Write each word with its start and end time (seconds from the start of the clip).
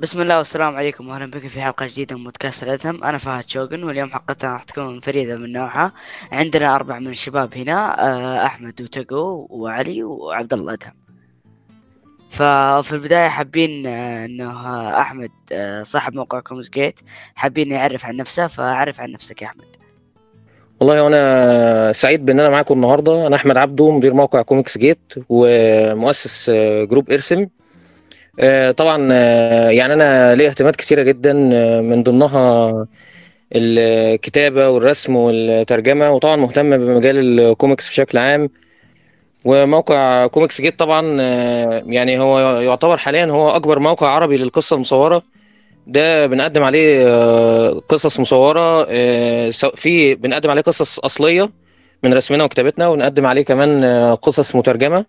بسم 0.00 0.20
الله 0.20 0.38
والسلام 0.38 0.76
عليكم. 0.76 1.08
واهلا 1.08 1.26
بكم 1.26 1.48
في 1.48 1.60
حلقة 1.60 1.86
جديدة 1.86 2.16
من 2.16 2.24
بودكاست 2.24 2.62
الأدهم. 2.62 3.04
أنا 3.04 3.18
فهد 3.18 3.48
شوقن 3.48 3.84
واليوم 3.84 4.10
حلقتنا 4.10 4.52
راح 4.52 4.64
تكون 4.64 5.00
فريدة 5.00 5.36
من 5.36 5.52
نوعها. 5.52 5.92
عندنا 6.32 6.74
أربع 6.74 6.98
من 6.98 7.06
الشباب 7.06 7.54
هنا 7.54 8.06
آه، 8.06 8.46
أحمد 8.46 8.82
وتقو 8.82 9.46
وعلي 9.50 10.02
وعبد 10.02 10.52
الله 10.52 10.72
ادهم 10.72 10.92
ففي 12.30 12.92
البداية 12.92 13.28
حابين 13.28 13.86
آه، 13.86 14.24
إنه 14.24 14.50
آه، 14.50 15.00
أحمد 15.00 15.30
صاحب 15.82 16.14
موقع 16.14 16.40
Comics 16.40 16.70
Gate 16.70 17.00
حابين 17.34 17.72
يعرف 17.72 18.06
عن 18.06 18.16
نفسه 18.16 18.46
فأعرف 18.46 19.00
عن 19.00 19.12
نفسك 19.12 19.42
يا 19.42 19.46
أحمد. 19.46 19.76
والله 20.80 21.02
وأنا 21.02 21.92
سعيد 21.92 22.24
بإن 22.24 22.40
أنا 22.40 22.50
معاكم 22.50 22.74
النهارده. 22.74 23.26
أنا 23.26 23.36
أحمد 23.36 23.56
عبدو 23.56 23.90
مدير 23.90 24.14
موقع 24.14 24.42
Comics 24.42 24.78
Gate 24.78 25.14
ومؤسس 25.28 26.50
جروب 26.90 27.10
إرسم. 27.10 27.46
طبعا 28.76 29.08
آه، 29.12 29.70
يعني 29.70 29.92
أنا 29.92 30.34
ليا 30.34 30.48
اهتمامات 30.48 30.76
كثيره 30.76 31.02
جدا 31.02 31.50
آه، 31.52 31.80
من 31.80 32.02
ضمنها 32.02 32.86
الكتابة 33.52 34.68
والرسم 34.68 35.16
والترجمة 35.16 36.10
وطبعا 36.10 36.36
مهتم 36.36 36.76
بمجال 36.78 37.40
الكوميكس 37.40 37.88
بشكل 37.88 38.18
عام. 38.18 38.50
وموقع 39.44 40.26
Comics 40.26 40.60
Gate 40.60 40.78
طبعا 40.78 41.20
يعني 41.86 42.18
هو 42.18 42.60
يعتبر 42.60 42.96
حاليا 42.96 43.24
هو 43.26 43.50
أكبر 43.50 43.78
موقع 43.78 44.08
عربي 44.08 44.36
للقصة 44.36 44.74
المصورة. 44.74 45.22
ده 45.86 46.26
بنقدم 46.26 46.62
عليه 46.62 47.08
قصص 47.88 48.20
مصورة 48.20 48.84
في 49.50 50.14
بنقدم 50.14 50.50
عليه 50.50 50.62
قصص 50.62 50.98
أصلية 50.98 51.50
من 52.02 52.14
رسمنا 52.14 52.44
وكتابتنا 52.44 52.88
ونقدم 52.88 53.26
عليه 53.26 53.42
كمان 53.42 53.84
قصص 54.14 54.56
مترجمة. 54.56 55.04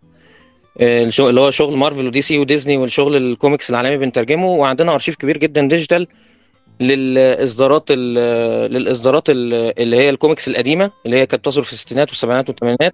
اللي 0.79 1.41
هو 1.41 1.51
شغل 1.51 1.77
مارفل 1.77 2.07
ودي 2.07 2.21
سي 2.21 2.37
وديزني 2.39 2.77
والشغل 2.77 3.15
الكوميكس 3.15 3.69
العالمي 3.69 3.97
بنترجمه 3.97 4.45
وعندنا 4.47 4.93
ارشيف 4.93 5.15
كبير 5.15 5.37
جدا 5.37 5.67
digital 5.67 6.07
للإصدارات 6.79 7.91
للإصدارات 7.91 9.29
اللي 9.29 9.97
هي 9.97 10.09
الكوميكس 10.09 10.47
القديمة 10.47 10.91
اللي 11.05 11.17
هي 11.17 11.25
كانت 11.25 11.45
تصدر 11.45 11.61
في 11.61 11.73
الستينات 11.73 12.09
والسبعينات 12.09 12.49
والثمانينات 12.49 12.93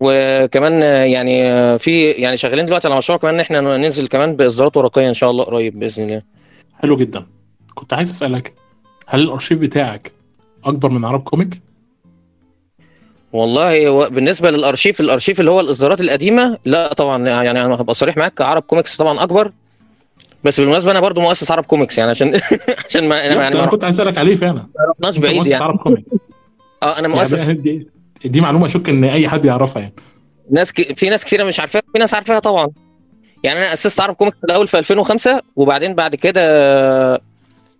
وكمان 0.00 0.82
يعني 1.10 1.78
في 1.78 2.10
يعني 2.10 2.36
شغالين 2.36 2.66
دلوقتي 2.66 2.88
على 2.88 2.96
مشروع 2.96 3.18
كمان 3.18 3.34
إن 3.34 3.40
إحنا 3.40 3.76
ننزل 3.76 4.08
كمان 4.08 4.36
بإصدارات 4.36 4.76
ورقية 4.76 5.08
إن 5.08 5.14
شاء 5.14 5.30
الله 5.30 5.44
قريب 5.44 5.78
بإذن 5.78 6.04
الله. 6.04 6.22
حلو 6.78 6.96
جدا. 6.96 7.26
كنت 7.74 7.92
عايز 7.92 8.10
أسألك 8.10 8.54
هل 9.06 9.20
الأرشيف 9.20 9.58
بتاعك 9.58 10.12
أكبر 10.64 10.88
من 10.92 11.04
عرب 11.04 11.22
Comic؟ 11.22 11.60
والله 13.34 14.08
بالنسبة 14.08 14.50
للأرشيف 14.50 15.00
الأرشيف 15.00 15.40
اللي 15.40 15.50
هو 15.50 15.60
الإصدارات 15.60 16.00
القديمة 16.00 16.58
لا 16.64 16.92
طبعا 16.94 17.26
يعني 17.26 17.64
أنا 17.64 17.74
هبقى 17.74 17.94
صريح 17.94 18.16
معاك 18.16 18.40
عرب 18.40 18.62
كوميكس 18.62 18.96
طبعا 18.96 19.22
أكبر. 19.22 19.52
بس 20.44 20.60
بالمناسبة 20.60 20.90
أنا 20.90 21.00
برضو 21.00 21.20
مؤسس 21.20 21.50
عرب 21.50 21.64
كوميكس 21.64 21.98
يعني 21.98 22.10
عشان 22.10 22.40
عشان 22.88 23.08
ما 23.08 23.16
يعني 23.16 23.46
أنا 23.46 23.66
كنت 23.66 23.84
عايز 23.84 24.00
أسألك 24.00 24.18
عليه 24.18 24.34
فعلا. 24.34 24.52
ما 24.54 24.66
رحناش 24.90 25.18
بعيد 25.18 25.46
يعني. 25.46 25.64
عرب 25.64 25.78
كوميكس. 25.78 26.02
آه 26.82 26.98
أنا 26.98 27.08
مؤسس. 27.08 27.48
يعني 27.48 27.60
دي, 27.60 27.88
دي 28.24 28.40
معلومة 28.40 28.66
اشك 28.66 28.88
إن 28.88 29.04
أي 29.04 29.28
حد 29.28 29.44
يعرفها 29.44 29.82
يعني. 29.82 29.94
ناس 30.50 30.72
ك... 30.72 30.92
في 30.92 31.08
ناس 31.08 31.24
كثيره 31.24 31.44
مش 31.44 31.60
عارفاها 31.60 31.82
في 31.92 31.98
ناس 31.98 32.14
عارفاها 32.14 32.38
طبعا. 32.38 32.68
يعني 33.44 33.58
أنا 33.58 33.72
أسست 33.72 34.00
عرب 34.00 34.14
كوميكس 34.14 34.36
الأول 34.44 34.68
في 34.68 34.78
2005 34.78 35.40
وبعدين 35.56 35.94
بعد 35.94 36.14
كده 36.14 36.42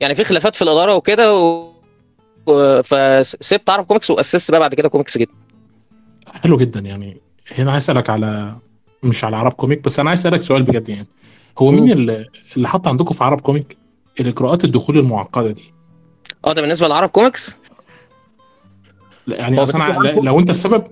يعني 0.01 0.15
في 0.15 0.25
خلافات 0.25 0.55
في 0.55 0.63
الإدارة 0.63 0.95
وكده 0.95 1.35
و... 1.35 1.75
فسبت 2.85 3.71
عرب 3.71 3.85
كوميكس 3.85 4.11
وأسست 4.11 4.51
بقى 4.51 4.61
بعد 4.61 4.75
كده 4.75 4.89
Comics 4.89 5.19
Gate 5.19 5.44
حلو 6.45 6.56
جدا 6.56 6.81
يعني. 6.81 7.17
هنا 7.59 7.73
عايز 7.73 7.83
أسألك 7.84 8.11
على 8.11 8.56
مش 9.03 9.25
على 9.25 9.37
عرب 9.37 9.53
Comic 9.53 9.84
بس 9.84 10.00
أنا 10.00 10.09
عايز 10.09 10.20
أسألك 10.20 10.41
سؤال 10.41 10.62
بجد 10.62 10.89
يعني. 10.89 11.06
هو 11.59 11.70
مين 11.70 11.92
اللي, 11.92 12.28
اللي 12.56 12.69
حط 12.69 12.89
عندكم 12.89 13.14
في 13.14 13.25
عرب 13.25 13.41
Comic 13.41 13.77
الإجراءات 14.20 14.64
الدخول 14.64 14.98
المعقدة 14.98 15.51
دي؟ 15.51 15.73
آه 16.47 16.53
ده 16.53 16.62
بالنسبة 16.62 16.89
لعرب 16.89 17.09
كوميكس؟ 17.09 17.56
لا 19.27 19.39
يعني 19.39 19.62
أصلا 19.62 20.12
لو 20.23 20.39
أنت 20.41 20.51
السبب 20.51 20.85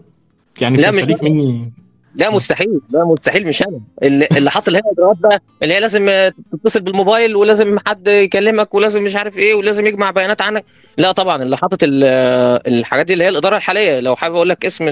يعني 0.60 0.76
لا 0.76 0.90
مش 0.90 1.04
مني 1.22 1.72
لا 2.14 2.30
مستحيل. 2.30 2.80
لا 2.90 3.04
مستحيل 3.04 3.46
مش 3.46 3.62
أنا. 3.62 3.80
اللي, 4.02 4.28
اللي 4.36 4.50
حاط 4.50 4.66
اللي 4.66 4.78
هي 4.78 4.82
الاجراءات 4.92 5.16
بقى 5.16 5.42
اللي 5.62 5.74
هي 5.74 5.80
لازم 5.80 6.30
تتصل 6.52 6.80
بالموبايل 6.80 7.36
ولازم 7.36 7.78
حد 7.86 8.08
يكلمك 8.08 8.74
ولازم 8.74 9.04
مش 9.04 9.16
عارف 9.16 9.38
إيه 9.38 9.54
ولازم 9.54 9.86
يجمع 9.86 10.10
بيانات 10.10 10.42
عنك. 10.42 10.64
لا 10.98 11.12
طبعا 11.12 11.42
اللي 11.42 11.56
حاطط 11.56 11.78
الحاجات 11.82 13.06
دي 13.06 13.12
اللي 13.12 13.24
هي 13.24 13.28
الإدارة 13.28 13.56
الحالية. 13.56 14.00
لو 14.00 14.16
حابب 14.16 14.34
أقول 14.34 14.48
لك 14.48 14.64
اسم 14.64 14.88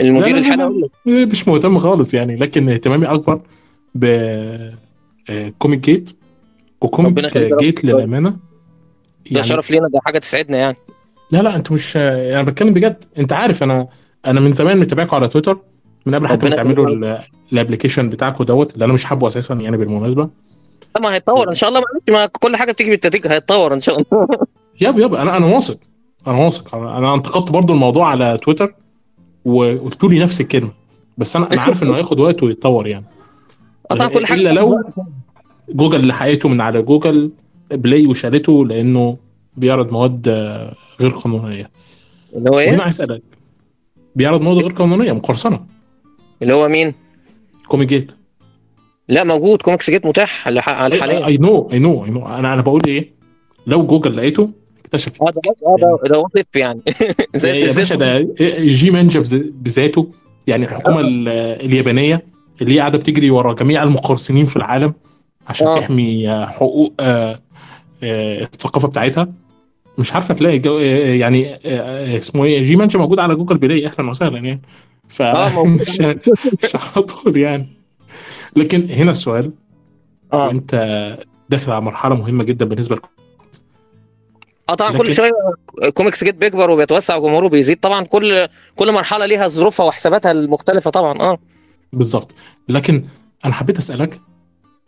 المدير 0.00 0.36
الحالي 0.36 0.88
مش 1.06 1.48
مهتم 1.48 1.78
خالص 1.78 2.14
يعني. 2.14 2.36
لكن 2.36 2.68
اهتمامي 2.68 3.06
أكبر 3.06 3.40
ب 3.94 4.06
Comic 5.58 5.80
Gate 5.80 6.10
و 6.80 6.90
Comic 6.90 7.38
Gate 7.38 7.84
للأمانة. 7.84 8.36
يعني 9.26 9.36
ده 9.36 9.42
شرف 9.42 9.70
لينا 9.70 9.88
ده 9.88 10.00
حاجة 10.04 10.18
تسعدنا 10.18 10.58
يعني. 10.58 10.76
لا 11.30 11.42
لا 11.42 11.56
انت 11.56 11.72
مش 11.72 11.96
أنا 11.96 12.22
يعني 12.22 12.46
بتكلم 12.46 12.74
بجد. 12.74 13.04
أنت 13.18 13.32
عارف 13.32 13.62
أنا 13.62 13.88
أنا 14.26 14.40
من 14.40 14.52
زمان 14.52 14.78
متابعكم 14.78 15.16
على 15.16 15.28
تويتر. 15.28 15.58
من 16.06 16.14
قبل 16.14 16.28
حتى 16.28 16.48
ما 16.48 16.56
تعملوا 16.56 17.18
ال 17.52 17.57
application 17.57 18.08
بتاعكم 18.08 18.44
دوت 18.44 18.74
اللي 18.74 18.84
أنا 18.84 18.92
مش 18.92 19.04
حابه 19.04 19.26
أساسا 19.26 19.54
يعني 19.54 19.76
بالمناسبة. 19.76 20.28
ما 21.00 21.14
هيتطور 21.14 21.48
إن 21.48 21.54
شاء 21.54 21.68
الله 21.68 21.82
ما 22.08 22.26
كل 22.26 22.56
حاجة 22.56 22.72
بتيجي 22.72 22.90
بالتدريج 22.90 23.26
هيتطور 23.26 23.74
إن 23.74 23.80
شاء 23.80 23.96
الله. 23.96 24.28
yep 24.80 24.98
yep 24.98 25.14
أنا 25.14 25.36
أنا 25.36 25.46
واثق 25.46 25.78
أنا 26.26 26.38
واثق. 26.38 26.74
أنا 26.74 27.14
انتقدت 27.14 27.50
برضو 27.50 27.72
الموضوع 27.72 28.08
على 28.08 28.38
تويتر 28.42 28.74
وقلت 29.44 30.04
لي 30.04 30.22
نفس 30.22 30.40
الكلمة. 30.40 30.70
بس 31.18 31.36
أنا 31.36 31.52
أنا 31.52 31.60
عارف 31.60 31.82
إنه 31.82 31.96
هياخد 31.96 32.20
وقت 32.20 32.42
ويتطور 32.42 32.86
يعني. 32.86 33.04
قطع 33.90 34.06
كل 34.06 34.26
حاجة. 34.26 34.38
إلا 34.38 34.50
لو 34.50 34.82
جوجل 35.68 36.08
لحقته 36.08 36.48
من 36.48 36.60
على 36.60 36.82
Google 36.82 37.32
Play 37.70 38.06
وشالته 38.06 38.66
لأنه 38.66 39.16
بيعرض 39.56 39.92
مواد 39.92 40.28
غير 41.00 41.10
قانونية. 41.10 41.70
اللي 42.34 42.50
هو 42.50 42.58
إيه؟ 42.58 42.70
وأنا 42.70 42.82
عايز 42.82 42.94
أسألك 42.94 43.22
بيعرض 44.16 44.42
مواد 44.42 44.58
غير 44.58 44.72
قانونية 44.72 45.12
مقرصنة. 45.12 45.60
اللي 46.42 46.52
هو 46.54 46.68
مين؟ 46.68 46.94
Comic 47.68 47.88
Gate. 47.88 48.12
لا 49.08 49.24
موجود. 49.24 49.62
Comics 49.62 49.90
Gate 49.90 50.06
متاح 50.06 50.28
حاليا 50.30 51.26
I 51.26 51.36
نو 51.36 51.70
اي 51.72 51.78
نو 51.78 52.04
اي 52.04 52.10
نو 52.10 52.26
أنا 52.26 52.54
أنا 52.54 52.62
بقول 52.62 52.82
إيه؟ 52.86 53.12
لو 53.66 53.86
جوجل 53.86 54.16
لقيته 54.16 54.50
اكتشف. 54.80 55.22
آه 55.22 55.30
ده 55.30 55.40
آه 55.66 55.76
ده 55.80 56.08
ده 56.08 56.18
وصف 56.18 56.56
يعني. 56.56 56.80
زي 57.34 57.48
يا 57.48 57.72
باشا 57.72 57.94
ده 57.94 58.34
جي 58.60 58.90
مانجا 58.90 59.22
بذاته 59.42 60.10
يعني 60.46 60.64
الحكومة 60.64 61.00
اليابانية 61.00 62.26
اللي 62.62 62.74
هي 62.74 62.78
قاعدة 62.78 62.98
بتجري 62.98 63.30
ورا 63.30 63.54
جميع 63.54 63.82
المقرصنين 63.82 64.44
في 64.44 64.56
العالم 64.56 64.94
عشان 65.46 65.66
أوه. 65.66 65.80
تحمي 65.80 66.46
حقوق 66.46 66.94
آه 67.00 67.40
آه 68.02 68.42
الثقافة 68.42 68.88
بتاعتها. 68.88 69.28
مش 69.98 70.14
عارفة 70.14 70.34
تلاقي 70.34 70.58
جو 70.58 70.78
يعني 70.78 71.54
اسمه 72.16 72.44
إيه؟ 72.44 72.62
جي 72.62 72.76
مانجا 72.76 72.98
موجود 72.98 73.18
على 73.18 73.34
جوجل 73.34 73.58
بلاي 73.58 73.86
أهلا 73.86 74.10
وسهلا 74.10 74.38
يعني. 74.38 74.62
ف 75.12 75.22
مش 75.80 76.00
مش 76.64 76.76
على 76.76 77.04
طول 77.04 77.36
يعني. 77.36 77.68
لكن 78.56 78.90
هنا 78.90 79.10
السؤال 79.10 79.52
آه. 80.32 80.50
انت 80.50 80.74
داخل 81.48 81.72
على 81.72 81.80
مرحلة 81.80 82.14
مهمة 82.14 82.44
جدا 82.44 82.64
بالنسبة 82.64 82.96
لكم 82.96 83.08
آه 84.70 84.74
طبعا 84.74 84.98
كل 84.98 85.14
شوية 85.14 85.30
كوميكس 85.94 86.24
جيت 86.24 86.34
بيكبر 86.34 86.70
وبيتوسع 86.70 87.16
وجمهوره 87.16 87.48
بيزيد. 87.48 87.80
طبعا 87.80 88.04
كل 88.04 88.48
كل 88.76 88.92
مرحلة 88.92 89.26
ليها 89.26 89.48
ظروفها 89.48 89.86
وحساباتها 89.86 90.32
المختلفة 90.32 90.90
طبعا 90.90 91.20
آه. 91.20 91.38
بالظبط. 91.92 92.34
لكن 92.68 93.04
أنا 93.44 93.52
حبيت 93.54 93.78
أسألك 93.78 94.20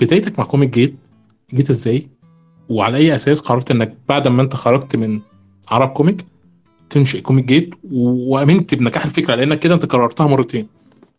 بدايتك 0.01 0.39
مع 0.39 0.45
كوميك 0.45 0.71
جيت 0.71 0.95
جيت 1.55 1.71
إزاي؟ 1.71 2.09
وعلى 2.69 2.97
أي 2.97 3.15
أساس 3.17 3.41
قررت 3.41 3.71
إنك 3.71 3.97
بعد 4.09 4.29
ما 4.29 4.43
أنت 4.43 4.55
خرجت 4.56 4.97
من 4.97 5.21
عرب 5.69 5.89
كوميك 5.89 6.25
تنشئ 6.94 7.21
كوميك 7.21 7.44
جيت 7.44 7.75
وأمنت 7.93 8.75
بنجاح 8.75 9.05
الفكرة 9.05 9.34
لأنك 9.34 9.59
كده 9.59 9.75
أنت 9.75 9.87
كررتها 9.87 10.27
مرتين 10.27 10.69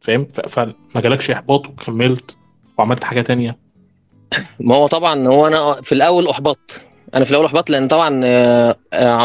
فاهم؟ 0.02 0.28
فما 0.48 0.74
جالكش 0.96 1.32
إحباط 1.32 1.68
وكملت 1.68 2.38
وعملت 2.78 3.04
حاجة 3.04 3.22
تانية. 3.22 3.58
ما 4.60 4.76
هو 4.76 4.88
طبعا 4.88 5.28
هو 5.28 5.48
أنا 5.48 5.82
في 5.82 5.92
الأول 5.92 6.28
أحبطت. 6.28 6.84
أنا 7.16 7.26
في 7.26 7.32
الأول 7.32 7.46
أحبطت 7.46 7.70
لأن 7.70 7.88
طبعا 7.88 8.22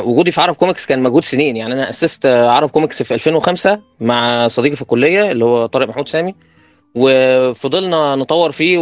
وجودي 0.00 0.30
في 0.32 0.40
عرب 0.40 0.54
كوميكس 0.54 0.86
كان 0.86 1.02
مجهود 1.02 1.24
سنين. 1.24 1.56
يعني 1.56 1.74
أنا 1.74 1.90
أسست 1.90 2.26
عرب 2.26 2.68
كوميكس 2.68 3.02
في 3.02 3.14
2005 3.14 3.80
مع 4.00 4.48
صديقي 4.48 4.76
في 4.76 4.82
الكلية 4.82 5.30
اللي 5.30 5.44
هو 5.44 5.66
طارق 5.66 5.88
محمود 5.88 6.08
سامي 6.08 6.34
وفضلنا 6.94 8.16
نطور 8.16 8.52
فيه 8.52 8.78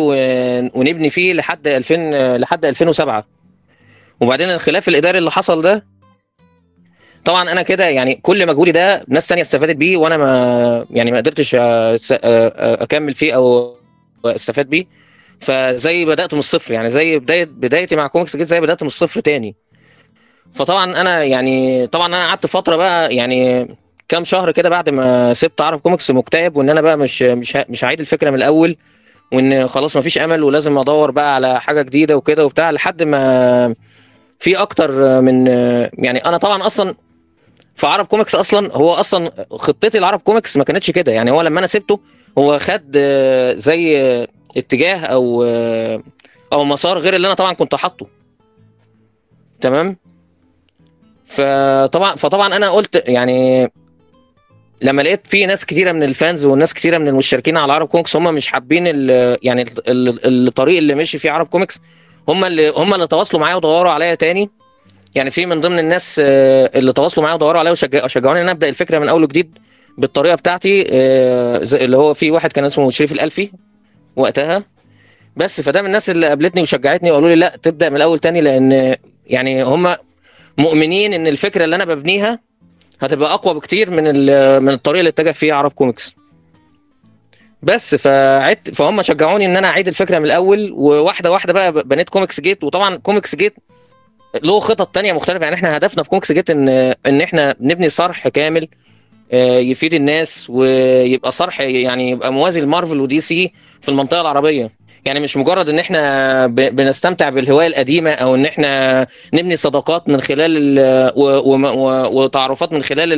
ونبني 0.74 1.10
فيه 1.10 1.32
لحد 1.32 1.68
2000 1.68 2.36
لحد 2.36 2.64
2007 2.64 3.24
وبعدين 4.20 4.50
الخلاف 4.50 4.88
الإداري 4.88 5.18
اللي 5.18 5.30
حصل 5.30 5.62
ده 5.62 5.84
طبعا 7.28 7.52
أنا 7.52 7.62
كده 7.62 7.84
يعني 7.88 8.14
كل 8.14 8.46
مجهودي 8.46 8.72
ده 8.72 9.04
ناس 9.08 9.26
تانية 9.26 9.42
استفادت 9.42 9.76
بيه 9.76 9.96
وأنا 9.96 10.16
ما 10.16 10.86
يعني 10.90 11.10
ما 11.10 11.16
قدرتش 11.16 11.56
أكمل 11.58 13.14
فيه 13.14 13.34
أو 13.34 13.74
استفاد 14.24 14.66
بيه. 14.66 14.84
فزي 15.40 16.04
بدأت 16.04 16.32
من 16.34 16.38
الصفر 16.38 16.74
يعني 16.74 16.88
زي 16.88 17.18
بدايه 17.18 17.44
بدايتي 17.44 17.96
مع 17.96 18.06
كوميكس 18.06 18.36
جيت 18.36 18.46
زي 18.46 18.60
بدأت 18.60 18.82
من 18.82 18.86
الصفر 18.86 19.20
تاني. 19.20 19.56
فطبعا 20.54 21.00
أنا 21.00 21.24
يعني 21.24 21.86
طبعا 21.86 22.06
أنا 22.06 22.26
قعدت 22.28 22.46
فترة 22.46 22.76
بقى 22.76 23.14
يعني 23.14 23.68
كام 24.08 24.24
شهر 24.24 24.50
كده 24.52 24.68
بعد 24.68 24.88
ما 24.88 25.34
سبت 25.34 25.60
عرب 25.60 25.80
كوميكس 25.80 26.10
مكتئب 26.10 26.56
وإن 26.56 26.70
أنا 26.70 26.80
بقى 26.80 26.98
مش 26.98 27.22
مش 27.22 27.56
مش 27.68 27.84
هعيد 27.84 28.00
الفكرة 28.00 28.30
من 28.30 28.36
الأول 28.36 28.76
وإن 29.32 29.68
خلاص 29.68 29.96
مفيش 29.96 30.18
أمل 30.18 30.42
ولازم 30.42 30.78
أدور 30.78 31.10
بقى 31.10 31.34
على 31.34 31.60
حاجة 31.60 31.82
جديدة 31.82 32.16
وكده 32.16 32.44
وبتاع 32.46 32.70
لحد 32.70 33.02
ما 33.02 33.74
في 34.38 34.56
أكتر 34.56 35.20
من 35.20 35.46
يعني 35.98 36.24
أنا 36.26 36.36
طبعا 36.36 36.66
أصلا 36.66 36.94
في 37.78 37.86
عرب 37.86 38.06
كوميكس 38.06 38.34
أصلا 38.34 38.72
هو 38.72 38.92
أصلا 38.94 39.46
خطتي 39.50 39.98
العرب 39.98 40.20
كوميكس 40.20 40.56
ما 40.56 40.64
كانتش 40.64 40.90
كده. 40.90 41.12
يعني 41.12 41.30
هو 41.30 41.42
لما 41.42 41.58
أنا 41.58 41.66
سبته 41.66 42.00
هو 42.38 42.58
خد 42.58 42.98
زي 43.56 43.98
اتجاه 44.56 44.96
أو 44.98 45.44
أو 46.52 46.64
مسار 46.64 46.98
غير 46.98 47.16
اللي 47.16 47.26
أنا 47.26 47.34
طبعا 47.34 47.52
كنت 47.52 47.74
حاطه. 47.74 48.06
تمام؟ 49.60 49.96
فطبعا 51.26 52.16
فطبعا 52.16 52.56
أنا 52.56 52.70
قلت 52.70 53.02
يعني 53.06 53.68
لما 54.82 55.02
لقيت 55.02 55.26
في 55.26 55.46
ناس 55.46 55.66
كتيرة 55.66 55.92
من 55.92 56.02
ال 56.02 56.11
fans 56.11 56.46
والناس 56.46 56.74
كتيرة 56.74 56.98
من 56.98 57.08
المشتركين 57.08 57.56
على 57.56 57.72
عرب 57.72 57.88
كوميكس 57.88 58.16
هم 58.16 58.34
مش 58.34 58.48
حابين 58.48 58.86
يعني 59.42 59.64
الطريق 60.26 60.78
اللي 60.78 60.94
مشي 60.94 61.18
فيه 61.18 61.30
عرب 61.30 61.46
كوميكس 61.46 61.80
هم 62.28 62.44
اللي 62.44 62.68
هم 62.68 62.94
اللي 62.94 63.06
تواصلوا 63.06 63.40
معايا 63.40 63.56
ودوروا 63.56 63.92
عليا 63.92 64.14
تاني. 64.14 64.50
يعني 65.14 65.30
في 65.30 65.46
من 65.46 65.60
ضمن 65.60 65.78
الناس 65.78 66.20
اللي 66.24 66.92
تواصلوا 66.92 67.22
معايا 67.24 67.34
ودوروا 67.36 67.58
عليا 67.60 67.70
وشجعوني 68.04 68.38
إن 68.38 68.42
أنا 68.42 68.50
أبدأ 68.52 68.68
الفكرة 68.68 68.98
من 68.98 69.08
أول 69.08 69.22
وجديد 69.22 69.58
بالطريقة 69.98 70.34
بتاعتي 70.34 70.82
اللي 71.84 71.96
هو 71.96 72.14
في 72.14 72.30
واحد 72.30 72.52
كان 72.52 72.64
اسمه 72.64 72.90
شريف 72.90 73.12
الألفي 73.12 73.50
وقتها. 74.16 74.64
بس 75.36 75.60
فده 75.60 75.80
من 75.82 75.86
الناس 75.86 76.10
اللي 76.10 76.28
قابلتني 76.28 76.62
وشجعتني 76.62 77.10
وقالوا 77.10 77.28
لي 77.28 77.34
لا 77.34 77.56
تبدأ 77.62 77.88
من 77.90 77.96
الأول 77.96 78.18
تاني 78.18 78.40
لأن 78.40 78.96
يعني 79.26 79.62
هم 79.62 79.94
مؤمنين 80.58 81.12
إن 81.14 81.26
الفكرة 81.26 81.64
اللي 81.64 81.76
أنا 81.76 81.84
ببنيها 81.84 82.38
هتبقى 83.00 83.34
أقوى 83.34 83.54
بكتير 83.54 83.90
من 83.90 84.04
من 84.62 84.68
الطريقة 84.74 84.98
اللي 85.00 85.08
اتجه 85.10 85.30
فيها 85.30 85.54
عرب 85.54 85.72
كوميكس. 85.72 86.14
بس 87.62 87.94
فعدت 87.94 88.74
فهم 88.74 89.02
شجعوني 89.02 89.46
إن 89.46 89.56
أنا 89.56 89.68
أعيد 89.68 89.88
الفكرة 89.88 90.18
من 90.18 90.24
الأول 90.24 90.72
وواحدة 90.72 91.30
واحدة 91.30 91.52
بقى 91.52 91.72
بنيت 91.72 92.08
كوميكس 92.08 92.40
جيت. 92.40 92.64
وطبعا 92.64 92.96
كوميكس 92.96 93.36
جيت 93.36 93.54
له 94.42 94.60
خطط 94.60 94.94
تانية 94.94 95.12
مختلفة. 95.12 95.44
يعني 95.44 95.56
إحنا 95.56 95.76
هدفنا 95.76 96.02
في 96.02 96.08
كوميكس 96.08 96.32
جيت 96.32 96.50
إن 96.50 96.68
إن 97.06 97.20
إحنا 97.20 97.56
نبني 97.60 97.88
صرح 97.88 98.28
كامل 98.28 98.68
يفيد 99.32 99.94
الناس 99.94 100.46
ويبقى 100.50 101.32
صرح 101.32 101.60
يعني 101.60 102.10
يبقى 102.10 102.32
موازي 102.32 102.60
لمارفل 102.60 103.00
ودي 103.00 103.20
سي 103.20 103.52
في 103.80 103.88
المنطقة 103.88 104.20
العربية. 104.20 104.78
يعني 105.04 105.20
مش 105.20 105.36
مجرد 105.36 105.68
إن 105.68 105.78
إحنا 105.78 106.46
بنستمتع 106.46 107.28
بالهواية 107.28 107.66
القديمة 107.66 108.10
أو 108.10 108.34
إن 108.34 108.46
إحنا 108.46 109.06
نبني 109.34 109.56
صداقات 109.56 110.08
من 110.08 110.20
خلال 110.20 110.78
وتعرفات 112.12 112.72
من 112.72 112.82
خلال 112.82 113.12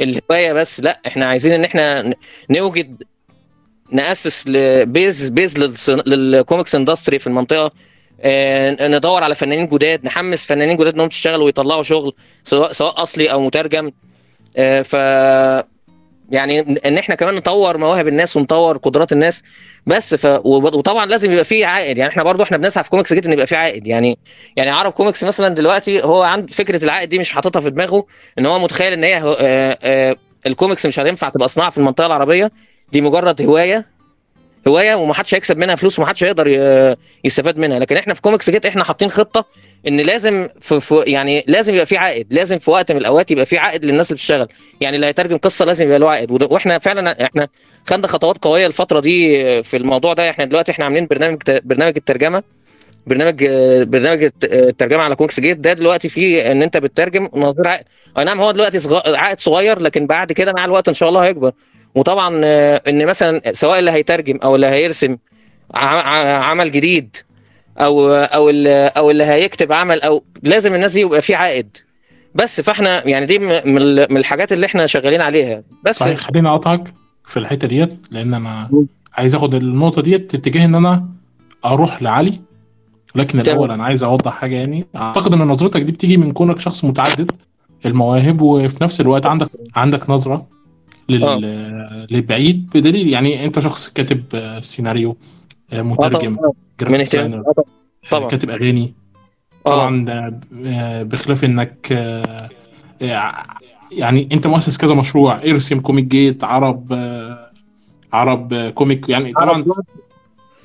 الهواية 0.00 0.52
بس. 0.52 0.80
لأ 0.80 1.00
إحنا 1.06 1.26
عايزين 1.26 1.52
إن 1.52 1.64
إحنا 1.64 2.14
نوجد 2.50 3.02
نأسس 3.90 4.48
base 4.84 5.28
base 5.28 5.58
للكوميكس 6.06 6.74
industry 6.74 7.18
في 7.18 7.26
المنطقة. 7.26 7.70
ندور 8.88 9.24
على 9.24 9.34
فنانين 9.34 9.66
جداد 9.68 10.04
نحمس 10.04 10.46
فنانين 10.46 10.76
جداد 10.76 10.94
إنهم 10.94 11.06
يشتغلوا 11.08 11.44
ويطلعوا 11.44 11.82
شغل 11.82 12.12
سواء 12.44 12.72
سواء 12.72 13.02
أصلي 13.02 13.32
أو 13.32 13.40
مترجم. 13.40 13.90
ف 14.84 14.92
يعني 16.30 16.60
ان 16.86 16.98
إحنا 16.98 17.14
كمان 17.14 17.34
نطور 17.34 17.78
مواهب 17.78 18.08
الناس 18.08 18.36
ونطور 18.36 18.76
قدرات 18.76 19.12
الناس 19.12 19.42
بس 19.86 20.14
ف 20.14 20.26
وطبعا 20.44 21.06
لازم 21.06 21.32
يبقى 21.32 21.44
فيه 21.44 21.66
عائد. 21.66 21.98
يعني 21.98 22.10
إحنا 22.12 22.22
برضو 22.22 22.42
إحنا 22.42 22.56
بنسعى 22.56 22.84
في 22.84 22.90
كوميكس 22.90 23.12
جيت 23.12 23.28
إن 23.28 23.32
يبقى 23.32 23.46
فيه 23.46 23.56
عائد. 23.56 23.86
يعني 23.86 24.18
يعني 24.56 24.70
عرب 24.70 24.92
كوميكس 24.92 25.24
مثلا 25.24 25.54
دلوقتي 25.54 26.02
هو 26.02 26.22
عند 26.22 26.50
فكرة 26.50 26.84
العائد 26.84 27.08
دي 27.08 27.18
مش 27.18 27.32
حاططها 27.32 27.60
في 27.60 27.70
دماغه 27.70 28.06
إن 28.38 28.46
هو 28.46 28.58
متخيل 28.58 28.92
إن 28.92 29.04
هي 29.04 29.36
آآ 29.40 30.16
الكوميكس 30.46 30.86
مش 30.86 31.00
هتنفع 31.00 31.28
تبقى 31.28 31.48
صناعة 31.48 31.70
في 31.70 31.78
المنطقة 31.78 32.06
العربية 32.06 32.50
دي 32.92 33.00
مجرد 33.00 33.42
هواية. 33.42 33.99
هواية 34.68 34.94
ومحدش 34.94 35.34
هيكسب 35.34 35.58
منها 35.58 35.74
فلوس 35.74 35.98
ومحدش 35.98 36.24
هيقدر 36.24 36.46
يستفاد 37.24 37.58
منها. 37.58 37.78
لكن 37.78 37.96
إحنا 37.96 38.14
في 38.14 38.20
كوميكس 38.20 38.50
جيت 38.50 38.66
إحنا 38.66 38.84
حاطين 38.84 39.10
خطة 39.10 39.44
إن 39.88 40.00
لازم 40.00 40.48
في, 40.60 41.04
يعني 41.06 41.44
لازم 41.46 41.74
يبقى 41.74 41.86
في 41.86 41.96
عائد. 41.96 42.34
لازم 42.34 42.58
في 42.58 42.70
وقت 42.70 42.92
من 42.92 42.98
الأوقات 42.98 43.30
يبقى 43.30 43.46
في 43.46 43.58
عائد 43.58 43.84
للناس 43.84 44.10
اللي 44.10 44.16
بتشتغل. 44.16 44.48
يعني 44.80 44.96
اللي 44.96 45.06
هيترجم 45.06 45.36
قصة 45.36 45.64
لازم 45.64 45.86
يبقى 45.86 45.98
له 45.98 46.10
عائد. 46.10 46.42
وإحنا 46.42 46.78
فعلا 46.78 47.24
إحنا 47.24 47.48
خدنا 47.86 48.06
خطوات 48.06 48.44
قوية 48.44 48.66
الفترة 48.66 49.00
دي 49.00 49.62
في 49.62 49.76
الموضوع 49.76 50.12
ده. 50.12 50.30
إحنا 50.30 50.44
دلوقتي 50.44 50.72
إحنا 50.72 50.84
عاملين 50.84 51.06
برنامج 51.06 51.42
برنامج 51.64 51.92
الترجمة. 51.96 52.42
برنامج 53.06 53.44
برنامج 53.82 54.30
الترجمة 54.44 55.02
على 55.02 55.16
كوميكس 55.16 55.40
جيت 55.40 55.56
ده 55.56 55.72
دلوقتي 55.72 56.08
فيه 56.08 56.52
إن 56.52 56.62
أنت 56.62 56.76
بتترجم 56.76 57.28
نظير 57.34 57.68
عائد. 57.68 57.84
أي 58.18 58.24
نعم 58.24 58.40
هو 58.40 58.50
دلوقتي. 58.50 58.78
عائد 59.06 59.40
صغير 59.40 59.78
لكن 59.78 60.06
بعد 60.06 60.32
كده 60.32 60.52
مع 60.52 60.64
الوقت 60.64 60.88
إن 60.88 60.94
شاء 60.94 61.08
الله 61.08 61.20
هيكبر. 61.20 61.52
وطبعا 61.94 62.40
إن 62.88 63.06
مثلا 63.06 63.52
سواء 63.52 63.78
اللي 63.78 63.90
هيترجم 63.90 64.38
أو 64.42 64.54
اللي 64.54 64.66
هيرسم 64.66 65.16
عمل 65.74 66.72
جديد 66.72 67.16
أو 67.78 68.10
أو 68.10 68.50
اللي 68.50 68.86
أو 68.86 69.10
اللي 69.10 69.24
هيكتب 69.24 69.72
عمل 69.72 70.02
أو 70.02 70.24
لازم 70.42 70.74
الناس 70.74 70.92
دي 70.92 71.00
يبقى 71.00 71.22
في 71.22 71.34
عائد. 71.34 71.76
بس 72.34 72.60
فإحنا 72.60 73.08
يعني 73.08 73.26
دي 73.26 73.38
من 74.08 74.16
الحاجات 74.16 74.52
اللي 74.52 74.66
إحنا 74.66 74.86
شغالين 74.86 75.20
عليها. 75.20 75.62
بس 75.84 75.98
صحيح 75.98 76.18
خليني 76.18 76.48
اقطعك 76.48 76.94
في 77.24 77.36
الحتة 77.36 77.68
ديت 77.68 77.94
لأن 78.10 78.34
أنا 78.34 78.70
عايز 79.14 79.34
أخد 79.34 79.54
النقطة 79.54 80.02
ديت 80.02 80.34
اتجاه 80.34 80.64
إن 80.64 80.74
أنا 80.74 81.08
أروح 81.64 82.02
لعلي. 82.02 82.40
لكن 83.14 83.40
الأول 83.40 83.70
أنا 83.70 83.84
عايز 83.84 84.02
أوضح 84.02 84.32
حاجة 84.32 84.56
يعني. 84.56 84.86
أعتقد 84.96 85.32
إن 85.32 85.38
نظرتك 85.38 85.80
دي 85.80 85.92
بتيجي 85.92 86.16
من 86.16 86.32
كونك 86.32 86.60
شخص 86.60 86.84
متعدد 86.84 87.30
المواهب 87.86 88.40
وفي 88.40 88.84
نفس 88.84 89.00
الوقت 89.00 89.26
عندك 89.26 89.48
عندك 89.76 90.10
نظرة. 90.10 90.46
لل... 91.10 91.24
آه. 91.24 92.06
للبعيد 92.10 92.70
بدليل 92.74 93.08
يعني 93.08 93.44
أنت 93.44 93.58
شخص 93.58 93.88
كاتب 93.88 94.22
سيناريو 94.62 95.16
مترجم 95.72 96.36
graphic 96.80 97.00
designer 97.00 97.42
طبعا. 98.10 98.28
كاتب 98.28 98.50
أغاني. 98.50 98.94
طبعا 99.64 100.06
بخلاف 101.02 101.44
إنك 101.44 101.90
يعني 103.92 104.28
أنت 104.32 104.46
مؤسس 104.46 104.76
كذا 104.76 104.94
مشروع 104.94 105.36
إرسم 105.44 105.80
كوميك 105.80 106.04
جيت 106.04 106.44
عرب 106.44 106.92
عرب 108.12 108.54
كوميك 108.54 109.08
يعني 109.08 109.32
طبعا 109.32 109.64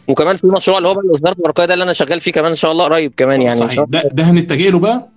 وكمان 0.07 0.35
في 0.35 0.47
مشروع 0.47 0.77
اللي 0.77 0.89
هو 0.89 0.99
الإصدار 0.99 1.33
الورقيه 1.39 1.65
ده 1.65 1.73
اللي 1.73 1.83
أنا 1.83 1.93
شغال 1.93 2.19
فيه 2.19 2.31
كمان 2.31 2.49
إن 2.49 2.55
شاء 2.55 2.71
الله 2.71 2.85
قريب 2.85 3.13
كمان 3.17 3.41
يعني. 3.41 3.59
صحيح 3.59 3.83
ده, 3.87 4.09
ده 4.13 4.23
هنتجه 4.23 4.69
له 4.69 4.79
بقى 4.79 5.07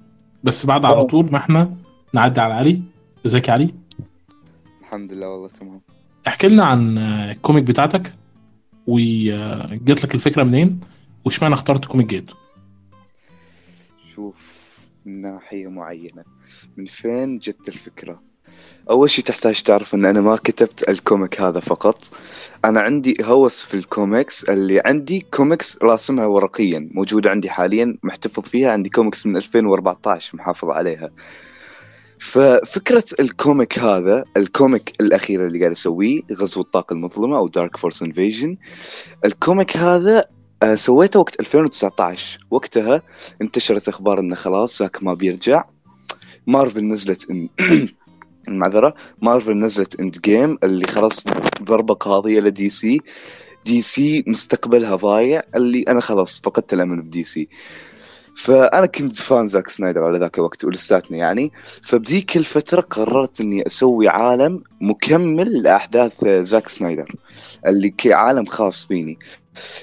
بس 0.45 0.67
بعد 0.67 0.85
على 0.85 1.05
طول 1.05 1.27
ما 1.33 1.39
إحنا 1.39 1.71
نعدي 2.13 2.41
على 2.41 2.55
علي. 2.55 2.81
إزيك 3.27 3.49
يا 3.49 3.53
علي؟ 3.53 3.75
الحمد 4.89 5.13
لله 5.13 5.29
والله 5.29 5.49
تمام. 5.49 5.81
احكي 6.27 6.49
لنا 6.49 6.65
عن 6.65 6.99
الكوميك 6.99 7.65
بتاعتك 7.65 8.13
وجات 8.87 10.05
لك 10.05 10.15
الفكرة 10.15 10.45
منين 10.45 10.81
واشمعنى 11.25 11.55
اخترت 11.55 11.85
كوميك 11.85 12.07
جيت؟ 12.07 12.31
شوف 14.15 14.35
من 15.05 15.21
ناحية 15.21 15.69
معينة. 15.69 16.25
من 16.77 16.87
فين 16.87 17.39
جت 17.39 17.69
الفكرة؟ 17.69 18.23
أول 18.91 19.11
شيء 19.11 19.25
تحتاج 19.25 19.63
تعرف 19.63 19.95
إن 19.95 20.05
أنا 20.05 20.21
ما 20.21 20.37
كتبت 20.37 20.89
الكوميك 20.89 21.41
هذا 21.41 21.61
فقط. 21.61 22.11
أنا 22.65 22.81
عندي 22.81 23.17
هوس 23.23 23.63
في 23.63 23.75
الكوميكس 23.75 24.45
اللي 24.45 24.83
عندي 24.87 25.21
كوميكس 25.21 25.83
راسمها 25.83 26.27
ورقيا 26.27 26.89
موجودة 26.95 27.31
عندي 27.31 27.51
حاليا 27.51 27.97
محتفظ 28.03 28.43
فيها 28.43 28.73
عندي 28.73 28.89
كوميكس 28.89 29.27
من 29.27 29.37
2014 29.37 30.37
محافظ 30.37 30.69
عليها. 30.69 31.11
ففكرة 32.21 33.05
الكوميك 33.21 33.79
هذا 33.79 34.25
الكوميك 34.37 34.93
الأخير 35.01 35.47
اللي 35.47 35.59
قاعد 35.59 35.71
أسويه 35.71 36.21
غزو 36.33 36.61
الطاقة 36.61 36.95
المظلمة 36.95 37.37
أو 37.37 37.49
Dark 37.49 37.77
Force 37.77 38.03
Invasion 38.03 38.57
الكوميك 39.25 39.77
هذا 39.77 40.25
سويته 40.75 41.21
وقت 41.21 41.41
2019 41.41 42.47
وقتها 42.51 43.03
انتشرت 43.43 43.89
أخبار 43.89 44.21
أنه 44.21 44.35
خلاص 44.35 44.79
زاك 44.79 45.03
ما 45.03 45.15
بيرجع. 45.15 45.65
مارفل 46.47 46.89
نزلت 46.89 47.31
إن 47.31 47.49
المعذرة 48.49 48.95
مارفل 49.23 49.59
نزلت 49.59 50.01
Endgame 50.01 50.59
اللي 50.65 50.87
خلاص 50.87 51.25
ضربة 51.63 51.95
قاضية 51.95 52.41
لدي 52.41 52.69
سي 52.69 53.01
دي 53.67 53.83
سي 53.83 54.25
مستقبلها 54.27 54.97
ضايع 54.97 55.43
اللي 55.55 55.83
أنا 55.83 56.01
خلاص 56.01 56.41
فقدت 56.41 56.73
الأمل 56.73 57.03
بدي 57.03 57.23
سي 57.23 57.49
فأنا 58.39 58.87
كنت 58.87 59.17
fan 59.17 59.49
زاك 59.49 59.69
سنايدر 59.69 60.05
على 60.05 60.19
ذاك 60.19 60.39
الوقت 60.39 60.65
ولساتني 60.65 61.19
يعني. 61.19 61.53
فبذيك 61.83 62.37
الفترة 62.37 62.81
قررت 62.81 63.41
إني 63.41 63.67
أسوي 63.67 64.09
عالم 64.09 64.63
مكمل 64.81 65.63
لأحداث 65.63 66.25
زاك 66.25 66.69
سنايدر 66.69 67.13
اللي 67.67 67.91
كعالم 67.91 68.45
خاص 68.45 68.87
فيني. 68.87 69.19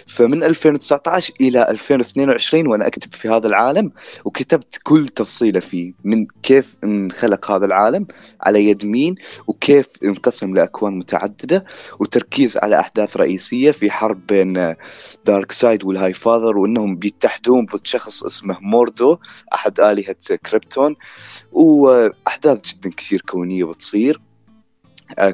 فمن 0.08 0.44
2019 0.44 1.34
إلى 1.42 1.70
2022 1.70 2.68
وأنا 2.68 2.88
أكتب 2.88 3.14
في 3.14 3.30
هذا 3.30 3.48
العالم 3.48 3.92
وكتبت 4.26 4.80
كل 4.84 5.08
تفصيلة 5.08 5.60
فيه 5.60 5.94
من 6.04 6.28
كيف 6.44 6.78
انخلق 6.84 7.52
هذا 7.52 7.66
العالم 7.66 8.08
على 8.42 8.66
يد 8.70 8.86
مين 8.86 9.16
وكيف 9.48 9.88
انقسم 10.04 10.54
لأكوان 10.56 10.94
متعددة 10.98 11.64
وتركيز 12.00 12.58
على 12.58 12.80
أحداث 12.80 13.18
رئيسية 13.18 13.72
في 13.72 13.92
حرب 13.92 14.28
بين 14.28 14.76
دارك 15.26 15.52
سايد 15.52 15.84
والهاي 15.84 16.14
فاذر 16.14 16.58
وإنهم 16.58 16.96
بيتحدون 16.96 17.66
ضد 17.66 17.88
شخص 17.88 18.24
اسمه 18.24 18.58
موردو 18.62 19.18
أحد 19.54 19.80
آلهة 19.80 20.16
كريبتون 20.46 20.96
وأحداث 21.52 22.60
جدا 22.74 22.90
كثير 22.90 23.22
كونية 23.22 23.64
بتصير. 23.64 24.22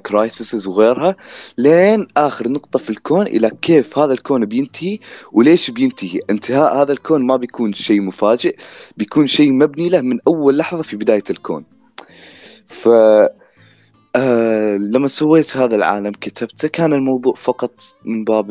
crisis 0.04 0.68
وغيرها. 0.68 1.16
لين 1.58 2.08
آخر 2.18 2.50
نقطة 2.50 2.80
في 2.80 2.90
الكون 2.90 3.28
إلى 3.28 3.52
كيف 3.62 4.00
هذا 4.00 4.14
الكون 4.14 4.46
بينتهي 4.46 5.00
وليش 5.32 5.72
بينتهي. 5.72 6.20
انتهاء 6.30 6.82
هذا 6.82 6.92
الكون 6.94 7.26
ما 7.26 7.36
بيكون 7.36 7.74
شيء 7.74 8.02
مفاجئ 8.02 8.56
بيكون 8.98 9.28
شيء 9.28 9.52
مبني 9.54 9.90
له 9.90 10.02
من 10.02 10.20
أول 10.28 10.58
لحظة 10.58 10.84
في 10.84 10.98
بداية 10.98 11.24
الكون. 11.30 11.66
ف 12.68 12.90
آه 14.16 14.78
لما 14.78 15.08
سويت 15.08 15.58
هذا 15.58 15.76
العالم 15.76 16.12
كتبته 16.12 16.68
كان 16.68 16.94
الموضوع 16.94 17.34
فقط 17.36 17.82
من 18.06 18.24
باب 18.24 18.48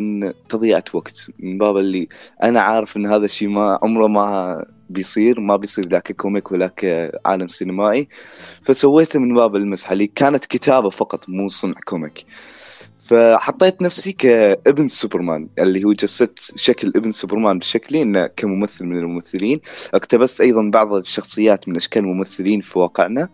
تضيعة 0.48 0.84
وقت 0.94 1.30
من 1.38 1.58
باب 1.58 1.76
اللي 1.76 2.08
أنا 2.42 2.60
عارف 2.60 2.96
إن 2.96 3.06
هذا 3.06 3.24
الشيء 3.24 3.48
ما 3.48 3.78
عمره 3.82 4.06
ما 4.06 4.64
بيصير 4.90 5.40
ما 5.40 5.56
بيصير 5.56 5.88
لا 5.88 5.98
ك 5.98 6.07
comic 6.07 6.52
ولا 6.52 6.66
كعالم 6.66 7.48
سينمائي. 7.48 8.08
فسويته 8.62 9.18
من 9.18 9.34
باب 9.34 9.56
المسحه 9.56 9.92
اللي 9.92 10.06
كانت 10.06 10.44
كتابة 10.44 10.90
فقط 10.90 11.28
مو 11.28 11.48
صنع 11.48 11.80
comic. 11.84 12.26
فحطيت 13.00 13.82
نفسي 13.82 14.12
كابن 14.12 14.88
سوبرمان 14.88 15.48
اللي 15.58 15.84
هو 15.84 15.92
جسدت 15.92 16.38
شكل 16.56 16.92
ابن 16.96 17.10
سوبرمان 17.10 17.58
بشكلي 17.58 18.02
إنه 18.02 18.26
كممثل 18.26 18.84
من 18.84 18.98
الممثلين. 18.98 19.60
اقتبست 19.94 20.40
أيضا 20.40 20.70
بعض 20.70 20.94
الشخصيات 20.94 21.68
من 21.68 21.76
أشكال 21.76 22.02
الممثلين 22.02 22.60
في 22.60 22.78
واقعنا. 22.78 23.28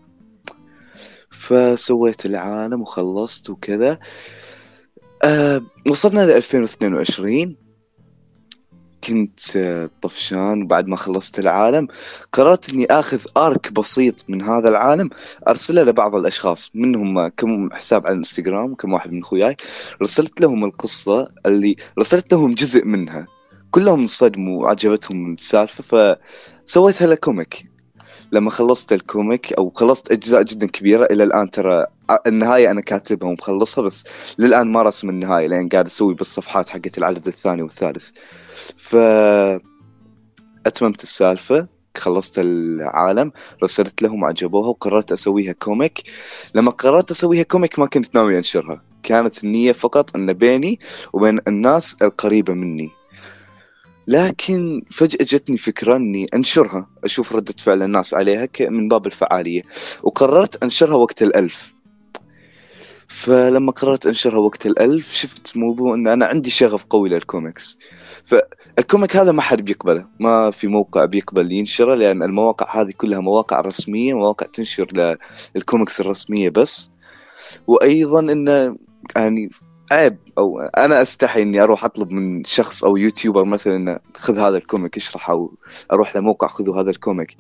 فسويت 1.31 2.27
العالم 2.27 2.81
وخلصت 2.81 3.51
وكذا. 3.51 3.99
أه 5.25 5.61
وصلنا 5.91 6.27
ل 6.27 6.31
2022 6.31 7.66
كنت 9.07 9.41
طفشان 10.03 10.67
بعد 10.67 10.87
ما 10.87 10.97
خلصت 10.97 11.39
العالم 11.39 11.89
قررت 12.33 12.73
إني 12.73 12.87
آخذ 12.87 13.21
ارك 13.37 13.73
بسيط 13.73 14.25
من 14.29 14.43
هذا 14.43 14.69
العالم 14.69 15.11
أرسله 15.49 15.83
لبعض 15.83 16.15
الأشخاص 16.15 16.71
منهم 16.75 17.29
كم 17.29 17.73
حساب 17.73 18.07
على 18.07 18.13
الإنستغرام 18.13 18.75
كم 18.75 18.93
واحد 18.93 19.13
من 19.13 19.21
اخوياي 19.23 19.57
رسلت 20.03 20.41
لهم 20.41 20.65
القصة 20.65 21.29
اللي 21.47 21.77
رسلت 21.99 22.33
لهم 22.33 22.55
جزء 22.55 22.85
منها. 22.85 23.27
كلهم 23.71 24.01
انصدموا 24.01 24.63
وعجبتهم 24.63 25.35
السالفة 25.35 26.17
فسويتها 26.67 27.07
ل 27.07 27.15
comic. 27.15 27.67
لما 28.33 28.51
خلصت 28.51 28.93
ال 28.93 29.03
comic 29.03 29.53
أو 29.53 29.71
خلصت 29.71 30.13
أجزاء 30.13 30.43
جدا 30.43 30.67
كبيرة 30.67 31.05
إلى 31.05 31.25
الآن 31.25 31.51
ترى 31.51 31.87
النهاية 32.27 32.71
أنا 32.71 32.81
كاتبها 32.81 33.29
ومخلصها 33.29 33.83
بس 33.83 34.05
للآن 34.39 34.73
ما 34.73 34.83
رسم 34.83 35.09
النهاية 35.09 35.47
لأن 35.47 35.69
قاعد 35.69 35.87
أسوي 35.87 36.15
بالصفحات 36.15 36.69
حقت 36.69 36.99
العدد 36.99 37.27
الثاني 37.27 37.63
والثالث. 37.63 38.09
ف 38.77 38.97
أتممت 40.67 41.03
السالفة 41.03 41.69
خلصت 41.97 42.39
العالم 42.39 43.33
رسلت 43.63 44.03
لهم 44.03 44.25
عجبوها 44.25 44.69
وقررت 44.69 45.13
أسويها 45.13 45.53
comic. 45.53 46.03
لما 46.55 46.71
قررت 46.71 47.11
أسويها 47.11 47.43
comic 47.43 47.79
ما 47.79 47.87
كنت 47.87 48.15
ناوي 48.15 48.39
أنشرها. 48.39 48.83
كانت 49.03 49.45
النية 49.45 49.73
فقط 49.73 50.17
أن 50.17 50.33
بيني 50.33 50.81
وبين 51.13 51.41
الناس 51.49 51.97
القريبة 52.03 52.53
مني. 52.53 52.91
لكن 54.09 54.83
فجأة 54.91 55.25
جتني 55.25 55.59
فكرة 55.59 55.97
أني 55.97 56.27
أنشرها 56.35 56.87
أشوف 57.05 57.33
ردة 57.33 57.55
فعل 57.59 57.83
الناس 57.83 58.15
عليها 58.15 58.49
من 58.61 58.89
باب 58.89 59.07
الفعالية. 59.07 59.63
وقررت 60.03 60.63
أنشرها 60.63 60.97
وقت 60.97 61.23
الألف. 61.23 61.73
فلما 63.09 63.73
قررت 63.73 64.07
أنشرها 64.07 64.39
وقت 64.39 64.67
الألف 64.67 65.13
شفت 65.13 65.57
موضوع 65.57 65.95
إن 65.95 66.09
أنا 66.09 66.27
عندي 66.27 66.51
شغف 66.51 66.85
قوي 66.85 67.09
للكوميكس. 67.09 67.79
فال 68.27 68.53
comic 68.53 69.17
هذا 69.17 69.33
ما 69.33 69.43
حد 69.43 69.65
بيقبله 69.65 70.07
ما 70.21 70.51
في 70.51 70.67
موقع 70.67 71.05
بيقبل 71.05 71.53
ينشره 71.53 71.95
لأن 71.95 72.23
المواقع 72.23 72.83
هذه 72.83 72.93
كلها 72.97 73.21
مواقع 73.21 73.61
رسمية 73.61 74.15
مواقع 74.15 74.47
تنشر 74.47 75.17
للكوميكس 75.55 76.01
الرسمية 76.01 76.51
بس. 76.51 76.91
وأيضا 77.67 78.21
إنه 78.21 78.77
يعني 79.17 79.51
عيب 79.91 80.17
أو 80.39 80.61
أنا 80.61 81.03
أستحي 81.03 81.43
إني 81.43 81.63
أروح 81.63 81.85
أطلب 81.85 82.11
من 82.11 82.45
شخص 82.45 82.85
أو 82.85 82.97
يوتيوبر 82.97 83.45
مثلا 83.45 83.77
إنه 83.77 83.99
خذ 84.17 84.39
هذا 84.39 84.57
ال 84.57 84.63
comic 84.63 84.97
اشرحه 84.97 85.33
أو 85.33 85.55
أروح 85.93 86.17
لموقع 86.17 86.47
خذوا 86.47 86.81
هذا 86.81 86.91
ال 86.91 86.97
comic. 86.97 87.37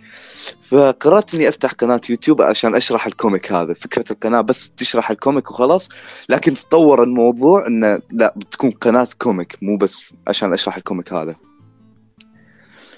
فقررت 0.62 1.34
إني 1.34 1.48
أفتح 1.48 1.72
قناة 1.72 2.00
يوتيوب 2.10 2.42
عشان 2.42 2.74
أشرح 2.74 3.06
ال 3.06 3.14
comic 3.14 3.52
هذا 3.52 3.74
فكرة 3.74 4.04
القناة 4.10 4.40
بس 4.40 4.70
تشرح 4.70 5.10
ال 5.10 5.17
comic 5.17 5.50
وخلاص 5.50 5.88
لكن 6.28 6.54
تطور 6.54 7.02
الموضوع 7.02 7.66
انه 7.66 8.00
لا 8.12 8.34
بتكون 8.36 8.70
قناة 8.70 9.08
comic 9.18 9.56
مو 9.62 9.76
بس 9.76 10.14
عشان 10.28 10.52
أشرح 10.52 10.76
ال 10.76 10.82
comic 10.82 11.12
هذا. 11.12 11.36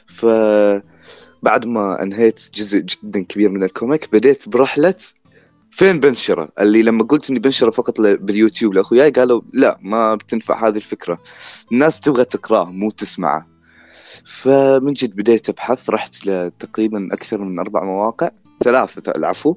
ف 0.07 0.26
بعد 1.43 1.67
ما 1.67 2.02
انهيت 2.02 2.50
جزء 2.55 2.78
جدا 2.78 3.25
كبير 3.25 3.50
من 3.50 3.62
ال 3.62 3.71
comic 3.71 4.12
بديت 4.12 4.49
برحلة 4.49 4.95
فين 5.70 6.00
بنشره 6.00 6.48
اللي 6.60 6.82
لما 6.82 7.04
قلت 7.04 7.30
إني 7.30 7.38
بنشره 7.38 7.70
فقط 7.70 8.00
باليوتيوب 8.00 8.75
لاخوياي 8.75 9.10
قالوا 9.10 9.40
لا 9.52 9.78
ما 9.82 10.14
بتنفع 10.14 10.68
هذه 10.68 10.76
الفكرة. 10.76 11.18
الناس 11.72 12.00
تبغى 12.00 12.25
تقراه 12.25 12.64
مو 12.64 12.90
تسمعه. 12.90 13.46
فمن 14.25 14.92
جد 14.92 15.16
بديت 15.16 15.48
أبحث 15.48 15.90
رحت 15.90 16.26
لتقريبا 16.26 17.08
أكثر 17.12 17.38
من 17.38 17.58
أربع 17.58 17.84
مواقع. 17.84 18.30
ثلاثة 18.64 19.12
العفو. 19.16 19.56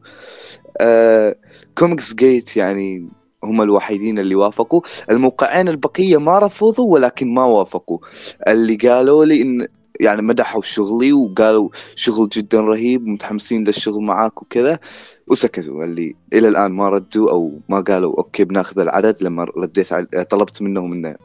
آه 0.81 1.35
كوميكس 1.77 2.13
جيت 2.13 2.57
يعني 2.57 3.09
هم 3.43 3.61
الوحيدين 3.61 4.19
اللي 4.19 4.35
وافقوا. 4.35 4.81
الموقعين 5.11 5.69
البقية 5.69 6.17
ما 6.17 6.39
رفضوا 6.39 6.93
ولكن 6.93 7.33
ما 7.33 7.45
وافقوا. 7.45 7.99
اللي 8.47 8.75
قالوا 8.75 9.25
لي 9.25 9.41
إن 9.41 9.67
يعني 10.01 10.21
مدحوا 10.21 10.61
شغلي 10.61 11.13
وقالوا 11.13 11.69
شغل 11.95 12.29
جدا 12.29 12.61
رهيب 12.61 13.07
ومتحمسين 13.07 13.63
للشغل 13.63 14.03
معاك 14.03 14.41
وكذا. 14.41 14.79
وسكتوا 15.27 15.83
اللي 15.83 16.15
إلى 16.33 16.47
الآن 16.47 16.71
ما 16.71 16.89
ردوا 16.89 17.31
أو 17.31 17.59
ما 17.69 17.79
قالوا 17.79 18.17
okay 18.17 18.43
بناخذ 18.43 18.79
العدد 18.79 19.15
لما 19.21 19.43
رديت 19.57 19.93
طلبت 20.29 20.61
منهم 20.61 20.93
إنه 20.93 21.15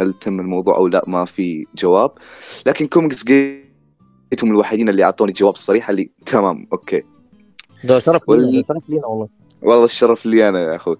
هل 0.00 0.12
تم 0.12 0.40
الموضوع 0.40 0.76
أو 0.76 0.88
لا 0.88 1.04
ما 1.06 1.24
في 1.24 1.66
جواب. 1.76 2.10
لكن 2.66 2.86
كوميكس 2.86 3.24
جيت 3.24 3.64
هم 4.42 4.50
الوحيدين 4.50 4.88
اللي 4.88 5.04
أعطوني 5.04 5.32
جواب 5.32 5.56
صريح 5.56 5.90
اللي 5.90 6.10
تمام 6.26 6.66
okay. 6.72 7.02
ده. 7.84 7.98
شرف 7.98 8.22
لينا 8.28 9.06
والله. 9.06 9.28
والله 9.62 9.84
الشرف 9.84 10.26
لي 10.26 10.48
أنا 10.48 10.60
يا 10.60 10.76
أخوي. 10.76 10.96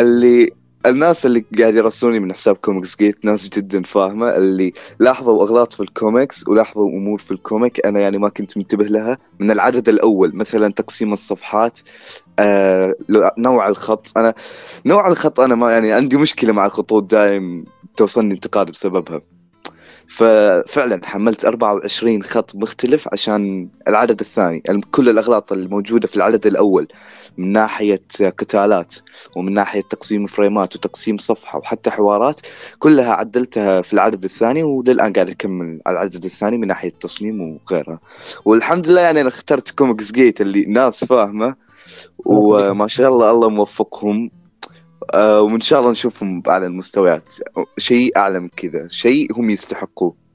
اللي 0.00 0.50
الناس 0.86 1.26
اللي 1.26 1.44
قاعد 1.58 1.74
يرسلوني 1.74 2.20
من 2.20 2.32
حساب 2.32 2.56
كوميكس 2.56 2.96
جيت 2.96 3.24
ناس 3.24 3.48
جدا 3.48 3.82
فاهمة 3.82 4.36
اللي 4.36 4.72
لاحظوا 5.00 5.42
أغلاط 5.42 5.72
في 5.72 5.80
الكوميكس 5.80 6.48
ولاحظوا 6.48 6.90
أمور 6.90 7.18
في 7.18 7.30
ال 7.30 7.39
comic 7.39 7.86
أنا 7.86 8.00
يعني 8.00 8.18
ما 8.18 8.28
كنت 8.28 8.56
منتبه 8.58 8.84
لها 8.84 9.18
من 9.40 9.50
العدد 9.50 9.88
الأول 9.88 10.36
مثلا 10.36 10.72
تقسيم 10.72 11.12
الصفحات 11.12 11.78
آه 12.38 12.94
نوع 13.38 13.68
الخط 13.68 14.18
أنا 14.18 14.34
نوع 14.86 15.08
الخط 15.08 15.40
أنا 15.40 15.54
ما 15.54 15.72
يعني 15.72 15.92
عندي 15.92 16.16
مشكلة 16.16 16.52
مع 16.52 16.66
الخطوط 16.66 17.10
دائم 17.10 17.64
توصلني 17.96 18.34
انتقاد 18.34 18.70
بسببها. 18.70 19.35
ففعلا 20.08 21.00
حملت 21.04 21.44
24 21.44 22.22
خط 22.22 22.54
مختلف 22.54 23.08
عشان 23.12 23.68
العدد 23.88 24.20
الثاني. 24.20 24.62
كل 24.90 25.08
الأغلاط 25.08 25.52
الموجودة 25.52 26.08
في 26.08 26.16
العدد 26.16 26.46
الأول 26.46 26.88
من 27.38 27.52
ناحية 27.52 28.02
قتالات 28.38 28.94
ومن 29.36 29.52
ناحية 29.54 29.80
تقسيم 29.80 30.26
فريمات 30.26 30.76
وتقسيم 30.76 31.18
صفحة 31.18 31.58
وحتى 31.58 31.90
حوارات 31.90 32.40
كلها 32.78 33.12
عدلتها 33.12 33.82
في 33.82 33.92
العدد 33.92 34.24
الثاني 34.24 34.62
وللآن 34.62 35.12
قاعد 35.12 35.30
أكمل 35.30 35.80
على 35.86 35.96
العدد 35.96 36.24
الثاني 36.24 36.58
من 36.58 36.66
ناحية 36.68 36.88
التصميم 36.88 37.40
وغيرها. 37.40 38.00
والحمد 38.44 38.88
لله 38.88 39.00
يعني 39.00 39.20
أنا 39.20 39.28
اخترت 39.28 39.70
كوميكس 39.70 40.12
جيت 40.12 40.40
اللي 40.40 40.64
ناس 40.64 41.04
فاهمة. 41.04 41.54
وما 42.26 42.88
شاء 42.88 43.08
الله 43.08 43.30
الله 43.30 43.50
موفقهم. 43.50 44.30
آه 45.14 45.40
وإن 45.42 45.60
شاء 45.60 45.80
الله 45.80 45.90
نشوفهم 45.90 46.42
على 46.46 46.66
المستويات. 46.66 47.30
شيء 47.78 48.18
أعلى 48.18 48.40
من 48.40 48.48
كذا. 48.48 48.86
شيء 48.88 49.38
هم 49.38 49.50
يستحقوه. 49.50 50.25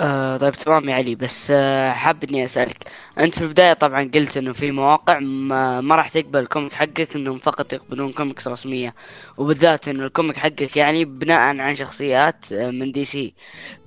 آه 0.00 0.36
طيب 0.36 0.52
تمام 0.54 0.88
يا 0.88 0.94
علي. 0.94 1.14
بس 1.14 1.50
آه 1.50 1.90
حاب 1.92 2.24
إني 2.24 2.44
أسألك. 2.44 2.84
أنت 3.18 3.34
في 3.38 3.44
البداية 3.44 3.72
طبعا 3.72 4.10
قلت 4.14 4.36
إنه 4.36 4.52
في 4.52 4.70
مواقع 4.70 5.18
ما, 5.18 5.80
ما 5.80 5.94
راح 5.96 6.08
تقبل 6.08 6.38
ال 6.38 6.44
comic 6.44 6.72
حقك 6.72 7.16
إنهم 7.16 7.38
فقط 7.38 7.72
يقبلون 7.72 8.12
كوميكس 8.12 8.48
رسمية. 8.48 8.94
وبالذات 9.38 9.88
إنه 9.88 10.04
ال 10.06 10.11
comic 10.11 10.36
حقك 10.36 10.76
يعني 10.76 11.04
بناء 11.04 11.38
عن 11.38 11.74
شخصيات 11.74 12.52
آه، 12.52 12.70
من 12.70 12.92
دي 12.92 13.04
سي. 13.04 13.34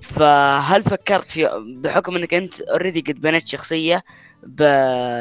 فهل 0.00 0.82
فكرت 0.82 1.24
في 1.24 1.64
بحكم 1.82 2.16
إنك 2.16 2.34
أنت 2.34 2.60
already 2.60 3.00
قد 3.00 3.20
بنيت 3.20 3.46
شخصية 3.48 4.04
ب 4.42 4.60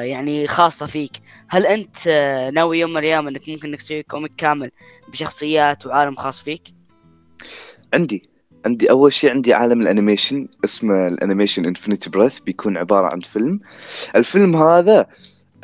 يعني 0.03 0.47
خاصة 0.47 0.85
فيك 0.85 1.11
هل 1.49 1.65
أنت 1.65 1.95
آه، 2.07 2.49
ناوي 2.49 2.79
يوم 2.79 2.91
من 2.91 2.97
الأيام 2.97 3.27
أنك 3.27 3.49
ممكن 3.49 3.67
أنك 3.67 3.81
تسوي 3.81 4.03
comic 4.03 4.31
كامل 4.37 4.71
بشخصيات 5.11 5.85
وعالم 5.85 6.15
خاص 6.15 6.41
فيك؟ 6.41 6.61
عندي. 7.93 8.32
عندي 8.65 8.91
أول 8.91 9.13
شيء 9.13 9.29
عندي 9.29 9.53
عالم 9.53 9.81
ال 9.81 9.88
animation 9.88 10.47
اسمه 10.65 11.07
ال 11.07 11.13
animation 11.13 11.65
Infinity 11.65 12.09
Breath 12.09 12.39
بيكون 12.39 12.77
عبارة 12.77 13.07
عن 13.07 13.19
فيلم. 13.19 13.59
الفيلم 14.15 14.55
هذا 14.55 15.07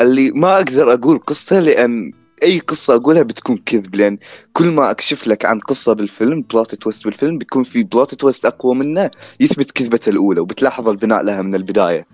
اللي 0.01 0.31
ما 0.31 0.57
أقدر 0.57 0.93
أقول 0.93 1.17
قصته 1.19 1.59
لأن 1.59 2.11
أي 2.43 2.59
قصة 2.59 2.95
أقولها 2.95 3.23
بتكون 3.23 3.57
كذب 3.57 3.95
لأن 3.95 4.17
كل 4.53 4.71
ما 4.71 4.91
أكشف 4.91 5.27
لك 5.27 5.45
عن 5.45 5.59
قصة 5.59 5.93
بالفيلم 5.93 6.41
plot 6.41 6.75
twist 6.75 7.05
بالفيلم 7.05 7.37
بيكون 7.37 7.63
في 7.63 7.83
plot 7.83 8.15
twist 8.15 8.45
أقوى 8.45 8.75
منه 8.75 9.11
يثبت 9.39 9.71
كذبته 9.71 10.09
الأولى 10.09 10.39
وبتلاحظ 10.39 10.89
البناء 10.89 11.23
لها 11.23 11.41
من 11.41 11.55
البداية. 11.55 12.05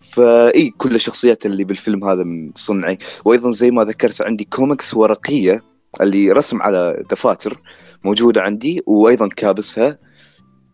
فإي 0.00 0.70
كل 0.70 0.94
الشخصيات 0.94 1.46
اللي 1.46 1.64
بالفيلم 1.64 2.04
هذا 2.04 2.24
من 2.24 2.52
صنعي. 2.56 2.98
وأيضا 3.24 3.50
زي 3.50 3.70
ما 3.70 3.84
ذكرت 3.84 4.22
عندي 4.22 4.44
كوميكس 4.44 4.94
ورقية 4.94 5.62
اللي 6.00 6.32
رسم 6.32 6.62
على 6.62 7.04
دفاتر 7.10 7.60
موجودة 8.04 8.42
عندي 8.42 8.82
وأيضا 8.86 9.28
كابسها. 9.28 9.98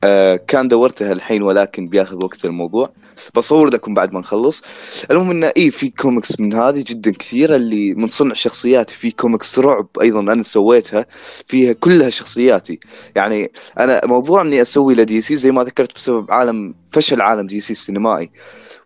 آه 0.04 0.36
كان 0.36 0.68
دورتها 0.68 1.12
الحين 1.12 1.42
ولكن 1.42 1.88
بياخذ 1.88 2.24
وقت 2.24 2.44
الموضوع. 2.44 2.92
بصور 3.36 3.68
لكم 3.74 3.94
بعد 3.94 4.12
ما 4.12 4.20
نخلص. 4.20 4.62
المهم 5.10 5.30
انه 5.30 5.52
اي 5.56 5.70
في 5.70 5.88
كوميكس 5.88 6.40
من 6.40 6.54
هذه 6.54 6.84
جدا 6.86 7.10
كثيرة 7.12 7.56
اللي 7.56 7.94
من 7.94 8.06
صنع 8.06 8.34
شخصياتي 8.34 8.94
في 8.94 9.10
كوميكس 9.10 9.58
رعب 9.58 9.86
أيضا 10.00 10.20
أنا 10.20 10.42
سويتها 10.42 11.06
فيها 11.46 11.72
كلها 11.72 12.10
شخصياتي. 12.10 12.80
يعني 13.16 13.52
أنا 13.78 14.00
موضوع 14.06 14.40
إني 14.42 14.62
أسوي 14.62 14.94
ل 14.94 15.20
DC 15.20 15.36
زي 15.36 15.50
ما 15.52 15.64
ذكرت 15.64 15.94
بسبب 15.94 16.30
عالم 16.30 16.74
فشل 16.90 17.20
عالم 17.20 17.46
DC 17.46 17.72
السينمائي. 17.72 18.30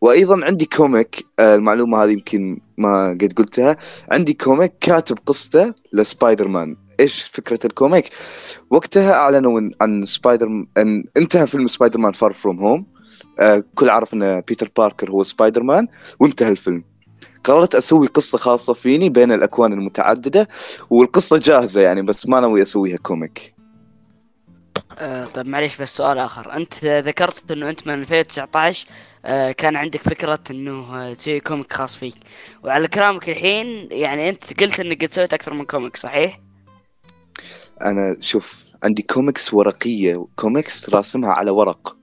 وأيضا 0.00 0.44
عندي 0.44 0.64
comic 0.64 1.26
آه، 1.38 1.54
المعلومة 1.54 2.04
هذه 2.04 2.11
يمكن 2.11 2.61
ما 2.78 3.11
قد 3.11 3.32
قلتها. 3.37 3.76
عندي 4.11 4.32
comic 4.32 4.72
كاتب 4.80 5.18
قصته 5.26 5.75
لسبايدر 5.92 6.49
مان. 6.49 6.76
إيش 7.00 7.22
فكرة 7.22 7.58
ال 7.66 7.72
comic؟ 7.72 8.08
وقتها 8.70 9.12
أعلنوا 9.12 9.70
عن 9.80 10.04
Spider 10.04 10.46
إن 10.76 11.04
انتهى 11.16 11.46
فيلم 11.46 11.66
Spider-Man 11.66 12.12
Far 12.12 12.32
From 12.32 12.64
Home 12.64 12.86
كل 13.74 13.88
عرف 13.88 14.14
إن 14.14 14.40
بيتر 14.40 14.70
باركر 14.76 15.10
هو 15.10 15.22
سبايدر 15.22 15.62
مان 15.62 15.88
وانتهى 16.20 16.48
الفيلم. 16.48 16.84
قررت 17.44 17.74
أسوي 17.74 18.06
قصة 18.06 18.38
خاصة 18.38 18.74
فيني 18.74 19.08
بين 19.08 19.32
الأكوان 19.32 19.72
المتعددة 19.72 20.48
والقصة 20.90 21.38
جاهزة 21.38 21.80
يعني 21.80 22.02
بس 22.02 22.28
ما 22.28 22.40
ناوي 22.40 22.62
أسويها 22.62 22.96
comic. 22.96 23.54
آه 24.98 25.24
طيب 25.24 25.46
معليش 25.46 25.76
بس 25.76 25.96
سؤال 25.96 26.18
آخر. 26.18 26.52
أنت 26.52 26.84
ذكرت 26.84 27.50
إنه 27.50 27.70
أنت 27.70 27.86
من 27.86 27.94
2019 27.94 28.86
آه 29.24 29.52
كان 29.52 29.76
عندك 29.76 30.02
فكرة 30.02 30.38
إنه 30.50 31.14
تسوي 31.14 31.40
comic 31.40 31.72
خاص 31.72 31.96
فيك. 31.96 32.14
وعلى 32.64 32.88
كلامك 32.88 33.28
الحين 33.28 33.88
يعني 33.90 34.28
أنت 34.28 34.60
قلت 34.60 34.80
إنك 34.80 35.04
قد 35.04 35.12
سويت 35.12 35.34
أكثر 35.34 35.54
من 35.54 35.64
comic 35.64 35.96
صحيح؟ 35.96 36.45
أنا 37.83 38.16
شوف 38.21 38.64
عندي 38.85 39.02
كوميكس 39.02 39.54
ورقية 39.54 40.26
كوميكس 40.37 40.90
راسمها 40.90 41.30
على 41.30 41.50
ورق. 41.50 41.97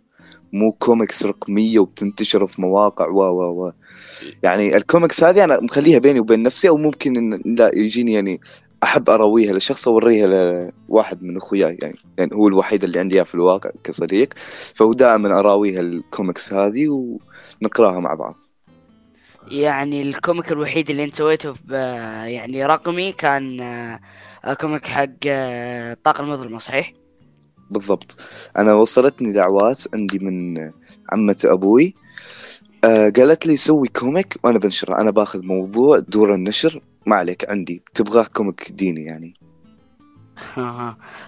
مو 0.53 0.72
كوميكس 0.72 1.25
رقمية 1.25 1.80
وبتنتشر 1.80 2.48
في 2.48 2.62
مواقع 2.62 3.08
و 3.08 3.20
و 3.20 3.65
و. 3.65 3.72
يعني 4.44 4.77
الكوميكس 4.77 5.24
هذه 5.24 5.44
أنا 5.44 5.60
مخليها 5.60 6.00
بيني 6.00 6.20
وبين 6.20 6.44
نفسي 6.44 6.70
أو 6.70 6.77
ممكن 6.77 7.18
إن 7.18 7.56
لا 7.58 7.72
يجيني 7.74 8.13
يعني 8.13 8.42
أحب 8.84 9.10
اراويها 9.10 9.53
لشخص 9.53 9.88
أوريها 9.88 10.27
لواحد 10.89 11.24
من 11.24 11.38
أخوياي 11.38 11.77
يعني, 11.82 11.96
يعني 12.18 12.36
هو 12.36 12.48
الوحيد 12.48 12.84
اللي 12.84 13.00
عندي 13.00 13.25
في 13.25 13.36
الواقع 13.36 13.72
كصديق. 13.84 14.34
فهو 14.75 14.94
دائما 14.94 15.39
أراويها 15.39 15.82
الكوميكس 15.82 16.53
هذه 16.53 16.88
ونقراها 17.62 18.00
مع 18.00 18.13
بعض. 18.13 18.36
يعني 19.48 20.01
ال 20.01 20.10
comic 20.10 20.51
الوحيد 20.51 20.89
اللي 20.89 21.03
أنت 21.03 21.15
سويته 21.15 21.53
يعني 22.25 22.65
رقمي 22.65 23.12
كان 23.12 23.60
comic 24.51 24.86
حق 24.85 25.09
آه، 25.27 25.93
الطاقة 25.93 26.21
المظلمة 26.21 26.59
صحيح؟ 26.59 26.93
بالضبط. 27.71 28.17
أنا 28.57 28.73
وصلتني 28.73 29.31
دعوات 29.31 29.83
عندي 29.93 30.19
من 30.19 30.57
عمة 31.12 31.38
أبوي. 31.45 31.95
آه 32.83 33.09
قالت 33.09 33.45
لي 33.47 33.57
سوي 33.57 33.88
comic 33.88 34.38
وأنا 34.43 34.59
بنشره 34.59 35.01
أنا 35.01 35.12
باخذ 35.12 35.45
موضوع 35.45 36.00
دور 36.00 36.33
النشر. 36.33 36.81
ما 37.05 37.15
عليك 37.15 37.50
عندي. 37.50 37.81
تبغاه 37.93 38.23
comic 38.24 38.72
ديني 38.71 39.05
يعني. 39.05 39.33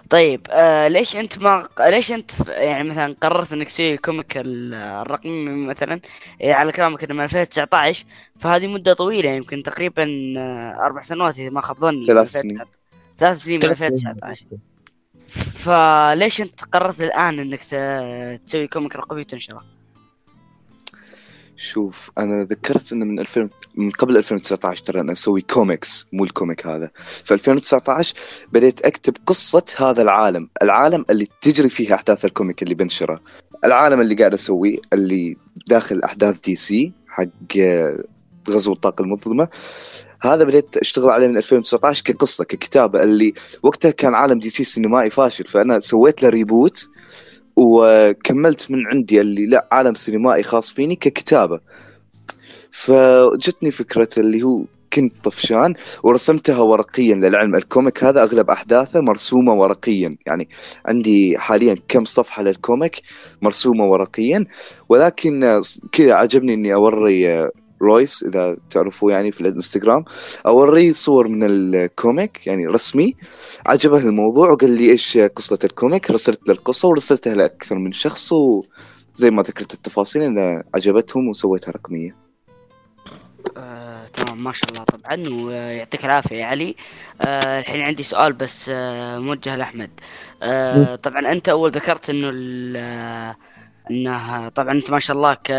طيب 0.09 0.47
آه 0.49 0.87
ليش 0.87 1.15
أنت 1.15 1.37
ما 1.39 1.67
ليش 1.79 2.11
أنت 2.11 2.31
يعني 2.47 2.89
مثلا 2.89 3.15
قررت 3.21 3.53
إنك 3.53 3.67
تسوي 3.67 3.97
comic 3.97 4.33
الرقمي 4.35 5.65
مثلا؟ 5.65 5.99
إيه 6.41 6.53
على 6.53 6.71
كلامك 6.71 7.03
إنه 7.03 7.13
من 7.13 7.23
2019 7.23 8.05
فهذه 8.39 8.67
مدة 8.67 8.93
طويلة 8.93 9.29
يمكن 9.29 9.63
تقريبا 9.63 10.03
آه، 10.37 10.85
أربع 10.85 11.01
سنوات 11.01 11.39
إذا 11.39 11.49
ما 11.49 11.61
خاب 11.61 11.77
ظني. 11.77 12.05
ثلاث 12.05 12.31
سنين. 12.31 12.59
ثلاث 13.19 13.43
سنين 13.43 13.59
من 13.59 13.69
2019 13.69 14.45
فليش 15.53 16.41
أنت 16.41 16.63
قررت 16.63 17.01
الآن 17.01 17.39
إنك 17.39 17.61
تسوي 18.47 18.67
comic 18.67 18.95
رقمي 18.95 19.19
وتنشره؟ 19.21 19.63
شوف 21.57 22.11
أنا 22.17 22.43
ذكرت 22.43 22.93
إنه 22.93 23.05
من 23.05 23.19
2000 23.19 23.49
من 23.75 23.89
قبل 23.89 24.17
2019 24.17 24.83
ترى 24.83 25.01
أنا 25.01 25.11
أسوي 25.11 25.41
كوميكس 25.41 26.07
مو 26.13 26.23
ال 26.23 26.31
comic 26.31 26.67
هذا. 26.67 26.91
في 26.95 27.33
2019 27.33 28.15
بديت 28.51 28.81
أكتب 28.81 29.13
قصة 29.25 29.65
هذا 29.77 30.01
العالم 30.01 30.49
العالم 30.61 31.05
اللي 31.09 31.27
تجري 31.41 31.69
فيه 31.69 31.95
أحداث 31.95 32.25
ال 32.25 32.32
comic 32.32 32.63
اللي 32.63 32.75
بنشره. 32.75 33.21
العالم 33.65 34.01
اللي 34.01 34.15
قاعد 34.15 34.33
أسويه 34.33 34.77
اللي 34.93 35.37
داخل 35.67 36.01
أحداث 36.03 36.41
DC 36.41 36.93
حق 37.07 37.57
غزو 38.49 38.71
الطاقة 38.71 39.01
المظلمة. 39.01 39.47
هذا 40.25 40.43
بديت 40.43 40.77
أشتغل 40.77 41.09
عليه 41.09 41.27
من 41.27 41.37
2019 41.37 42.03
كقصة 42.03 42.43
ككتابة 42.43 43.03
اللي 43.03 43.33
وقتها 43.63 43.91
كان 43.91 44.13
عالم 44.15 44.39
DC 44.39 44.63
سينمائي 44.63 45.09
فاشل 45.09 45.47
فأنا 45.47 45.79
سويت 45.79 46.23
له 46.23 46.29
reboot 46.29 46.89
وكملت 47.55 48.71
من 48.71 48.87
عندي 48.87 49.21
اللي 49.21 49.45
لا 49.45 49.67
عالم 49.71 49.93
سينمائي 49.93 50.43
خاص 50.43 50.71
فيني 50.71 50.95
ككتابة. 50.95 51.59
فجتني 52.71 53.71
فكرة 53.71 54.09
اللي 54.17 54.43
هو 54.43 54.63
كنت 54.93 55.15
طفشان 55.23 55.73
ورسمتها 56.03 56.59
ورقيا 56.59 57.15
للعلم. 57.15 57.55
ال 57.55 57.63
comic 57.63 58.03
هذا 58.03 58.23
أغلب 58.23 58.49
أحداثه 58.49 59.01
مرسومة 59.01 59.53
ورقيا 59.53 60.17
يعني 60.25 60.49
عندي 60.85 61.37
حاليا 61.37 61.75
كم 61.87 62.05
صفحة 62.05 62.43
لل 62.43 62.60
comic 62.60 63.01
مرسومة 63.41 63.85
ورقيا 63.85 64.45
ولكن 64.89 65.61
كذا 65.91 66.13
عجبني 66.13 66.53
إني 66.53 66.73
أوري 66.73 67.49
رويس 67.81 68.23
إذا 68.23 68.57
تعرفوه 68.69 69.11
يعني 69.11 69.31
في 69.31 69.41
الإنستغرام. 69.41 70.05
أوريه 70.47 70.91
صور 70.91 71.27
من 71.27 71.39
ال 71.43 71.61
comic 71.61 72.47
يعني 72.47 72.67
رسمي. 72.67 73.15
عجبه 73.65 73.97
الموضوع 73.97 74.49
وقال 74.49 74.69
لي 74.69 74.91
إيش 74.91 75.17
قصة 75.17 75.59
ال 75.63 75.70
comic. 75.70 76.11
رسلت 76.11 76.47
له 76.47 76.53
القصة 76.53 76.87
ورسلتها 76.87 77.33
لأكثر 77.33 77.75
من 77.75 77.91
شخص 77.91 78.33
وزي 78.33 79.29
ما 79.31 79.41
ذكرت 79.41 79.73
التفاصيل 79.73 80.21
انها 80.21 80.63
عجبتهم 80.75 81.27
وسويتها 81.27 81.71
رقمية. 81.71 82.15
آه، 83.57 84.05
تمام 84.05 84.43
ما 84.43 84.51
شاء 84.51 84.69
الله 84.71 84.83
طبعا 84.83 85.43
ويعطيك 85.43 86.05
العافية 86.05 86.35
يا 86.35 86.45
علي. 86.45 86.75
آه، 87.21 87.59
الحين 87.59 87.81
عندي 87.81 88.03
سؤال 88.03 88.33
بس 88.33 88.65
آه، 88.69 89.19
موجه 89.19 89.55
لأحمد. 89.55 89.89
آه، 90.43 90.95
طبعا 90.95 91.31
أنت 91.31 91.49
أول 91.49 91.71
ذكرت 91.71 92.09
إنه 92.09 92.31
انه 93.91 94.49
طبعا 94.49 94.71
أنت 94.71 94.91
ما 94.91 94.99
شاء 94.99 95.17
الله 95.17 95.33
ك 95.33 95.51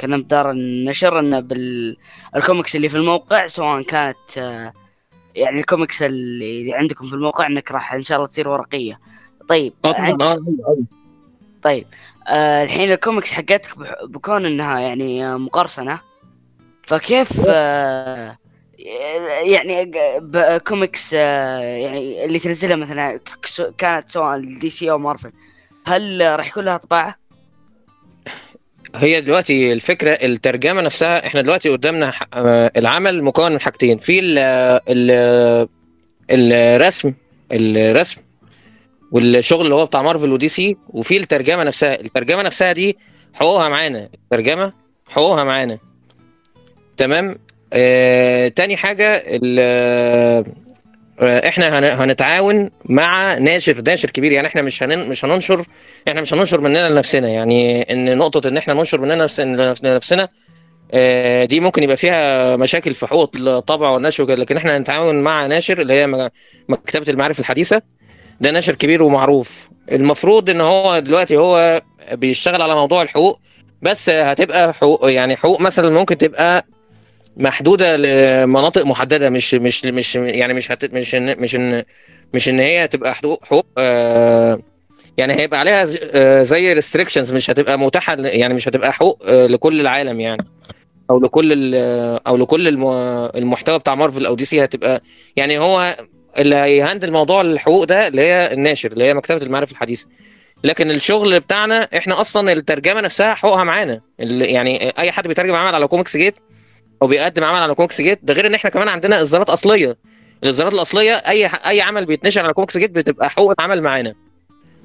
كلمت 0.00 0.24
دار 0.30 0.50
النشر 0.50 1.20
انه 1.20 1.40
بالكوميكس 1.40 2.76
اللي 2.76 2.88
في 2.88 2.96
الموقع 2.96 3.46
سواء 3.46 3.82
كانت 3.82 4.36
يعني 5.34 5.60
الكوميكس 5.60 6.02
اللي 6.02 6.74
عندكم 6.74 7.06
في 7.06 7.12
الموقع 7.12 7.46
إنك 7.46 7.72
راح 7.72 7.92
إن 7.92 8.00
شاء 8.00 8.16
الله 8.18 8.28
تصير 8.28 8.48
ورقية. 8.48 9.00
طيب 9.48 9.72
آه، 9.84 9.92
طبعا 9.92 10.22
آه 10.22 10.76
طيب 11.62 11.86
آه 12.28 12.64
الحين 12.64 12.92
الكوميكس 12.92 13.32
حقتك 13.32 13.70
بكون 14.04 14.46
إنها 14.46 14.80
يعني 14.80 15.38
مقرصنة. 15.38 16.00
فكيف 16.82 17.32
آه 17.48 18.36
يعني 19.42 19.92
كوميكس 20.58 21.14
آه 21.14 21.60
يعني 21.60 22.24
اللي 22.24 22.38
تنزلها 22.38 22.76
مثلا 22.76 23.20
كانت 23.78 24.08
سواء 24.08 24.58
DC 24.58 24.90
أو 24.90 24.98
مارفل 24.98 25.32
هل 25.86 26.20
راح 26.20 26.48
يكون 26.48 26.64
لها 26.64 26.76
طباعة؟ 26.76 27.16
هي 28.94 29.20
دلوقتي 29.20 29.72
الفكرة 29.72 30.10
الترجمة 30.10 30.82
نفسها 30.82 31.26
إحنا 31.26 31.40
دلوقتي 31.40 31.68
قدامنا 31.68 32.12
آه، 32.34 32.72
العمل 32.76 33.24
مكون 33.24 33.52
من 33.52 33.60
حاجتين. 33.60 33.98
في 33.98 34.18
ال 34.20 34.38
ال 34.88 35.72
الرسم 36.30 37.14
الرسم 37.52 38.20
والشغل 39.12 39.64
اللي 39.64 39.74
هو 39.74 39.86
بتاع 39.86 40.02
مارفل 40.02 40.32
ودي 40.32 40.48
سي 40.48 40.76
وفي 40.88 41.16
الترجمة 41.16 41.64
نفسها. 41.64 42.00
الترجمة 42.00 42.42
نفسها 42.42 42.72
دي 42.72 42.96
حقوقها 43.34 43.68
معانا. 43.68 44.08
الترجمة 44.14 44.72
حقوقها 45.08 45.44
معانا. 45.44 45.78
تمام؟ 46.96 47.38
آه 47.72 48.48
تاني 48.48 48.76
حاجة 48.76 49.22
إحنا 51.22 52.04
هنتعاون 52.04 52.70
مع 52.84 53.38
ناشر 53.38 53.80
ناشر 53.80 54.10
كبير. 54.10 54.32
يعني 54.32 54.46
إحنا 54.46 54.62
مش 54.62 54.82
هنن 54.82 55.08
مش 55.08 55.24
هننشر 55.24 55.64
إحنا 56.08 56.20
مش 56.20 56.34
هننشر 56.34 56.60
مننا 56.60 56.88
لنفسنا. 56.88 57.28
يعني 57.28 57.82
إن 57.92 58.18
نقطة 58.18 58.48
إن 58.48 58.56
إحنا 58.56 58.74
ننشر 58.74 59.00
مننا 59.00 59.26
لنفسنا 59.82 60.28
آه، 60.92 61.44
دي 61.44 61.60
ممكن 61.60 61.82
يبقى 61.82 61.96
فيها 61.96 62.56
مشاكل 62.56 62.94
في 62.94 63.06
حقوق 63.06 63.36
الطبع 63.36 63.90
والنشر 63.90 64.22
وكده. 64.22 64.36
لكن 64.36 64.56
إحنا 64.56 64.76
هنتعاون 64.76 65.22
مع 65.22 65.46
ناشر 65.46 65.80
اللي 65.80 65.94
هي 65.94 66.30
مكتبه 66.68 67.12
المعارف 67.12 67.40
الحديثة. 67.40 67.82
ده 68.40 68.50
ناشر 68.50 68.74
كبير 68.74 69.02
ومعروف. 69.02 69.70
المفروض 69.92 70.50
إن 70.50 70.60
هو 70.60 70.98
دلوقتي 70.98 71.36
هو 71.36 71.82
بيشتغل 72.12 72.62
على 72.62 72.74
موضوع 72.74 73.02
الحقوق 73.02 73.40
بس 73.82 74.10
هتبقى 74.10 74.74
حقوق 74.74 75.12
يعني 75.12 75.36
حقوق 75.36 75.60
مثلا 75.60 75.90
ممكن 75.90 76.18
تبقى 76.18 76.66
محدودة 77.36 77.96
لمناطق 77.96 78.86
محددة 78.86 79.30
مش 79.30 79.54
مش 79.54 79.84
مش 79.84 80.16
يعني 80.16 80.54
مش 80.54 80.72
هت 80.72 80.84
مش 80.94 81.14
إن 81.14 81.40
مش 81.40 81.54
إن 81.54 81.82
مش 82.34 82.48
إن 82.48 82.58
هي 82.60 82.88
تبقى 82.88 83.14
حقوق 83.14 83.66
آه 83.78 84.58
يعني 85.18 85.32
هيبقى 85.32 85.60
عليها 85.60 85.86
آه، 86.02 86.42
زي 86.42 86.72
restrictions 86.72 87.32
مش 87.32 87.50
هتبقى 87.50 87.78
متاحة 87.78 88.16
يعني 88.16 88.54
مش 88.54 88.68
هتبقى 88.68 88.92
حقوق 88.92 89.22
آه، 89.26 89.46
لكل 89.46 89.80
العالم 89.80 90.20
يعني. 90.20 90.44
أو 91.10 91.20
لكل 91.20 91.52
ال- 91.52 92.20
أو 92.26 92.36
لكل 92.36 92.68
الم- 92.68 93.30
المحتوى 93.36 93.78
بتاع 93.78 93.94
مارفل 93.94 94.26
أو 94.26 94.34
DC 94.34 94.64
هتبقى 94.64 95.02
يعني 95.36 95.58
هو 95.58 95.96
اللي 96.38 96.56
هي 96.56 96.70
handle 96.70 97.10
موضوع 97.12 97.40
الحقوق 97.40 97.84
ده 97.84 98.08
اللي 98.08 98.22
هي 98.22 98.52
الناشر 98.52 98.92
اللي 98.92 99.04
هي 99.04 99.14
مكتبة 99.14 99.42
المعارف 99.42 99.72
الحديثة. 99.72 100.06
لكن 100.64 100.90
الشغل 100.90 101.40
بتاعنا 101.40 101.88
إحنا 101.96 102.20
أصلا 102.20 102.52
الترجمة 102.52 103.00
نفسها 103.00 103.34
حقوقها 103.34 103.64
معانا. 103.64 104.00
يعني 104.18 104.90
أي 104.98 105.12
حد 105.12 105.28
بيترجم 105.28 105.54
عمل 105.54 105.74
على 105.74 105.86
Comics 105.88 106.16
Gate 106.16 106.34
أو 107.02 107.06
بيقدم 107.06 107.44
عمل 107.44 107.58
على 107.62 107.74
Comics 107.74 108.00
Gate 108.00 108.18
ده 108.22 108.34
غير 108.34 108.46
إن 108.46 108.54
إحنا 108.54 108.70
كمان 108.70 108.88
عندنا 108.88 109.22
اصدارات 109.22 109.50
أصلية. 109.50 109.96
الاصدارات 110.44 110.72
الأصلية 110.72 111.12
أي 111.12 111.46
أي 111.46 111.80
عمل 111.80 112.06
بيتنشر 112.06 112.42
على 112.44 112.52
Comics 112.52 112.78
Gate 112.78 112.90
بتبقى 112.90 113.30
حقوق 113.30 113.54
العمل 113.58 113.82
معانا. 113.82 114.14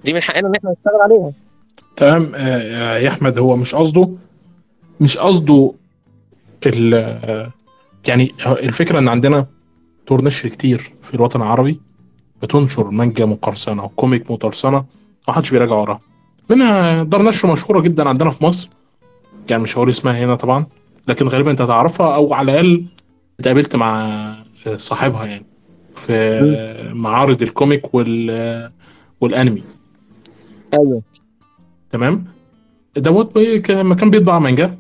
دي 0.06 0.14
من 0.14 0.22
حقنا 0.22 0.48
إن 0.48 0.56
إحنا 0.56 0.72
نشتغل 0.72 1.02
عليها. 1.02 1.32
تمام. 1.96 2.32
آه، 2.36 2.98
يا 2.98 3.10
أحمد 3.10 3.40
هو 3.40 3.56
مش 3.56 3.76
قصده 3.76 4.10
مش 5.00 5.18
قصده 5.18 5.74
ال 6.66 6.94
آه، 6.94 7.52
يعني 8.08 8.32
الفكرة 8.46 9.00
إن 9.00 9.08
عندنا 9.08 9.46
دور 10.10 10.24
نشر 10.24 10.50
كتير 10.50 10.94
في 11.04 11.14
الوطن 11.14 11.42
العربي 11.42 11.80
بتنشر 12.42 12.92
مانجا 12.92 13.26
مقرصنة 13.26 13.84
و 13.84 13.92
comic 13.92 14.32
مقرصنة 14.32 14.86
محدش 15.28 15.50
بيراجع 15.52 15.74
وراها. 15.76 16.00
منها 16.50 17.04
دار 17.04 17.22
نشر 17.22 17.48
مشهورة 17.52 17.82
جدا 17.82 18.10
عندنا 18.10 18.30
في 18.30 18.44
مصر 18.44 18.70
يعني 19.50 19.64
مش 19.64 19.78
هقول 19.78 19.90
اسمها 19.90 20.20
هنا 20.26 20.36
طبعا. 20.36 20.66
لكن 21.08 21.28
غالبا 21.28 21.52
أنت 21.52 21.62
تعرفها 21.62 22.16
أو 22.16 22.34
على 22.34 22.52
الأقل 22.52 22.86
اتقابلت 23.40 23.76
مع 23.76 24.36
صاحبها 24.76 25.26
يعني 25.26 25.46
في 25.96 26.92
معارض 26.94 27.42
ال 27.42 27.50
comic 27.50 27.94
وال 27.96 28.72
والأنمي. 29.22 29.64
أيوه. 30.74 31.02
تمام؟ 31.90 32.26
دوت 32.98 33.34
بي- 33.38 33.60
ك- 33.60 33.72
مكان 33.72 34.10
بيطبع 34.10 34.40
مانجا. 34.40 34.78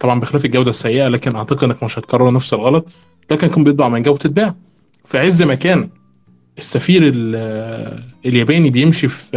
طبعا 0.00 0.20
بخلاف 0.20 0.44
الجودة 0.44 0.70
السيئة 0.70 1.08
لكن 1.08 1.36
أعتقد 1.36 1.64
إنك 1.64 1.82
مش 1.82 1.98
هتكرر 1.98 2.32
نفس 2.32 2.54
الغلط 2.54 2.88
لكن 3.30 3.46
كان 3.48 3.64
بيطبع 3.64 3.88
مانجا 3.88 4.10
وتتباع. 4.10 4.54
في 5.04 5.18
عز 5.18 5.42
ما 5.42 5.54
كان 5.54 5.88
السفير 6.58 7.02
ال- 7.04 8.02
الياباني 8.26 8.70
بيمشي 8.70 9.08
في 9.08 9.30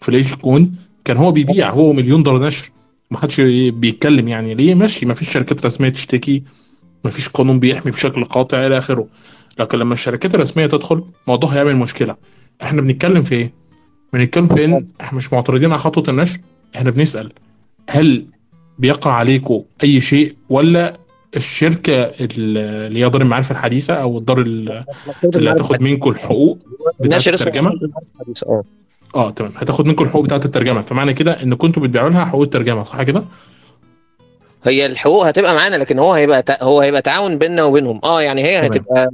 في 0.00 0.08
الايجي 0.08 0.36
كون 0.36 0.72
كان 1.04 1.16
هو 1.16 1.32
بيبيع 1.32 1.70
هو 1.70 1.92
مليون 1.92 2.22
دولار 2.22 2.46
نشر. 2.46 2.70
ما 3.12 3.18
حدش 3.18 3.40
بيتكلم 3.70 4.28
يعني. 4.28 4.54
ليه؟ 4.54 4.74
ماشي 4.74 5.06
ما 5.06 5.14
فيش 5.14 5.32
شركات 5.32 5.64
رسمية 5.64 5.88
تشتكي 5.88 6.42
ما 7.04 7.10
فيش 7.10 7.28
قانون 7.28 7.60
بيحمي 7.60 7.92
بشكل 7.92 8.24
قاطع 8.24 8.66
إلى 8.66 8.78
آخره. 8.78 9.06
لكن 9.58 9.78
لما 9.78 9.94
الشركات 9.94 10.34
الرسمية 10.34 10.66
تدخل 10.66 11.04
الموضوع 11.26 11.50
هيعمل 11.50 11.76
مشكلة. 11.76 12.16
إحنا 12.62 12.82
بنتكلم 12.82 13.22
في 13.22 13.34
إيه؟ 13.34 13.52
بنتكلم 14.12 14.46
في 14.46 14.64
إن 14.64 14.86
إحنا 15.00 15.16
مش 15.16 15.32
معترضين 15.32 15.70
على 15.70 15.78
خطوة 15.78 16.04
النشر. 16.08 16.38
إحنا 16.76 16.90
بنسأل 16.90 17.32
هل 17.90 18.26
بيقع 18.78 19.12
عليكم 19.12 19.62
أي 19.84 20.00
شيء؟ 20.00 20.36
ولا 20.48 20.92
الشركة 21.36 21.94
اللي 22.02 23.04
هي 23.04 23.10
دار 23.10 23.22
المعارف 23.22 23.50
الحديثة 23.50 23.94
أو 23.94 24.18
الدار 24.18 24.40
اللي 24.40 24.84
هتاخد 25.50 25.82
منكم 25.82 26.10
الحقوق 26.10 26.58
بتاعت 27.00 27.28
الترجمة؟ 27.28 27.70
آه 29.14 29.30
تمام 29.30 29.52
هتاخد 29.56 29.86
منكم 29.86 30.04
الحقوق 30.04 30.24
بتاعت 30.24 30.44
الترجمة 30.44 30.80
فمعنى 30.80 31.14
كده 31.14 31.42
إن 31.42 31.54
كنتوا 31.54 31.82
بتبيعوا 31.82 32.10
لها 32.10 32.24
حقوق 32.24 32.42
الترجمة 32.42 32.82
صح 32.82 33.02
كده؟ 33.02 33.24
هي 34.64 34.86
الحقوق 34.86 35.26
هتبقى 35.26 35.54
معانا 35.54 35.76
لكن 35.76 35.98
هو 35.98 36.12
هيبقى 36.12 36.42
تع- 36.42 36.58
هو 36.62 36.80
هيبقى 36.80 37.02
تعاون 37.02 37.38
بيننا 37.38 37.64
وبينهم 37.64 38.00
آه 38.04 38.22
يعني 38.22 38.42
هي 38.44 38.56
تمام. 38.68 38.70
هتبقى 38.70 39.08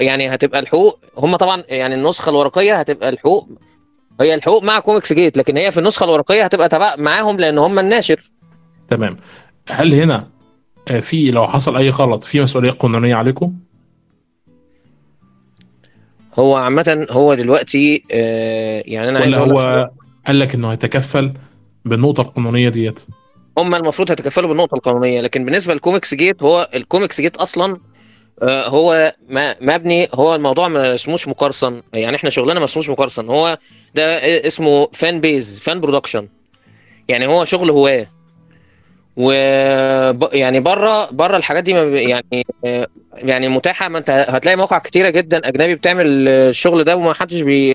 يعني 0.00 0.34
هتبقى 0.34 0.58
الحقوق 0.60 0.98
هم 1.18 1.36
طبعا 1.36 1.62
يعني 1.68 1.94
النسخة 1.94 2.30
الورقية 2.30 2.74
هتبقى 2.74 3.08
الحقوق 3.08 3.48
هي 4.20 4.34
الحقوق 4.34 4.62
مع 4.62 4.80
كوميكس 4.80 5.12
جيت 5.12 5.36
لكن 5.36 5.56
هي 5.56 5.70
في 5.70 5.78
النسخة 5.78 6.04
الورقية 6.04 6.44
هتبقى 6.44 6.68
تبع 6.68 6.94
معاهم 6.98 7.40
لأن 7.40 7.58
هم 7.58 7.78
الناشر 7.78 8.30
تمام 8.88 9.16
هل 9.70 9.94
هنا 9.94 10.28
آه، 10.88 11.00
في 11.00 11.30
لو 11.30 11.46
حصل 11.46 11.76
أي 11.76 11.90
غلط 11.90 12.22
في 12.22 12.40
مسؤولية 12.40 12.70
قانونية 12.70 13.14
عليكم؟ 13.14 13.52
هو 16.34 16.56
عامة 16.56 17.06
هو 17.10 17.34
دلوقتي 17.34 18.04
آه 18.12 18.82
يعني 18.86 19.08
أنا 19.08 19.18
عايز 19.18 19.34
هو 19.34 19.90
قال 20.26 20.38
لك 20.38 20.54
إنه 20.54 20.72
هيتكفل 20.72 21.32
بالنقطة 21.84 22.20
القانونية 22.20 22.68
ديت؟ 22.68 23.00
هم 23.58 23.74
المفروض 23.74 24.10
هيتكفلوا 24.10 24.48
بالنقطة 24.48 24.74
القانونية 24.74 25.20
لكن 25.20 25.44
بالنسبة 25.44 25.74
لل 25.74 25.84
Comics 25.84 26.14
Gate 26.14 26.42
هو 26.42 26.68
ال 26.74 26.81
Comics 26.81 27.20
Gate 27.20 27.36
أصلا 27.36 27.76
آه، 28.42 28.68
هو 28.68 29.14
مبني 29.60 30.08
هو 30.14 30.34
الموضوع 30.34 30.68
ما 30.68 30.94
اسموش 30.94 31.28
مقرصن 31.28 31.82
يعني 31.92 32.16
إحنا 32.16 32.30
شغلنا 32.30 32.58
ما 32.58 32.64
اسموش 32.64 32.88
مقرصن 32.88 33.28
هو 33.28 33.58
ده 33.94 34.02
اسمه 34.46 34.88
fan 34.92 35.20
base 35.20 35.58
fan 35.58 35.80
production 35.80 36.28
يعني 37.08 37.26
هو 37.26 37.44
شغل 37.44 37.70
هواه 37.70 38.06
و 39.16 39.30
يعني 40.32 40.60
بره 40.60 41.10
بره 41.10 41.36
الحاجات 41.36 41.64
دي 41.64 41.70
يعني 41.70 42.44
يعني 43.14 43.48
متاحة. 43.48 43.88
ما 43.88 43.98
انت 43.98 44.10
هتلاقي 44.28 44.56
مواقع 44.56 44.78
كتيرة 44.78 45.10
جدا 45.10 45.48
أجنبي 45.48 45.74
بتعمل 45.74 46.28
الشغل 46.28 46.84
ده 46.84 46.96
وما 46.96 47.12
حدش 47.12 47.40
بي 47.40 47.74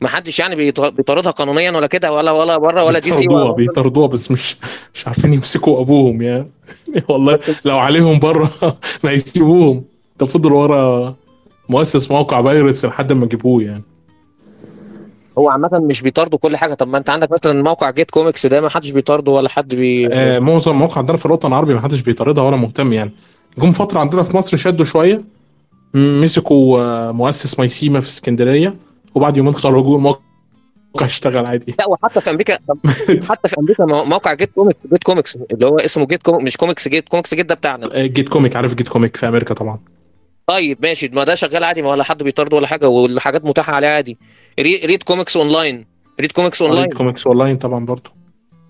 ما 0.00 0.08
حدش 0.08 0.38
يعني 0.38 0.54
بيط- 0.54 0.80
بيطاردها 0.80 1.30
قانونيا 1.32 1.70
ولا 1.70 1.86
كده 1.86 2.12
ولا 2.12 2.30
ولا 2.30 2.58
بره 2.58 2.84
ولا 2.84 2.98
DC 2.98 3.28
ولا 3.28 3.52
بيطردوها 3.52 4.06
بس 4.06 4.30
مش 4.30 4.56
مش 4.94 5.06
عارفين 5.06 5.32
يمسكوا 5.32 5.80
أبوهم 5.80 6.22
يعني 6.22 6.50
والله 7.08 7.38
لو 7.64 7.78
عليهم 7.78 8.18
بره 8.18 8.50
ما 9.04 9.12
يسيبوهم. 9.12 9.84
ده 10.20 10.26
فضلوا 10.26 10.62
ورا 10.62 11.14
مؤسس 11.68 12.10
موقع 12.10 12.40
Pirates 12.40 12.84
لحد 12.84 13.12
ما 13.12 13.26
جيبوه 13.26 13.62
يعني. 13.62 13.82
هو 15.38 15.48
عامة 15.48 15.70
مش 15.72 16.02
بيطاردوا 16.02 16.38
كل 16.38 16.56
حاجة. 16.56 16.74
طب 16.74 16.88
ما 16.88 16.98
انت 16.98 17.10
عندك 17.10 17.32
مثلا 17.32 17.62
موقع 17.62 17.90
GetComics 17.90 18.46
ده 18.46 18.60
ما 18.60 18.68
حدش 18.68 18.90
بيطارده 18.90 19.32
ولا 19.32 19.48
حد 19.48 19.74
بي 19.74 20.08
آه 20.12 20.38
معظم 20.38 20.70
المواقع 20.72 20.98
عندنا 20.98 21.16
في 21.16 21.26
الوطن 21.26 21.48
العربي 21.48 21.74
ما 21.74 21.80
حدش 21.80 22.00
بيطاردها 22.02 22.44
ولا 22.44 22.56
مهتم 22.56 22.92
يعني. 22.92 23.10
جم 23.58 23.72
فترة 23.72 24.00
عندنا 24.00 24.22
في 24.22 24.36
مصر 24.36 24.56
شدوا 24.56 24.84
شوية 24.84 25.24
م- 25.94 26.20
مسكوا 26.22 26.80
آه، 26.80 27.12
مؤسس 27.12 27.60
MyCima 27.60 28.00
في 28.00 28.08
اسكندرية 28.08 28.74
وبعد 29.14 29.36
يومين 29.36 29.52
خرجوه 29.54 29.96
الموقع 29.96 30.20
اشتغل 31.02 31.46
عادي. 31.46 31.74
لا 31.78 31.88
وحتى 31.88 32.20
في 32.20 32.30
أمريكا 32.30 32.58
حتى 33.30 33.48
في 33.48 33.56
أمريكا 33.58 33.84
مو- 33.86 34.04
موقع 34.04 34.34
GetComics 34.34 34.78
GetComics 34.92 35.38
اللي 35.52 35.66
هو 35.66 35.76
اسمه 35.78 36.06
GetComics 36.06 36.44
مش 36.44 36.56
Comics 36.56 36.88
Gate 36.88 37.08
Comics 37.08 37.34
Gate 37.34 37.46
ده 37.46 37.54
بتاعنا. 37.54 37.88
آه، 38.02 38.06
GetComic 38.06 38.56
عارف 38.56 38.74
GetComic 38.74 39.16
في 39.16 39.28
أمريكا 39.28 39.54
طبعا. 39.54 39.78
طيب 40.50 40.78
ماشي. 40.82 41.08
ما 41.08 41.24
ده 41.24 41.34
شغال 41.34 41.64
عادي. 41.64 41.82
ما 41.82 41.90
ولا 41.90 42.04
حد 42.04 42.22
بيطارده 42.22 42.56
ولا 42.56 42.66
حاجة 42.66 42.88
والحاجات 42.88 43.44
متاحة 43.44 43.74
عليه 43.74 43.88
عادي. 43.88 44.18
Re- 44.60 44.80
Read 44.84 45.02
Comics 45.02 45.36
Online. 45.36 45.86
Read 46.20 46.32
Comics 46.32 46.62
Online. 46.62 46.82
Get 46.88 46.96
Comics 46.98 47.26
Online 47.26 47.56
طبعا 47.56 47.84
برضه 47.84 48.10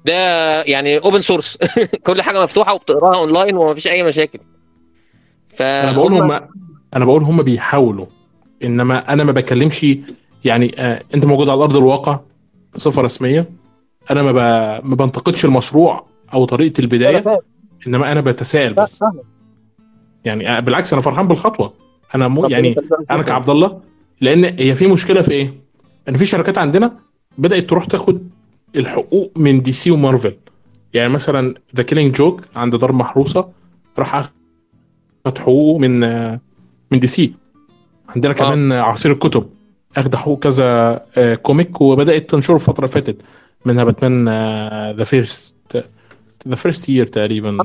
ده 0.04 0.14
يعني 0.62 0.98
open 0.98 1.20
source 1.20 1.58
كل 2.06 2.22
حاجة 2.22 2.42
مفتوحة 2.42 2.74
وبتقراها 2.74 3.16
أونلاين 3.20 3.56
ومفيش 3.56 3.86
أي 3.86 4.02
مشاكل. 4.02 4.38
أنا 5.60 5.92
بقول 5.92 6.12
هم 6.14 6.40
أنا 6.96 7.04
بقول 7.04 7.22
هم 7.22 7.42
بيحاولوا. 7.42 8.06
إنما 8.64 9.12
أنا 9.12 9.24
ما 9.24 9.32
بكلمش 9.32 9.86
يعني 10.44 10.70
آه 10.78 11.02
أنت 11.14 11.24
موجود 11.26 11.48
على 11.48 11.62
ارض 11.62 11.76
الواقع 11.76 12.20
بصفة 12.74 13.02
رسمية. 13.02 13.50
أنا 14.10 14.22
ما, 14.22 14.32
ب... 14.32 14.36
ما 14.86 14.94
بنتقدش 14.96 15.44
المشروع 15.44 16.06
أو 16.34 16.44
طريقة 16.44 16.80
البداية. 16.80 17.40
إنما 17.86 18.12
أنا 18.12 18.20
بتساءل 18.20 18.74
بس. 18.74 19.04
يعني 20.24 20.48
آه، 20.56 20.60
بالعكس 20.60 20.92
أنا 20.92 21.02
فرحان 21.02 21.28
بالخطوة. 21.28 21.72
أنا 22.14 22.28
مو 22.28 22.46
يعني 22.46 22.74
أنا 23.10 23.22
كعبد 23.22 23.50
الله 23.50 23.80
لأن 24.20 24.44
هي 24.44 24.74
في 24.74 24.86
مشكلة 24.86 25.22
في 25.22 25.30
إيه؟ 25.30 25.52
إن 26.08 26.16
في 26.16 26.24
شركات 26.24 26.58
عندنا 26.58 26.96
بدأت 27.38 27.70
تروح 27.70 27.84
تاخد 27.84 28.28
الحقوق 28.76 29.32
من 29.36 29.62
DC 29.62 29.72
و 29.72 29.90
Marvel. 29.90 30.36
يعني 30.94 31.08
مثلا 31.08 31.54
The 31.76 31.82
Killing 31.82 32.14
Joke 32.14 32.40
عند 32.56 32.76
دار 32.76 32.92
محروسة 32.92 33.48
راح 33.98 34.14
أخد 34.14 35.38
حقوقه 35.38 35.78
من 35.78 36.04
آه، 36.04 36.40
من 36.90 36.98
DC. 36.98 37.34
عندنا 38.08 38.32
كمان 38.32 38.72
آه. 38.72 38.82
عصير 38.82 39.12
الكتب 39.12 39.46
أخد 39.96 40.14
حقوق 40.14 40.38
كذا 40.38 41.00
آه، 41.16 41.34
comic 41.34 41.80
وبدأت 41.80 42.30
تنشره 42.30 42.54
الفترة 42.54 42.84
اللي 42.84 42.92
فاتت 42.92 43.22
منها 43.66 43.84
Batman 43.84 44.28
the 44.96 45.04
first 45.04 45.84
the 46.48 46.54
first 46.54 46.88
year 46.88 47.06
تقريبا. 47.06 47.58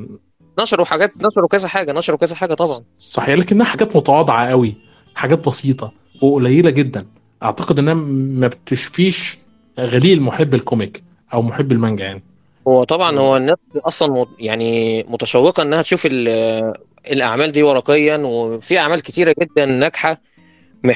نشروا 0.60 0.86
حاجات 0.86 1.12
نشروا 1.18 1.48
كذا 1.48 1.68
حاجة 1.68 1.92
نشروا 1.94 2.18
كذا 2.18 2.36
حاجة 2.36 2.54
طبعا. 2.54 2.84
صحيح 3.00 3.36
لكنها 3.36 3.66
حاجات 3.66 3.96
متواضعة 3.98 4.50
قوي 4.50 4.76
حاجات 5.16 5.48
بسيطة 5.48 5.92
وقليلة 6.22 6.70
جدا. 6.70 7.06
أعتقد 7.44 7.80
إنها 7.80 7.94
ما 7.94 8.48
بتشفيش 8.48 9.38
غليل 9.80 10.22
محب 10.22 10.54
ال 10.56 10.64
comic 10.64 11.04
أو 11.34 11.42
محب 11.42 11.72
المانجا 11.72 12.06
يعني. 12.06 12.24
هو 12.68 12.84
طبعا 12.84 13.20
هو 13.20 13.38
الناس 13.38 13.58
أصلا 13.76 14.26
يعني 14.40 15.04
متشوقة 15.04 15.64
إنها 15.64 15.82
تشوف 15.82 16.06
ال- 16.06 16.74
الأعمال 17.12 17.52
دي 17.52 17.64
ورقيا 17.64 18.18
وفي 18.18 18.80
أعمال 18.80 19.02
كتيرة 19.02 19.36
جدا 19.42 19.66
ناجحة 19.66 20.22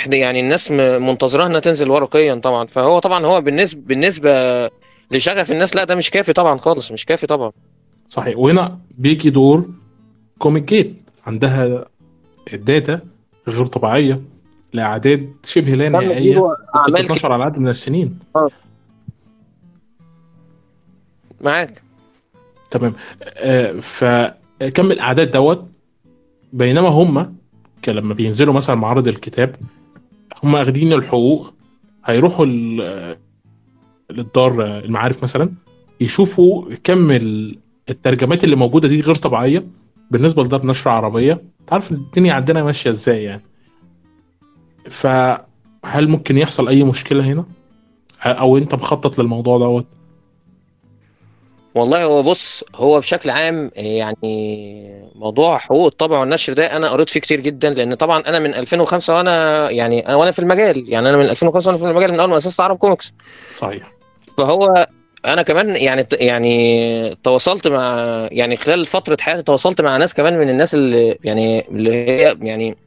يعني 0.07 0.39
الناس 0.39 0.71
م- 0.71 1.07
منتظراها 1.07 1.47
إنها 1.47 1.59
تنزل 1.59 1.89
ورقيا 1.89 2.35
طبعا. 2.35 2.65
فهو 2.67 2.99
طبعا 2.99 3.25
هو 3.25 3.41
بالنسبة 3.41 3.81
بالنسبة 3.85 4.31
لشغف 5.11 5.51
الناس 5.51 5.75
لا 5.75 5.83
ده 5.83 5.95
مش 5.95 6.09
كافي 6.09 6.33
طبعا 6.33 6.57
خالص 6.57 6.91
مش 6.91 7.05
كافي 7.05 7.27
طبعا. 7.27 7.51
صحيح. 8.09 8.37
وهنا 8.37 8.79
بيجي 8.97 9.29
دور 9.29 9.69
Comic 10.39 10.63
Gate 10.63 10.95
عندها 11.27 11.85
ال 12.53 12.63
data 12.63 13.01
غير 13.47 13.65
طبيعية 13.65 14.21
لأعداد 14.73 15.33
شبه 15.43 15.75
لا 15.75 15.89
نهائية. 15.89 16.55
بتتنشر 16.89 17.31
على 17.31 17.43
عدد 17.43 17.59
من 17.59 17.67
السنين. 17.67 18.19
معاك. 21.41 21.81
تمام. 22.71 22.93
آه 23.23 23.79
فكم 23.79 24.91
الأعداد 24.91 25.31
دوت؟ 25.31 25.65
بينما 26.53 26.89
هم 26.89 27.35
لما 27.87 28.13
بينزلوا 28.13 28.53
مثلا 28.53 28.75
معرض 28.75 29.07
الكتاب 29.07 29.55
هم 30.43 30.55
اخدين 30.55 30.93
الحقوق 30.93 31.53
هيروحوا 32.05 32.45
ال- 32.45 33.17
للدار 34.11 34.77
المعارف 34.77 35.23
مثلا 35.23 35.49
يشوفوا 36.01 36.65
كم 36.83 37.11
ال- 37.11 37.59
الترجمات 37.89 38.43
اللي 38.43 38.55
موجودة 38.55 38.87
دي 38.87 39.01
غير 39.01 39.15
طبيعية 39.15 39.63
بالنسبة 40.11 40.43
لدار 40.43 40.67
نشر 40.67 40.89
عربية. 40.89 41.43
تعرف 41.67 41.91
الدنيا 41.91 42.33
عندنا 42.33 42.63
ماشية 42.63 42.89
إزاي 42.89 43.23
يعني؟ 43.23 43.41
فهل 44.89 46.07
ممكن 46.07 46.37
يحصل 46.37 46.67
أي 46.67 46.83
مشكلة 46.83 47.23
هنا؟ 47.23 47.45
أو 48.25 48.57
أنت 48.57 48.75
مخطط 48.75 49.19
للموضوع 49.19 49.57
دوت؟ 49.57 49.85
والله 51.75 52.03
هو 52.03 52.23
بص 52.23 52.63
هو 52.75 52.99
بشكل 52.99 53.29
عام 53.29 53.71
يعني 53.75 55.09
موضوع 55.15 55.57
حقوق 55.57 55.85
الطبع 55.85 56.19
والنشر 56.19 56.53
ده 56.53 56.75
أنا 56.75 56.89
قريت 56.89 57.09
فيه 57.09 57.19
كتير 57.19 57.39
جدا 57.39 57.69
لأن 57.69 57.93
طبعا 57.93 58.19
أنا 58.27 58.39
من 58.39 58.53
2005 58.53 59.15
وأنا 59.15 59.69
يعني 59.71 60.07
أنا 60.07 60.15
وأنا 60.15 60.31
في 60.31 60.39
المجال 60.39 60.89
يعني 60.89 61.09
أنا 61.09 61.17
من 61.17 61.25
2005 61.25 61.67
وأنا 61.67 61.77
في 61.77 61.89
المجال 61.89 62.11
من 62.11 62.19
أول 62.19 62.29
ما 62.29 62.37
أسست 62.37 62.61
Arab 62.61 62.77
Comics. 62.77 63.13
صحيح. 63.49 63.91
فهو 64.37 64.87
أنا 65.25 65.41
كمان 65.41 65.75
يعني 65.75 66.05
يعني 66.13 67.15
تواصلت 67.23 67.67
مع 67.67 67.97
يعني 68.31 68.55
خلال 68.55 68.85
فترة 68.85 69.17
حياتي 69.21 69.41
تواصلت 69.41 69.81
مع 69.81 69.97
ناس 69.97 70.13
كمان 70.13 70.37
من 70.39 70.49
الناس 70.49 70.73
اللي 70.75 71.17
يعني 71.23 71.67
اللي 71.69 71.93
هي 71.93 72.37
يعني 72.41 72.77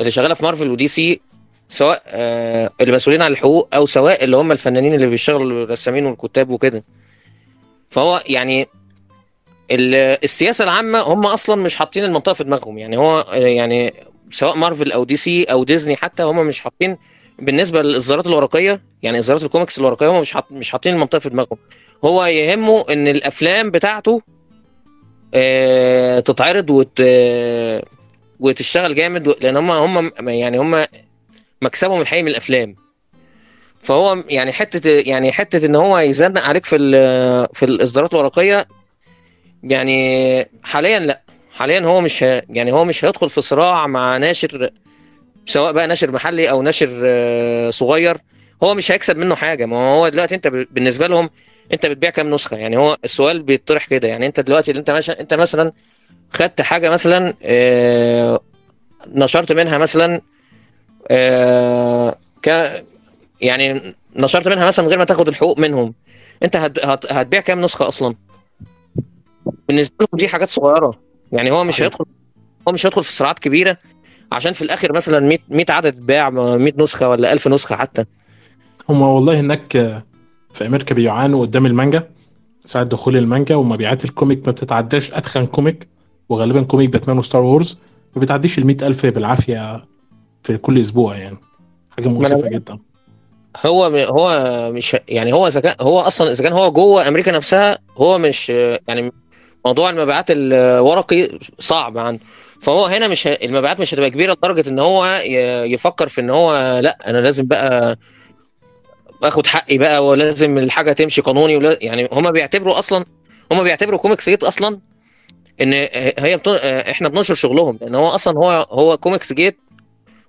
اللي 0.00 0.10
شغالة 0.10 0.34
في 0.34 0.44
Marvel 0.44 0.70
و 0.70 0.88
DC 0.88 1.20
سواء 1.68 2.02
آه، 2.06 2.70
اللي 2.80 2.92
مسؤولين 2.94 3.22
عن 3.22 3.32
الحقوق 3.32 3.68
أو 3.74 3.86
سواء 3.86 4.24
اللي 4.24 4.36
هم 4.36 4.52
الفنانين 4.52 4.94
اللي 4.94 5.06
بيشتغلوا 5.06 5.64
الرسامين 5.64 6.06
والكتاب 6.06 6.50
وكده. 6.50 6.84
فهو 7.90 8.22
يعني 8.26 8.68
ال- 9.70 10.18
السياسة 10.24 10.64
العامة 10.64 11.00
هم 11.00 11.26
أصلا 11.26 11.62
مش 11.62 11.76
حاطين 11.76 12.04
المنطقة 12.04 12.32
في 12.32 12.44
دماغهم. 12.44 12.78
يعني 12.78 12.96
هو 12.96 13.20
آه، 13.20 13.34
يعني 13.34 13.94
سواء 14.30 14.56
مارفل 14.56 14.92
أو 14.92 15.04
DC 15.04 15.44
أو 15.44 15.64
ديزني 15.64 15.96
حتى 15.96 16.22
هم 16.22 16.46
مش 16.46 16.60
حاطين 16.60 16.96
بالنسبة 17.38 17.82
للإصدارات 17.82 18.26
الورقية 18.26 18.80
يعني 19.02 19.18
إصدارات 19.18 19.44
الكوميكس 19.44 19.78
الورقية 19.78 20.08
هم 20.08 20.20
مش 20.20 20.32
حاط 20.32 20.52
مش 20.52 20.70
حاطين 20.70 20.94
المنطقة 20.94 21.18
في 21.18 21.28
دماغهم. 21.28 21.58
هو 22.04 22.24
يهمه 22.24 22.84
إن 22.90 23.08
الأفلام 23.08 23.70
بتاعته 23.70 24.22
آه، 25.34 26.20
تتعرض 26.20 26.70
وت 26.70 26.98
آه، 27.00 27.82
وتشتغل 28.40 28.94
جامد 28.94 29.28
لأن 29.40 29.56
هم 29.56 29.70
هم 29.70 30.28
يعني 30.28 30.58
هم 30.58 30.86
مكسبهم 31.62 32.00
الحقيقي 32.00 32.22
من 32.22 32.30
الأفلام. 32.30 32.76
فهو 33.80 34.24
يعني 34.28 34.52
حتة 34.52 34.90
يعني 34.90 35.32
حتة 35.32 35.66
إن 35.66 35.76
هو 35.76 35.98
يزنق 35.98 36.42
عليك 36.42 36.66
في 36.66 36.76
في 37.52 37.64
الإصدارات 37.64 38.14
الورقية 38.14 38.66
يعني 39.62 40.48
حاليا 40.62 40.98
لأ. 40.98 41.20
حاليا 41.52 41.80
هو 41.80 42.00
مش 42.00 42.22
يعني 42.22 42.72
هو 42.72 42.84
مش 42.84 43.04
هيدخل 43.04 43.30
في 43.30 43.40
صراع 43.40 43.86
مع 43.86 44.16
ناشر 44.18 44.70
سواء 45.46 45.72
بقى 45.72 45.86
ناشر 45.86 46.12
محلي 46.12 46.50
أو 46.50 46.62
ناشر 46.62 47.00
آه، 47.04 47.70
صغير 47.70 48.16
هو 48.62 48.74
مش 48.74 48.92
هيكسب 48.92 49.16
منه 49.16 49.34
حاجة. 49.34 49.66
ما 49.66 49.76
هو 49.76 50.08
دلوقتي 50.08 50.34
أنت 50.34 50.48
بالنسبة 50.48 51.06
لهم 51.06 51.30
أنت 51.72 51.86
بتبيع 51.86 52.10
كام 52.10 52.30
نسخة؟ 52.30 52.56
يعني 52.56 52.76
هو 52.76 52.96
السؤال 53.04 53.42
بيطرح 53.42 53.86
كده. 53.86 54.08
يعني 54.08 54.26
أنت 54.26 54.40
دلوقتي 54.40 54.70
اللي 54.70 54.80
أنت 54.80 54.90
مثلا 54.90 55.20
أنت 55.20 55.34
مثلا 55.34 55.72
خدت 56.30 56.62
حاجة 56.62 56.90
مثلا 56.90 57.34
آه، 57.42 58.40
نشرت 59.06 59.52
منها 59.52 59.78
مثلا 59.78 60.20
آه، 61.10 62.18
ك 62.42 62.72
يعني 63.40 63.94
نشرت 64.16 64.48
منها 64.48 64.66
مثلا 64.66 64.84
من 64.84 64.88
غير 64.88 64.98
ما 64.98 65.04
تاخد 65.04 65.28
الحقوق 65.28 65.58
منهم. 65.58 65.94
أنت 66.42 66.56
هت... 66.56 66.84
هت... 66.84 67.12
هتبيع 67.12 67.40
كام 67.40 67.60
نسخة 67.60 67.88
أصلا؟ 67.88 68.14
بالنسبة 69.68 69.94
لهم 70.00 70.18
دي 70.18 70.28
حاجات 70.28 70.48
صغيرة. 70.48 71.00
يعني 71.32 71.50
هو 71.50 71.64
مش. 71.64 71.82
هيدخل 71.82 72.04
هو 72.68 72.72
مش 72.72 72.86
هيدخل 72.86 73.04
في 73.04 73.12
صراعات 73.12 73.38
كبيرة. 73.38 73.78
عشان 74.34 74.52
في 74.52 74.62
الآخر 74.62 74.92
مثلا 74.92 75.20
100 75.20 75.38
100 75.48 75.64
عدد 75.70 75.86
اتباع 75.86 76.30
100 76.30 76.72
نسخة 76.76 77.08
ولا 77.08 77.32
1000 77.32 77.48
نسخة 77.48 77.76
حتى. 77.76 78.04
هم 78.88 79.02
والله 79.02 79.40
هناك 79.40 79.72
في 80.52 80.66
أمريكا 80.66 80.94
بيعانوا 80.94 81.40
قدام 81.40 81.66
المانجا 81.66 82.08
ساعة 82.64 82.84
دخول 82.84 83.16
المانجا 83.16 83.54
ومبيعات 83.54 84.04
ال 84.04 84.11
comic 84.11 84.46
ما 84.46 84.52
بتتعداش 84.52 85.14
اتخن 85.14 85.46
comic 85.46 85.88
وغالبا 86.28 86.62
comic 86.62 86.90
Batman 86.90 87.18
و 87.18 87.23
Star 87.23 87.42
Wars 87.42 87.78
ما 88.16 88.22
بتعديش 88.22 88.58
ال 88.58 88.84
ألف 88.84 89.06
بالعافية 89.06 89.84
في 90.42 90.56
كل 90.56 90.80
أسبوع 90.80 91.16
يعني. 91.16 91.36
حاجة 91.96 92.08
مؤسفه 92.08 92.48
جدا. 92.48 92.78
هو 93.66 93.84
هو 93.86 94.42
مش 94.72 94.96
يعني 95.08 95.32
هو 95.32 95.46
إذا 95.46 95.60
كان 95.60 95.74
هو 95.80 96.00
أصلا 96.00 96.30
إذا 96.30 96.42
كان 96.42 96.52
هو 96.52 96.72
جوه 96.72 97.08
أمريكا 97.08 97.32
نفسها 97.32 97.78
هو 97.96 98.18
مش 98.18 98.48
يعني 98.88 99.12
موضوع 99.66 99.90
المبيعات 99.90 100.26
الورقي 100.30 101.38
صعب 101.58 101.98
عنده. 101.98 102.20
فهو 102.60 102.86
هنا 102.86 103.08
مش 103.08 103.26
ه- 103.26 103.30
المبيعات 103.30 103.80
مش 103.80 103.94
هتبقى 103.94 104.10
كبيرة 104.10 104.32
لدرجة 104.32 104.68
إن 104.68 104.78
هو 104.78 105.06
يفكر 105.64 106.08
في 106.08 106.20
إن 106.20 106.30
هو 106.30 106.78
لأ 106.82 106.98
أنا 107.06 107.18
لازم 107.18 107.46
بقى 107.46 107.98
آخد 109.22 109.46
حقي 109.46 109.78
بقى 109.78 110.06
ولازم 110.06 110.58
الحاجة 110.58 110.92
تمشي 110.92 111.20
قانوني 111.20 111.56
ولا 111.56 111.78
يعني 111.80 112.08
هم 112.12 112.30
بيعتبروا 112.30 112.78
أصلا 112.78 113.04
هم 113.52 113.62
بيعتبروا 113.62 113.98
Comics 113.98 114.28
Gate 114.28 114.44
أصلا 114.44 114.78
إن 115.60 115.72
هي 116.18 116.36
بت... 116.36 116.48
إحنا 116.64 117.08
بننشر 117.08 117.34
شغلهم 117.34 117.78
لأن 117.80 117.94
هو 117.94 118.08
أصلا 118.08 118.38
هو 118.38 118.66
هو 118.70 118.96
Comics 118.96 119.32
Gate 119.32 119.58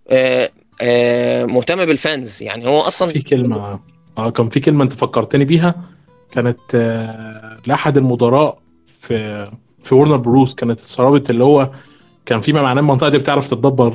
آه، 0.09 0.49
آه، 0.81 1.45
مهتم 1.45 1.85
بال 1.85 2.04
fans 2.04 2.43
يعني 2.43 2.67
هو 2.67 2.81
أصلا 2.81 3.07
في 3.07 3.21
كلمة 3.21 3.79
آه 4.17 4.29
كان 4.29 4.49
في 4.49 4.59
كلمة 4.59 4.83
أنت 4.83 4.93
فكرتني 4.93 5.45
بيها 5.45 5.75
كانت 6.31 6.59
آه، 6.75 7.57
لأحد 7.67 7.97
المدراء 7.97 8.57
في 8.85 9.49
في 9.81 9.95
Warner 9.95 10.17
Bros 10.17 10.55
كانت 10.55 10.79
الثوابت 10.79 11.29
اللي 11.29 11.43
هو 11.43 11.71
كان 12.25 12.41
فيما 12.41 12.61
معناه 12.61 12.81
المنطقة 12.81 13.09
دي 13.09 13.17
بتعرف 13.17 13.47
تدبر 13.49 13.93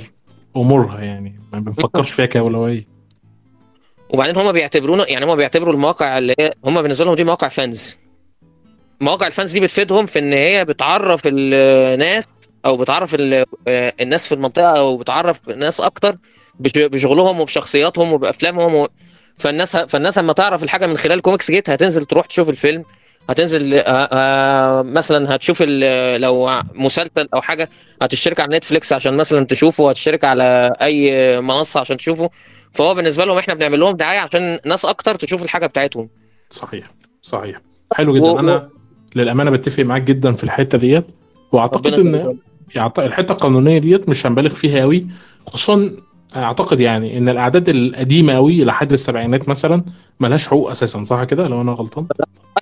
أمورها 0.57 1.01
يعني 1.01 1.41
ما 1.53 1.61
بنفكرش 1.61 2.11
فيها 2.11 2.27
كأولوية. 2.27 2.85
وبعدين 4.11 4.37
هم 4.37 4.53
بيعتبرونا 4.53 5.11
يعني 5.11 5.25
هم 5.25 5.37
بيعتبروا 5.37 5.75
المواقع 5.75 6.19
اللي 6.19 6.35
هي 6.41 6.51
هم 6.65 6.83
بالنسبة 6.83 7.05
لهم 7.05 7.15
دي 7.15 7.25
مواقع 7.25 7.49
fans 7.49 7.97
مواقع 9.01 9.27
ال 9.27 9.32
fans 9.32 9.53
دي 9.53 9.61
بتفيدهم 9.61 10.07
في 10.07 10.19
إن 10.19 10.33
هي 10.33 10.65
بتعرف 10.65 11.21
الناس 11.27 12.25
أو 12.65 12.77
بتعرف 12.77 13.17
آه، 13.69 13.93
الناس 14.01 14.27
في 14.27 14.35
المنطقة 14.35 14.79
أو 14.79 14.97
بتعرف 14.97 15.51
الناس 15.51 15.81
أكتر 15.81 16.17
بش- 16.61 16.73
بشغلهم 16.79 17.41
وبشخصياتهم 17.41 18.13
وبأفلامهم 18.13 18.75
و... 18.75 18.89
فالناس 19.39 19.77
فالناس 19.77 20.19
لما 20.19 20.33
تعرف 20.33 20.63
الحاجة 20.63 20.87
من 20.87 20.97
خلال 20.97 21.21
Comics 21.23 21.51
Gate 21.51 21.71
هتنزل 21.71 22.05
تروح 22.05 22.27
تشوف 22.27 22.49
الفيلم 22.49 22.85
هتنزل 23.31 23.75
آه، 23.75 23.81
آه، 24.13 24.83
مثلا 24.83 25.35
هتشوف 25.35 25.63
لو 26.17 26.51
مسلسل 26.75 27.29
أو 27.35 27.41
حاجة 27.43 27.69
هتشترك 28.03 28.41
على 28.41 28.57
Netflix 28.57 28.93
عشان 28.93 29.17
مثلا 29.17 29.47
تشوفه 29.47 29.91
هتشترك 29.91 30.25
على 30.25 30.73
أي 30.83 31.41
منصة 31.41 31.81
عشان 31.81 31.97
تشوفه. 31.97 32.31
فهو 32.73 32.95
بالنسبة 32.95 33.25
لهم 33.25 33.39
إحنا 33.39 33.55
بنعمل 33.55 33.81
لهم 33.81 33.97
دعاية 33.97 34.19
عشان 34.19 34.59
ناس 34.67 34.85
أكتر 34.85 35.15
تشوف 35.15 35.45
الحاجة 35.45 35.67
بتاعتهم. 35.67 36.09
صحيح 36.51 36.91
صحيح. 37.23 37.61
حلو 37.95 38.17
جدا. 38.17 38.31
و- 38.31 38.39
أنا 38.39 38.69
للأمانة 39.17 39.51
بتفق 39.51 39.83
معاك 39.83 40.03
جدا 40.03 40.33
في 40.33 40.45
الحتة 40.45 40.79
ديت. 40.79 41.05
وأعتقد 41.53 41.95
إن 41.95 42.39
الحتة 42.99 43.33
القانونية 43.33 43.79
ديت 43.79 44.09
مش 44.09 44.27
هنبالغ 44.27 44.55
فيها 44.55 44.81
قوي 44.81 45.07
خصوصا 45.47 45.91
أعتقد 46.37 46.81
يعني 46.81 47.19
إن 47.19 47.29
الأعداد 47.29 47.69
القديمة 47.69 48.35
قوي 48.35 48.65
لحد 48.65 48.93
السبعينات 48.93 49.49
مثلا 49.49 49.85
ملهاش 50.21 50.49
حقوق 50.49 50.71
أساسا 50.71 51.03
صح 51.03 51.25
كده؟ 51.25 51.49
لو 51.49 51.61
أنا 51.61 51.73
غلطان. 51.73 52.07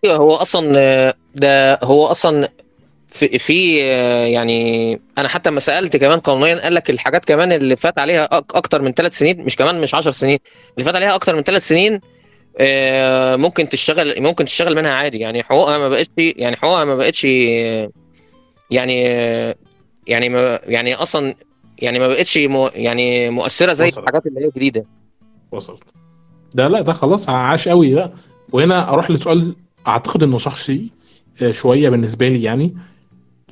أيوه 0.05 0.17
هو 0.17 0.35
أصلا 0.35 1.15
ده 1.35 1.79
هو 1.83 2.07
أصلا 2.07 2.49
في 3.09 3.39
في 3.39 3.77
يعني 4.33 5.01
أنا 5.19 5.29
حتى 5.29 5.51
لما 5.51 5.61
سألت 5.61 5.97
كمان 5.97 6.21
قانونيا 6.21 6.63
قال 6.63 6.75
لك 6.75 6.91
الحاجات 6.91 7.25
كمان 7.25 7.53
اللي 7.53 7.77
فات 7.77 7.99
عليها 7.99 8.29
أكتر 8.33 8.83
من 8.83 8.93
ثلاث 8.93 9.19
سنين 9.19 9.45
مش 9.45 9.57
كمان 9.57 9.81
مش 9.81 9.95
10 9.95 10.11
سنين 10.11 10.39
اللي 10.75 10.85
فات 10.85 10.97
عليها 10.97 11.15
أكتر 11.15 11.37
من 11.37 11.43
ثلاث 11.43 11.69
سنين 11.69 12.01
آه، 12.59 13.37
ممكن 13.37 13.69
تشتغل 13.69 14.23
ممكن 14.23 14.45
تشتغل 14.45 14.77
منها 14.77 14.93
عادي. 14.93 15.19
يعني 15.19 15.43
حقوقها 15.43 15.79
ما 15.79 15.89
بقتش 15.89 16.09
يعني 16.17 16.57
حقوقها 16.57 16.85
ما 16.85 16.97
بقتش 16.97 17.25
يعني 18.71 19.03
يعني 20.07 20.29
ما 20.29 20.61
يعني 20.67 20.95
أصلا 20.95 21.35
يعني 21.79 21.99
ما 21.99 22.09
بقتش 22.09 22.39
مو 22.39 22.71
يعني 22.75 23.31
مؤثرة 23.31 23.73
زي 23.73 23.87
وصلت. 23.87 23.99
الحاجات 23.99 24.27
اللي 24.27 24.41
هي 24.45 24.51
جديدة. 24.57 24.85
وصلت. 25.53 25.83
ده 26.55 26.69
لا 26.69 26.81
ده 26.81 26.93
خلاص 26.93 27.29
عاش 27.29 27.69
قوي 27.69 27.95
بقى. 27.95 28.13
وهنا 28.53 28.89
أروح 28.89 29.11
لسؤال 29.11 29.57
أعتقد 29.87 30.23
إنه 30.23 30.39
شخصي 30.39 30.91
آه، 31.43 31.51
شوية 31.53 31.89
بالنسبة 31.89 32.29
لي 32.29 32.43
يعني. 32.43 32.75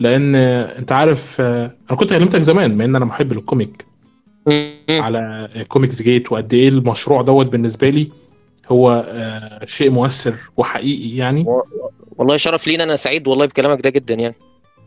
لأن 0.01 0.35
أنت 0.35 0.93
عارف 0.93 1.41
آه، 1.41 1.77
أنا 1.91 1.99
كنت 1.99 2.11
كلمتك 2.11 2.41
زمان 2.41 2.75
بما 2.75 2.85
إن 2.85 2.97
أنا 2.97 3.05
محب 3.05 3.33
للكوميك 3.33 3.87
على 4.91 5.49
Comics 5.69 6.03
Gate 6.03 6.33
وقد 6.33 6.55
إيه 6.55 6.69
المشروع 6.69 7.23
دوت 7.23 7.47
بالنسبة 7.47 7.89
لي 7.91 8.11
هو 8.69 9.05
آه، 9.09 9.65
شيء 9.65 9.91
مؤثر 9.91 10.35
وحقيقي 10.57 11.17
يعني. 11.17 11.47
والله 12.19 12.37
شرف 12.37 12.67
لينا 12.67 12.85
أنا 12.85 12.97
سعيد 12.97 13.29
والله 13.29 13.47
بكلامك 13.47 13.81
ده 13.81 13.91
جدا 13.91 14.15
يعني. 14.15 14.35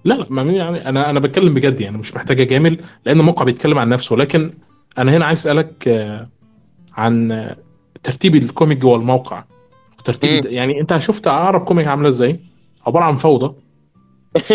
لا 0.06 0.14
لا 0.14 0.26
ما 0.30 0.42
يعني 0.42 0.90
أنا 0.90 1.10
أنا 1.10 1.20
بتكلم 1.20 1.54
بجد 1.54 1.82
يعني 1.82 1.98
مش 1.98 2.16
محتاج 2.16 2.42
أجامل 2.42 2.80
لأن 3.06 3.20
الموقع 3.20 3.46
بيتكلم 3.46 3.80
عن 3.80 3.90
نفسه. 3.90 4.18
لكن 4.18 4.52
أنا 4.98 5.18
هنا 5.18 5.26
عايز 5.26 5.40
أسألك 5.40 5.88
آه، 5.88 6.30
عن 6.94 7.32
آه، 7.32 7.58
ترتيب 8.04 8.36
الكوميك 8.36 8.78
جوه 8.78 8.96
الموقع. 8.96 9.44
ترتيب 10.04 10.46
يعني 10.46 10.82
أنت 10.82 10.98
شفت 10.98 11.28
عرب 11.28 11.62
كوميك 11.64 11.88
عاملة 11.88 12.08
إزاي؟ 12.08 12.40
عبارة 12.88 13.04
عن 13.04 13.16
فوضى 13.16 13.56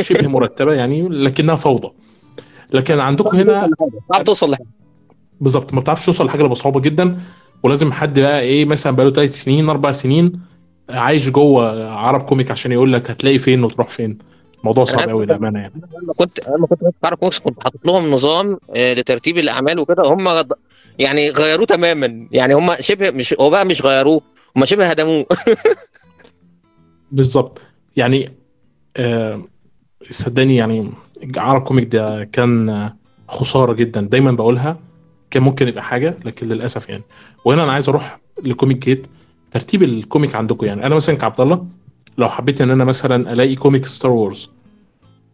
شبه 0.03 0.29
مرتبة 0.29 0.73
يعني 0.73 1.09
لكنها 1.09 1.55
فوضى. 1.55 1.91
لكن 2.73 3.01
عندكم 3.01 3.37
هنا 3.37 3.69
صعب 4.13 4.25
توصل 4.25 4.51
لحاجة. 4.51 4.67
بالظبط 5.41 5.75
ما 5.75 5.81
بتعرفش 5.81 6.07
توصل 6.07 6.27
لحاجة 6.27 6.43
بصعوبه 6.43 6.81
جدا 6.81 7.19
ولازم 7.63 7.93
حد 7.93 8.21
بقى 8.21 8.41
إيه 8.41 8.65
مثلا 8.65 8.97
بقاله 8.97 9.11
ثلاث 9.13 9.35
سنين 9.43 9.69
أربع 9.69 9.93
سنين 9.93 10.33
عايش 10.91 11.31
جوه 11.31 11.91
عرب 11.91 12.23
كوميك 12.23 12.51
عشان 12.51 12.73
يقول 12.73 12.93
لك 12.93 13.11
هتلاقي 13.11 13.39
فين 13.39 13.65
وتروح 13.65 13.89
فين. 13.89 14.19
الموضوع 14.65 14.85
صعب 14.85 15.09
قوي 15.09 15.27
للأمانة 15.27 15.59
يعني. 15.59 15.73
لما 16.03 16.13
كنت 16.13 16.49
لما 16.49 16.67
كنت 16.67 16.95
عرب 17.05 17.19
كوميكس 17.19 17.39
كنت 17.39 17.63
حاطط 17.65 17.87
لهم 17.87 18.11
نظام 18.11 18.59
آه، 18.77 18.95
لترتيب 18.95 19.39
الأعمال 19.39 19.79
وكده. 19.79 20.03
هم 20.07 20.29
غد- 20.29 20.53
يعني 20.99 21.31
غيروه 21.31 21.67
تماما. 21.67 22.29
يعني 22.33 22.55
هم 22.55 22.75
شبه 22.81 23.11
مش 23.11 23.35
هو 23.41 23.51
بقى 23.51 23.65
مش 23.67 23.83
غيروه 23.83 24.21
هم 24.57 24.65
شبه 24.65 24.87
هدموه. 24.87 25.27
بالظبط. 27.13 27.63
يعني 27.97 28.31
آه 28.97 29.43
صدقني 30.11 30.57
يعني 30.57 30.91
عرب 31.37 31.63
كوميك 31.63 31.93
ده 31.97 32.25
كان 32.25 32.91
خسارة 33.29 33.73
جدا. 33.73 34.01
دايما 34.01 34.31
بقولها 34.33 34.77
كان 35.31 35.43
ممكن 35.43 35.69
يبقى 35.69 35.83
حاجة 35.83 36.19
لكن 36.25 36.49
للأسف 36.49 36.89
يعني. 36.89 37.03
وهنا 37.45 37.65
أنا 37.65 37.73
عايز 37.73 37.89
أروح 37.89 38.19
ل 38.43 38.48
Comics 38.48 38.79
Gate 38.79 39.07
ترتيب 39.51 39.83
الكوميك 39.83 40.35
عندكم 40.35 40.67
يعني. 40.67 40.87
أنا 40.87 40.95
مثلا 40.95 41.17
كعبد 41.17 41.41
الله 41.41 41.67
لو 42.19 42.29
حبيت 42.29 42.61
إن 42.61 42.71
أنا 42.71 42.85
مثلا 42.85 43.33
ألاقي 43.33 43.55
كوميك 43.55 43.87
Star 43.87 44.11
Wars 44.11 44.51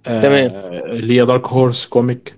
آه 0.06 0.22
تمام. 0.22 0.50
اللي 0.90 1.20
هي 1.20 1.24
Dark 1.26 1.46
Horse 1.48 1.86
كوميك 1.86 2.34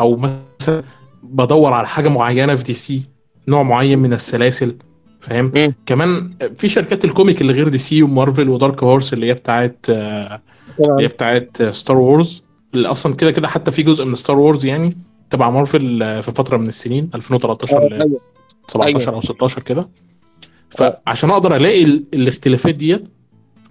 أو 0.00 0.16
مثلا 0.16 0.82
بدور 1.22 1.72
على 1.72 1.86
حاجة 1.86 2.08
معينة 2.08 2.54
في 2.54 2.64
دي 2.64 2.72
سي 2.72 3.02
نوع 3.48 3.62
معين 3.62 3.98
من 3.98 4.12
السلاسل 4.12 4.76
فاهم. 5.20 5.74
كمان 5.86 6.30
في 6.54 6.68
شركات 6.68 7.04
الكوميك 7.04 7.40
اللي 7.40 7.52
غير 7.52 7.68
دي 7.68 7.78
سي 7.78 8.02
ومارفل 8.02 8.48
و 8.48 8.55
Dark 8.55 8.82
Horse 8.82 9.12
اللي 9.12 9.26
هي 9.26 9.34
بتاعت 9.34 9.86
آه، 9.90 10.40
اللي 10.80 11.02
هي 11.02 11.08
بتاعت 11.08 11.62
Star 11.62 11.98
Wars 11.98 12.44
اللي 12.74 12.88
أصلا 12.88 13.14
كده 13.14 13.30
كده 13.30 13.48
حتى 13.48 13.70
في 13.70 13.82
جزء 13.82 14.04
من 14.04 14.14
Star 14.14 14.38
Wars 14.38 14.64
يعني 14.64 14.96
تبع 15.30 15.50
مارفل 15.50 16.02
آه، 16.02 16.20
في 16.20 16.32
فترة 16.32 16.56
من 16.56 16.66
السنين 16.66 17.10
2013 17.14 17.88
ل 17.88 17.92
أيوة. 18.02 18.20
17 18.68 19.14
أو 19.14 19.20
16 19.20 19.62
كده 19.62 19.88
فعشان 20.70 21.30
أقدر 21.30 21.56
ألاقي 21.56 21.84
ال- 21.84 22.04
الاختلافات 22.14 22.74
ديت 22.74 23.08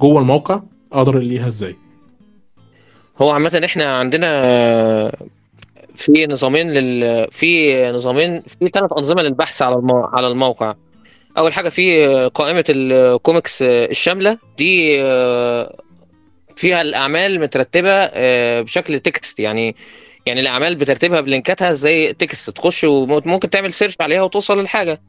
جوه 0.02 0.22
الموقع 0.22 0.62
أقدر 0.94 1.18
ألاقيها 1.18 1.48
إزاي. 1.48 1.76
هو 3.18 3.30
عامة 3.30 3.62
إحنا 3.66 3.98
عندنا 3.98 4.30
في 5.96 6.28
نظامين 6.28 6.74
لل 6.74 7.28
في 7.32 7.92
نظامين 7.92 8.40
في 8.40 8.68
ثلاث 8.74 8.94
أنظمة 8.98 9.22
للبحث 9.22 9.62
على 9.62 9.76
المو... 9.76 10.04
على 10.04 10.28
الموقع. 10.28 10.76
أول 11.38 11.54
حاجة 11.54 11.70
في 11.70 12.08
قائمة 12.34 12.64
الكوميكس 12.70 13.62
الشاملة. 13.62 14.38
دي 14.58 14.98
فيها 16.56 16.82
الأعمال 16.82 17.40
مترتبة 17.40 18.10
بشكل 18.62 19.00
text. 19.00 19.40
يعني 19.40 19.76
يعني 20.26 20.42
الأعمال 20.42 20.76
بترتيبها 20.76 21.22
بلينكاتها 21.22 21.74
زي 21.74 22.14
text. 22.14 22.50
تخش 22.50 22.84
وممكن 22.84 23.50
تعمل 23.50 23.74
search 23.74 23.96
عليها 24.02 24.22
وتوصل 24.22 24.60
للحاجة. 24.60 25.02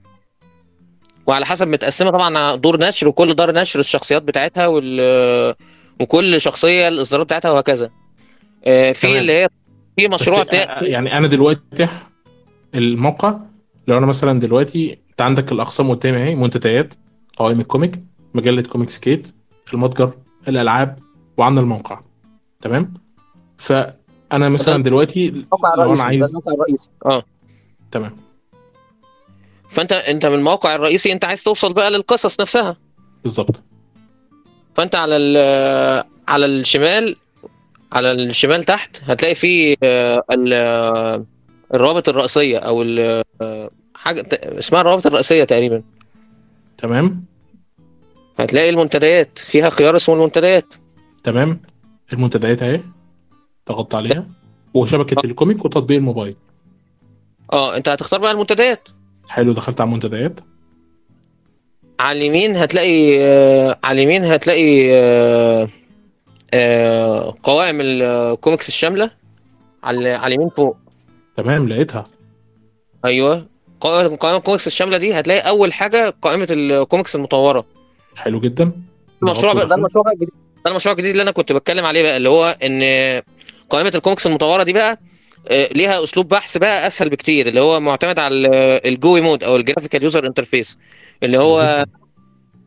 وعلى 1.27 1.47
حسب 1.47 1.69
متقسمة 1.69 2.11
طبعا 2.11 2.57
دور 2.57 2.81
نشر 2.81 3.09
وكل 3.09 3.35
دار 3.35 3.53
نشر 3.53 3.81
الشخصيات 3.81 4.23
بتاعتها 4.23 4.67
وال 4.67 5.55
وكل 6.01 6.41
شخصية 6.41 6.89
الإصدارات 6.89 7.27
بتاعتها 7.27 7.51
وهكذا. 7.51 7.91
آه، 8.65 8.93
في. 8.93 9.19
اللي 9.19 9.33
هي 9.33 9.49
في 9.97 10.09
مشروع 10.09 10.41
آه، 10.41 10.45
تا... 10.45 10.85
يعني 10.85 11.19
أنا 11.19 11.27
دلوقتي 11.27 11.89
الموقع 12.75 13.39
لو 13.89 13.99
أنا 13.99 14.07
مثلا 14.07 14.41
دلوقتي 14.41 14.99
أنت 15.11 15.23
عندك 15.23 15.53
الأقسام 15.53 15.91
قدامي 15.91 16.19
أهي 16.19 16.35
منتديات 16.35 16.95
قوائم 17.37 17.61
الكوميك 17.61 18.03
مجلة 18.35 18.63
Comics 18.63 18.91
Gate 18.91 19.35
المتجر 19.75 20.13
الألعاب 20.49 20.99
وعندنا 21.37 21.63
الموقع. 21.63 22.01
تمام؟ 22.61 22.95
فأنا 23.59 24.49
مثلا 24.49 24.83
دلوقتي 24.83 25.31
لو 25.79 25.93
أنا 25.93 26.03
عايز 26.03 26.37
آه. 27.07 27.23
تمام. 27.93 28.17
فانت 29.71 29.93
انت 29.93 30.27
من 30.27 30.35
الموقع 30.35 30.75
الرئيسي 30.75 31.13
انت 31.13 31.25
عايز 31.25 31.45
توصل 31.45 31.73
بقى 31.73 31.91
للقصص 31.91 32.41
نفسها. 32.41 32.77
بالظبط. 33.23 33.63
فانت 34.75 34.95
على 34.95 35.17
ال... 35.17 36.05
على 36.29 36.47
الشمال 36.47 37.17
على 37.93 38.13
الشمال 38.13 38.65
تحت 38.65 39.01
هتلاقي 39.05 39.35
فيه 39.35 39.77
آه، 39.83 40.23
آه، 40.53 41.25
الروابط 41.75 42.09
الرئيسية 42.09 42.59
أو 42.59 42.83
ال- 42.83 43.23
آه، 43.43 43.71
حاجة 43.95 44.21
ت- 44.21 44.35
اسمها 44.35 44.81
الروابط 44.81 45.07
الرئيسية 45.07 45.45
تقريبا. 45.45 45.83
تمام. 46.79 47.25
هتلاقي 48.39 48.71
المنتديات. 48.71 49.39
فيها 49.39 49.71
خيار 49.71 49.97
اسمه 49.97 50.15
المنتديات. 50.15 50.75
تمام. 51.25 51.61
المنتديات 52.13 52.63
اهي. 52.63 52.81
ضغطت 53.69 53.95
عليها. 53.95 54.27
وشبكة 54.75 55.27
الكوميك 55.27 55.65
وتطبيق 55.65 55.97
الموبايل. 55.99 56.37
آه 57.53 57.77
انت 57.77 57.89
هتختار 57.89 58.21
بقى 58.21 58.31
المنتديات. 58.33 58.89
حلو 59.31 59.53
دخلت 59.53 59.81
على 59.81 59.89
المنتديات. 59.89 60.41
على 62.01 62.19
اليمين 62.19 62.57
هتلاقي 62.57 63.21
آه، 63.23 63.79
على 63.85 64.03
اليمين 64.03 64.25
هتلاقي 64.25 64.91
آه، 64.93 65.69
آه، 66.55 67.35
قوائم 67.43 67.79
الكوميكس 67.81 68.69
الشاملة. 68.69 69.11
على 69.85 70.27
اليمين 70.27 70.49
فوق. 70.49 70.77
تمام 71.35 71.69
لقيتها. 71.69 72.07
أيوه. 73.05 73.47
قائمة 73.81 74.17
قائمة 74.17 74.39
الكوميكس 74.39 74.67
الشاملة 74.67 74.99
دي 74.99 75.15
هتلاقي 75.21 75.49
أول 75.49 75.73
حاجة 75.73 76.15
قائمة 76.23 76.47
الكوميكس 76.51 77.17
المطورة. 77.17 77.65
حلو 78.17 78.41
جدا. 78.41 78.73
المشروع 79.23 79.53
ده. 79.53 79.75
المشروع 79.75 80.05
الجديد 80.13 80.29
ده 80.65 80.71
المشروع 80.71 80.93
الجديد 80.93 81.11
اللي 81.11 81.23
أنا 81.23 81.31
كنت 81.31 81.53
بتكلم 81.53 81.85
عليه 81.85 82.03
بقى 82.03 82.17
اللي 82.17 82.29
هو 82.29 82.57
إن 82.63 82.83
قائمة 83.71 83.93
الكوميكس 83.95 84.27
المطورة 84.27 84.63
دي 84.63 84.73
بقى 84.73 84.99
ليها 85.51 86.05
أسلوب 86.05 86.29
بحث 86.29 86.57
بقى 86.59 86.87
أسهل 86.87 87.09
بكتير 87.09 87.49
اللي 87.49 87.61
هو 87.61 87.81
معتمد 87.81 88.19
على 88.19 88.35
ال- 88.35 88.87
ال 88.87 88.95
GUI 88.95 89.21
mode 89.21 89.45
أو 89.45 89.57
ال 89.57 89.61
graphical 89.61 90.03
user 90.03 90.27
interface 90.27 90.79
اللي 91.23 91.39
هو 91.39 91.85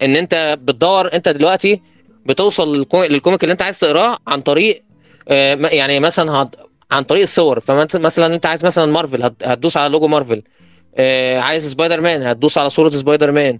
إن 0.01 0.15
أنت 0.15 0.57
بتدور 0.61 1.13
أنت 1.13 1.29
دلوقتي 1.29 1.81
بتوصل 2.25 2.83
للكو- 2.85 2.95
للكوميك 3.09 3.43
اللي 3.43 3.51
أنت 3.53 3.61
عايز 3.61 3.79
تقراه 3.79 4.17
عن 4.27 4.41
طريق 4.41 4.83
آه، 5.29 5.55
يعني 5.55 5.99
مثلا 5.99 6.49
عن 6.91 7.03
طريق 7.03 7.21
الصور. 7.21 7.59
فمثلا 7.59 8.35
أنت 8.35 8.45
عايز 8.45 8.65
مثلا 8.65 8.91
مارفل 8.91 9.23
هت- 9.23 9.43
هتدوس 9.43 9.77
على 9.77 9.91
لوجو 9.91 10.07
مارفل 10.07 10.41
آه، 10.95 11.39
عايز 11.39 11.71
سبايدر 11.71 12.01
مان 12.01 12.23
هتدوس 12.23 12.57
على 12.57 12.69
صورة 12.69 12.89
سبايدر 12.89 13.31
مان 13.31 13.59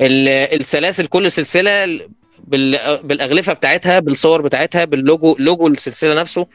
ال- 0.00 0.28
السلاسل 0.60 1.06
كل 1.06 1.30
سلسلة 1.30 2.00
بال- 2.44 2.98
بالأغلفة 3.02 3.52
بتاعتها 3.52 3.98
بالصور 4.00 4.42
بتاعتها 4.42 4.84
بال 4.84 5.01
logo 5.01 5.36
logo 5.38 5.66
السلسلة 5.66 6.14
نفسه. 6.14 6.46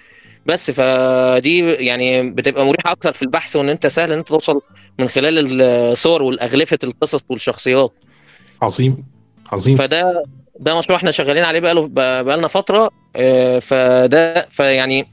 بس 0.45 0.71
فدي 0.71 1.71
يعني 1.73 2.29
بتبقى 2.29 2.65
مريحة 2.65 2.91
أكتر 2.91 3.12
في 3.13 3.21
البحث 3.21 3.56
وإن 3.56 3.69
أنت 3.69 3.88
سهل 3.88 4.12
إن 4.12 4.17
أنت 4.17 4.27
توصل 4.27 4.62
من 4.99 5.08
خلال 5.08 5.62
الصور 5.62 6.21
والأغلفة 6.23 6.79
القصص 6.84 7.21
والشخصيات. 7.29 7.91
عظيم 8.62 9.03
عظيم. 9.51 9.75
فده 9.75 10.23
ده 10.60 10.77
مشروع 10.77 10.97
إحنا 10.97 11.12
شغالين 11.12 11.43
عليه 11.43 11.60
بقاله 11.60 11.88
بقالنا 12.23 12.47
فترة 12.47 12.89
آه، 13.15 13.60
فده 13.60 14.47
فيعني 14.49 15.08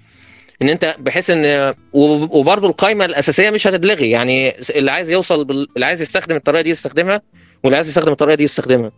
إن 0.62 0.69
أنت 0.69 0.97
بحيث 0.99 1.31
إن 1.31 1.75
وب- 1.93 2.31
وبرضه 2.31 2.69
القائمه 2.69 3.05
الأساسية 3.05 3.51
مش 3.51 3.66
هتتلغي. 3.66 4.11
يعني 4.11 4.55
اللي 4.71 4.90
عايز 4.90 5.11
يوصل 5.11 5.45
بال... 5.45 5.66
اللي 5.75 5.87
عايز 5.87 6.03
يستخدم 6.03 6.37
الطريقة 6.37 6.61
دي 6.62 6.71
يستخدمها 6.71 7.23
واللي 7.64 7.77
عايز 7.77 7.88
يستخدم 7.88 8.12
الطريقة 8.12 8.35
دي 8.35 8.45
يستخدمها. 8.45 8.90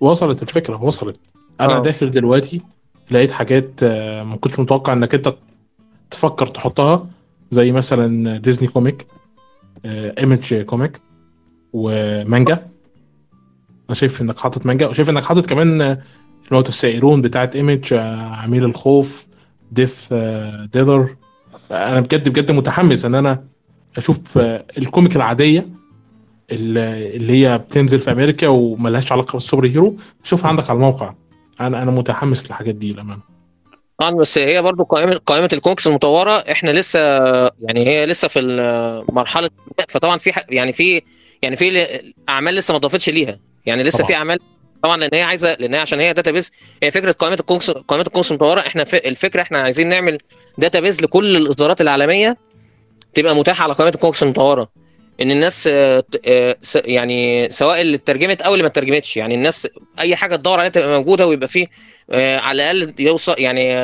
وصلت 0.00 0.42
الفكرة 0.42 0.82
وصلت. 0.84 1.20
أنا 1.60 1.76
آه. 1.76 1.82
داخل 1.82 2.10
دلوقتي 2.10 2.60
لقيت 3.10 3.32
حاجات 3.32 3.70
آه، 3.82 4.22
ما 4.22 4.36
كنتش 4.36 4.58
متوقع 4.58 4.92
إنك 4.92 5.14
أنت 5.14 5.34
تفكر 6.10 6.46
تحطها 6.46 7.06
زي 7.50 7.72
مثلا 7.72 8.36
ديزني 8.36 8.68
كوميك 8.68 9.06
Image 9.84 10.54
كوميك 10.54 11.00
ومانجا. 11.72 12.66
أنا 13.88 13.94
شايف 13.94 14.22
إنك 14.22 14.38
حاطط 14.38 14.66
مانجا 14.66 14.86
وشايف 14.86 15.10
إنك 15.10 15.24
حاطط 15.24 15.46
كمان 15.46 15.80
آه، 15.82 16.02
الموتى 16.48 16.68
السائرون 16.68 17.22
بتاعت 17.22 17.56
Image 17.56 17.94
عميل 17.94 18.64
الخوف 18.64 19.26
Death 19.72 20.12
Dealer 20.72 21.16
أنا 21.70 22.00
بجد 22.00 22.28
بجد 22.28 22.52
متحمس 22.52 23.04
إن 23.04 23.14
أنا 23.14 23.44
أشوف 23.96 24.38
آه، 24.38 24.64
الكوميك 24.78 25.16
العادية 25.16 25.68
اللي 26.50 27.32
هي 27.32 27.58
بتنزل 27.58 28.00
في 28.00 28.12
أمريكا 28.12 28.48
وملهاش 28.48 29.12
علاقة 29.12 29.32
بال 29.32 29.66
superhero 29.66 29.96
أشوفها 30.24 30.48
عندك 30.48 30.70
على 30.70 30.76
الموقع. 30.76 31.14
أنا 31.60 31.82
أنا 31.82 31.90
متحمس 31.90 32.46
للحاجات 32.46 32.74
دي 32.74 32.92
للأمانة. 32.92 33.35
طبعا 33.98 34.10
بس 34.10 34.38
هي 34.38 34.62
برضو 34.62 34.84
قائمة 34.84 35.20
قائمة 35.26 35.48
الكوميكس 35.52 35.86
المطورة. 35.86 36.32
إحنا 36.52 36.70
لسه 36.70 37.00
يعني 37.62 37.86
هي 37.86 38.06
لسه 38.06 38.28
في 38.28 38.40
مرحله 39.12 39.50
فطبعا 39.88 40.18
في 40.18 40.32
ح- 40.32 40.44
يعني 40.48 40.72
في 40.72 41.02
يعني 41.42 41.56
في 41.56 42.00
أعمال 42.28 42.54
لسه 42.54 42.72
ما 42.72 42.78
ضافتش 42.78 43.08
ليها. 43.10 43.38
يعني 43.66 43.82
لسه 43.82 43.98
طبعا. 43.98 44.08
في 44.08 44.14
أعمال 44.14 44.38
طبعا 44.82 44.96
لأن 44.96 45.10
هي 45.14 45.22
عايزة 45.22 45.54
لأن 45.54 45.74
هي 45.74 45.80
عشان 45.80 46.00
هي 46.00 46.12
database 46.12 46.50
هي 46.82 46.90
فكرة 46.90 47.12
قائمة 47.12 47.36
الكوميكس 47.40 47.70
قائمة 47.70 48.06
الكوميكس 48.06 48.30
المطورة. 48.30 48.60
إحنا 48.60 48.82
الفكرة 48.94 49.42
إحنا 49.42 49.58
عايزين 49.58 49.88
نعمل 49.88 50.18
database 50.58 51.02
لكل 51.02 51.36
الإصدارات 51.36 51.80
العالمية 51.80 52.36
تبقى 53.14 53.36
متاحة 53.36 53.62
على 53.64 53.72
قائمة 53.72 53.94
الكوميكس 53.94 54.22
المطورة. 54.22 54.68
إن 55.22 55.30
الناس 55.30 55.66
آه، 55.72 56.04
آه، 56.26 56.56
يعني 56.74 57.50
سواء 57.50 57.80
اللي 57.80 57.96
اترجمت 57.96 58.42
أو 58.42 58.52
اللي 58.52 58.62
ما 58.62 58.68
اترجمتش 58.68 59.16
يعني 59.16 59.34
الناس 59.34 59.68
أي 59.98 60.16
حاجة 60.16 60.36
تدور 60.36 60.58
عليها 60.58 60.68
تبقى 60.70 60.88
موجودة 60.88 61.26
ويبقى 61.26 61.48
فيه 61.48 61.66
آه، 62.10 62.38
على 62.38 62.70
الأقل 62.70 62.94
يوصل 62.98 63.34
يعني 63.38 63.74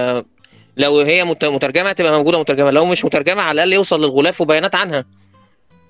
لو 0.76 0.98
هي 1.00 1.24
مت- 1.24 1.44
مترجمة 1.44 1.92
تبقى 1.92 2.12
موجودة 2.12 2.40
مترجمة 2.40 2.70
لو 2.70 2.84
مش 2.86 3.04
مترجمة 3.04 3.42
على 3.42 3.54
الأقل 3.54 3.72
يوصل 3.72 4.00
للغلاف 4.04 4.40
وبيانات 4.40 4.74
عنها 4.74 5.04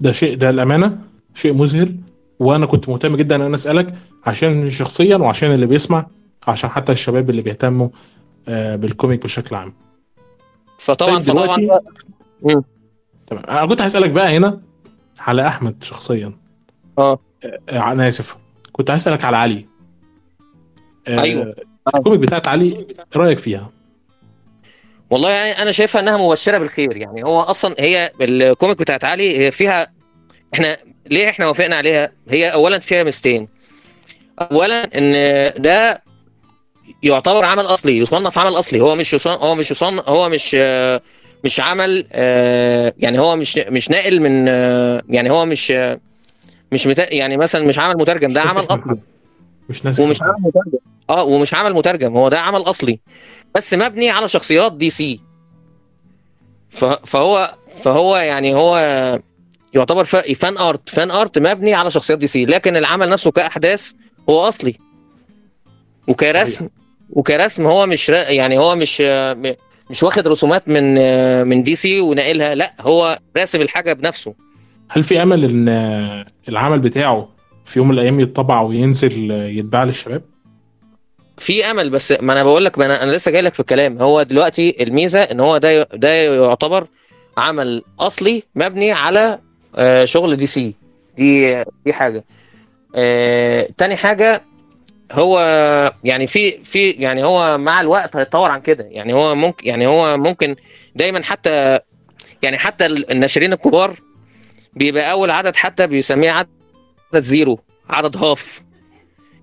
ده 0.00 0.12
شيء 0.12 0.36
ده 0.36 0.50
الأمانة 0.50 0.98
شيء 1.34 1.52
مذهل 1.52 1.96
وأنا 2.38 2.66
كنت 2.66 2.88
مهتم 2.88 3.16
جدا 3.16 3.36
إن 3.36 3.40
أنا 3.42 3.54
أسألك 3.54 3.94
عشان 4.26 4.70
شخصيا 4.70 5.16
وعشان 5.16 5.52
اللي 5.54 5.66
بيسمع 5.66 6.06
عشان 6.48 6.70
حتى 6.70 6.92
الشباب 6.92 7.30
اللي 7.30 7.42
بيهتموا 7.42 7.88
بالكوميك 8.48 9.22
بشكل 9.24 9.56
عام 9.56 9.74
فطبعا 10.78 11.18
طيب 11.18 11.22
فطبعا. 11.22 11.56
تمام 13.26 13.44
أنا 13.48 13.66
كنت 13.66 13.82
هسألك 13.82 14.10
بقى 14.10 14.36
هنا 14.36 14.60
على 15.18 15.46
أحمد 15.46 15.84
شخصيا. 15.84 16.32
آه. 16.98 17.18
آه، 17.44 17.92
أنا 17.92 18.08
آسف. 18.08 18.36
كنت 18.72 18.90
هسالك 18.90 19.24
على 19.24 19.36
علي. 19.36 19.66
آه، 21.08 21.20
أيوه. 21.20 21.54
الكوميك 21.94 22.20
بتاعت 22.20 22.48
علي 22.48 22.86
رأيك 23.16 23.38
فيها؟ 23.38 23.70
والله 25.10 25.30
يعني 25.30 25.62
أنا 25.62 25.70
شايفها 25.70 26.00
إنها 26.00 26.16
مبشرة 26.16 26.58
بالخير. 26.58 26.96
يعني 26.96 27.24
هو 27.24 27.40
أصلا 27.40 27.74
هي 27.78 28.12
الكوميك 28.20 28.78
بتاعت 28.78 29.04
علي 29.04 29.50
فيها 29.50 29.92
إحنا 30.54 30.76
ليه 31.10 31.28
إحنا 31.28 31.46
وافقنا 31.48 31.76
عليها؟ 31.76 32.12
هي 32.28 32.52
اولا 32.52 32.78
فيها 32.78 33.02
ميزتين. 33.02 33.48
اولا 34.40 34.98
إن 34.98 35.12
ده 35.62 36.02
يعتبر 37.02 37.44
عمل 37.44 37.64
أصلي 37.64 37.98
يصنف 37.98 38.38
عمل 38.38 38.58
أصلي. 38.58 38.80
هو 38.80 38.94
مش 38.94 39.14
يصنف 39.14 39.42
هو 39.42 39.54
مش 39.54 39.70
يصنف 39.70 40.08
هو 40.08 40.28
مش 40.28 40.56
آه، 40.60 41.02
مش 41.44 41.60
عمل 41.60 42.06
آه، 42.12 42.94
يعني 42.98 43.18
هو 43.18 43.36
مش 43.36 43.58
مش 43.58 43.90
ناقل 43.90 44.20
من 44.20 44.48
آه، 44.48 45.02
يعني 45.08 45.30
هو 45.30 45.46
مش 45.46 45.70
آه، 45.70 46.00
مش 46.72 46.86
مت... 46.86 46.98
يعني 46.98 47.36
مثلا 47.36 47.66
مش 47.66 47.78
عمل 47.78 47.94
مترجم 47.96 48.32
ده 48.32 48.40
عمل 48.40 48.66
أصلي. 48.70 48.98
مش 49.68 49.84
ناسخ 49.84 50.04
ومش. 50.04 50.22
عمل 50.22 50.34
مترجم. 50.38 50.78
آه 51.10 51.24
ومش 51.24 51.54
عمل 51.54 51.74
مترجم 51.74 52.16
هو 52.16 52.28
ده 52.28 52.40
عمل 52.40 52.60
أصلي. 52.60 53.00
بس 53.54 53.74
مبني 53.74 54.10
على 54.10 54.28
شخصيات 54.28 54.72
دي 54.72 54.90
سي. 54.90 55.20
فهو 57.04 57.54
فهو 57.82 58.16
يعني 58.16 58.54
هو 58.54 58.78
يعتبر 59.74 60.04
fan 60.04 60.58
art 60.58 60.88
fan 60.88 61.10
art 61.10 61.38
مبني 61.38 61.74
على 61.74 61.90
شخصيات 61.90 62.18
دي 62.18 62.26
سي. 62.26 62.44
لكن 62.44 62.76
العمل 62.76 63.08
نفسه 63.08 63.30
كأحداث 63.30 63.92
هو 64.28 64.48
أصلي. 64.48 64.74
وكرسم 66.06 66.68
وكرسم 67.10 67.66
هو 67.66 67.86
مش 67.86 68.08
يعني 68.08 68.58
هو 68.58 68.76
مش 68.76 69.02
مش 69.92 70.02
واخد 70.02 70.28
رسومات 70.28 70.68
من 70.68 70.94
من 71.48 71.62
دي 71.62 71.76
سي 71.76 72.00
وناقلها 72.00 72.54
لا 72.54 72.72
هو 72.80 73.18
راسم 73.36 73.60
الحاجة 73.60 73.92
بنفسه. 73.92 74.34
هل 74.88 75.02
في 75.02 75.22
أمل 75.22 75.44
إن 75.44 75.68
آه، 75.68 76.26
العمل 76.48 76.78
بتاعه 76.78 77.28
في 77.64 77.78
يوم 77.78 77.88
من 77.88 77.94
الأيام 77.94 78.20
يتطبع 78.20 78.60
وينزل 78.60 79.32
آه، 79.32 79.46
يتباع 79.46 79.84
للشباب؟ 79.84 80.22
في 81.38 81.64
أمل 81.64 81.90
بس 81.90 82.12
ما 82.20 82.32
أنا 82.32 82.44
بقول 82.44 82.64
لك 82.64 82.78
أنا 82.80 83.12
لسه 83.12 83.30
جاي 83.30 83.42
لك 83.42 83.54
في 83.54 83.60
الكلام. 83.60 84.02
هو 84.02 84.22
دلوقتي 84.22 84.82
الميزة 84.82 85.20
إن 85.20 85.40
هو 85.40 85.58
ده 85.58 85.82
ده 85.82 86.08
يعتبر 86.08 86.86
عمل 87.36 87.82
أصلي 88.00 88.42
مبني 88.54 88.92
على 88.92 89.38
آه، 89.76 90.04
شغل 90.04 90.36
دي 90.36 90.46
سي. 90.46 90.74
دي 91.16 91.64
دي 91.84 91.92
حاجة. 91.92 92.24
آه، 92.94 93.68
تاني 93.78 93.96
حاجة 93.96 94.42
هو 95.12 95.40
يعني 96.04 96.26
في 96.26 96.50
في 96.50 96.90
يعني 96.90 97.24
هو 97.24 97.58
مع 97.58 97.80
الوقت 97.80 98.16
هيتطور 98.16 98.50
عن 98.50 98.60
كده. 98.60 98.84
يعني 98.90 99.12
هو 99.12 99.34
ممكن 99.34 99.68
يعني 99.68 99.86
هو 99.86 100.16
ممكن 100.16 100.56
دايما 100.94 101.22
حتى 101.22 101.78
يعني 102.42 102.58
حتى 102.58 102.86
الناشرين 102.86 103.52
الكبار 103.52 103.96
بيبقى 104.72 105.10
أول 105.12 105.30
عدد 105.30 105.56
حتى 105.56 105.86
بيسميه 105.86 106.30
عدد 106.30 106.48
zero 107.14 107.58
عدد 107.90 108.16
half 108.16 108.62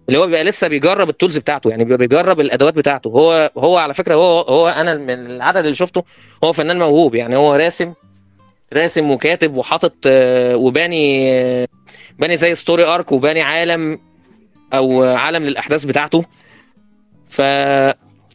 اللي 0.07 0.19
هو 0.19 0.25
بيبقى 0.25 0.43
لسه 0.43 0.67
بيجرب 0.67 1.09
ال 1.09 1.14
tools 1.14 1.37
بتاعته 1.37 1.69
يعني 1.69 1.83
بيبقى 1.83 1.97
بيجرب 1.97 2.39
الأدوات 2.39 2.73
بتاعته. 2.73 3.07
هو 3.07 3.51
هو 3.57 3.77
على 3.77 3.93
فكرة 3.93 4.15
هو 4.15 4.39
هو 4.41 4.69
أنا 4.69 4.95
من 4.95 5.09
العدد 5.09 5.57
اللي 5.63 5.75
شفته 5.75 6.03
هو 6.43 6.53
فنان 6.53 6.79
موهوب 6.79 7.15
يعني 7.15 7.35
هو 7.35 7.55
راسم 7.55 7.93
راسم 8.73 9.11
وكاتب 9.11 9.55
وحاطط 9.55 9.93
آه، 10.05 10.55
وباني 10.55 11.31
آه، 11.33 11.67
باني 12.19 12.37
زي 12.37 12.55
story 12.55 12.83
arc 12.83 13.11
وباني 13.11 13.41
عالم 13.41 13.99
أو 14.73 15.03
عالم 15.03 15.43
للأحداث 15.43 15.85
بتاعته. 15.85 16.25
ف 17.25 17.41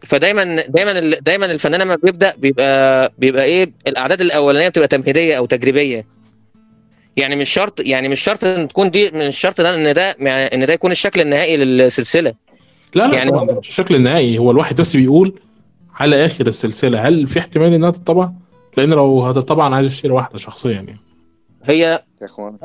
فدايما 0.07 0.45
دايما 0.69 0.99
ال- 0.99 1.25
دايما 1.25 1.47
الفنان 1.47 1.81
لما 1.81 1.95
بيبدأ 1.95 2.35
بيبقى 2.37 3.13
بيبقى 3.19 3.45
إيه 3.45 3.73
الأعداد 3.87 4.21
الأولانية 4.21 4.69
بتبقى 4.69 4.89
تمهيدية 4.89 5.39
أو 5.39 5.47
تجريبية. 5.47 6.07
يعني 7.17 7.37
مش 7.37 7.51
شرط 7.51 7.81
يعني 7.81 8.09
مش 8.09 8.21
شرط 8.21 8.45
إن 8.45 8.69
تكون 8.69 8.91
دي 8.91 9.11
من 9.11 9.23
الشرط 9.23 9.61
ده 9.61 9.75
إن 9.75 9.95
ده 9.95 10.11
إن 10.55 10.67
ده 10.67 10.73
يكون 10.73 10.91
الشكل 10.91 11.21
النهائي 11.21 11.57
للسلسلة. 11.57 12.35
لا 12.95 13.07
لا 13.07 13.15
يعني 13.15 13.31
طبعا 13.31 13.45
مش 13.45 13.69
الشكل 13.69 13.95
النهائي. 13.95 14.39
هو 14.39 14.51
الواحد 14.51 14.81
بس 14.81 14.97
بيقول 14.97 15.39
على 15.97 16.27
آخر 16.27 16.47
السلسلة 16.47 17.09
هل 17.09 17.27
في 17.27 17.39
احتمال 17.39 17.75
إنها 17.75 17.91
تطبع؟ 17.91 18.31
لأن 18.77 18.91
لو 18.91 19.23
هتطبع 19.23 19.67
أنا 19.67 19.77
عايز 19.77 19.87
أشتري 19.87 20.13
واحدة 20.13 20.39
شخصيا 20.39 20.71
يعني. 20.73 20.97
هي 21.65 21.79
يا 21.81 22.27
إخوان 22.27 22.57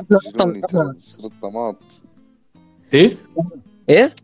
طماط. 1.42 1.76
إيه؟ 2.94 3.10
إيه؟ 3.90 4.14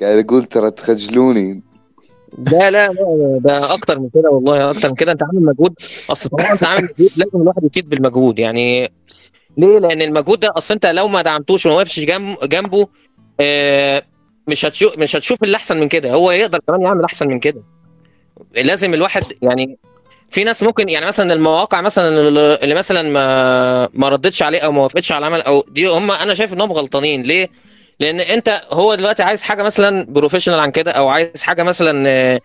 قاعد 0.00 0.24
أقول 0.24 0.44
ترى 0.44 0.70
تخجلوني. 0.70 1.62
لا 2.38 2.70
لا 2.70 2.88
لا 2.88 3.38
ده 3.40 3.74
أكتر 3.74 4.00
من 4.00 4.08
كده 4.14 4.30
والله 4.30 4.70
أكتر 4.70 4.88
من 4.88 4.94
كده. 4.94 5.12
أنت 5.12 5.22
عامل 5.22 5.42
مجهود 5.42 5.74
أصل 6.10 6.28
طبعا 6.28 6.52
أنت 6.52 6.64
عامل 6.64 6.82
مجهود 6.82 7.10
لازم 7.16 7.42
الواحد 7.42 7.64
يكيد 7.64 7.88
بالمجهود. 7.88 8.38
يعني 8.38 8.92
ليه؟ 9.56 9.78
لأن 9.78 10.02
المجهود 10.02 10.40
ده 10.40 10.52
أصل 10.56 10.74
أنت 10.74 10.86
لو 10.86 11.08
ما 11.08 11.22
دعمتوش 11.22 11.66
وما 11.66 11.74
وقفتش 11.74 12.00
جنب 12.00 12.36
جنبه 12.44 12.88
آه، 13.40 14.02
مش 14.48 14.64
هتشوف 14.64 14.98
مش 14.98 15.16
هتشوف 15.16 15.42
اللي 15.42 15.56
أحسن 15.56 15.80
من 15.80 15.88
كده. 15.88 16.12
هو 16.12 16.30
يقدر 16.30 16.60
كمان 16.66 16.82
يعمل 16.82 17.04
أحسن 17.04 17.28
من 17.28 17.38
كده. 17.40 17.62
لازم 18.54 18.94
الواحد 18.94 19.22
يعني 19.42 19.78
في 20.30 20.44
ناس 20.44 20.62
ممكن 20.62 20.88
يعني 20.88 21.06
مثلا 21.06 21.32
المواقع 21.32 21.80
مثلا 21.80 22.08
اللي 22.28 22.54
اللي 22.62 22.74
مثلا 22.74 23.02
ما 23.02 23.88
ما 23.94 24.08
ردتش 24.08 24.42
عليه 24.42 24.58
أو 24.58 24.72
ما 24.72 24.82
وافقتش 24.82 25.12
على 25.12 25.26
العمل 25.26 25.42
أو 25.42 25.64
دي 25.70 25.86
هم 25.86 26.10
أنا 26.10 26.34
شايف 26.34 26.52
إنهم 26.52 26.72
غلطانين. 26.72 27.22
ليه؟ 27.22 27.48
لأن 28.00 28.20
انت 28.20 28.60
هو 28.72 28.94
دلوقتي 28.94 29.22
عايز 29.22 29.42
حاجة 29.42 29.62
مثلا 29.62 30.06
بروفيشنال 30.08 30.60
عن 30.60 30.70
كده 30.70 30.92
أو 30.92 31.08
عايز 31.08 31.42
حاجة 31.42 31.62
مثلا 31.62 32.40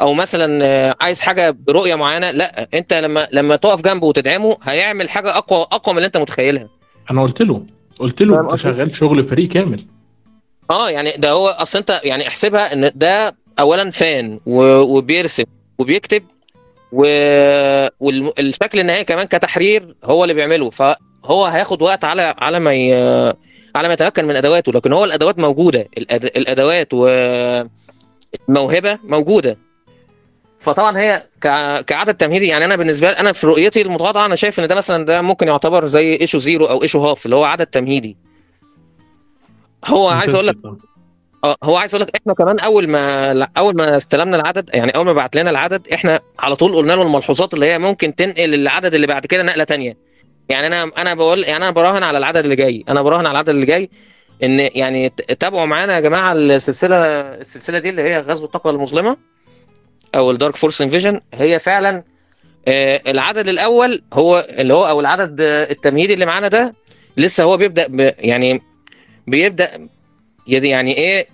أو 0.00 0.14
مثلا 0.14 0.96
عايز 1.00 1.20
حاجة 1.20 1.50
برؤية 1.50 1.94
معينة 1.94 2.30
لا 2.30 2.68
انت 2.74 2.94
لما 2.94 3.28
لما 3.32 3.56
تقف 3.56 3.80
جنبه 3.80 4.06
وتدعمه 4.06 4.56
هيعمل 4.62 5.10
حاجة 5.10 5.36
أقوى 5.36 5.62
أقوى 5.62 5.94
من 5.94 5.98
اللي 5.98 6.06
انت 6.06 6.16
متخيلها. 6.16 6.68
أنا 7.10 7.22
قلت 7.22 7.42
له 7.42 7.62
قلت 7.98 8.22
له 8.22 8.40
أنت؟ 8.40 8.54
شغال 8.54 8.94
شغل 8.94 9.22
فريق 9.22 9.48
كامل. 9.48 9.84
آه 10.70 10.90
يعني 10.90 11.12
ده 11.18 11.30
هو 11.30 11.48
أصل 11.48 11.78
انت 11.78 12.00
يعني 12.04 12.28
احسبها 12.28 12.72
إن 12.72 12.90
ده 12.94 13.36
اولا 13.58 13.90
فان 13.90 14.40
وبيرسم 14.46 15.44
وبيكتب 15.78 16.22
والشكل 16.92 18.80
النهائي 18.80 19.04
كمان 19.04 19.26
كتحرير 19.26 19.96
هو 20.04 20.24
اللي 20.24 20.34
بيعمله. 20.34 20.70
فهو 20.70 21.44
هياخد 21.44 21.82
وقت 21.82 22.04
على 22.04 22.34
على 22.38 22.58
ما 22.60 22.74
ي... 22.74 22.94
على 23.74 23.88
ما 23.88 23.94
يتمكن 23.94 24.24
من 24.24 24.36
أدواته 24.36 24.72
لكن 24.72 24.92
هو 24.92 25.04
الأدوات 25.04 25.38
موجودة. 25.38 25.88
الأدوات 25.98 26.94
والموهبه 26.94 27.68
موجودة. 29.04 29.58
فطبعا 30.58 30.98
هي 30.98 31.26
ك... 31.40 31.48
كعدد 31.84 32.14
تمهيدي 32.14 32.46
يعني 32.46 32.64
أنا 32.64 32.76
بالنسبة 32.76 33.10
لي 33.10 33.18
أنا 33.18 33.32
في 33.32 33.46
رؤيتي 33.46 33.82
المتواضعه 33.82 34.26
أنا 34.26 34.36
شايف 34.36 34.60
إن 34.60 34.68
ده 34.68 34.74
مثلا 34.74 35.04
ده 35.04 35.22
ممكن 35.22 35.48
يعتبر 35.48 35.84
زي 35.84 36.20
issue 36.20 36.38
zero 36.38 36.66
أو 36.66 36.82
issue 36.82 36.98
half 36.98 37.24
اللي 37.24 37.36
هو 37.36 37.44
عدد 37.44 37.66
تمهيدي. 37.66 38.16
هو 39.86 40.08
عايز 40.08 40.34
أقول 40.34 40.46
لك 40.46 40.56
آه 41.44 41.56
هو 41.62 41.76
عايز 41.76 41.94
أقول 41.94 42.06
لك 42.06 42.16
إحنا 42.16 42.34
كمان 42.34 42.58
أول 42.58 42.88
ما 42.88 43.48
أول 43.56 43.76
ما 43.76 43.96
استلمنا 43.96 44.36
العدد 44.36 44.70
يعني 44.74 44.96
أول 44.96 45.06
ما 45.06 45.12
بعت 45.12 45.36
لنا 45.36 45.50
العدد 45.50 45.88
إحنا 45.88 46.20
على 46.38 46.56
طول 46.56 46.74
قلنا 46.74 46.92
له 46.92 47.02
الملحوظات 47.02 47.54
اللي 47.54 47.66
هي 47.66 47.78
ممكن 47.78 48.14
تنقل 48.14 48.54
العدد 48.54 48.94
اللي 48.94 49.06
بعد 49.06 49.26
كده 49.26 49.42
نقلة 49.42 49.64
تانية. 49.64 49.96
يعني 50.48 50.66
أنا 50.66 50.82
أنا 50.98 51.14
بقول 51.14 51.44
يعني 51.44 51.56
أنا 51.56 51.70
براهن 51.70 52.02
على 52.02 52.18
العدد 52.18 52.36
اللي 52.44 52.56
جاي. 52.56 52.84
أنا 52.88 53.02
براهن 53.02 53.26
على 53.26 53.30
العدد 53.30 53.48
اللي 53.48 53.66
جاي 53.66 53.90
إن 54.42 54.58
يعني 54.74 55.08
تابعوا 55.40 55.66
معانا 55.66 55.94
يا 55.94 56.00
جماعة 56.00 56.32
السلسلة 56.32 56.96
السلسلة 57.20 57.78
دي 57.78 57.90
اللي 57.90 58.02
هي 58.02 58.20
غزو 58.20 58.44
الطاقة 58.44 58.70
المظلمة 58.70 59.16
أو 60.14 60.30
ال 60.30 60.35
dark 60.35 60.56
force 60.56 60.82
invasion 60.82 61.20
هي 61.34 61.58
فعلا 61.58 62.04
آه، 62.68 63.02
العدد 63.06 63.48
الأول 63.48 64.02
هو 64.12 64.46
اللي 64.50 64.74
هو 64.74 64.88
أو 64.88 65.00
العدد 65.00 65.40
آه، 65.40 65.70
التمهيدي 65.70 66.14
اللي 66.14 66.26
معانا 66.26 66.48
ده 66.48 66.72
لسه 67.16 67.44
هو 67.44 67.56
بيبدأ 67.56 67.86
ب 67.86 68.12
يعني 68.18 68.62
بيبدأ 69.26 69.88
يعني 70.46 70.96
إيه 70.96 71.26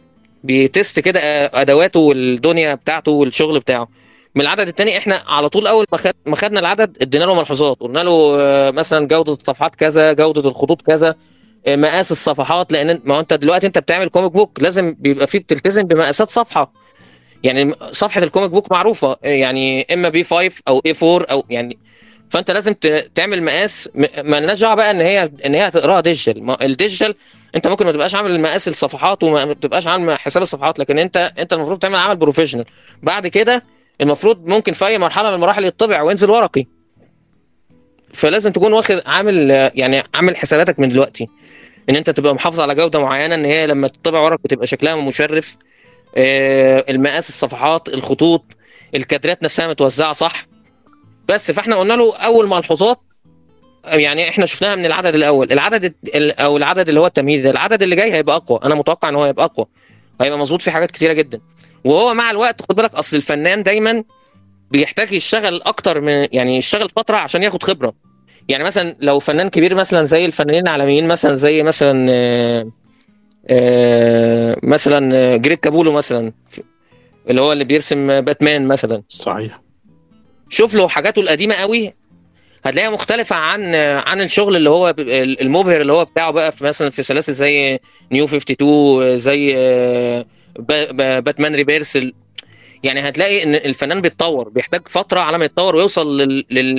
بي 0.45 0.64
test 0.64 1.01
كده 1.01 1.21
أدواته 1.47 2.01
والدنيا 2.01 2.75
بتاعته 2.75 3.13
والشغل 3.13 3.61
بتاعه. 3.61 3.89
من 4.35 4.43
العدد 4.43 4.69
الثاني 4.69 4.99
إحنا 4.99 5.23
على 5.27 5.49
طول 5.49 5.67
اول 5.67 5.87
ما 5.93 5.99
ما 6.27 6.37
خدنا 6.37 6.61
العدد 6.61 6.97
ادينا 7.03 7.25
له 7.25 7.35
ملحوظات. 7.35 7.77
قلنا 7.81 7.99
له 8.01 8.37
آه، 8.41 8.71
مثلا 8.71 9.07
جودة 9.07 9.33
الصفحات 9.33 9.75
كذا 9.75 10.13
جودة 10.13 10.49
الخطوط 10.49 10.83
كذا 10.83 11.15
آه، 11.67 11.77
مقاس 11.77 12.13
الصفحات 12.13 12.73
لأن 12.73 13.01
ما 13.05 13.21
انت 13.21 13.33
دلوقتي 13.35 13.67
انت 13.67 13.79
بتعمل 13.79 14.09
comic 14.09 14.33
book 14.33 14.59
لازم 14.63 14.95
بيبقى 14.99 15.27
فيه 15.27 15.39
بتلتزم 15.39 15.83
بمقاسات 15.83 16.31
صفحة. 16.31 16.73
يعني 17.45 17.73
صفحة 17.93 18.23
ال 18.23 18.28
comic 18.28 18.51
book 18.51 18.73
معروفة 18.73 19.13
آه، 19.25 19.29
يعني 19.29 19.87
إما 19.95 20.09
B5 20.09 20.51
أو 20.69 20.83
A4 20.87 21.27
أو 21.31 21.45
يعني 21.51 21.79
فأنت 22.31 22.51
لازم 22.51 22.75
تعمل 23.15 23.43
مقاس 23.43 23.91
م- 23.95 24.05
مالناش 24.31 24.61
دعوة 24.61 24.75
بقى 24.75 24.91
إن 24.91 25.01
هي 25.01 25.31
إن 25.47 25.55
هي 25.55 25.71
تقراها 25.71 26.01
digital 26.01 26.45
ما- 26.45 26.65
ال 26.65 26.71
digital 26.71 27.15
أنت 27.55 27.69
ممكن 27.69 27.87
ما 27.87 27.93
تبقاش 27.93 28.15
عامل 28.15 28.41
مقاس 28.41 28.69
الصفحات 28.69 29.23
وما 29.23 29.53
تبقاش 29.55 29.87
عامل 29.87 30.19
حساب 30.19 30.43
الصفحات 30.43 30.79
لكن 30.79 30.99
أنت 30.99 31.33
أنت 31.39 31.53
المفروض 31.53 31.79
تعمل 31.79 31.97
عمل 31.97 32.17
professional 32.17 32.65
بعد 33.03 33.27
كده 33.27 33.63
المفروض 34.01 34.47
ممكن 34.47 34.73
في 34.73 34.87
أي 34.87 34.99
مرحلة 34.99 35.29
من 35.29 35.35
المراحل 35.35 35.65
يطبع 35.65 36.03
وينزل 36.03 36.31
ورقي. 36.31 36.67
فلازم 38.13 38.53
تكون 38.53 38.73
واخد 38.73 39.03
عامل 39.07 39.51
يعني 39.75 40.03
عامل 40.15 40.37
حساباتك 40.37 40.79
من 40.81 40.89
دلوقتي. 40.89 41.29
إن 41.91 41.97
أنت 41.97 42.11
تبقى 42.11 42.35
محافظ 42.35 42.61
على 42.61 42.75
جودة 42.75 43.01
معينة 43.01 43.35
إن 43.35 43.45
هي 43.45 43.67
لما 43.67 43.89
تطبع 43.89 44.21
ورق 44.21 44.39
بتبقى 44.45 44.67
شكلها 44.67 44.97
مشرف 44.97 45.57
آه، 46.17 46.85
المقاس 46.89 47.29
الصفحات 47.29 47.89
الخطوط 47.89 48.45
الكادرات 48.95 49.43
نفسها 49.43 49.69
متوزعة 49.69 50.13
صح. 50.13 50.47
بس 51.29 51.51
فإحنا 51.51 51.77
قلنا 51.77 51.95
له 51.95 52.17
أول 52.17 52.47
ملحوظات 52.49 53.01
يعني 53.87 54.29
إحنا 54.29 54.47
شفناها 54.47 54.77
من 54.77 54.87
العدد 54.87 55.15
الأول. 55.15 55.53
العدد 55.53 55.95
ال- 56.15 56.41
أو 56.41 56.57
العدد 56.57 56.89
اللي 56.89 57.01
هو 57.01 57.07
التمهيدي 57.07 57.43
ده 57.43 57.51
العدد 57.51 57.83
اللي 57.83 57.97
جاي 57.97 58.13
هيبقى 58.13 58.37
أقوى. 58.37 58.61
أنا 58.65 58.75
متوقع 58.75 59.09
إن 59.09 59.15
هو 59.15 59.25
هيبقى 59.25 59.45
أقوى. 59.45 59.67
هيبقى 60.21 60.39
مظبوط 60.39 60.63
في 60.63 60.71
حاجات 60.71 60.91
كتيرة 60.91 61.13
جدا. 61.13 61.41
وهو 61.85 62.15
مع 62.15 62.31
الوقت 62.31 62.63
خد 62.63 62.77
بالك 62.77 62.95
أصل 62.95 63.17
الفنان 63.17 63.63
دايما 63.63 64.05
بيحتاج 64.71 65.13
يشتغل 65.13 65.63
أكتر 65.63 66.01
من 66.01 66.27
يعني 66.33 66.57
يشتغل 66.57 66.89
فترة 66.97 67.17
عشان 67.17 67.43
ياخد 67.43 67.63
خبرة. 67.63 67.95
يعني 68.49 68.65
مثلا 68.65 68.97
لو 69.01 69.19
فنان 69.19 69.49
كبير 69.49 69.75
مثلا 69.75 70.05
زي 70.05 70.25
الفنانين 70.25 70.63
العالميين 70.63 71.09
مثلا 71.09 71.35
زي 71.35 71.63
مثلا 71.63 72.07
آه، 72.11 72.71
آه، 73.49 74.57
مثلا 74.63 75.17
آه، 75.17 75.37
جريك 75.37 75.61
كابولو 75.61 75.93
مثلا 75.93 76.33
اللي 77.31 77.41
هو 77.41 77.53
اللي 77.53 77.65
بيرسم 77.65 78.21
باتمان 78.21 78.69
مثلا. 78.69 79.03
صحيح. 79.09 79.61
شوف 80.49 80.75
له 80.75 80.89
حاجاته 80.89 81.21
القديمة 81.21 81.55
قوي 81.55 81.95
هتلاقيها 82.65 82.91
مختلفة 82.91 83.37
عن 83.37 83.75
عن 83.75 84.21
الشغل 84.21 84.57
اللي 84.57 84.71
هو 84.71 84.95
المبهر 84.99 85.81
اللي 85.81 85.93
هو 85.93 86.05
بتاعه 86.05 86.31
بقى 86.31 86.53
في 86.53 86.65
مثلا 86.65 86.91
في 86.91 87.03
سلاسل 87.03 87.33
زي 87.33 87.79
New 88.13 88.25
52 88.25 89.17
زي 89.17 89.57
باتمان 91.21 91.55
Rebirth 91.55 91.97
ال- 91.97 92.15
يعني 92.83 93.01
هتلاقي 93.01 93.43
إن 93.43 93.55
الفنان 93.55 94.01
بيتطور 94.01 94.49
بيحتاج 94.49 94.81
فترة 94.89 95.21
على 95.21 95.39
ما 95.39 95.45
يتطور 95.45 95.77
ويوصل 95.77 96.21
لل... 96.21 96.45
لل... 96.51 96.77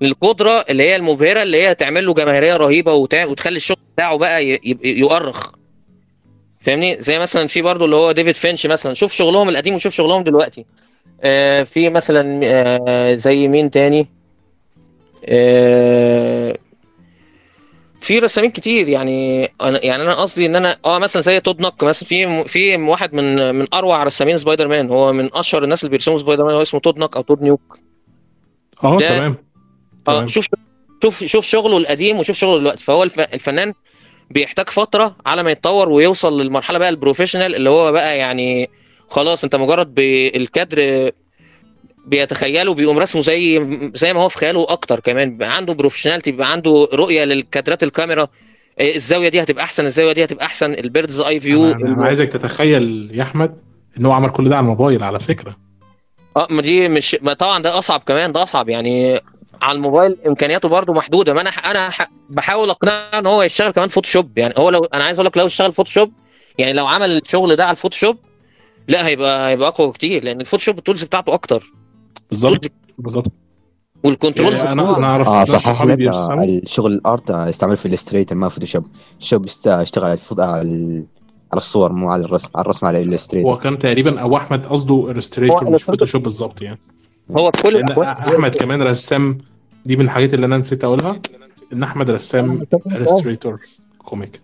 للقدرة 0.00 0.64
اللي 0.70 0.82
هي 0.82 0.96
المبهرة 0.96 1.42
اللي 1.42 1.62
هي 1.62 1.74
تعمل 1.74 2.06
له 2.06 2.14
جماهيرية 2.14 2.56
رهيبة. 2.56 2.92
وتخلي 2.94 3.56
الشغل 3.56 3.76
بتاعه 3.94 4.16
بقى 4.16 4.46
ي... 4.46 4.56
يبقى- 4.58 4.86
يؤرخ. 4.86 5.52
فاهمني؟ 6.60 6.96
زي 7.00 7.18
مثلا 7.18 7.46
في 7.46 7.62
برضه 7.62 7.84
اللي 7.84 7.96
هو 7.96 8.12
ديفيد 8.12 8.34
فينش 8.36 8.66
مثلا. 8.66 8.94
شوف 8.94 9.12
شغلهم 9.12 9.48
القديم 9.48 9.74
وشوف 9.74 9.94
شغلهم 9.94 10.24
دلوقتي. 10.24 10.64
آه 11.22 11.62
في 11.62 11.88
مثلا 11.90 12.40
آه 12.44 13.14
زي 13.14 13.48
مين 13.48 13.70
تاني؟ 13.70 14.08
آه 15.24 16.58
في 18.02 18.18
رسامين 18.18 18.50
كتير 18.50 18.88
يعني 18.88 19.44
أنا 19.60 19.84
يعني 19.84 20.02
أنا 20.02 20.14
قصدي 20.14 20.46
إن 20.46 20.56
أنا 20.56 20.76
آه 20.84 20.98
مثلا 20.98 21.22
زي 21.22 21.40
تود 21.40 21.60
نوك 21.60 21.84
مثلا 21.84 22.08
في 22.08 22.44
في 22.44 22.76
واحد 22.76 23.14
من 23.14 23.54
من 23.54 23.66
أروع 23.74 24.04
رسامين 24.04 24.38
سبايدر 24.38 24.68
مان 24.68 24.90
هو 24.90 25.12
من 25.12 25.34
أشهر 25.34 25.64
الناس 25.64 25.82
اللي 25.84 25.90
بيرسموا 25.90 26.18
سبايدر 26.18 26.44
مان 26.44 26.54
هو 26.54 26.62
اسمه 26.62 26.80
تود 26.80 26.98
نوك 26.98 27.16
أو 27.16 27.22
تود 27.22 27.42
نيوك. 27.42 27.78
آه 28.84 28.98
تمام. 28.98 29.36
آه 30.08 30.26
شوف 30.26 30.46
شوف 31.02 31.24
شوف 31.24 31.44
شغله 31.44 31.76
القديم 31.76 32.18
وشوف 32.18 32.36
شغله 32.36 32.58
دلوقتي. 32.58 32.84
فهو 32.84 33.02
الف... 33.02 33.20
الفنان 33.20 33.74
بيحتاج 34.30 34.68
فترة 34.68 35.16
على 35.26 35.42
ما 35.42 35.50
يتطور 35.50 35.88
ويوصل 35.88 36.40
للمرحلة 36.42 36.78
بقى 36.78 36.88
ال 36.88 36.93
professional 36.93 37.54
اللي 37.54 37.70
هو 37.70 37.92
بقى 37.92 38.18
يعني 38.18 38.70
خلاص 39.08 39.44
أنت 39.44 39.56
مجرد 39.56 39.94
بالكادر 39.94 41.10
بيتخيله 42.06 42.74
بيقوم 42.74 42.98
رسمه 42.98 43.22
زي 43.22 43.66
زي 43.94 44.12
ما 44.12 44.20
هو 44.20 44.28
في 44.28 44.38
خياله 44.38 44.66
أكتر 44.68 45.00
كمان. 45.00 45.42
عنده 45.42 45.74
professionality 45.74 46.30
بيبقى 46.30 46.52
عنده 46.52 46.88
رؤية 46.94 47.24
للكادرات 47.24 47.82
الكاميرا. 47.82 48.28
إيه، 48.80 48.96
الزاوية 48.96 49.28
دي 49.28 49.42
هتبقى 49.42 49.64
أحسن 49.64 49.84
الزاوية 49.84 50.12
دي 50.12 50.24
هتبقى 50.24 50.46
أحسن. 50.46 50.72
ال 50.72 50.79
bird's 50.79 51.20
eye 51.20 51.40
view 51.40 51.64
أنا 51.64 51.74
أنا 51.74 52.06
عايزك 52.06 52.28
تتخيل 52.28 53.10
يا 53.14 53.22
أحمد 53.22 53.60
إن 53.98 54.06
هو 54.06 54.12
عمل 54.12 54.30
كل 54.30 54.48
ده 54.48 54.56
على 54.56 54.62
الموبايل 54.64 55.02
على 55.04 55.20
فكرة. 55.20 55.56
آه 56.36 56.46
ما 56.50 56.62
دي 56.62 56.88
مش 56.88 57.16
ما 57.22 57.32
طبعا 57.32 57.58
ده 57.58 57.78
أصعب 57.78 58.02
كمان 58.06 58.32
ده 58.32 58.42
أصعب 58.42 58.68
يعني. 58.68 59.20
على 59.62 59.76
الموبايل 59.76 60.16
إمكانياته 60.26 60.68
برضو 60.68 60.92
محدودة. 60.92 61.32
ما 61.34 61.40
أنا 61.40 61.50
أنا 61.50 61.90
بحاول 62.30 62.70
أقنعه 62.70 63.18
إن 63.18 63.26
هو 63.26 63.42
يشتغل 63.42 63.70
كمان 63.70 63.88
Photoshop 63.88 64.38
يعني 64.38 64.54
هو 64.58 64.70
لو 64.70 64.80
أنا 64.94 65.04
عايز 65.04 65.18
أقول 65.18 65.26
لك 65.26 65.36
لو 65.36 65.46
اشتغل 65.46 65.72
Photoshop 65.72 66.12
يعني 66.58 66.72
لو 66.72 66.86
عمل 66.86 67.16
الشغل 67.16 67.56
ده 67.56 67.64
على 67.64 67.70
ال 67.70 67.75
Photoshop 67.75 68.18
لا 68.88 69.06
هيبقى 69.06 69.48
هيبقى 69.48 69.68
أقوى 69.68 69.92
كتير 69.92 70.24
لأن 70.24 70.40
ال 70.40 70.44
Photoshop 70.44 70.78
ال 70.78 70.82
tools 70.82 71.04
بتاعته 71.04 71.34
أكتر. 71.34 71.72
بالظبط 72.30 72.72
بالظبط 72.98 73.32
والكنترول 74.04 74.52
يعني 74.52 74.72
أنا 74.72 74.96
أنا 74.98 75.06
أعرف 75.06 75.28
آه 75.28 75.44
صح 75.44 75.68
احمد 75.68 76.00
الشغل 76.42 76.92
الارت 76.92 77.30
استعمل 77.30 77.76
في 77.76 77.86
الاستريتر 77.86 78.34
ما 78.36 78.48
فوتوشوب 78.48 78.84
است- 79.44 79.66
اشتغل 79.68 80.04
على 80.10 80.18
على 80.38 80.62
ال- 80.62 81.04
على 81.52 81.58
الصور 81.58 81.92
مو 81.92 82.08
على 82.10 82.24
الرسم 82.24 82.48
على 82.54 82.62
الرسم 82.62 82.86
على 82.86 82.98
هو 82.98 83.02
الاستريتر 83.02 83.54
كان 83.56 83.78
تقريبا 83.78 84.20
أو 84.20 84.36
أحمد 84.36 84.66
قصده 84.66 85.10
الستريتور 85.10 85.64
هو 85.64 85.70
مش. 85.70 85.82
فوتوشوب 85.82 86.22
بالظبط 86.22 86.62
يعني. 86.62 86.78
هو 87.30 87.50
في 87.50 87.62
كل 87.62 87.82
أحمد 88.02 88.54
كمان 88.54 88.82
رسام 88.82 89.38
دي 89.86 89.96
من 89.96 90.04
الحاجات 90.04 90.34
اللي 90.34 90.46
أنا 90.46 90.58
نسيت 90.58 90.84
أقولها 90.84 91.20
إن 91.72 91.82
أحمد 91.82 92.10
رسام 92.10 92.64
الستريتور 92.86 93.60
كوميك 93.98 94.40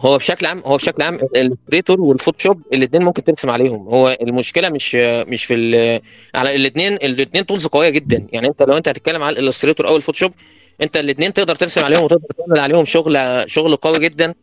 هو 0.00 0.18
بشكل 0.18 0.46
عام 0.46 0.62
هو 0.66 0.76
بشكل 0.76 1.02
عام 1.02 1.14
الالستريتور 1.14 2.00
والفوتوشوب 2.00 2.62
الاثنين 2.72 3.04
ممكن 3.04 3.24
ترسم 3.24 3.50
عليهم. 3.50 3.88
هو 3.88 4.16
المشكلة 4.22 4.68
مش 4.68 4.94
مش 5.28 5.44
في 5.44 6.00
على 6.34 6.56
الاثنين 6.56 6.92
الاثنين 6.92 7.46
tools 7.46 7.66
قوية 7.66 7.88
جدا. 7.88 8.26
يعني 8.32 8.48
انت 8.48 8.62
لو 8.62 8.76
انت 8.76 8.88
هتتكلم 8.88 9.22
على 9.22 9.38
ال 9.38 9.42
Illustrator 9.42 9.88
أو 9.88 9.96
ال 9.96 10.00
Photoshop 10.00 10.32
انت 10.82 10.96
الاثنين 10.96 11.32
تقدر 11.32 11.54
ترسم 11.54 11.84
عليهم 11.84 12.04
وتقدر 12.04 12.26
تعمل 12.38 12.60
عليهم 12.60 12.84
شغل 12.84 13.44
شغل 13.50 13.76
قوي 13.76 13.98
جدا. 13.98 14.34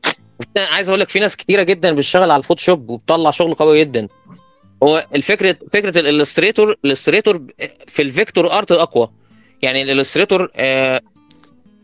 عايز 0.57 0.89
أقول 0.89 0.99
لك 0.99 1.09
في 1.09 1.19
ناس 1.19 1.35
كتيرة 1.35 1.63
جدا 1.63 1.95
بتشتغل 1.95 2.31
على 2.31 2.39
ال 2.39 2.44
Photoshop 2.44 2.89
وبتطلع 2.89 3.31
شغل 3.31 3.53
قوي 3.53 3.79
جدا. 3.79 4.07
هو 4.83 5.05
الفكرة 5.15 5.55
فكرة 5.73 5.99
ال 5.99 6.06
Illustrator 6.06 6.75
ال 6.86 6.90
Illustrator 6.90 7.41
في 7.87 8.01
ال 8.01 8.09
vector 8.09 8.51
art 8.51 8.71
أقوى. 8.71 9.09
يعني 9.61 9.81
ال 9.82 9.87
Illustrator 9.87 10.51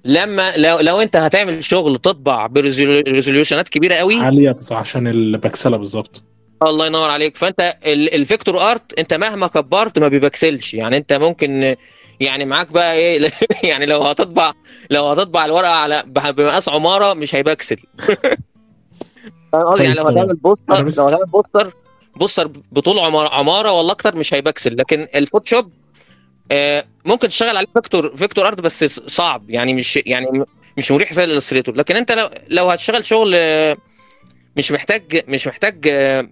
لما 0.05 0.57
لو 0.57 0.79
لو 0.79 1.01
انت 1.01 1.15
هتعمل 1.15 1.63
شغل 1.63 1.97
تطبع 1.97 2.47
ب 2.47 2.57
resolution 2.57 3.59
ات 3.59 3.69
كبيرة 3.69 3.95
قوي. 3.95 4.19
عالية 4.19 4.51
بس 4.51 4.71
عشان 4.71 5.07
البكسلة 5.07 5.77
بالظبط. 5.77 6.23
الله 6.63 6.85
ينور 6.85 7.09
عليك. 7.09 7.37
فانت 7.37 7.75
ال- 7.85 8.13
ال 8.13 8.21
vector 8.21 8.71
art 8.71 8.99
انت 8.99 9.13
مهما 9.13 9.47
كبرت 9.47 9.99
ما 9.99 10.07
بيبكسلش. 10.07 10.73
يعني 10.73 10.97
انت 10.97 11.13
ممكن 11.13 11.75
يعني 12.19 12.45
معاك 12.45 12.71
بقى 12.71 12.93
إيه 12.95 13.31
يعني 13.63 13.85
لو 13.85 14.01
هتطبع 14.03 14.53
لو 14.89 15.05
هتطبع 15.07 15.45
الورقة 15.45 15.71
على 15.73 16.03
بمقاس 16.07 16.69
عمارة 16.69 17.13
مش 17.13 17.35
هيبكسل. 17.35 17.77
قصدي؟ 19.53 19.83
يعني 19.83 19.95
لو 19.95 20.03
طيب، 20.03 20.17
هتعمل 20.17 20.35
poster 20.35 20.73
لو 21.01 21.07
هتعمل 21.07 21.25
poster 21.25 21.73
poster 22.15 22.51
بطول 22.71 22.99
عمارة 22.99 23.29
عمارة 23.33 23.71
ولا 23.71 23.91
أكتر 23.91 24.15
مش 24.15 24.33
هيبكسل. 24.33 24.77
لكن 24.77 25.07
ال 25.15 25.21
Photoshop 25.21 25.71
ممكن 27.05 27.27
تشتغل 27.27 27.57
عليه 27.57 27.67
vector 27.73 28.15
vector 28.15 28.47
art 28.47 28.61
بس 28.61 28.83
صعب. 29.09 29.49
يعني 29.49 29.73
مش 29.73 29.99
يعني 30.05 30.45
مش 30.77 30.91
مريح 30.91 31.13
زي 31.13 31.23
ال 31.23 31.27
Illustrator. 31.27 31.75
لكن 31.75 31.95
أنت 31.95 32.11
لو 32.11 32.29
لو 32.49 32.69
هتشتغل 32.69 33.05
شغل 33.05 33.31
آه، 33.35 33.77
مش 34.57 34.71
محتاج 34.71 35.23
مش 35.27 35.47
محتاج 35.47 35.87
آه، 35.87 36.27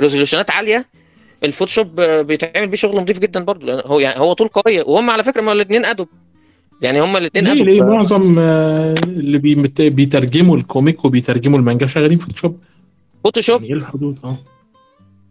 resolution 0.00 0.45
ات 0.45 0.50
عالية 0.50 0.86
ال 1.44 1.50
Photoshop 1.50 2.00
آه، 2.00 2.22
بيتعمل 2.22 2.68
بيه 2.68 2.76
شغل 2.76 2.96
نظيف 2.96 3.18
جدا 3.18 3.44
برضه 3.44 3.80
هو 3.80 4.00
يعني 4.00 4.20
هو 4.20 4.32
tool 4.32 4.48
قوية. 4.48 4.82
وهم 4.82 5.10
على 5.10 5.24
فكرة 5.24 5.40
ما 5.40 5.52
الاثنين 5.52 5.84
Adobe. 5.84 6.08
يعني 6.82 7.00
هم 7.00 7.16
الاثنين 7.16 7.44
ليه؟ 7.44 7.52
Adobe. 7.52 7.66
ليه؟ 7.68 7.82
معظم 7.82 8.38
آه، 8.38 8.94
اللي 9.06 9.38
بيترجموا 9.90 10.56
ال 10.56 10.64
comic 10.64 11.04
وبيترجموا 11.04 11.58
المانجا 11.58 11.86
شغالين 11.86 12.18
Photoshop. 12.18 12.58
Photoshop؟ 13.24 13.62
يعني 13.62 13.74
إيه 13.74 13.80
الحدود؟ 13.80 14.18
آه. 14.24 14.36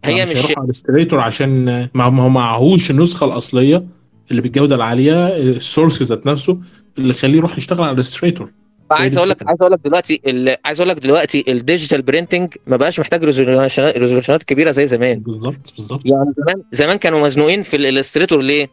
هي 0.04 0.24
مش 0.24 0.32
مش 0.32 0.58
على 0.58 0.68
Illustrator 0.68 1.20
عشان 1.20 1.68
آه، 1.68 1.90
ما 1.94 2.10
ما 2.10 2.22
هو 2.22 2.28
معهوش 2.28 2.90
النسخه 2.90 3.26
الأصلية. 3.26 3.97
اللي 4.30 4.42
بالجودة 4.42 4.74
العالية 4.74 5.26
ال 5.36 5.45
source 5.45 6.02
ذات 6.02 6.26
نفسه 6.26 6.58
اللي 6.98 7.10
يخليه 7.10 7.36
يروح 7.38 7.58
يشتغل 7.58 7.82
على 7.82 7.98
Illustrator 7.98 8.52
عايز 8.90 9.18
أقول 9.18 9.30
لك. 9.30 9.46
عايز 9.46 9.58
أقول 9.60 9.72
لك 9.72 9.80
دلوقتي 9.84 10.20
عايز 10.64 10.80
أقول 10.80 10.88
لك 10.90 10.98
دلوقتي 11.02 11.44
ال 11.48 11.55
digital 11.55 12.02
printing 12.02 12.54
ما 12.66 12.76
بقاش 12.76 13.00
محتاج 13.00 13.24
resolution 13.24 14.31
ات 14.31 14.42
كبيرة 14.42 14.70
زي 14.70 14.86
زمان. 14.86 15.18
بالظبط 15.20 15.72
بالظبط. 15.76 16.06
يعني 16.06 16.32
زمان 16.38 16.62
زمان 16.72 16.98
كانوا 16.98 17.20
مزنوقين 17.26 17.62
في 17.62 17.76
ال 17.76 17.81
Illustrator 17.81 18.40
ليه؟ 18.40 18.68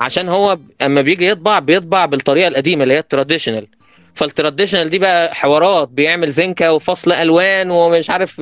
عشان 0.00 0.28
هو 0.28 0.58
أما 0.82 1.00
بيجي 1.00 1.26
يطبع 1.26 1.58
بيطبع 1.58 2.06
بالطريقة 2.06 2.48
القديمة 2.48 2.82
اللي 2.82 2.94
هي 2.94 2.98
ال 2.98 3.04
traditional 3.04 3.66
فال 4.14 4.26
traditional 4.26 4.90
دي 4.90 4.98
بقى 4.98 5.34
حوارات 5.34 5.88
بيعمل 5.88 6.30
زنكة 6.30 6.72
وفصل 6.72 7.12
ألوان 7.12 7.70
ومش 7.70 8.10
عارف 8.10 8.40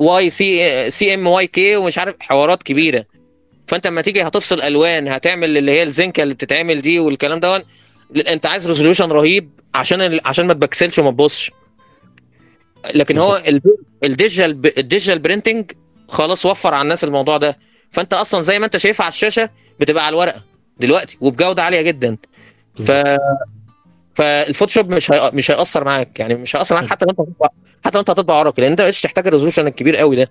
واي 0.00 0.30
سي 0.30 0.90
CMYK 0.90 1.76
ومش 1.76 1.98
عارف 1.98 2.14
حوارات 2.20 2.62
كبيرة. 2.62 3.04
فانت 3.68 3.86
لما 3.86 4.00
تيجي 4.02 4.22
هتفصل 4.22 4.60
ألوان 4.60 5.08
هتعمل 5.08 5.56
اللي 5.58 5.72
هي 5.72 5.82
الزنكة 5.82 6.22
اللي 6.22 6.34
بتتعمل 6.34 6.80
دي 6.80 6.98
والكلام 6.98 7.40
ده 7.40 7.64
انت 8.28 8.46
عايز 8.46 8.66
resolution 8.68 9.12
رهيب 9.12 9.50
عشان 9.74 10.20
عشان 10.24 10.46
ما 10.46 10.54
تبكسلش 10.54 10.98
وما 10.98 11.10
تبصش. 11.10 11.50
لكن 12.94 13.18
هو 13.18 13.36
ال- 13.36 13.62
ال 14.04 14.13
digital 14.13 14.78
ال 14.78 14.83
digital 14.83 15.18
printing 15.18 15.72
خلاص 16.08 16.46
وفر 16.46 16.74
على 16.74 16.82
الناس 16.82 17.04
الموضوع 17.04 17.36
ده. 17.36 17.58
فانت 17.90 18.14
أصلا 18.14 18.40
زي 18.42 18.58
ما 18.58 18.64
انت 18.64 18.76
شايفها 18.76 19.04
على 19.04 19.12
الشاشة 19.12 19.50
بتبقى 19.80 20.06
على 20.06 20.12
الورقة 20.14 20.42
دلوقتي 20.80 21.18
وبجودة 21.20 21.62
عالية 21.62 21.80
جدا. 21.80 22.16
ف 22.86 22.92
فال 24.14 24.28
Photoshop 24.28 24.90
مش 24.90 25.10
هي... 25.12 25.30
مش 25.34 25.50
هيأثر 25.50 25.84
معاك 25.84 26.20
يعني 26.20 26.34
مش 26.34 26.56
هيأثر 26.56 26.74
معاك 26.74 26.86
حتى 26.88 27.04
لو 27.04 27.10
انت 27.10 27.20
هتطبع 27.20 27.48
حتى 27.84 27.94
لو 27.96 28.00
انت 28.00 28.10
هتطبع 28.10 28.38
وراك 28.38 28.58
لأن 28.60 28.70
انت 28.70 28.82
مش 28.82 29.00
تحتاج 29.00 29.26
ال 29.26 29.30
resolution 29.30 29.66
الكبير 29.66 29.96
قوي 29.96 30.16
ده. 30.16 30.30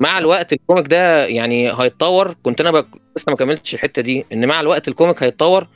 مع 0.00 0.18
الوقت 0.18 0.52
ال 0.52 0.58
comic 0.58 0.86
ده 0.86 1.26
يعني 1.26 1.72
هيتطور 1.72 2.34
كنت 2.42 2.60
أنا. 2.60 2.84
لسه 3.16 3.30
ما 3.30 3.36
كملتش 3.36 3.74
الحتة 3.74 4.02
دي 4.02 4.26
إن 4.32 4.46
مع 4.46 4.60
الوقت 4.60 4.88
ال 4.88 4.94
comic 4.94 5.22
هيتطور 5.22 5.68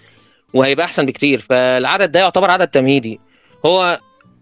وهيبقى 0.55 0.87
أحسن 0.87 1.07
بكتير. 1.07 1.41
فالعدد 1.41 2.12
ده 2.12 2.21
يعتبر 2.21 2.51
عدد 2.51 2.68
تمهيدي. 2.68 3.21
هو 3.66 4.01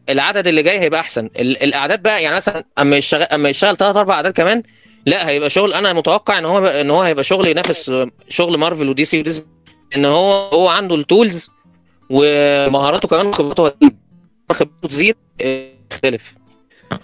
العدد 0.09 0.47
اللي 0.47 0.63
جاي 0.63 0.79
هيبقى 0.81 1.01
أحسن. 1.01 1.27
ال... 1.27 1.63
الأعداد 1.63 2.03
بقى 2.03 2.23
يعني 2.23 2.37
مثلا 2.37 2.65
أما 2.79 2.97
يشتغل 2.97 3.23
أما 3.23 3.49
يشتغل 3.49 3.77
ثلاث 3.77 3.97
أربع 3.97 4.15
أعداد 4.15 4.33
كمان 4.33 4.63
لا 5.07 5.29
هيبقى 5.29 5.51
شغل. 5.51 5.73
أنا 5.75 5.93
متوقع 5.93 6.39
إن 6.39 6.45
هو 6.45 6.67
إن 6.67 6.91
هو 6.91 7.03
هيبقى 7.03 7.25
شغل 7.25 7.47
ينافس 7.47 7.93
شغل 8.29 8.57
مارفل 8.59 8.89
ودي 8.89 9.05
سي 9.05 9.19
ودي 9.21 9.31
سي 9.31 9.47
إن 9.97 10.05
هو 10.05 10.33
هو 10.33 10.69
عنده 10.69 10.95
ال 10.95 11.04
tools 11.04 11.51
ومهاراته 12.11 13.09
كمان 13.09 13.33
خبرته 13.33 13.67
هتزيد. 13.67 13.97
خبرته 14.53 14.89
تزيد 14.89 15.17
آه، 15.41 15.69
يختلف 15.93 16.35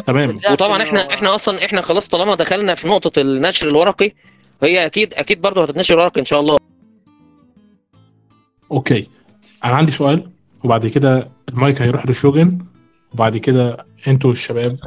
تمام. 0.06 0.40
وطبعا 0.50 0.82
إحنا 0.82 1.14
إحنا 1.14 1.34
أصلا 1.34 1.64
إحنا 1.64 1.80
خلاص 1.80 2.08
طالما 2.08 2.34
دخلنا 2.34 2.74
في 2.74 2.88
نقطة 2.88 3.20
النشر 3.20 3.68
الورقي 3.68 4.12
هي 4.62 4.86
أكيد 4.86 5.14
أكيد 5.14 5.40
برضه 5.40 5.62
هتتنشر 5.62 5.98
ورقي 5.98 6.20
إن 6.20 6.24
شاء 6.24 6.40
الله. 6.40 6.58
okay. 8.70 9.08
أنا 9.64 9.74
عندي 9.74 9.92
سؤال 9.92 10.30
وبعد 10.64 10.86
كده 10.86 11.28
المايك 11.48 11.82
هيروح 11.82 12.06
لشوجن 12.06 12.58
وبعد 13.14 13.36
كده 13.36 13.86
أنتوا 14.06 14.30
الشباب 14.30 14.78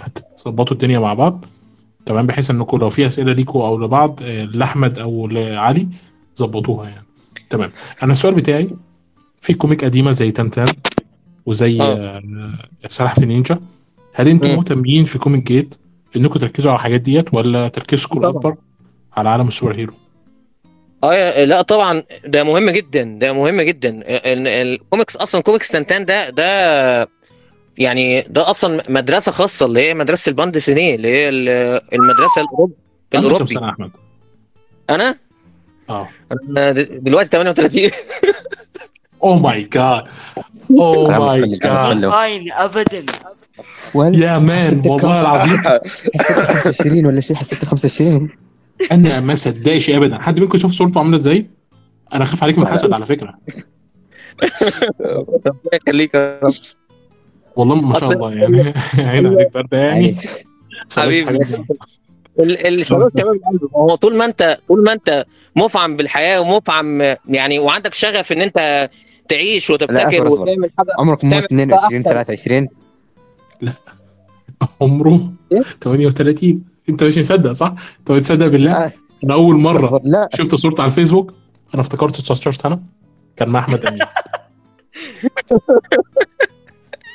هتظبطوا 0.00 0.72
الدنيا 0.72 0.98
مع 0.98 1.14
بعض. 1.14 1.44
تمام 2.06 2.26
بحيث 2.26 2.50
انكم 2.50 2.78
لو 2.78 2.88
في 2.88 3.06
أسئلة 3.06 3.32
ليكوا 3.32 3.66
أو 3.66 3.78
لبعض 3.78 4.20
آه، 4.22 4.44
لأحمد 4.44 4.98
أو 4.98 5.26
لعلي 5.26 5.88
ظبطوها 6.38 6.88
يعني. 6.88 7.06
تمام. 7.50 7.70
أنا 8.02 8.12
السؤال 8.12 8.34
بتاعي 8.34 8.70
في 9.40 9.54
comic 9.54 9.84
قديمة 9.84 10.10
زي 10.10 10.30
تنتان 10.30 10.66
وزي 11.46 11.80
آه. 11.80 11.84
آه، 11.84 12.88
سلاحف 12.88 13.22
النينجا. 13.22 13.60
هل 14.14 14.28
أنتم. 14.28 14.54
مهتمين 14.56 15.04
في 15.04 15.18
كوميكس 15.18 15.42
جيت 15.42 15.74
انكم 16.16 16.38
تركزوا 16.38 16.70
على 16.70 16.78
الحاجات 16.78 17.00
ديت 17.00 17.34
ولا 17.34 17.68
تركيزكم. 17.68 18.18
الاكبر 18.18 18.54
على 19.16 19.28
عالم 19.28 19.48
ال 19.48 19.76
superhero؟ 19.76 19.92
آه 21.04 21.44
لا 21.44 21.62
طبعا 21.62 22.02
ده 22.26 22.44
مهم 22.44 22.70
جدا 22.70 23.02
ده 23.02 23.32
مهم 23.32 23.60
جدا. 23.60 23.88
ال- 23.88 24.04
ال- 24.08 24.48
الكوميكس 24.48 25.16
أصلا 25.16 25.40
كوميكس 25.42 25.68
تنتان 25.68 26.04
ده 26.04 26.30
ده 26.30 27.08
يعني 27.78 28.20
ده 28.22 28.50
أصلا 28.50 28.82
مدرسة 28.88 29.32
خاصة 29.32 29.66
اللي 29.66 29.80
هي 29.88 29.94
مدرسة 29.94 30.30
ال 30.30 30.35
bande 30.35 30.58
dessinée 30.58 30.94
اللي 30.94 31.08
هي 31.08 31.28
ال- 31.28 31.80
المدرسة 31.94 32.40
الاوروبي 32.42 32.74
الأوروبي. 33.14 33.46
كم 33.54 33.59
سنة 33.59 33.66
يا 33.66 33.70
أحمد؟ 33.72 33.90
أنا؟ 34.90 35.16
آه. 35.90 36.08
أنا 36.50 36.72
دلوقتي 36.72 37.28
38 37.28 37.90
oh 39.22 39.38
my 39.38 39.62
God 39.62 40.04
oh 40.70 41.08
أنا 41.08 41.18
my 41.18 41.48
God 41.58 42.52
ابدا. 42.52 43.02
يا 43.94 44.38
man 44.38 44.82
والله 44.86 45.20
العظيم. 45.20 45.56
حسيت 46.14 46.40
25 46.40 47.06
ولا 47.06 47.20
شيء 47.20 47.36
حسيت 47.36 47.64
25 47.64 48.28
أنا 48.92 49.20
ما 49.20 49.34
صدقش 49.34 49.90
ابدا. 49.90 50.18
حد 50.18 50.40
منكم 50.40 50.58
شاف 50.58 50.70
صورته 50.72 50.98
عاملة 50.98 51.16
إزاي؟ 51.16 51.50
أنا 52.14 52.24
خاف 52.24 52.42
عليك 52.42 52.58
من 52.58 52.64
الحسد 52.64 52.92
على 52.92 53.06
فكرة. 53.06 53.34
ربنا 55.00 55.54
يخليك 55.72 56.14
يا 56.14 56.40
رب. 56.44 56.52
والله 57.56 57.74
ما 57.74 57.98
شاء 57.98 58.12
الله 58.12 58.32
يعني. 58.32 58.74
عين 59.10 59.26
عليك 59.26 59.52
برده 59.54 59.78
يعني. 59.78 60.16
حبيبي. 60.96 61.64
الشباب 62.40 63.10
شباب 63.18 63.40
هو 63.76 63.94
طول 63.94 64.16
ما 64.16 64.24
انت 64.24 64.58
طول 64.68 64.84
ما 64.84 64.92
أنت 64.92 65.24
مفعم 65.56 65.96
بالحياة 65.96 66.40
ومفعم 66.40 67.00
يعني 67.28 67.58
وعندك 67.58 67.94
شغف 67.94 68.32
إن 68.32 68.42
أنت 68.42 68.90
تعيش 69.28 69.70
وتبتكر 69.70 70.28
وتعمل 70.28 70.70
حاجة 70.78 70.88
عمرك 70.98 71.24
ما 71.24 71.38
22 71.38 72.02
23 72.02 72.68
لا. 73.60 73.72
عمره 74.80 75.32
إيه؟ 75.52 75.62
38 75.80 76.62
انت 76.88 77.04
مش 77.04 77.18
مصدق 77.18 77.52
صح؟ 77.52 77.74
انت 77.98 78.10
مصدق 78.10 78.46
بالله؟ 78.46 78.92
أنا 79.24 79.34
اول 79.34 79.56
مرة 79.56 80.00
لا. 80.04 80.28
شفت 80.34 80.54
صورته 80.54 80.80
على 80.82 80.90
الفيسبوك. 80.90 81.34
أنا 81.74 81.82
افتكرته 81.82 82.22
19 82.22 82.50
سنة. 82.50 82.80
كان 83.36 83.48
مع 83.48 83.60
أحمد 83.60 83.86
أمين. 83.86 84.02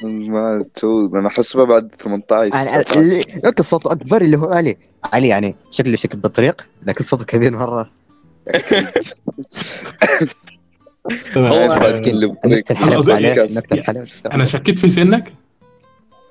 ما 0.31 0.63
تو 0.73 1.07
أنا 1.07 1.29
حسبه 1.29 1.65
بعد 1.65 1.95
18 1.99 2.55
يعني 2.55 3.23
لكن 3.43 3.63
صوته 3.63 3.91
أكبر 3.91 4.21
اللي 4.21 4.37
هو 4.37 4.51
علي. 4.51 4.77
علي 5.13 5.27
يعني 5.27 5.55
شكله 5.71 5.95
شكل 5.95 6.17
بطريق 6.17 6.67
لكن 6.85 7.03
صوته 7.03 7.25
كبير 7.25 7.57
مره 7.57 7.89
طيب. 11.35 11.45
هو 11.45 11.71
أنا 14.25 14.45
شكيت 14.45 14.79
في 14.79 14.89
سنك. 14.89 15.33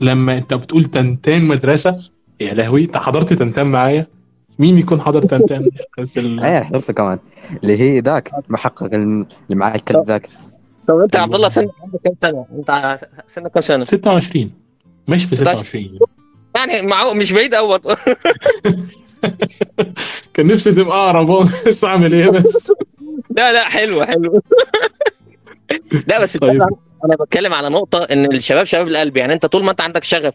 لما 0.04 0.38
انت 0.38 0.54
بتقول 0.54 0.84
تنتان 0.84 1.42
مدرسة 1.44 2.10
يا 2.40 2.54
لهوي 2.54 2.84
انت 2.84 2.96
حضرت 2.96 3.32
تنتان 3.32 3.66
معايا؟ 3.66 4.06
مين 4.58 4.78
يكون 4.78 5.00
حضر 5.00 5.22
تنتان؟ 5.22 5.70
بس 5.98 6.18
ال... 6.18 6.44
إيه 6.44 6.60
حضرته 6.60 6.92
كمان. 6.92 7.18
اللي 7.62 7.80
هي 7.80 8.00
ذاك 8.00 8.30
محقق 8.48 8.94
اللي 8.94 9.26
معاه 9.50 9.74
الكلب 9.74 10.04
ذاك. 10.06 10.28
طب 10.88 10.98
انت 10.98 11.14
يا 11.14 11.20
عبد 11.20 11.34
الله 11.34 11.48
سنك 11.48 11.70
عندك 11.82 12.00
كام 12.04 12.14
سنة؟ 12.22 12.46
انت 12.58 12.98
سنك 13.34 13.52
كام 13.52 13.62
سنة؟ 13.62 13.84
26 13.84 14.50
ماشي 15.08 15.26
في 15.26 15.36
16. 15.36 15.54
26 15.64 15.98
يعني 16.56 16.86
معقول؟ 16.86 17.16
مش 17.16 17.32
بعيد 17.32 17.54
قوي 17.54 17.78
كان 20.34 20.46
نفسي 20.46 20.72
تبقى 20.72 20.96
أقرب 21.10 21.30
بس 21.66 21.84
أعمل 21.84 22.14
إيه 22.14 22.30
بس؟ 22.30 22.72
لا 23.30 23.52
لا 23.52 23.64
حلو 23.68 24.04
حلو 24.04 24.42
لا 26.08 26.22
بس 26.22 26.36
طيب. 26.36 26.62
أنا 27.04 27.14
بتكلم 27.24 27.54
على 27.54 27.68
نقطة 27.68 27.98
إن 27.98 28.32
الشباب 28.32 28.64
شباب 28.64 28.88
القلب. 28.88 29.16
يعني 29.16 29.32
أنت 29.32 29.46
طول 29.46 29.64
ما 29.64 29.70
أنت 29.70 29.80
عندك 29.80 30.04
شغف 30.04 30.34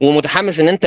ومتحمس 0.00 0.60
إن 0.60 0.68
أنت 0.68 0.86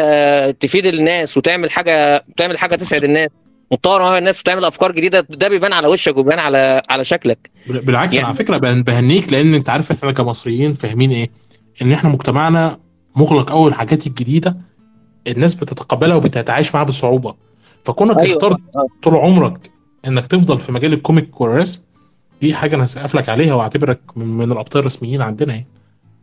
تفيد 0.60 0.86
الناس 0.86 1.38
وتعمل 1.38 1.72
حاجة 1.72 2.26
تعمل 2.38 2.58
حاجة 2.58 2.76
تسعد 2.76 3.04
الناس 3.04 3.30
وتطور 3.72 4.00
مع 4.02 4.18
الناس 4.18 4.40
وتعمل 4.40 4.66
أفكار 4.66 4.92
جديدة 4.92 5.28
ده 5.30 5.48
بيبان 5.48 5.74
على 5.74 5.88
وشك 5.88 6.18
وبيبان 6.18 6.40
على 6.40 6.82
على 6.90 7.04
شكلك. 7.04 7.50
بال- 7.68 7.82
بالعكس 7.82 8.14
يعني- 8.14 8.26
على 8.28 8.36
فكرة 8.36 8.58
بهن- 8.58 8.84
بهنيك 8.84 9.34
لأن 9.34 9.54
أنت 9.54 9.70
عارف 9.70 9.92
إحنا 9.92 10.12
كمصريين 10.12 10.74
فاهمين 10.74 11.12
إيه؟ 11.12 11.30
إن 11.82 11.92
إحنا 11.92 12.10
مجتمعنا 12.10 12.80
مغلق 13.16 13.50
قوي 13.52 13.70
الحاجات 13.70 14.08
الجديدة 14.08 14.58
الناس 15.28 15.56
بتتقبلها 15.56 16.16
وبتتعايش 16.16 16.76
معاها 16.76 16.86
بصعوبة. 16.86 17.36
فكونك 17.86 18.20
أيوة. 18.20 18.32
اخترت 18.38 18.58
طول 19.04 19.16
عمرك 19.16 19.58
إنك 20.08 20.26
تفضل 20.26 20.60
في 20.60 20.72
مجال 20.72 20.94
الكوميك 20.94 21.42
والرسم 21.42 21.80
دي 22.42 22.54
حاجة 22.54 22.76
أنا 22.76 22.86
سقف 22.86 23.16
لك 23.16 23.30
عليها 23.30 23.54
وأعتبرك 23.54 24.00
من, 24.16 24.52
الأبطال 24.52 24.80
الرسميين 24.80 25.22
عندنا 25.22 25.54
يعني. 25.54 25.68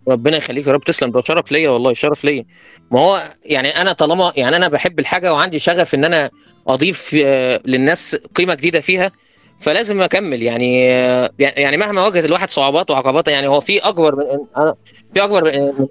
ربنا 0.09 0.37
يخليك 0.37 0.66
يا 0.66 0.73
رب. 0.73 0.85
تسلم 0.85 1.11
ده 1.11 1.23
شرف 1.25 1.53
ليا 1.53 1.71
والله 1.71 1.95
شرف 1.95 2.25
ليا. 2.25 2.45
ما 2.91 3.01
هو 3.01 3.23
يعني 3.45 3.69
أنا 3.69 3.93
طالما 3.93 4.33
يعني 4.37 4.57
أنا 4.57 4.69
بحب 4.69 4.99
الحاجة 4.99 5.33
وعندي 5.33 5.59
شغف 5.59 5.95
إن 5.95 6.05
أنا 6.05 6.31
أضيف 6.69 7.16
آه، 7.25 7.61
للناس 7.64 8.16
قيمة 8.35 8.55
جديدة 8.55 8.81
فيها 8.81 9.12
فلازم 9.61 10.01
أكمل 10.01 10.43
يعني 10.43 10.93
آه، 10.93 11.31
يعني 11.39 11.77
مهما 11.77 12.03
واجهت 12.03 12.25
الواحد 12.25 12.51
صعوبات 12.51 12.91
وعقبات 12.91 13.29
يعني 13.29 13.49
هو 13.49 13.61
في 13.61 13.79
أكبر 13.79 14.16
من 14.16 14.25
أنا 14.57 14.75
في 15.14 15.25
أكبر 15.25 15.45
من 15.45 15.87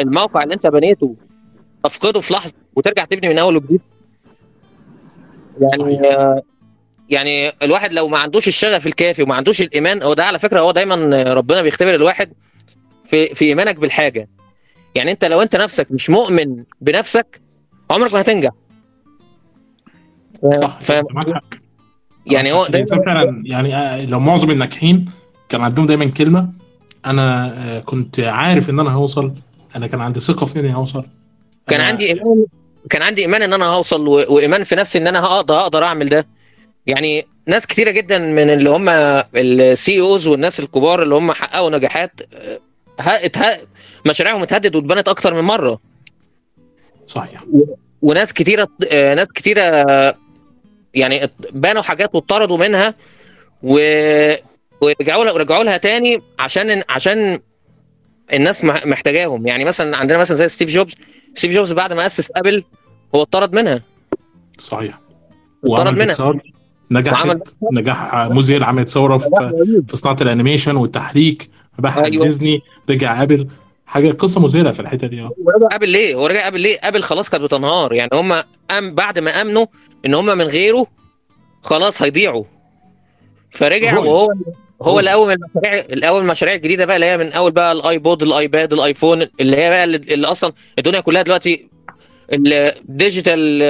الموقع 0.00 0.42
اللي 0.42 0.54
أنت 0.54 0.66
بنيته 0.66 1.16
تفقده 1.84 2.20
في 2.20 2.34
لحظة 2.34 2.52
وترجع 2.76 3.04
تبني 3.04 3.28
من 3.28 3.38
أول 3.38 3.56
وجديد. 3.56 3.80
يعني 5.60 6.14
آه، 6.14 6.42
يعني 7.12 7.52
الواحد 7.62 7.92
لو 7.92 8.08
ما 8.08 8.18
عندوش 8.18 8.48
الشغف 8.48 8.86
الكافي 8.86 9.22
وما 9.22 9.34
عندوش 9.34 9.62
الإيمان 9.62 10.02
هو 10.02 10.14
ده 10.14 10.24
على 10.24 10.38
فكرة 10.38 10.60
هو 10.60 10.70
دايما 10.70 11.22
ربنا 11.32 11.62
بيختبر 11.62 11.94
الواحد 11.94 12.32
في 13.04 13.34
في 13.34 13.44
إيمانك 13.44 13.76
بالحاجة. 13.76 14.28
يعني 14.94 15.10
أنت 15.10 15.24
لو 15.24 15.42
أنت 15.42 15.56
نفسك 15.56 15.92
مش 15.92 16.10
مؤمن 16.10 16.64
بنفسك 16.80 17.40
عمرك 17.90 18.14
ما 18.14 18.20
هتنجح. 18.20 18.50
صح 20.60 20.80
ف... 20.80 20.92
يعني 22.26 22.52
هو 22.52 22.66
الانسان 22.66 23.00
دايما 23.00 23.20
فعلا 23.24 23.42
يعني 23.46 23.76
آه، 23.76 24.04
لو 24.04 24.20
معظم 24.20 24.50
الناجحين 24.50 25.10
كان 25.48 25.60
عندهم 25.60 25.86
دايما 25.86 26.04
كلمة 26.10 26.48
أنا 27.06 27.54
آه، 27.56 27.80
كنت 27.80 28.20
عارف 28.20 28.70
إن 28.70 28.80
أنا 28.80 28.90
هوصل 28.90 29.32
أنا 29.76 29.86
كان 29.86 30.00
عندي 30.00 30.20
ثقة 30.20 30.46
في 30.46 30.60
إني 30.60 30.74
هوصل. 30.74 31.04
كان 31.66 31.80
عندي 31.80 32.06
إيمان 32.06 32.46
كان 32.90 33.02
عندي 33.02 33.22
إيمان 33.22 33.42
إن 33.42 33.52
أنا 33.52 33.64
هوصل. 33.64 34.08
وإيمان 34.08 34.64
في 34.64 34.74
نفسي 34.74 34.98
إن 34.98 35.06
أنا 35.06 35.20
هقدر 35.24 35.58
أقدر 35.58 35.84
أعمل 35.84 36.08
ده. 36.08 36.26
يعني 36.86 37.26
ناس 37.46 37.66
كتيرة 37.66 37.90
جدا 37.90 38.18
من 38.18 38.50
اللي 38.50 38.70
هم 38.70 38.88
السي 39.36 40.00
اوز 40.00 40.26
والناس 40.26 40.60
الكبار 40.60 41.02
اللي 41.02 41.14
هم 41.14 41.32
حققوا 41.32 41.70
نجاحات 41.70 42.20
آه،. 43.00 43.58
مشاريعهم 44.06 44.42
اتهدد 44.42 44.76
واتبنت 44.76 45.08
أكتر 45.08 45.34
من 45.34 45.40
مرة. 45.40 45.78
صحيح. 47.06 47.44
وناس 48.02 48.32
كتيرة 48.32 48.68
آه، 48.90 49.14
ناس 49.14 49.26
كتيرة 49.26 49.86
يعني 50.94 51.30
بانوا 51.52 51.82
حاجات 51.82 52.14
واتطردوا 52.14 52.58
منها 52.58 52.94
و 53.62 53.78
ورجعوا 54.80 55.24
لها 55.24 55.32
ورجعوا 55.32 55.64
لها 55.64 55.76
تاني 55.76 56.22
عشان 56.38 56.82
عشان 56.88 57.40
الناس 58.32 58.64
مح- 58.64 58.86
محتاجاهم. 58.86 59.46
يعني 59.46 59.64
مثلا 59.64 59.96
عندنا 59.96 60.18
مثلا 60.18 60.36
زي 60.36 60.48
ستيف 60.48 60.68
جوبز. 60.68 60.94
ستيف 61.34 61.52
جوبز 61.52 61.72
بعد 61.72 61.92
ما 61.92 62.06
أسس 62.06 62.32
أبل 62.36 62.64
هو 63.14 63.22
اتطرد 63.22 63.54
منها. 63.54 63.82
صحيح. 64.58 64.98
اتطرد 65.64 65.98
منها. 65.98 66.40
نجحت 66.90 67.54
نجاح 67.72 68.14
مذهل 68.14 68.64
عملت 68.64 68.88
ثورة 68.88 69.16
في, 69.16 69.28
في 69.88 69.96
صناعة 69.96 70.16
ال 70.20 70.26
animation 70.26 70.76
والتحريك 70.76 71.50
باع 71.78 72.04
أيوة. 72.04 72.24
ديزني 72.24 72.60
رجع 72.90 73.22
ابل 73.22 73.48
حاجة 73.86 74.10
قصة 74.10 74.40
مذهله 74.40 74.70
في 74.70 74.80
الحتة 74.80 75.06
دي 75.06 75.20
آه 75.20 75.30
ورجع 75.38 75.76
ابل 75.76 75.88
ليه؟ 75.88 76.14
هو 76.14 76.26
رجع 76.26 76.48
ابل 76.48 76.60
ليه؟ 76.60 76.78
ابل 76.82 77.02
خلاص 77.02 77.30
كانت 77.30 77.44
بتنهار 77.44 77.92
يعني 77.92 78.10
هم 78.14 78.32
أم 78.70 78.94
بعد 78.94 79.18
ما 79.18 79.30
أمنوا 79.30 79.66
إن 80.06 80.14
هم 80.14 80.26
من 80.26 80.44
غيره 80.44 80.86
خلاص 81.62 82.02
هيضيعوا 82.02 82.44
فرجع 83.50 83.94
رؤية. 83.94 84.08
وهو 84.10 84.32
هو. 84.82 85.00
الأول 85.00 85.28
من 85.28 85.34
المشاريع 85.34 85.84
الأول 85.84 86.22
المشاريع 86.22 86.54
الجديده 86.54 86.84
بقى 86.86 86.96
اللي 86.96 87.06
هي 87.06 87.18
من 87.18 87.32
أول 87.32 87.52
بقى 87.52 87.72
الآيبود 87.72 88.22
الآيباد 88.22 88.72
الآيفون 88.72 89.26
اللي 89.40 89.56
هي 89.56 89.70
بقى 89.70 89.84
اللي, 89.84 89.96
اللي 89.96 90.26
أصلا 90.26 90.52
الدنيا 90.78 91.00
كلها 91.00 91.22
دلوقتي 91.22 91.68
ال 92.32 92.48
digital 92.48 93.62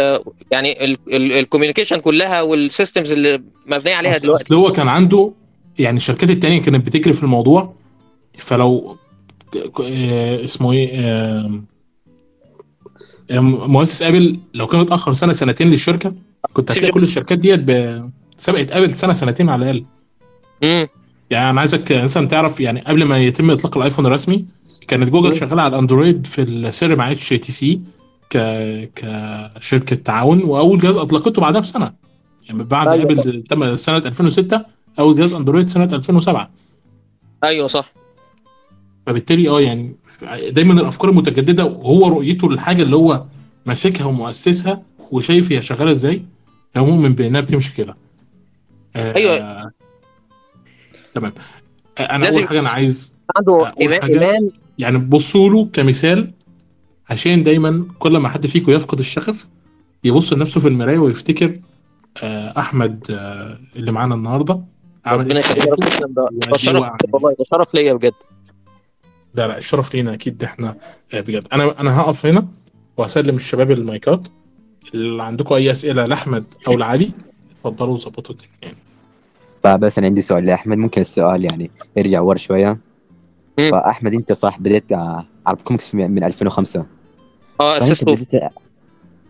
يعني 0.51 0.97
ال 1.13 1.19
communication 1.19 1.97
كلها 1.97 2.43
وال 2.43 2.58
systems 2.58 3.13
اللي 3.13 3.43
مبنية 3.67 3.95
عليها 3.95 4.13
أصل, 4.13 4.23
دلوقتي. 4.23 4.45
أصل 4.45 4.55
هو 4.55 4.73
كان 4.73 4.89
عنده 4.89 5.33
يعني 5.79 5.97
الشركات 5.97 6.31
التانية 6.31 6.61
كانت 6.61 6.87
بتجري 6.87 7.13
في 7.13 7.23
الموضوع 7.23 7.75
فلو 8.39 8.97
آه، 9.81 10.45
اسمه 10.45 10.73
إيه 10.73 10.91
آه، 13.31 13.41
مؤسس 13.41 14.03
آبل 14.03 14.39
لو 14.55 14.67
كان 14.67 14.81
اتأخر 14.81 15.13
سنة 15.13 15.33
سنتين 15.33 15.71
للشركة 15.71 16.15
كنت 16.53 16.71
هتلاقي 16.71 16.93
كل 16.93 17.03
الشركات 17.03 17.39
ديت 17.39 17.71
سبقت 18.37 18.73
آبل 18.73 18.97
سنة 18.97 19.13
سنتين 19.13 19.49
على 19.49 19.71
الأقل. 19.71 19.85
امم 20.65 20.89
يعني 21.31 21.51
أنا 21.51 21.61
عايزك 21.61 21.93
مثلا 21.93 22.29
تعرف 22.29 22.61
يعني 22.61 22.81
قبل 22.81 23.05
ما 23.05 23.19
يتم 23.19 23.51
إطلاق 23.51 23.77
الآيفون 23.77 24.07
الرسمي 24.07 24.45
كانت 24.89 25.09
جوجل 25.09 25.29
مم. 25.29 25.35
شغالة 25.35 25.63
على 25.63 25.75
الأندرويد 25.75 26.27
في 26.27 26.43
السر 26.43 26.97
مع 26.97 27.11
اتش 27.11 27.29
تي 27.29 27.53
سي 27.53 27.81
ك 28.31 28.39
كشركه 29.57 29.97
تعاون 29.97 30.43
وأول 30.45 30.79
جهاز 30.79 30.97
أطلقته 30.97 31.41
بعدها 31.43 31.61
بسنة. 31.61 31.93
يعني 32.49 32.65
بعد 32.65 32.89
أيوة. 32.89 33.03
ابل 33.05 33.43
تم 33.43 33.77
سنة 33.77 33.97
2006 33.97 34.65
أول 34.99 35.17
جهاز 35.17 35.35
أندرويد 35.35 35.69
سنة 35.69 35.85
2007 35.85 36.51
أيوه 37.45 37.67
صح. 37.67 37.91
فبالتالي 39.07 39.49
آه 39.49 39.61
يعني 39.61 39.97
دايما 40.49 40.73
الأفكار 40.81 41.11
المتجددة 41.11 41.65
وهو 41.65 42.09
رؤيته 42.09 42.51
للحاجة 42.51 42.83
اللي 42.83 42.97
هو 42.97 43.25
ماسكها 43.67 44.05
ومؤسسها 44.05 44.83
وشايف 45.11 45.53
هي 45.53 45.63
شغالة 45.63 45.91
إزاي 45.91 46.23
هو 46.77 46.85
مؤمن 46.87 47.13
بإنها 47.15 47.41
بتمشي 47.41 47.75
كده. 47.75 47.97
آه 48.97 49.15
أيوة. 49.17 49.73
تمام. 51.15 51.33
آه 51.99 52.03
أنا 52.03 52.29
أول 52.29 52.49
حاجة 52.49 52.59
أنا 52.61 52.71
عايز 52.71 53.15
عنده 53.37 53.73
إيمان. 53.81 54.01
حاجة- 54.01 54.05
ايمان 54.05 54.51
يعني 54.79 54.99
بصوا 54.99 55.51
له 55.51 55.69
كمثال 55.73 56.31
عشان 57.11 57.43
دايما 57.43 57.85
كل 57.99 58.17
ما 58.17 58.29
حد 58.29 58.47
فيكم 58.47 58.73
يفقد 58.73 58.99
الشغف 58.99 59.49
يبص 60.05 60.33
لنفسه 60.33 60.61
في 60.61 60.69
المراية 60.69 60.99
ويفتكر 60.99 61.59
آه 62.23 62.59
أحمد 62.59 63.07
آه 63.11 63.59
اللي 63.77 63.93
معانا 63.93 64.15
النهارده. 64.15 64.61
عمل 65.07 65.21
ربنا 65.21 65.37
إيه؟ 65.37 65.43
في 65.43 65.53
يخليك 65.53 65.67
يا 65.69 65.77
حياته 65.77 66.05
رب 66.05 66.15
ده 66.51 66.57
شرف. 66.57 66.91
والله 67.13 67.31
ده 67.39 67.45
شرف 67.51 67.75
ليا 67.75 67.93
بجد. 67.93 68.13
لا 69.35 69.49
لا 69.49 69.59
الشرف 69.59 69.95
لينا 69.95 70.15
أكيد 70.15 70.45
إحنا 70.45 70.77
آه، 71.15 71.21
بجد. 71.21 71.47
أنا 71.53 71.81
أنا 71.81 72.01
هقف 72.01 72.27
هنا 72.27 72.49
وهسلم 72.97 73.37
الشباب 73.37 73.71
المايكات. 73.71 74.21
اللي 74.95 75.23
عندكم 75.23 75.55
أي 75.55 75.71
أسئلة 75.71 76.05
لأحمد 76.05 76.45
أو 76.69 76.79
لعلي 76.79 77.11
اتفضلوا 77.57 77.97
ظبطوا 77.97 78.35
الدنيا. 78.35 78.51
يعني 78.63 78.77
فبس 79.63 79.99
أنا 79.99 80.07
عندي 80.07 80.23
سؤال 80.23 80.45
لأحمد. 80.45 80.79
ممكن 80.79 81.01
السؤال 81.01 81.45
يعني 81.45 81.71
يرجع 81.97 82.21
ورا 82.21 82.39
شوية. 82.39 82.79
فأحمد 83.57 84.15
أنت 84.15 84.33
صح 84.33 84.59
بديت 84.59 84.93
عرب 85.47 85.63
كوميكس 85.63 85.95
من 85.95 86.11
من 86.11 86.25
2005 86.25 86.87
آه 87.61 87.79
اسسته 87.79 88.15
بديت 88.15 88.35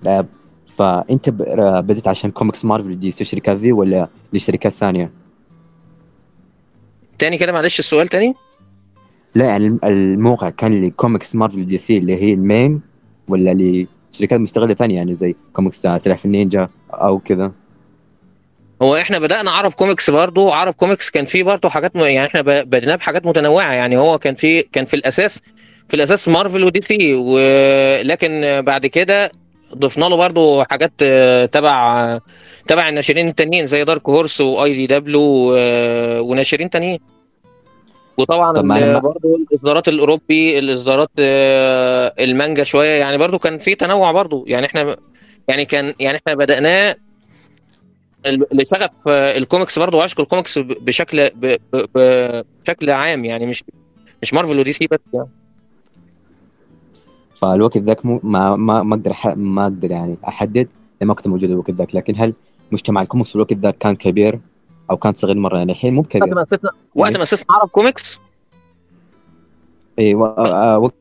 آه، 0.06 0.26
فأنت 0.76 1.30
ب- 1.30 1.42
آه، 1.42 1.80
بديت 1.80 2.08
عشان 2.08 2.30
كوميكس 2.30 2.64
مارفل 2.64 2.98
دي 2.98 3.10
سي 3.10 3.20
الشركات 3.20 3.56
ذي 3.56 3.72
ولا 3.72 4.08
لشركات 4.32 4.72
ثانية؟ 4.72 5.12
تاني 7.18 7.38
كده 7.38 7.52
معلش 7.52 7.78
السؤال 7.78 8.08
تاني؟ 8.08 8.34
لا 9.34 9.44
يعني 9.44 9.66
الم- 9.66 9.80
الموقع 9.84 10.50
كان 10.50 10.84
لكوميكس 10.84 11.34
مارفل 11.34 11.66
دي 11.66 11.78
سي 11.78 11.98
اللي 11.98 12.22
هي 12.22 12.34
المين 12.34 12.80
ولا 13.28 13.54
لشركات 14.12 14.40
مستقله 14.40 14.74
ثانية 14.74 14.96
يعني 14.96 15.14
زي 15.14 15.34
كوميكس 15.52 15.80
سلاحف 15.80 16.24
النينجا 16.24 16.68
أو 16.90 17.18
كذا 17.18 17.52
هو 18.82 18.96
إحنا 18.96 19.18
بدأنا 19.18 19.50
عرب 19.50 19.72
كوميكس 19.72 20.10
برضو 20.10 20.50
عرب 20.50 20.74
كوميكس 20.74 21.10
كان 21.10 21.24
فيه 21.24 21.42
برضو 21.42 21.68
حاجات 21.68 21.96
م... 21.96 22.00
يعني 22.00 22.28
إحنا 22.28 22.42
بديناه 22.62 22.96
بحاجات 22.96 23.26
متنوعة 23.26 23.72
يعني 23.72 23.96
هو 23.96 24.18
كان 24.18 24.34
في 24.34 24.62
كان 24.62 24.84
في 24.84 24.94
الأساس 24.94 25.42
في 25.88 25.94
الأساس 25.94 26.28
مارفل 26.28 26.64
ودي 26.64 26.80
سي 26.80 27.14
ولكن 27.14 28.62
بعد 28.66 28.86
كده 28.86 29.32
ضفنا 29.74 30.04
له 30.04 30.16
برضو 30.16 30.64
حاجات 30.64 30.92
آه، 31.02 31.46
تبع 31.46 32.18
تبع 32.68 32.88
الناشرين 32.88 33.28
التانيين 33.28 33.66
زي 33.66 33.84
دارك 33.84 34.08
هورس 34.08 34.40
واي 34.40 34.72
دي 34.72 34.86
دبليو 34.86 35.54
آه، 35.58 36.20
وناشرين 36.20 36.70
تانيين. 36.70 36.98
وطبعا 38.16 38.52
برضو 38.98 39.36
الإصدارات 39.36 39.88
الأوروبي 39.88 40.58
الإصدارات 40.58 41.10
آه، 41.18 42.14
المانجا 42.20 42.62
شوية 42.62 43.00
يعني 43.00 43.18
برضو 43.18 43.38
كان 43.38 43.58
في 43.58 43.74
تنوع 43.74 44.12
برضو. 44.12 44.44
يعني 44.46 44.66
إحنا 44.66 44.96
يعني 45.48 45.64
كان 45.64 45.94
يعني 46.00 46.18
إحنا 46.18 46.34
بدأناه 46.34 46.96
لشغف 48.26 48.90
آه، 49.08 49.38
الكوميكس 49.38 49.78
برضه 49.78 49.98
وعشق 49.98 50.20
الكوميكس 50.20 50.58
بشكل 50.58 51.30
بشكل 51.94 52.90
عام. 52.90 53.24
يعني 53.24 53.46
مش 53.46 53.64
مش 54.22 54.34
مارفل 54.34 54.58
ودي 54.58 54.72
سي 54.72 54.86
بس 54.86 54.98
يعني. 55.14 55.41
فالوقت 57.42 57.78
ذاك 57.78 58.06
مو 58.06 58.20
ما 58.22 58.56
ما 58.56 58.82
ما 58.82 58.94
أقدر 58.94 59.12
ما 59.36 59.62
أقدر 59.62 59.90
يعني 59.90 60.16
أحدد 60.28 60.68
لأن 61.00 61.08
ما 61.08 61.14
كنت 61.14 61.28
موجود 61.28 61.50
الوقت 61.50 61.70
ذاك 61.70 61.94
لكن 61.94 62.14
هل 62.16 62.34
مجتمع 62.72 63.02
الكوميكس 63.02 63.28
في 63.28 63.36
الوقت 63.36 63.52
ذاك 63.52 63.78
كان 63.78 63.96
كبير 63.96 64.40
أو 64.90 64.96
كان 64.96 65.12
صغير 65.12 65.36
مرة؟ 65.36 65.58
يعني 65.58 65.72
الحين 65.72 65.94
مو 65.94 66.00
وقت 66.00 66.16
بكبير 66.16 66.34
ما 66.34 66.42
اسسنا 66.42 66.70
وقت 66.94 67.16
ما 67.16 67.22
اسسنا 67.22 67.46
عرب 67.50 67.68
كوميكس؟ 67.68 68.18
اي 69.98 70.14
آه، 70.14 70.74
آه، 70.74 70.78
وقت 70.78 70.94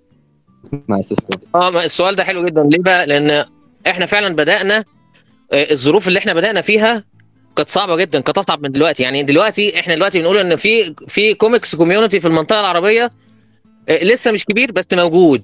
ما 0.87 0.99
اسسته 0.99 1.39
آه 1.55 1.69
السؤال 1.83 2.15
ده 2.15 2.23
حلو 2.23 2.45
جدا. 2.45 2.63
ليه 2.63 2.83
بقى؟ 2.83 3.07
لأن 3.07 3.45
إحنا 3.87 4.05
فعلا 4.05 4.35
بدأنا 4.35 4.83
آه، 5.53 5.71
الظروف 5.71 6.07
اللي 6.07 6.19
إحنا 6.19 6.33
بدأنا 6.33 6.61
فيها 6.61 7.03
كانت 7.55 7.69
صعبة 7.69 7.95
جدا 7.95 8.19
كانت 8.19 8.37
أصعب 8.37 8.63
من 8.63 8.71
دلوقتي. 8.71 9.03
يعني 9.03 9.23
دلوقتي 9.23 9.79
إحنا 9.79 9.95
دلوقتي 9.95 10.19
بنقول 10.19 10.37
إن 10.37 10.55
في 10.55 10.95
في 11.07 11.33
comics 11.33 11.75
community 11.75 12.19
في 12.19 12.27
المنطقة 12.27 12.59
العربية 12.59 13.11
لسه 13.89 14.31
مش 14.31 14.45
كبير 14.45 14.71
بس 14.71 14.85
موجود. 14.93 15.43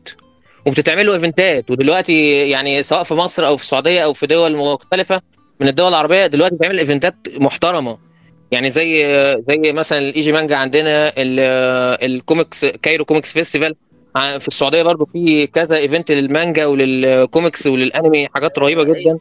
وبتتعمل 0.66 1.06
له 1.06 1.14
event 1.14 1.55
ات. 1.55 1.72
ودلوقتي 1.72 2.50
يعني 2.50 2.82
سواء 2.82 3.04
في 3.04 3.14
مصر 3.14 3.48
أو 3.48 3.58
في 3.58 3.64
السعودية 3.64 4.04
أو 4.04 4.14
في 4.14 4.28
دول 4.28 4.56
مختلفة 4.58 5.22
من 5.60 5.68
الدول 5.68 5.88
العربية 5.90 6.28
دلوقتي 6.28 6.56
بتعمل 6.56 6.80
event 6.80 7.10
ات 7.10 7.16
محترمة. 7.38 7.98
يعني 8.52 8.70
زي 8.70 9.04
زي 9.50 9.74
مثلا 9.74 10.00
الايجي 10.00 10.32
مانجا 10.32 10.56
عندنا 10.56 11.08
ال- 11.08 12.04
ال 12.12 12.20
comics 12.20 12.66
Cairo 12.66 13.06
Comics 13.06 13.34
Festival. 13.34 13.76
في 14.16 14.48
السعودية 14.48 14.84
برضو 14.84 15.06
في 15.14 15.48
كذا 15.48 15.78
event 15.78 16.12
للمانجا 16.12 16.66
وللكوميكس 16.66 17.68
وللأنمي 17.68 18.28
حاجات 18.36 18.60
رهيبة 18.60 18.84
جدا. 18.84 19.20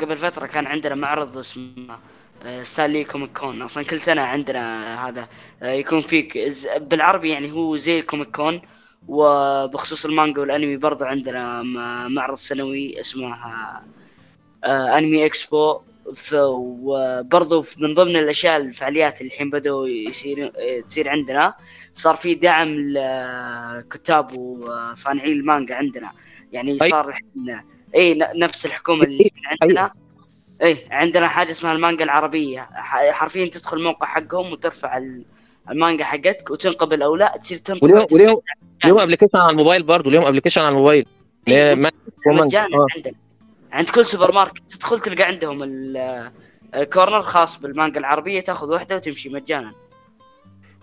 قبل 0.00 0.16
فترة 0.16 0.46
كان 0.46 0.66
عندنا 0.66 0.94
معرض 0.94 1.38
اسمه 1.38 1.98
آه، 2.46 2.62
ستانلي 2.62 3.04
Comic 3.04 3.38
Con. 3.38 3.62
أصلا 3.62 3.84
كل 3.84 4.00
سنة 4.00 4.22
عندنا 4.22 5.08
هذا 5.08 5.26
آه، 5.62 5.72
يكون 5.72 6.00
فيك 6.00 6.38
بالعربي 6.80 7.30
يعني 7.30 7.52
هو 7.52 7.76
زي 7.76 7.98
ال 8.00 8.05
Comic 8.05 8.28
Con. 8.36 8.60
وبخصوص 9.08 10.04
المانجا 10.04 10.40
والانمي 10.40 10.76
برضو 10.76 11.04
عندنا 11.04 11.62
معرض 12.08 12.36
سنوي 12.36 13.00
اسمه 13.00 13.34
آه، 13.34 13.80
آه، 14.64 14.98
Anime 14.98 15.26
Expo 15.26 15.80
وبرضو 16.38 17.64
من 17.78 17.94
ضمن 17.94 18.16
الأشياء 18.16 18.56
الفعاليات 18.56 19.20
اللي 19.20 19.32
الحين 19.32 19.50
بدأوا 19.50 19.88
يصير 19.88 20.52
تصير 20.86 21.08
عندنا 21.08 21.54
صار 21.94 22.16
في 22.16 22.34
دعم 22.34 22.68
لكتاب 22.78 24.36
وصانعي 24.38 25.32
المانجا 25.32 25.74
عندنا. 25.74 26.12
يعني. 26.52 26.78
صار 26.90 27.08
الحين 27.08 27.60
إي 27.94 28.14
نفس 28.34 28.66
الحكومة 28.66 29.04
اللي 29.04 29.30
عندنا. 29.62 29.92
إي 30.62 30.78
عندنا 30.90 31.28
حاجة 31.28 31.50
اسمها 31.50 31.72
المانجا 31.72 32.04
العربية. 32.04 32.68
حرفيا 33.12 33.46
تدخل 33.46 33.76
الموقع 33.76 34.06
حقهم 34.06 34.52
وترفع 34.52 34.96
ال- 34.98 35.24
المانجا 35.70 36.04
حقتك 36.04 36.50
وتنقبل 36.50 37.02
أو 37.02 37.16
لا 37.16 37.36
تصير 37.42 37.58
تنطبع 37.58 37.86
وليهم 37.94 38.06
وليهم 38.12 38.40
ليهم 38.84 38.98
ابلكيشن 38.98 39.38
على 39.38 39.50
الموبايل 39.50 39.82
برضو 39.82 40.10
ليهم 40.10 40.24
application 40.24 40.60
على 40.60 40.68
الموبايل؟ 40.68 41.06
ومانجا. 41.48 41.90
مجانا 42.26 42.76
آه. 42.76 42.86
عندك. 42.96 43.14
عند 43.72 43.90
كل 43.90 44.04
سوبر 44.06 44.32
ماركت 44.32 44.62
تدخل 44.70 45.00
تلقى 45.00 45.22
عندهم 45.24 45.62
ال- 45.62 46.30
ال 46.74 46.81
corner 46.81 47.22
خاص 47.22 47.58
بالمانجا 47.60 48.00
العربية 48.00 48.40
تاخذ 48.40 48.68
واحدة 48.68 48.96
وتمشي 48.96 49.28
مجانا. 49.28 49.72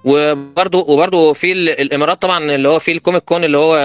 وبرضو 0.06 0.86
وبرضو 0.94 1.34
في 1.34 1.52
ال- 1.52 1.70
الإمارات 1.82 2.22
طبعا 2.22 2.44
اللي 2.56 2.70
هو 2.70 2.80
في 2.80 2.92
ال 2.92 2.97
Comic 2.97 3.24
Con 3.24 3.44
اللي 3.44 3.58
هو 3.58 3.76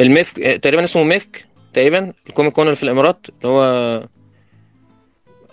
ال 0.00 0.06
MEFCC 0.06 0.36
تقريبا 0.62 0.84
اسمه 0.84 1.02
MEFCC 1.04 1.44
تقريبا 1.74 2.12
ال 2.28 2.32
Comic 2.32 2.52
Con 2.52 2.64
اللي 2.64 2.76
في 2.76 2.82
الإمارات 2.82 3.26
اللي 3.28 3.48
هو 3.54 4.08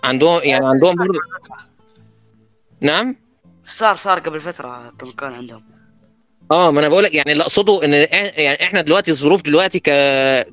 عندهم 0.04 0.40
يعني 0.44 0.66
عندهم 0.66 0.94
نعم؟ 2.80 3.16
صار 3.68 3.96
صار 3.96 4.18
قبل 4.18 4.40
فترة 4.40 4.92
كون 5.18 5.32
عندهم. 5.32 5.64
آه 6.50 6.70
ما 6.70 6.80
أنا 6.80 6.88
بقول 6.88 7.04
لك 7.04 7.14
يعني 7.14 7.32
اللي 7.32 7.42
أقصده 7.42 7.84
إن 7.84 7.92
يعني 7.92 8.62
إحنا 8.62 8.80
دلوقتي 8.80 9.10
الظروف 9.10 9.42
دلوقتي 9.42 9.78
ك 9.80 9.90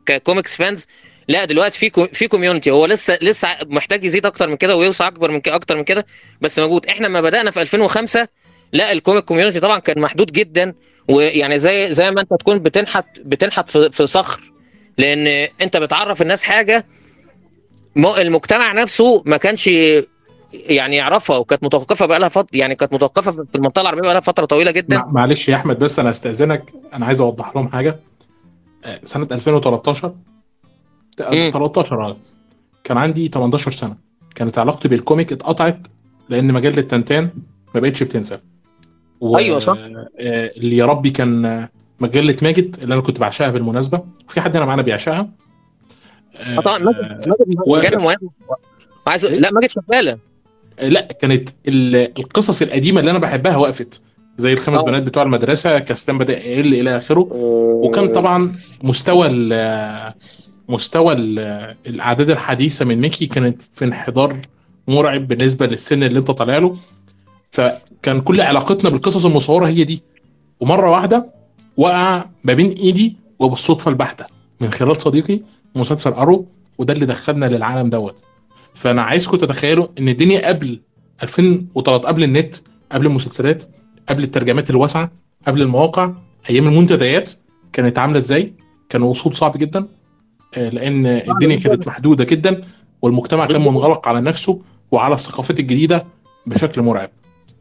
ك 0.05 0.13
comics 0.13 0.57
fans 0.57 0.87
لا 1.27 1.45
دلوقتي 1.45 1.79
في 1.79 2.07
في 2.13 2.27
community 2.27 2.71
هو 2.71 2.85
لسه 2.85 3.17
لسه 3.21 3.47
محتاج 3.65 4.03
يزيد 4.03 4.25
أكتر 4.25 4.47
من 4.47 4.55
كده 4.57 4.75
ويوسع 4.75 5.07
أكبر 5.07 5.31
من 5.31 5.41
كده 5.41 5.55
أكتر 5.55 5.77
من 5.77 5.83
كده 5.83 6.05
بس 6.41 6.59
موجود. 6.59 6.85
إحنا 6.85 7.07
لما 7.07 7.21
بدأنا 7.21 7.51
في 7.51 7.61
2005 7.61 8.27
لا 8.73 8.91
ال 8.91 8.97
comic 8.97 9.23
community 9.23 9.59
طبعا 9.59 9.79
كان 9.79 9.99
محدود 9.99 10.31
جدا 10.31 10.73
ويعني 11.07 11.59
زي 11.59 11.93
زي 11.93 12.11
ما 12.11 12.21
أنت 12.21 12.33
تكون 12.39 12.59
بتنحت 12.59 13.19
بتنحت 13.19 13.69
في, 13.69 13.91
في 13.91 14.07
صخر. 14.07 14.53
لأن 14.97 15.47
أنت 15.61 15.77
بتعرف 15.77 16.21
الناس 16.21 16.43
حاجة 16.43 16.85
المجتمع 17.97 18.73
نفسه 18.73 19.23
ما 19.25 19.37
كانش 19.37 19.69
يعني 20.53 20.95
يعرفها 20.95 21.37
وكانت 21.37 21.63
متوقفة 21.63 22.05
بقى 22.05 22.19
لها 22.19 22.29
فتره 22.29 22.47
يعني 22.53 22.75
كانت 22.75 22.93
متوقفة 22.93 23.31
في 23.31 23.55
المنطقة 23.55 23.81
العربية 23.81 24.01
بقى 24.01 24.13
لها 24.13 24.21
فترة 24.21 24.45
طويلة 24.45 24.71
جدا. 24.71 24.97
مع- 24.97 25.05
معلش 25.11 25.49
يا 25.49 25.55
أحمد 25.55 25.79
بس 25.79 25.99
أنا 25.99 26.09
استاذنك 26.09 26.73
أنا 26.93 27.05
عايز 27.05 27.21
أوضح 27.21 27.55
لهم 27.55 27.69
حاجة. 27.69 27.99
آه، 28.85 28.99
سنة 29.03 29.27
2013 29.31 30.13
مم. 31.31 31.49
13 31.53 32.01
آه 32.05 32.17
كان 32.83 32.97
عندي 32.97 33.27
18 33.27 33.71
سنة. 33.71 33.95
كانت 34.35 34.57
علاقتي 34.59 34.87
بالكوميك 34.87 35.31
اتقطعت 35.31 35.87
لأن 36.29 36.53
مجلة 36.53 36.81
تنتان 36.81 37.29
ما 37.75 37.79
بقتش 37.81 38.03
بتنزل. 38.03 38.37
و... 39.21 39.37
أيوة 39.37 39.59
صح. 39.59 39.75
آه، 39.77 40.51
اللي 40.57 40.77
يا 40.77 40.85
ربي 40.85 41.09
كان 41.09 41.67
مجلة 41.99 42.37
ماجد 42.41 42.75
اللي 42.81 42.93
أنا 42.93 43.01
كنت 43.01 43.19
بعشقها 43.19 43.49
بالمناسبة. 43.49 44.01
في 44.27 44.41
حد 44.41 44.55
هنا 44.57 44.65
معانا 44.65 44.81
بيعشقها؟ 44.81 45.29
آه، 46.35 46.59
طبعا 46.59 46.77
ماجد 46.79 47.29
ماجد 47.67 47.85
كان 47.89 48.01
مهم. 48.01 48.15
عايز 49.07 49.25
لا 49.25 49.51
ماجد 49.51 49.69
شغالة. 49.69 50.17
لا 50.81 51.01
كانت 51.01 51.49
ال- 51.67 52.19
القصص 52.19 52.61
القديمة 52.61 52.99
اللي 52.99 53.11
أنا 53.11 53.19
بحبها 53.19 53.57
وقفت 53.57 54.01
زي 54.37 54.53
الخمس 54.53 54.79
آه. 54.79 54.83
بنات 54.83 55.03
بتوع 55.03 55.23
المدرسة 55.23 55.79
كاستان 55.79 56.17
بدأ 56.17 56.37
يقل 56.47 56.73
إلى 56.73 56.97
آخره. 56.97 57.27
وكان 57.85 58.11
طبعا 58.11 58.53
مستوى 58.83 59.27
ال- 59.31 60.13
مستوى 60.69 61.13
ال- 61.13 61.75
الأعداد 61.87 62.29
الحديثة 62.29 62.85
من 62.85 63.01
ميكي 63.01 63.25
كانت 63.25 63.61
في 63.73 63.85
انحدار 63.85 64.37
مرعب 64.87 65.27
بالنسبة 65.27 65.65
للسن 65.65 66.03
اللي 66.03 66.19
أنت 66.19 66.31
طالع 66.31 66.57
له. 66.57 66.75
فكان 67.51 68.21
كل 68.21 68.41
علاقتنا 68.41 68.89
بالقصص 68.89 69.25
المصورة 69.25 69.67
هي 69.67 69.83
دي. 69.83 70.01
ومرة 70.59 70.89
واحدة 70.91 71.33
وقع 71.77 72.25
ما 72.43 72.53
بين 72.53 72.71
إيدي 72.71 73.15
وبالصدفة 73.39 73.89
البحتة 73.89 74.25
من 74.61 74.71
خلال 74.71 74.95
صديقي 74.95 75.39
مسلسل 75.75 76.11
أرو 76.11 76.45
وده 76.77 76.93
اللي 76.93 77.05
دخلنا 77.05 77.45
للعالم 77.45 77.89
دوت. 77.89 78.23
فانا 78.75 79.01
عايزكم 79.01 79.37
تتخيلوا 79.37 79.87
ان 79.99 80.09
الدنيا 80.09 80.47
قبل 80.47 80.79
2013 81.23 82.07
قبل 82.07 82.23
النت 82.23 82.55
قبل 82.91 83.05
المسلسلات 83.05 83.63
قبل 84.09 84.23
الترجمات 84.23 84.69
الواسعة 84.69 85.11
قبل 85.47 85.61
المواقع 85.61 86.11
أيام 86.49 86.67
المنتديات 86.67 87.31
كانت 87.73 87.99
عاملة 87.99 88.17
إزاي؟ 88.17 88.53
كان 88.89 89.01
وصول 89.01 89.33
صعب 89.33 89.57
جدا 89.57 89.87
آه، 90.57 90.69
لأن 90.69 91.05
الدنيا 91.05 91.57
كانت 91.57 91.87
محدودة 91.87 92.23
جدا 92.23 92.61
والمجتمع 93.01 93.45
كان 93.45 93.61
منغلق 93.61 94.07
على 94.07 94.21
نفسه 94.21 94.61
وعلى 94.91 95.15
الثقافات 95.15 95.59
الجديدة 95.59 96.05
بشكل 96.45 96.81
مرعب. 96.81 97.09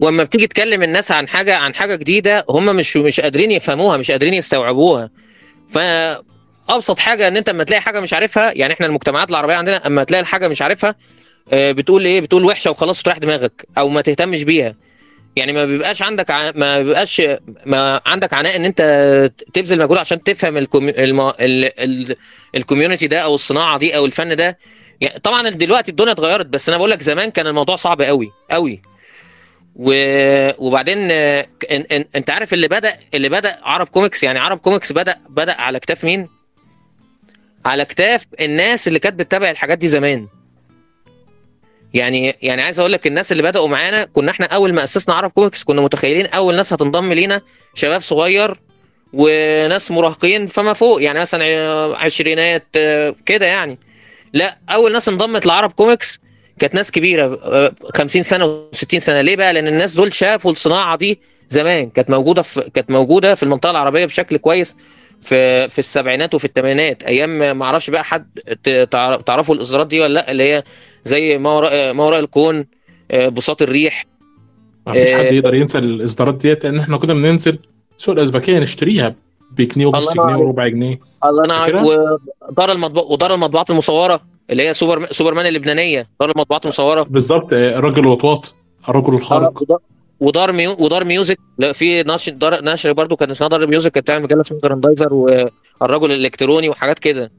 واما 0.00 0.24
بتيجي 0.24 0.46
تكلم 0.46 0.82
الناس 0.82 1.12
عن 1.12 1.28
حاجة 1.28 1.56
عن 1.56 1.74
حاجة 1.74 1.96
جديدة 1.96 2.44
هم 2.50 2.76
مش 2.76 2.96
مش 2.96 3.20
قادرين 3.20 3.50
يفهموها 3.50 3.96
مش 3.96 4.10
قادرين 4.10 4.34
يستوعبوها. 4.34 5.10
فابسط 6.68 6.98
حاجة 6.98 7.28
إن 7.28 7.36
أنت 7.36 7.50
لما 7.50 7.64
تلاقي 7.64 7.80
حاجة 7.80 8.00
مش 8.00 8.12
عارفها 8.14 8.52
يعني 8.52 8.72
إحنا 8.72 8.86
المجتمعات 8.86 9.30
العربية 9.30 9.54
عندنا 9.54 9.86
أما 9.86 10.04
تلاقي 10.04 10.20
الحاجة 10.22 10.48
مش 10.48 10.62
عارفها 10.62 10.94
آه، 11.52 11.72
بتقول 11.72 12.04
إيه؟ 12.04 12.20
بتقول 12.20 12.44
وحشة 12.44 12.70
وخلاص 12.70 13.02
تريح 13.02 13.18
دماغك 13.18 13.66
أو 13.78 13.88
ما 13.88 14.00
تهتمش 14.00 14.42
بيها. 14.42 14.74
يعني 15.36 15.52
ما 15.52 15.64
بيبقاش 15.64 16.02
عندك 16.02 16.30
ع... 16.30 16.52
ما 16.54 16.82
بيبقاش 16.82 17.22
ما 17.66 18.00
عندك 18.06 18.32
عناء 18.32 18.56
إن 18.56 18.64
أنت 18.64 18.80
تبذل 19.54 19.78
مجهود 19.78 19.98
عشان 19.98 20.22
تفهم. 20.22 20.56
ال 22.54 22.59
community 22.59 23.06
ده 23.06 23.18
أو 23.18 23.34
الصناعة 23.34 23.78
دي 23.78 23.96
أو 23.96 24.06
الفن 24.06 24.36
ده. 24.36 24.58
يعني 25.00 25.18
طبعا 25.18 25.48
دلوقتي 25.48 25.90
الدنيا 25.90 26.12
اتغيرت 26.12 26.46
بس 26.46 26.68
أنا 26.68 26.78
بقول 26.78 26.90
لك 26.90 27.02
زمان 27.02 27.30
كان 27.30 27.46
الموضوع 27.46 27.76
صعب 27.76 28.02
قوي 28.02 28.30
قوي 28.50 28.82
و... 29.76 29.92
وبعدين 30.58 31.10
إن... 31.10 31.44
إن... 31.92 32.04
أنت 32.16 32.30
عارف 32.30 32.54
اللي 32.54 32.68
بدأ 32.68 32.96
اللي 33.14 33.28
بدأ 33.28 33.58
عرب 33.62 33.88
كوميكس 33.88 34.22
يعني 34.22 34.38
عرب 34.38 34.58
كوميكس 34.58 34.92
بدأ 34.92 35.16
بدأ 35.28 35.52
على 35.52 35.80
كتاف 35.80 36.04
مين؟ 36.04 36.28
على 37.64 37.84
كتاف 37.84 38.26
الناس 38.40 38.88
اللي 38.88 38.98
كانت 38.98 39.18
بتتابع 39.18 39.50
الحاجات 39.50 39.78
دي 39.78 39.88
زمان. 39.88 40.26
يعني 41.94 42.36
يعني 42.42 42.62
عايز 42.62 42.80
أقول 42.80 42.92
لك 42.92 43.06
الناس 43.06 43.32
اللي 43.32 43.42
بدأوا 43.42 43.68
معانا 43.68 44.04
كنا 44.04 44.30
إحنا 44.30 44.46
أول 44.46 44.72
ما 44.72 44.84
أسسنا 44.84 45.14
عرب 45.14 45.30
كوميكس 45.30 45.62
كنا 45.64 45.80
متخيلين 45.80 46.26
أول 46.26 46.56
ناس 46.56 46.72
هتنضم 46.72 47.12
لينا 47.12 47.40
شباب 47.74 48.00
صغير 48.00 48.60
وناس 49.12 49.90
مراهقين 49.90 50.46
فما 50.46 50.72
فوق 50.72 51.02
يعني 51.02 51.20
مثلا 51.20 51.44
عشرينات 51.96 52.66
كده 53.26 53.46
يعني. 53.46 53.78
لا 54.32 54.58
أول 54.70 54.92
ناس 54.92 55.08
انضمت 55.08 55.46
لعرب 55.46 55.72
كوميكس 55.72 56.20
كانت 56.58 56.74
ناس 56.74 56.90
كبيرة 56.90 57.38
آه، 57.42 57.72
50 57.94 58.22
سنة 58.22 58.46
و60 58.72 58.98
سنة. 58.98 59.20
ليه 59.20 59.36
بقى؟ 59.36 59.52
لأن 59.52 59.66
الناس 59.68 59.94
دول 59.94 60.14
شافوا 60.14 60.52
الصناعة 60.52 60.96
دي 60.96 61.20
زمان 61.48 61.90
كانت 61.90 62.10
موجودة 62.10 62.42
في 62.42 62.70
كانت 62.74 62.90
موجودة 62.90 63.34
في 63.34 63.42
المنطقة 63.42 63.70
العربية 63.70 64.04
بشكل 64.06 64.36
كويس. 64.36 64.76
في 65.22 65.68
في 65.68 65.78
السبعينات 65.78 66.34
وفي 66.34 66.44
الثمانينات 66.44 67.02
أيام 67.02 67.58
ما 67.58 67.64
أعرفش 67.64 67.90
بقى 67.90 68.04
حد 68.04 68.26
تعرفوا 69.26 69.54
الاصدارات 69.54 69.86
دي 69.86 70.00
ولا 70.00 70.12
لأ؟ 70.12 70.30
اللي 70.30 70.42
هي 70.42 70.62
زي 71.04 71.38
ما 71.38 71.50
وراء 71.52 71.92
ما 71.92 72.04
وراء 72.04 72.20
الكون 72.20 72.66
آه، 73.10 73.28
بساط 73.28 73.62
الريح. 73.62 74.04
ما 74.86 74.92
فيش 74.92 75.12
آه، 75.12 75.18
حد 75.18 75.32
يقدر 75.32 75.54
ينسى 75.54 75.78
الإصدارات 75.78 76.34
ديت 76.34 76.64
لأن 76.64 76.78
إحنا 76.78 76.96
كنا 76.96 77.14
بننزل 77.14 77.58
سوق 77.96 78.14
الازبكيه 78.14 78.58
نشتريها 78.58 79.14
بجنيه 79.50 79.86
ونص 79.86 80.12
جنيه 80.12 80.36
وربع 80.36 80.68
جنيه. 80.68 80.98
الله 81.24 81.44
أنا؟ 81.44 81.82
ودار 82.48 82.72
المطبوع 82.72 83.02
ودار 83.02 83.34
المطبوعات 83.34 83.70
المصورة 83.70 84.20
اللي 84.50 84.68
هي 84.68 84.74
سوبر 84.74 85.06
سوبرمان 85.10 85.46
اللبنانية. 85.46 86.06
دار 86.20 86.30
المطبوعات 86.30 86.64
المصورة. 86.64 87.02
بالظبط 87.02 87.52
آه، 87.52 87.78
الراجل 87.78 88.00
الوطواط 88.00 88.54
الرجل 88.88 89.14
الخارق. 89.14 89.62
ودار- 90.22 90.52
ميو 90.52 90.76
ودار 90.78 91.04
ميوزك. 91.04 91.38
لا 91.58 91.72
في 91.72 92.02
نشر 92.02 92.32
دار 92.32 92.64
نشر 92.64 92.92
برضو 92.92 93.16
كان 93.16 93.30
اسمها 93.30 93.48
دار 93.48 93.66
ميوزك 93.66 93.92
كانت 93.92 94.06
بتعمل 94.06 94.22
مجله 94.22 94.40
اسمها 94.40 94.60
جراندايزر 94.64 95.14
والرجل 95.14 96.12
الإلكتروني 96.12 96.68
وحاجات 96.68 96.98
كده. 96.98 97.32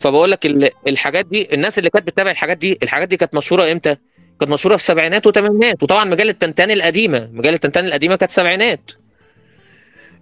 فبقول 0.00 0.30
لك 0.30 0.46
ال- 0.46 0.70
الحاجات 0.88 1.26
دي 1.26 1.54
الناس 1.54 1.78
اللي 1.78 1.90
كانت 1.90 2.06
بتتابع 2.06 2.30
الحاجات 2.30 2.56
دي 2.58 2.78
الحاجات 2.82 3.08
دي 3.08 3.16
كانت 3.16 3.34
مشهورة 3.34 3.72
إمتى؟ 3.72 3.96
كانت 4.40 4.52
مشهورة 4.52 4.76
في 4.76 4.82
السبعينات 4.82 5.26
والثمانينات 5.26 5.82
وطبعا 5.82 6.04
مجله 6.04 6.32
تنتان 6.32 6.70
القديمة. 6.70 7.28
مجله 7.32 7.56
تنتان 7.56 7.86
القديمة 7.86 8.16
كانت 8.16 8.30
سبعينات. 8.30 8.90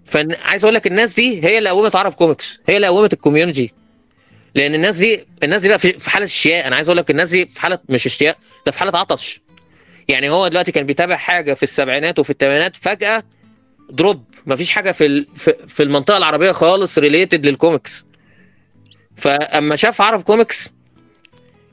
فعايز 0.04 0.64
أقول 0.64 0.74
لك 0.74 0.86
الناس 0.86 1.14
دي 1.14 1.44
هي 1.44 1.58
اللي 1.58 1.70
قومت 1.70 1.96
عرب 1.96 2.12
كوميكس 2.12 2.60
هي 2.68 2.76
اللي 2.76 2.88
قومت 2.88 3.12
ال 3.12 3.18
community 3.18 3.72
لأن 4.54 4.74
الناس 4.74 4.96
دي 4.96 5.24
الناس 5.42 5.62
دي 5.62 5.68
بقى 5.68 5.78
في 5.78 6.10
حالة 6.10 6.24
اشتياق 6.26 6.66
أنا 6.66 6.76
عايز 6.76 6.88
أقول 6.88 6.96
لك 6.98 7.10
الناس 7.10 7.30
دي 7.30 7.46
في 7.46 7.60
حالة 7.60 7.78
مش 7.88 8.06
اشتياق 8.06 8.36
ده 8.66 8.72
في 8.72 8.78
حالة 8.78 8.98
عطش. 8.98 9.40
يعني 10.10 10.30
هو 10.30 10.48
دلوقتي 10.48 10.72
كان 10.72 10.86
بيتابع 10.86 11.16
حاجة 11.16 11.54
في 11.54 11.62
السبعينات 11.62 12.18
وفي 12.18 12.30
الثمانينات 12.30 12.76
فجأة 12.76 13.22
drop 13.90 14.24
مفيش 14.46 14.70
حاجة 14.70 14.92
في 14.92 15.24
في- 15.66 15.82
المنطقة 15.82 16.16
العربية 16.16 16.52
خالص 16.52 16.98
related 16.98 17.46
لل 17.46 17.61
comics 17.61 18.04
فأما 19.16 19.76
شاف 19.76 20.00
عرب 20.00 20.22
كوميكس 20.22 20.70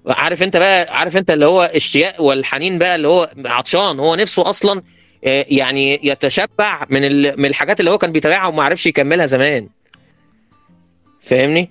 عارف 0.08 0.44
انت 0.44 0.58
بقى 0.58 0.98
عارف 1.00 1.18
انت 1.18 1.32
اللي 1.32 1.46
هو 1.46 1.62
اشتياق 1.64 2.22
والحنين 2.22 2.78
بقى 2.78 2.96
اللي 2.96 3.08
هو 3.08 3.30
عطشان 3.46 4.00
هو 4.00 4.16
نفسه 4.16 4.50
أصلا 4.50 4.82
آه، 5.26 5.46
يعني 5.50 6.00
يتشبع 6.08 6.86
من 6.90 7.02
من 7.40 7.46
الحاجات 7.46 7.80
اللي 7.80 7.92
هو 7.92 7.98
كان 7.98 8.12
بيتابعها 8.12 8.48
وما 8.48 8.64
عرفش 8.64 8.86
يكملها 8.86 9.26
زمان. 9.26 9.70
فاهمني؟ 11.22 11.70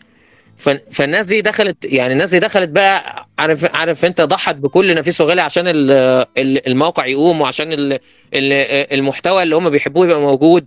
فالناس 0.90 1.26
دي 1.26 1.40
دخلت 1.42 1.84
يعني 1.84 2.12
الناس 2.12 2.30
دي 2.30 2.38
دخلت 2.38 2.68
بقى 2.70 3.26
عارف 3.38 3.64
عارف 3.74 4.04
انت 4.04 4.20
ضحت 4.20 4.54
بكل 4.57 4.94
نفيس 4.94 5.20
وغالي 5.20 5.40
عشان 5.42 5.68
ال- 5.68 5.90
ال- 6.38 6.66
الموقع 6.68 7.07
يقوم 7.07 7.40
وعشان 7.40 7.72
ال- 7.72 7.92
ال- 8.34 8.92
المحتوى 8.92 9.42
اللي 9.42 9.57
هم 9.57 9.70
بيحبوه 9.70 10.07
يبقى 10.07 10.20
موجود. 10.20 10.66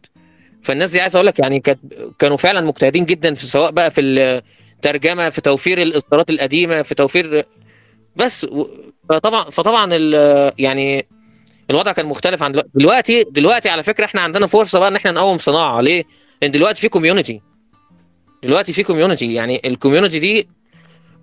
فالناس 0.63 0.91
دي 0.91 1.01
عايز 1.01 1.15
أقول 1.15 1.27
لك 1.27 1.39
يعني 1.39 1.63
كانوا 2.19 2.37
فعلا 2.37 2.61
مجتهدين 2.61 3.05
جدا 3.05 3.33
في 3.33 3.45
سواء 3.45 3.71
بقى 3.71 3.91
في 3.91 4.01
الترجمة 4.75 5.29
في 5.29 5.41
توفير 5.41 5.81
الإصدارات 5.81 6.29
القديمة 6.29 6.81
في 6.81 6.95
توفير 6.95 7.45
بس 8.15 8.47
فطبعا 9.09 9.43
فطبعا 9.49 9.89
يعني 10.57 11.07
الوضع 11.69 11.91
كان 11.91 12.05
مختلف 12.05 12.43
عن 12.43 12.61
دلوقتي. 12.75 13.23
دلوقتي 13.23 13.69
على 13.69 13.83
فكرة 13.83 14.05
إحنا 14.05 14.21
عندنا 14.21 14.47
فرصة 14.47 14.79
بقى 14.79 14.89
إن 14.89 14.95
إحنا 14.95 15.11
نقوم 15.11 15.37
صناعة. 15.37 15.81
ليه؟ 15.81 16.03
لأن 16.41 16.51
دلوقتي 16.51 16.81
في 16.81 16.89
community 16.89 17.41
دلوقتي 18.43 18.73
في 18.73 18.83
community 18.83 19.33
يعني 19.33 19.61
ال 19.65 19.70
community 19.70 20.19
دي 20.19 20.49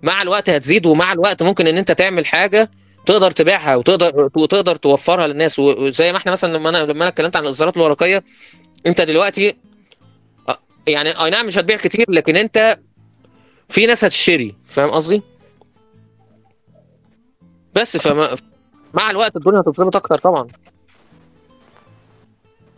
مع 0.03 0.21
الوقت 0.21 0.49
هتزيد 0.49 0.85
ومع 0.85 1.13
الوقت 1.13 1.43
ممكن 1.43 1.67
إن 1.67 1.77
أنت 1.77 1.91
تعمل 1.91 2.25
حاجة 2.25 2.71
تقدر 3.05 3.31
تبيعها 3.31 3.75
وتقدر 3.75 4.29
وتقدر 4.35 4.75
توفرها 4.75 5.27
للناس. 5.27 5.59
وزي 5.59 6.11
ما 6.11 6.17
إحنا 6.17 6.31
مثلا 6.31 6.57
لما 6.57 6.69
أنا 6.69 6.77
لما 6.77 6.91
أنا 7.03 7.07
اتكلمت 7.07 7.35
عن 7.35 7.43
الإصدارات 7.43 7.77
الورقية 7.77 8.23
أنت 8.85 9.01
دلوقتي 9.01 9.55
يعني 10.87 11.23
أي 11.23 11.29
نعم 11.29 11.45
مش 11.45 11.57
هتبيع 11.57 11.77
كتير 11.77 12.05
لكن 12.11 12.37
أنت 12.37 12.79
في 13.69 13.85
ناس 13.85 14.05
هتشتري. 14.05 14.55
فاهم 14.65 14.89
قصدي؟ 14.89 15.21
بس 17.75 17.97
فما 17.97 18.35
مع 18.93 19.11
الوقت 19.11 19.35
الدنيا 19.35 19.59
هتتظبط 19.59 19.95
أكتر 19.95 20.15
طبعا. 20.15 20.47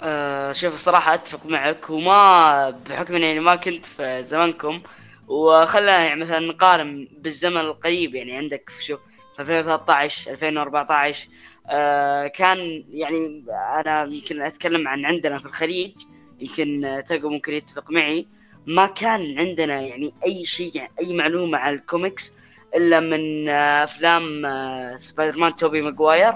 آه 0.02 0.52
شوف 0.52 0.74
الصراحة 0.74 1.14
أتفق 1.14 1.46
معك 1.46 1.90
وما 1.90 2.70
بحكم 2.70 3.16
إني 3.16 3.40
ما 3.40 3.56
كنت 3.56 3.86
في 3.86 4.24
زمانكم 4.24 4.82
وخلينا 5.28 6.06
يعني 6.06 6.22
مثلا 6.22 6.40
نقارن 6.40 7.08
بالزمن 7.18 7.58
القريب 7.58 8.16
يعني 8.16 8.38
عندك 8.38 8.72
شوف 8.82 9.00
في 9.36 9.42
2013 9.42 10.32
2014 10.32 11.28
آه 11.68 12.28
كان 12.28 12.84
يعني 12.92 13.44
أنا 13.80 14.04
يمكن 14.04 14.42
أتكلم 14.42 14.88
عن 14.88 15.06
عندنا 15.06 15.40
في 15.40 15.46
الخليج 15.46 15.92
يمكن 16.40 17.02
تلقى 17.08 17.30
ممكن 17.30 17.54
يتفق 17.54 17.92
معي 17.92 18.28
ما 18.68 18.86
كان 18.86 19.40
عندنا 19.40 19.82
يعني 19.82 20.14
أي 20.26 20.46
شيء 20.46 20.72
يعني 20.76 20.92
أي 21.00 21.14
معلومة 21.14 21.58
عن 21.58 21.74
الكوميكس 21.74 22.34
إلا 22.76 23.00
من 23.00 23.50
آه، 23.50 23.84
أفلام 23.84 24.46
آه، 24.46 24.96
سبايدر 24.96 25.38
مان 25.38 25.56
توبي 25.56 25.82
ماجواير 25.82 26.34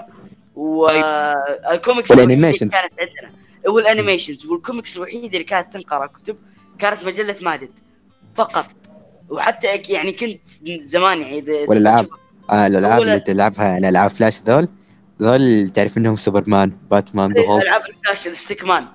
وال 0.54 0.93
comics 0.93 2.10
وال 2.10 2.20
animations 2.20 2.72
كانت 2.72 2.92
عندنا. 3.00 3.43
وال 3.68 3.81
animations 3.81 4.46
وال 4.46 4.59
comics 4.59 4.96
الوحيدة 4.96 5.26
اللي 5.26 5.44
كانت 5.44 5.72
تنقرأ 5.72 6.06
كتب 6.06 6.36
كانت 6.78 7.04
مجلة 7.04 7.36
ماجد 7.42 7.70
فقط. 8.34 8.66
وحتى 9.28 9.66
يعني 9.88 10.12
كنت 10.12 10.40
زمان 10.82 11.22
يعني 11.22 11.38
اذا 11.38 11.52
والألعاب. 11.68 12.08
آه 12.50 12.66
الألعاب 12.66 13.02
اللي 13.02 13.20
تلعبها 13.20 13.78
الالعاب 13.78 14.10
فلاش 14.10 14.42
ذول؟ 14.42 14.68
ذول 15.22 15.70
تعرف 15.70 15.98
إنهم 15.98 16.14
سوبرمان 16.14 16.72
باتمان 16.90 17.32
ذا 17.32 17.46
هولك. 17.46 17.64
ألعاب 17.64 17.82
ال 17.88 17.94
flash 17.94 18.26
ال 18.26 18.32
stick 18.32 18.64
man 18.64 18.86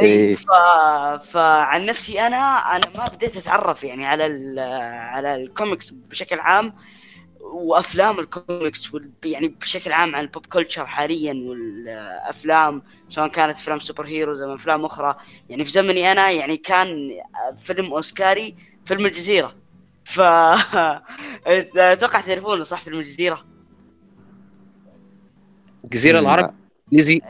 إيه. 0.00 0.28
اي 0.28 0.34
ف... 0.34 0.46
فعن 1.30 1.86
نفسي 1.86 2.20
أنا 2.20 2.36
أنا 2.76 2.86
ما 2.96 3.04
بديت 3.14 3.36
أتعرف 3.36 3.84
يعني 3.84 4.06
على 4.06 4.26
ال... 4.26 4.58
على 4.98 5.34
الكوميكس 5.34 5.90
بشكل 5.90 6.40
عام. 6.40 6.72
وأفلام 7.52 8.20
الكوميكس 8.20 8.94
وال... 8.94 9.10
يعني 9.24 9.48
بشكل 9.48 9.92
عام 9.92 10.16
عن 10.16 10.24
ال 10.24 10.30
pop 10.30 10.46
culture 10.46 10.86
حاليا 10.86 11.32
والأفلام 11.32 12.82
سواء 13.08 13.28
كانت 13.28 13.56
أفلام 13.56 13.78
superheroes 13.78 14.40
أو 14.40 14.54
أفلام 14.54 14.84
أخرى. 14.84 15.16
يعني 15.48 15.64
في 15.64 15.70
زمني 15.70 16.12
أنا 16.12 16.30
يعني 16.30 16.56
كان 16.56 17.10
فيلم 17.58 17.92
أوسكاري 17.92 18.56
فيلم 18.86 19.06
الجزيرة. 19.06 19.54
ف 20.04 20.20
أتوقع 21.76 22.20
تعرفونه 22.20 22.64
صح 22.64 22.80
فيلم 22.80 22.98
الجزيرة؟ 22.98 23.44
الجزيرة 25.84 26.18
العربي 26.18 26.52
الانجليزي 26.92 27.20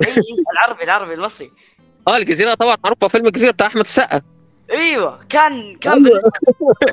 العربي 0.52 0.84
العربي 0.84 1.14
المصري. 1.14 1.50
آه 2.08 2.16
الجزيرة 2.16 2.54
طبعا 2.54 2.76
معروفة. 2.84 3.08
فيلم 3.08 3.26
الجزيرة 3.26 3.50
بتاع 3.50 3.66
أحمد 3.66 3.80
السقا. 3.80 4.31
أيوه 4.72 5.20
كان 5.28 5.76
كان 5.76 6.02
بالنسبة 6.02 6.30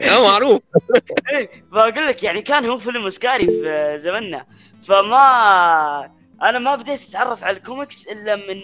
آه 0.15 0.29
معروف. 0.29 0.61
إيه 1.31 1.49
بقول 1.71 2.07
لك 2.07 2.23
يعني 2.23 2.41
كان 2.41 2.65
هو 2.65 2.79
فيلم 2.79 3.03
اوسكاري 3.03 3.47
في 3.47 3.97
زمننا. 3.99 4.45
فما 4.87 6.11
أنا 6.41 6.59
ما 6.59 6.75
بديت 6.75 7.09
أتعرف 7.09 7.43
على 7.43 7.57
الكوميكس 7.57 8.07
إلا 8.07 8.35
من 8.35 8.59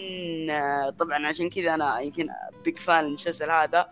طبعا 0.90 1.26
عشان 1.26 1.50
كذا 1.50 1.74
أنا 1.74 2.00
يمكن 2.00 2.28
big 2.64 2.78
fan 2.78 3.04
المسلسل 3.04 3.50
هذا. 3.50 3.86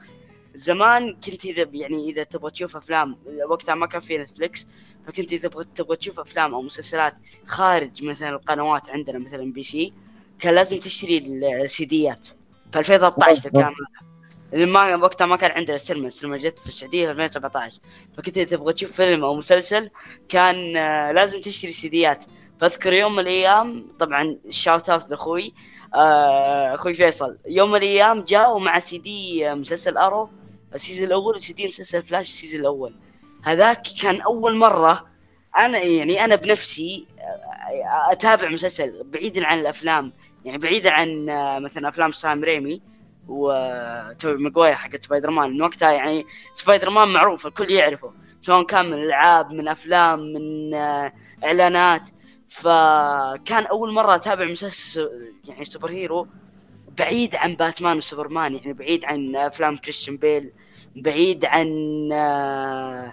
زمان 0.55 1.13
كنت 1.13 1.45
إذا 1.45 1.69
يعني 1.73 2.11
إذا 2.11 2.25
تبغى 2.25 2.51
تشوف 2.51 2.77
أفلام 2.77 3.17
وقتها 3.49 3.75
ما 3.75 3.87
كان 3.87 4.01
في 4.01 4.19
نتفليكس 4.19 4.67
فكنت 5.07 5.33
إذا 5.33 5.49
تبغى 5.49 5.65
تبغى 5.75 5.97
تشوف 5.97 6.21
أفلام 6.21 6.55
أو 6.55 6.63
مسلسلات 6.63 7.15
خارج 7.47 8.03
مثلا 8.03 8.29
القنوات 8.29 8.91
عندنا 8.91 9.19
مثلا 9.19 9.53
MBC 9.53 9.93
كان 10.41 10.55
لازم 10.55 10.79
تشتري 10.79 11.19
السيديات 11.19 12.29
في 12.73 12.79
2013 12.79 13.51
كان 13.51 13.73
اللي 14.53 14.67
ما 14.67 14.97
وقتها 14.97 15.27
ما 15.27 15.37
كان 15.37 15.51
عندنا 15.51 15.77
السينما 15.77 16.07
السينما 16.07 16.37
جت 16.37 16.59
في 16.59 16.69
السعودية 16.69 17.07
في 17.07 17.13
2017 17.13 17.79
فكنت 18.17 18.39
تبغى 18.39 18.73
تشوف 18.73 18.93
فيلم 18.93 19.25
أو 19.25 19.35
مسلسل 19.35 19.91
كان 20.29 20.77
آه، 20.77 21.13
لازم 21.13 21.41
تشتري 21.41 21.73
سيديات 21.73 22.25
فأذكر 22.61 22.93
يوم 22.93 23.13
من 23.13 23.19
الأيام 23.19 23.87
طبعا 23.99 24.39
shout 24.51 24.91
out 24.91 25.11
لأخوي 25.11 25.55
آه، 25.95 26.75
أخوي 26.75 26.95
فيصل. 26.95 27.39
يوم 27.47 27.71
من 27.71 27.77
الأيام 27.77 28.21
جاء 28.21 28.57
ومع 28.57 28.79
سي 28.79 28.99
دي 28.99 29.51
آه، 29.51 29.55
مسلسل 29.55 29.97
ارو 29.97 30.31
ال 30.75 30.79
season 30.79 31.07
الأول 31.07 31.37
وسي 31.37 31.53
دي 31.53 31.67
مسلسل 31.67 32.03
فلاش 32.03 32.27
ال 32.29 32.33
season 32.33 32.61
الأول. 32.61 32.95
هذاك 33.43 33.83
كان 34.03 34.21
أول 34.21 34.57
مرة 34.57 35.07
أنا 35.59 35.79
يعني 35.79 36.25
أنا 36.25 36.37
بنفسي 36.37 37.07
أتابع 38.11 38.49
مسلسل 38.49 39.05
بعيدا 39.05 39.47
عن 39.47 39.59
الأفلام. 39.59 40.13
يعني 40.45 40.59
بعيدا 40.59 40.91
عن 40.91 41.27
مثلا 41.63 41.89
أفلام 41.89 42.13
سام 42.13 42.45
ريمي. 42.45 42.83
وتوبي 43.29 44.43
ماجواير 44.43 44.75
حق 44.75 44.97
سبايدر 44.97 45.31
مان 45.31 45.51
من 45.51 45.63
وقتها 45.63 45.93
يعني 45.93 46.25
سبايدر 46.55 46.91
مان 46.91 47.09
معروف 47.09 47.47
الكل 47.47 47.71
يعرفه. 47.71 48.13
سواء 48.43 48.63
كان 48.63 48.87
من 48.87 49.03
العاب 49.03 49.51
من 49.51 49.69
أفلام 49.69 50.19
من 50.21 50.75
آه، 50.75 51.13
إعلانات. 51.45 52.09
فكان 52.49 53.67
أول 53.71 53.93
مرة 53.93 54.15
أتابع 54.15 54.45
مسلسل 54.45 55.33
يعني 55.49 55.65
superhero 55.65 56.27
بعيد 56.99 57.37
عن 57.37 57.55
باتمان 57.55 57.97
وسوبرمان. 57.97 58.55
يعني 58.55 58.73
بعيد 58.73 59.05
عن 59.05 59.37
أفلام 59.37 59.77
كريستيان 59.77 60.17
بيل 60.17 60.53
بعيد 60.97 61.45
عن 61.45 61.69
آه، 62.13 63.13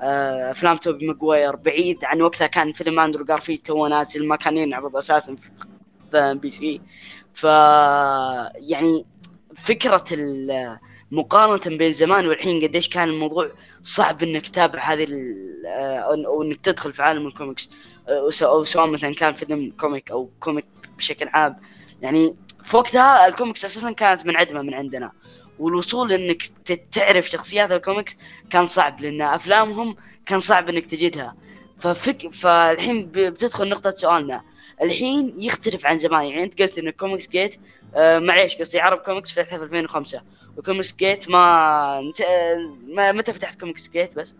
آه، 0.00 0.50
أفلام 0.50 0.76
توبي 0.76 1.06
ماجواير 1.06 1.56
بعيد 1.56 2.04
عن 2.04 2.22
وقتها 2.22 2.46
كان 2.46 2.72
فيلم 2.72 3.00
أندرو 3.00 3.24
جارفيلد 3.24 3.60
two 3.60 3.86
نازل 3.86 4.26
ما 4.26 4.36
كان 4.36 4.56
ينعرض 4.56 4.96
أساسا 4.96 5.36
في 5.36 5.50
إم 6.18 6.38
بي 6.38 6.50
سي. 6.50 6.80
ف 7.34 7.44
يعني 8.54 9.04
فكرة 9.64 10.04
مقارنة 11.10 11.76
بين 11.76 11.92
زمان 11.92 12.26
والحين 12.26 12.62
قديش 12.62 12.88
كان 12.88 13.08
الموضوع 13.08 13.50
صعب 13.82 14.22
إنك 14.22 14.48
تتابع 14.48 14.92
هذه 14.92 15.08
آه، 15.66 15.98
أو 16.26 16.42
إنك 16.42 16.60
تدخل 16.60 16.92
في 16.92 17.02
عالم 17.02 17.26
الكوميكس. 17.26 17.70
آه، 18.08 18.32
أو 18.42 18.64
سواء 18.64 18.86
مثلا 18.86 19.14
كان 19.14 19.34
فيلم 19.34 19.72
comic 19.80 20.10
أو 20.10 20.30
comic 20.40 20.64
بشكل 20.98 21.28
عام. 21.28 21.56
يعني 22.02 22.34
في 22.64 22.76
وقتها 22.76 23.26
الكوميكس 23.26 23.64
أساسا 23.64 23.90
كانت 23.90 24.26
منعدمه 24.26 24.62
من 24.62 24.74
عندنا. 24.74 25.12
والوصول 25.58 26.12
إنك 26.12 26.42
تعرف 26.92 27.28
شخصيات 27.28 27.72
الكوميكس 27.72 28.16
كان 28.50 28.66
صعب 28.66 29.00
لأن 29.00 29.22
أفلامهم 29.22 29.96
كان 30.26 30.40
صعب 30.40 30.68
إنك 30.68 30.86
تجدها. 30.86 31.36
ففك 31.78 32.32
فالحين 32.32 33.06
بتدخل 33.06 33.68
نقطة 33.68 33.90
سؤالنا. 33.90 34.42
الحين 34.82 35.34
يختلف 35.38 35.86
عن 35.86 35.98
زمان. 35.98 36.24
يعني 36.24 36.44
أنت 36.44 36.62
قلت 36.62 36.78
إن 36.78 36.90
كوميكس 36.90 37.28
جيت 37.28 37.56
آه 37.94 38.18
معليش 38.18 38.56
قصدي 38.56 38.80
عرب 38.80 38.98
كوميكس 38.98 39.32
فتحها 39.32 39.58
في 39.58 39.64
2005 39.64 40.22
وكوميكس 40.56 40.96
جيت 40.96 41.30
ما, 41.30 42.00
نت... 42.08 42.20
آه، 42.20 42.76
ما 42.88 43.12
متى 43.12 43.32
فتحت 43.32 43.60
كوميكس 43.60 43.88
جيت 43.88 44.16
بس؟ 44.16 44.34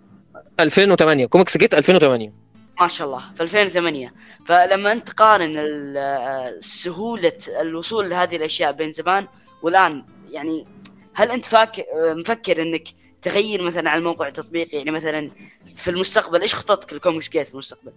2008 0.60 1.26
كوميكس 1.26 1.58
جيت 1.58 1.74
2008 1.74 2.32
ما 2.80 2.88
شاء 2.88 3.06
الله 3.06 3.22
في 3.34 3.42
2008 3.42 4.12
فلما 4.46 4.92
أنت 4.92 5.08
تقارن 5.08 5.54
آه، 5.96 6.54
سهولة 6.60 7.38
الوصول 7.60 8.10
لهذه 8.10 8.36
الأشياء 8.36 8.72
بين 8.72 8.92
زمان 8.92 9.26
والآن 9.62 10.04
يعني 10.30 10.66
هل 11.14 11.30
أنت 11.30 11.44
فاكر 11.44 11.84
مفكر 11.94 12.62
إنك 12.62 12.88
تغير 13.22 13.62
مثلا 13.62 13.90
على 13.90 13.98
الموقع 13.98 14.28
التطبيقي؟ 14.28 14.78
يعني 14.78 14.90
مثلا 14.90 15.30
في 15.76 15.90
المستقبل 15.90 16.40
إيش 16.40 16.54
خططك 16.54 16.92
لكوميكس 16.92 17.28
جيت 17.28 17.46
في 17.46 17.52
المستقبل؟ 17.52 17.92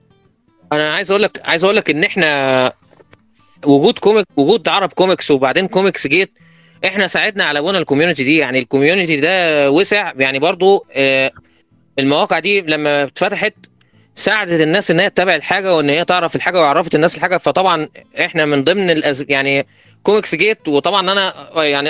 أنا 0.73 0.93
عايز 0.93 1.11
أقول 1.11 1.23
لك 1.23 1.41
عايز 1.45 1.63
أقول 1.63 1.75
لك 1.75 1.89
ان 1.89 2.03
إحنا 2.03 2.71
وجود 3.65 3.99
comic 3.99 4.25
وجود 4.37 4.67
عرب 4.67 4.93
كوميكس 4.93 5.31
وبعدين 5.31 5.67
كوميكس 5.67 6.07
جيت 6.07 6.31
إحنا 6.85 7.07
ساعدنا 7.07 7.43
على 7.43 7.61
بناء 7.61 7.81
ال 7.81 7.85
community 7.85 8.23
دي. 8.23 8.37
يعني 8.37 8.59
ال 8.59 8.65
community 8.65 9.21
ده 9.21 9.71
وسع. 9.71 10.11
يعني 10.17 10.39
برضو 10.39 10.85
آه، 10.93 11.31
المواقع 11.99 12.39
دي 12.39 12.61
لما 12.61 13.03
اتفتحت 13.03 13.53
ساعدت 14.15 14.61
الناس 14.61 14.91
إن 14.91 14.99
هي 14.99 15.09
تتابع 15.09 15.35
الحاجة 15.35 15.75
وإن 15.75 15.89
هي 15.89 16.05
تعرف 16.05 16.35
الحاجة 16.35 16.59
وعرفت 16.61 16.95
الناس 16.95 17.15
الحاجة. 17.15 17.37
فطبعا 17.37 17.89
إحنا 18.19 18.45
من 18.45 18.63
ضمن 18.63 18.89
الأز... 18.89 19.25
يعني 19.29 19.67
كوميكس 20.03 20.35
جيت. 20.35 20.67
وطبعا 20.67 21.11
أنا 21.11 21.33
يعني 21.63 21.89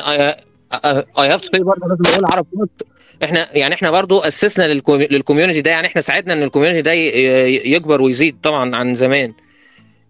I 1.20 1.28
have 1.28 1.41
to 1.41 1.64
برضه 1.64 1.88
لازم 1.88 2.14
أقول 2.14 2.26
عرب 2.34 2.46
كوميكس. 2.52 2.95
إحنا 3.24 3.57
يعني 3.57 3.76
إحنا 3.76 3.91
برضو 3.91 4.20
أسسنا 4.20 4.74
لل 4.74 4.86
com- 4.86 5.12
لل 5.12 5.21
community 5.21 5.62
ده. 5.61 5.72
يعني 5.72 5.88
إحنا 5.88 6.01
ساعدنا 6.01 6.34
إن 6.34 6.43
ال 6.43 6.47
community 6.47 6.82
ده 6.82 6.91
يكبر 6.93 8.01
ويزيد 8.01 8.38
طبعا 8.43 8.76
عن 8.76 8.93
زمان. 8.93 9.34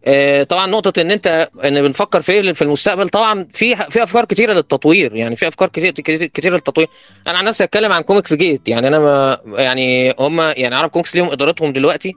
آه، 0.07 0.43
طبعا 0.43 0.67
نقطة 0.67 1.01
إن 1.01 1.11
أنت 1.11 1.49
إن 1.65 1.81
بنفكر 1.81 2.21
في 2.21 2.31
إيه 2.31 2.53
في 2.53 2.61
المستقبل 2.61 3.09
طبعا 3.09 3.47
في 3.53 3.75
في 3.75 4.03
أفكار 4.03 4.25
كتيرة 4.25 4.53
للتطوير. 4.53 5.15
يعني 5.15 5.35
في 5.35 5.47
أفكار 5.47 5.69
كتير 5.69 6.53
للتطوير. 6.53 6.87
أنا 7.27 7.37
عن 7.37 7.45
نفسي 7.45 7.63
أتكلم 7.63 7.91
عن 7.91 8.01
كوميكس 8.01 8.33
جيت. 8.33 8.67
يعني 8.67 8.87
أنا 8.87 8.99
ما 8.99 9.37
يعني 9.57 10.15
هم 10.19 10.41
يعني 10.41 10.75
عرب 10.75 10.89
كوميكس 10.89 11.15
ليهم 11.15 11.29
إدارتهم 11.29 11.73
دلوقتي 11.73 12.13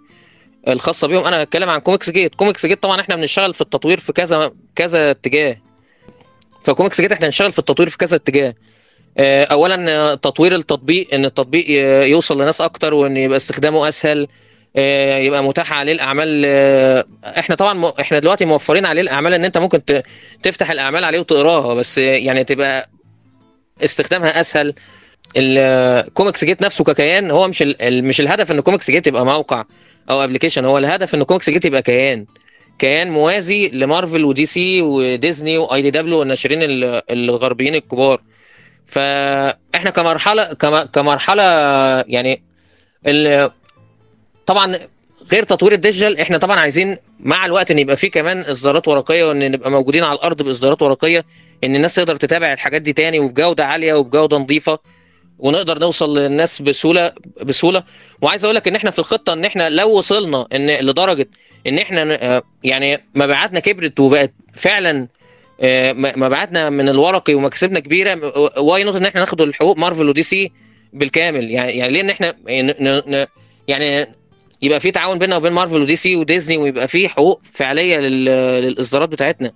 الخاصة 0.69 1.09
بيهم. 1.09 1.25
أنا 1.25 1.43
هتكلم 1.43 1.69
عن 1.71 1.79
كوميكس 1.81 2.11
جيت. 2.11 2.35
كوميكس 2.35 2.67
جيت 2.67 2.83
طبعا 2.83 3.01
إحنا 3.01 3.17
بنشتغل 3.17 3.55
في 3.55 3.61
التطوير 3.61 4.01
في 4.01 4.13
كذا 4.13 4.53
كذا 4.77 5.11
اتجاه. 5.11 5.57
فكوميكس 6.65 7.01
جيت 7.01 7.13
إحنا 7.13 7.27
بنشتغل 7.27 7.53
في 7.53 7.59
التطوير 7.59 7.89
في 7.89 7.99
كذا 7.99 8.17
اتجاه. 8.17 8.55
اولا 9.21 9.91
آه، 9.93 10.15
تطوير 10.15 10.55
التطبيق 10.55 11.09
إن 11.15 11.25
التطبيق 11.25 11.65
يوصل 12.09 12.43
لناس 12.43 12.61
أكتر 12.61 12.95
وإن 12.95 13.17
يبقى 13.17 13.37
استخدامه 13.37 13.89
أسهل 13.89 14.27
آه، 14.77 15.19
يبقى 15.19 15.45
متاح 15.45 15.73
عليه 15.73 15.93
الأعمال 15.93 16.43
آه، 16.47 17.05
إحنا 17.39 17.55
طبعا 17.57 17.93
إحنا 18.01 18.19
دلوقتي 18.19 18.45
موفرين 18.45 18.87
عليه 18.87 19.03
الأعمال 19.03 19.35
إن 19.35 19.45
أنت 19.45 19.59
ممكن 19.59 19.81
تفتح 20.43 20.71
الأعمال 20.71 21.05
عليه 21.05 21.19
وتقراها 21.21 21.75
بس 21.75 21.99
آه، 21.99 22.03
يعني 22.03 22.45
تبقى 22.45 22.89
استخدامها 23.85 24.41
أسهل. 24.41 24.75
الكوميكس 25.37 26.45
جيت 26.45 26.63
نفسه 26.63 26.85
ككيان 26.85 27.31
هو 27.31 27.49
مش 27.49 27.63
مش 27.83 28.21
الهدف 28.21 28.51
إن 28.53 28.61
كوميكس 28.61 28.91
جيت 28.91 29.07
يبقى 29.07 29.25
موقع 29.27 29.65
أو 30.11 30.25
application 30.25 30.65
هو 30.65 30.79
الهدف 30.79 31.15
إن 31.15 31.23
كوميكس 31.23 31.51
جيت 31.51 31.65
يبقى 31.65 31.83
كيان. 31.83 32.27
كيان 32.79 33.11
موازي 33.11 33.69
لمارفل 33.69 34.25
ودي 34.25 34.47
سي 34.47 34.83
وديزني 34.83 35.59
واي 35.59 35.83
دي 35.83 35.91
دبليو 35.91 36.19
والناشرين 36.19 36.63
ال- 36.63 37.03
الغربيين 37.11 37.75
الكبار. 37.75 38.21
فاحنا 38.89 39.91
كمرحلة 39.91 40.45
كم- 40.53 40.83
كمرحلة 40.83 41.43
يعني 42.09 42.43
طبعا 44.47 44.79
غير 45.33 45.43
تطوير 45.45 45.73
ال 45.73 45.79
digital 45.79 46.21
إحنا 46.21 46.39
طبعا 46.39 46.61
عايزين 46.61 46.97
مع 47.21 47.47
الوقت 47.47 47.71
إن 47.71 47.79
يبقى 47.79 47.97
في 47.97 48.09
كمان 48.09 48.41
إصدارات 48.41 48.89
ورقية 48.89 49.25
وإن 49.25 49.51
نبقى 49.51 49.71
موجودين 49.71 50.05
على 50.05 50.15
الأرض 50.19 50.43
بإصدارات 50.43 50.83
ورقية 50.83 51.25
إن 51.65 51.77
الناس 51.77 51.95
تقدر 51.95 52.17
تتابع 52.17 52.53
الحاجات 52.53 52.83
دي 52.83 52.93
تاني 52.93 53.21
وبجودة 53.21 53.67
عالية 53.67 53.95
وبجودة 53.95 54.37
نظيفة 54.39 54.79
ونقدر 55.39 55.79
نوصل 55.79 56.19
للناس 56.19 56.63
بسهولة 56.63 57.13
بسهولة. 57.43 57.83
وعايز 58.23 58.45
أقول 58.45 58.57
لك 58.57 58.69
إن 58.69 58.77
إحنا 58.77 58.91
في 58.91 58.99
الخطة 58.99 59.33
إن 59.33 59.45
إحنا 59.45 59.69
لو 59.71 59.99
وصلنا 59.99 60.47
ان 60.53 60.67
لدرجة 60.71 61.29
إن 61.67 61.79
إحنا 61.79 62.43
يعني 62.65 63.05
مبيعاتنا 63.15 63.61
كبرت 63.61 64.01
وبقت 64.01 64.33
فعلا 64.55 65.09
آه، 65.61 65.93
م- 65.93 66.13
مبيعاتنا 66.23 66.71
من 66.71 66.89
الورقي 66.89 67.35
ومكاسبنا 67.35 67.81
كبيرة. 67.81 68.33
why 68.61 68.85
not 68.85 68.97
إن 68.97 69.05
إحنا 69.07 69.21
ناخد 69.21 69.41
الحقوق 69.41 69.79
مارفل 69.79 70.09
ودي 70.09 70.23
سي 70.23 70.53
بالكامل. 70.93 71.51
يعني 71.51 71.73
يعني 71.79 71.93
ليه 71.93 72.01
إن 72.01 72.11
إحنا 72.11 72.35
ن- 73.11 73.27
يعني 73.69 74.15
يبقى 74.63 74.81
في 74.81 74.91
تعاون 74.91 75.19
بيننا 75.19 75.37
وبين 75.37 75.53
مارفل 75.53 75.81
ودي 75.83 75.97
سي 75.97 76.17
وديزني 76.17 76.57
ويبقى 76.57 76.89
في 76.89 77.09
حقوق 77.09 77.41
فعلية 77.53 77.99
لل- 77.99 78.25
للإصدارات 78.63 79.09
بتاعتنا. 79.09 79.53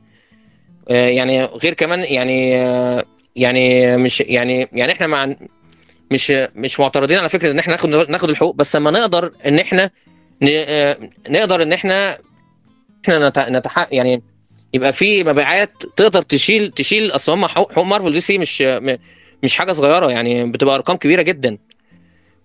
آه، 0.91 1.09
يعني 1.09 1.45
غير 1.45 1.75
كمان 1.75 2.01
يعني 2.01 2.57
آه، 2.57 3.05
يعني 3.37 3.97
مش 3.97 4.21
يعني 4.21 4.69
يعني 4.73 4.93
إحنا 4.93 5.07
مع 5.07 5.35
مش 6.11 6.31
مش 6.55 6.81
معترضين 6.81 7.19
على 7.19 7.29
فكرة 7.29 7.51
إن 7.51 7.59
إحنا 7.59 7.73
ناخد 7.73 8.11
ناخد 8.11 8.31
الحقوق 8.31 8.55
بس 8.55 8.77
لما 8.77 8.91
نقدر 8.91 9.33
إن 9.47 9.59
إحنا 9.59 9.91
آه، 10.43 10.97
نقدر 11.31 11.63
إن 11.63 11.73
إحنا 11.73 12.19
إحنا 13.05 13.29
نت- 13.29 13.39
نتح 13.39 13.87
يعني 13.93 14.23
يبقى 14.75 14.93
في 14.93 15.25
مبيعات 15.25 15.83
تقدر 15.97 16.23
تشيل 16.23 16.71
تشيل 16.73 17.11
أصل 17.11 17.33
هم 17.33 17.47
حقوق 17.47 17.79
مارفل 17.85 18.13
دي 18.13 18.21
سي 18.21 18.39
مش 18.39 18.63
مش 19.43 19.57
حاجة 19.57 19.73
صغيرة 19.73 20.11
يعني 20.11 20.53
بتبقى 20.53 20.75
أرقام 20.75 20.97
كبيرة 20.97 21.23
جدا. 21.23 21.59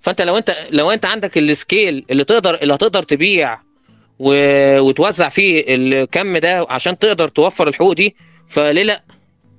فأنت 0.01 0.21
لو 0.21 0.37
انت 0.37 0.55
لو 0.71 0.91
أنت 0.91 1.05
عندك 1.05 1.37
ال 1.37 1.49
scale 1.49 2.05
اللي 2.09 2.23
تقدر 2.23 2.55
اللي 2.55 2.73
هتقدر 2.73 3.03
تبيع 3.03 3.59
و... 4.19 4.33
وتوزع 4.79 5.29
فيه 5.29 5.63
الكم 5.67 6.37
ده 6.37 6.65
عشان 6.69 6.99
تقدر 6.99 7.27
توفر 7.27 7.67
الحقوق 7.67 7.93
دي 7.93 8.15
فليه 8.47 8.83
لأ؟ 8.83 9.03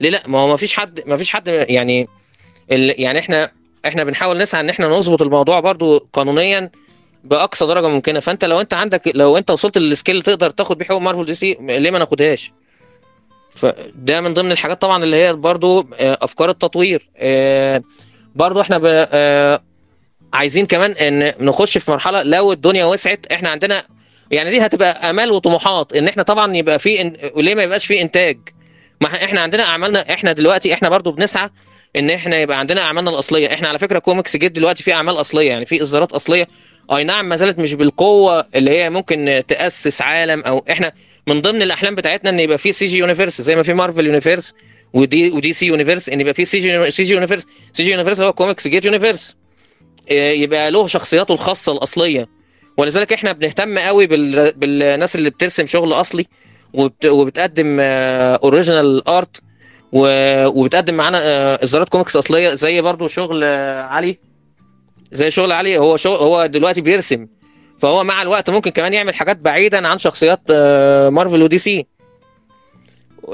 ليه 0.01 0.11
لأ؟ 0.11 0.23
ما 0.27 0.39
هو 0.39 0.49
ما 0.49 0.57
فيش 0.57 0.77
حد 0.77 1.01
ما 1.07 1.17
فيش 1.17 1.31
حد 1.31 1.49
يعني 1.49 2.09
ال... 2.73 3.01
يعني 3.03 3.19
إحنا 3.19 3.53
إحنا 3.87 4.05
بنحاول 4.05 4.39
نسعى 4.39 4.61
إن 4.61 4.69
إحنا 4.69 4.89
نظبط 4.89 5.23
الموضوع 5.23 5.61
برضو 5.61 6.09
قانونيا 6.13 6.71
بأقصى 7.25 7.67
درجة 7.67 7.89
ممكنة. 7.89 8.21
فأنت 8.21 8.45
لو 8.45 8.61
أنت 8.61 8.75
عندك 8.75 9.03
لو 9.15 9.37
أنت 9.39 9.51
وصلت 9.51 9.79
لل 9.79 9.91
scale 9.91 10.23
تقدر 10.23 10.51
تاخد 10.51 10.79
بيه 10.79 10.85
حقوق 10.85 11.01
مارفل 11.01 11.25
دي 11.25 11.35
سي 11.35 11.57
ليه 11.61 11.91
ما 11.91 11.99
ناخدهاش؟ 11.99 12.53
فده 13.59 14.21
من 14.21 14.35
ضمن 14.35 14.53
الحاجات 14.53 14.81
طبعا 14.81 15.05
اللي 15.05 15.17
هي 15.17 15.33
برضو 15.33 15.81
آه، 15.81 16.19
أفكار 16.23 16.51
التطوير 16.51 17.09
آه، 17.17 17.83
برضو 18.35 18.61
إحنا. 18.61 18.81
آه، 18.85 19.63
عايزين 20.33 20.67
كمان 20.67 20.91
إن 20.93 21.33
نخش 21.47 21.79
في 21.79 21.91
مرحلة 21.91 22.23
لو 22.23 22.53
الدنيا 22.53 22.85
وسعت 22.85 23.27
إحنا 23.33 23.49
عندنا 23.49 23.83
يعني 24.31 24.51
دي 24.51 24.67
هتبقى 24.67 25.11
آمال 25.11 25.31
وطموحات 25.31 25.93
إن 25.93 26.09
إحنا 26.09 26.23
طبعا 26.23 26.57
يبقى 26.57 26.79
في. 26.79 27.13
وليه 27.35 27.55
ما 27.55 27.63
يبقاش 27.63 27.87
في 27.87 28.03
إنتاج 28.03 28.39
ما 29.01 29.09
إحنا 29.09 29.41
عندنا 29.41 29.63
أعمالنا 29.65 30.01
إحنا 30.13 30.33
دلوقتي 30.33 30.75
إحنا 30.75 30.89
برضو 30.89 31.13
بنسعى 31.13 31.51
إن 31.97 32.11
إحنا 32.11 32.37
يبقى 32.41 32.59
عندنا 32.59 32.81
أعمالنا 32.83 33.11
الأصلية 33.11 33.55
إحنا 33.55 33.69
على 33.69 33.79
فكرة 33.79 33.99
كوميكس 33.99 34.37
جيت 34.37 34.53
دلوقتي 34.53 34.83
في 34.83 34.93
أعمال 34.93 35.21
أصلية 35.21 35.49
يعني 35.49 35.65
في 35.65 35.83
إصدارات 35.83 36.13
أصلية 36.13 36.47
أي 36.97 37.05
نعم 37.05 37.29
ما 37.29 37.37
زالت 37.37 37.59
مش 37.59 37.75
بالقوة 37.75 38.47
اللي 38.55 38.71
هي 38.71 38.91
ممكن 38.91 39.43
تأسس 39.49 40.03
عالم 40.03 40.41
أو 40.41 40.65
إحنا 40.71 40.93
من 41.29 41.41
ضمن 41.41 41.63
الأحلام 41.63 41.95
بتاعتنا 41.95 42.31
إن 42.31 42.41
يبقى 42.41 42.59
في 42.59 42.73
CG 42.73 42.99
universe 42.99 43.41
زي 43.43 43.57
ما 43.57 43.63
في 43.63 43.75
مارفل 43.75 44.07
universe 44.07 44.55
ودي 44.93 45.31
ودي 45.31 45.53
سي 45.53 45.67
universe 45.67 46.09
إن 46.09 46.21
يبقى 46.21 46.35
في 46.35 46.45
CG 46.45 46.59
CG 46.59 47.13
universe 47.13 47.43
CG 47.73 47.91
universe 47.91 48.21
هو 48.21 48.33
كوميكس 48.33 48.69
جيت 48.69 48.85
universe. 48.85 49.37
إيه، 50.11 50.43
يبقى 50.43 50.71
له 50.71 50.87
شخصياته 50.87 51.33
الخاصة 51.33 51.73
الأصلية. 51.73 52.29
ولذلك 52.77 53.13
إحنا 53.13 53.33
بنهتم 53.33 53.79
قوي 53.79 54.07
بال... 54.07 54.53
بالناس 54.53 55.17
اللي 55.17 55.31
بترسم 55.31 55.67
شغل 55.67 55.93
أصلي 55.93 56.27
وبت... 56.75 57.07
وبتقدم 57.07 57.77
original 57.81 59.09
art 59.09 59.41
و... 59.93 60.07
وبتقدم 60.47 60.95
معانا 60.95 61.21
آه، 61.23 61.65
اصدارات 61.65 61.89
كوميكس 61.89 62.17
أصلية 62.17 62.55
زي 62.55 62.81
برضو 62.81 63.09
شغل 63.09 63.45
آه، 63.45 63.83
علي. 63.83 64.19
زي 65.13 65.31
شغل 65.31 65.53
علي 65.53 65.79
هو 65.79 65.97
شغل 65.97 66.17
هو 66.17 66.47
دلوقتي 66.47 66.81
بيرسم. 66.81 67.27
فهو 67.79 68.05
مع 68.05 68.23
الوقت 68.23 68.51
ممكن 68.51 68.71
كمان 68.71 68.95
يعمل 68.95 69.15
حاجات 69.15 69.37
بعيدا 69.37 69.89
عن 69.89 69.99
شخصيات 69.99 70.41
آه، 70.51 71.09
Marvel 71.09 71.43
و 71.43 71.59
DC 71.59 71.87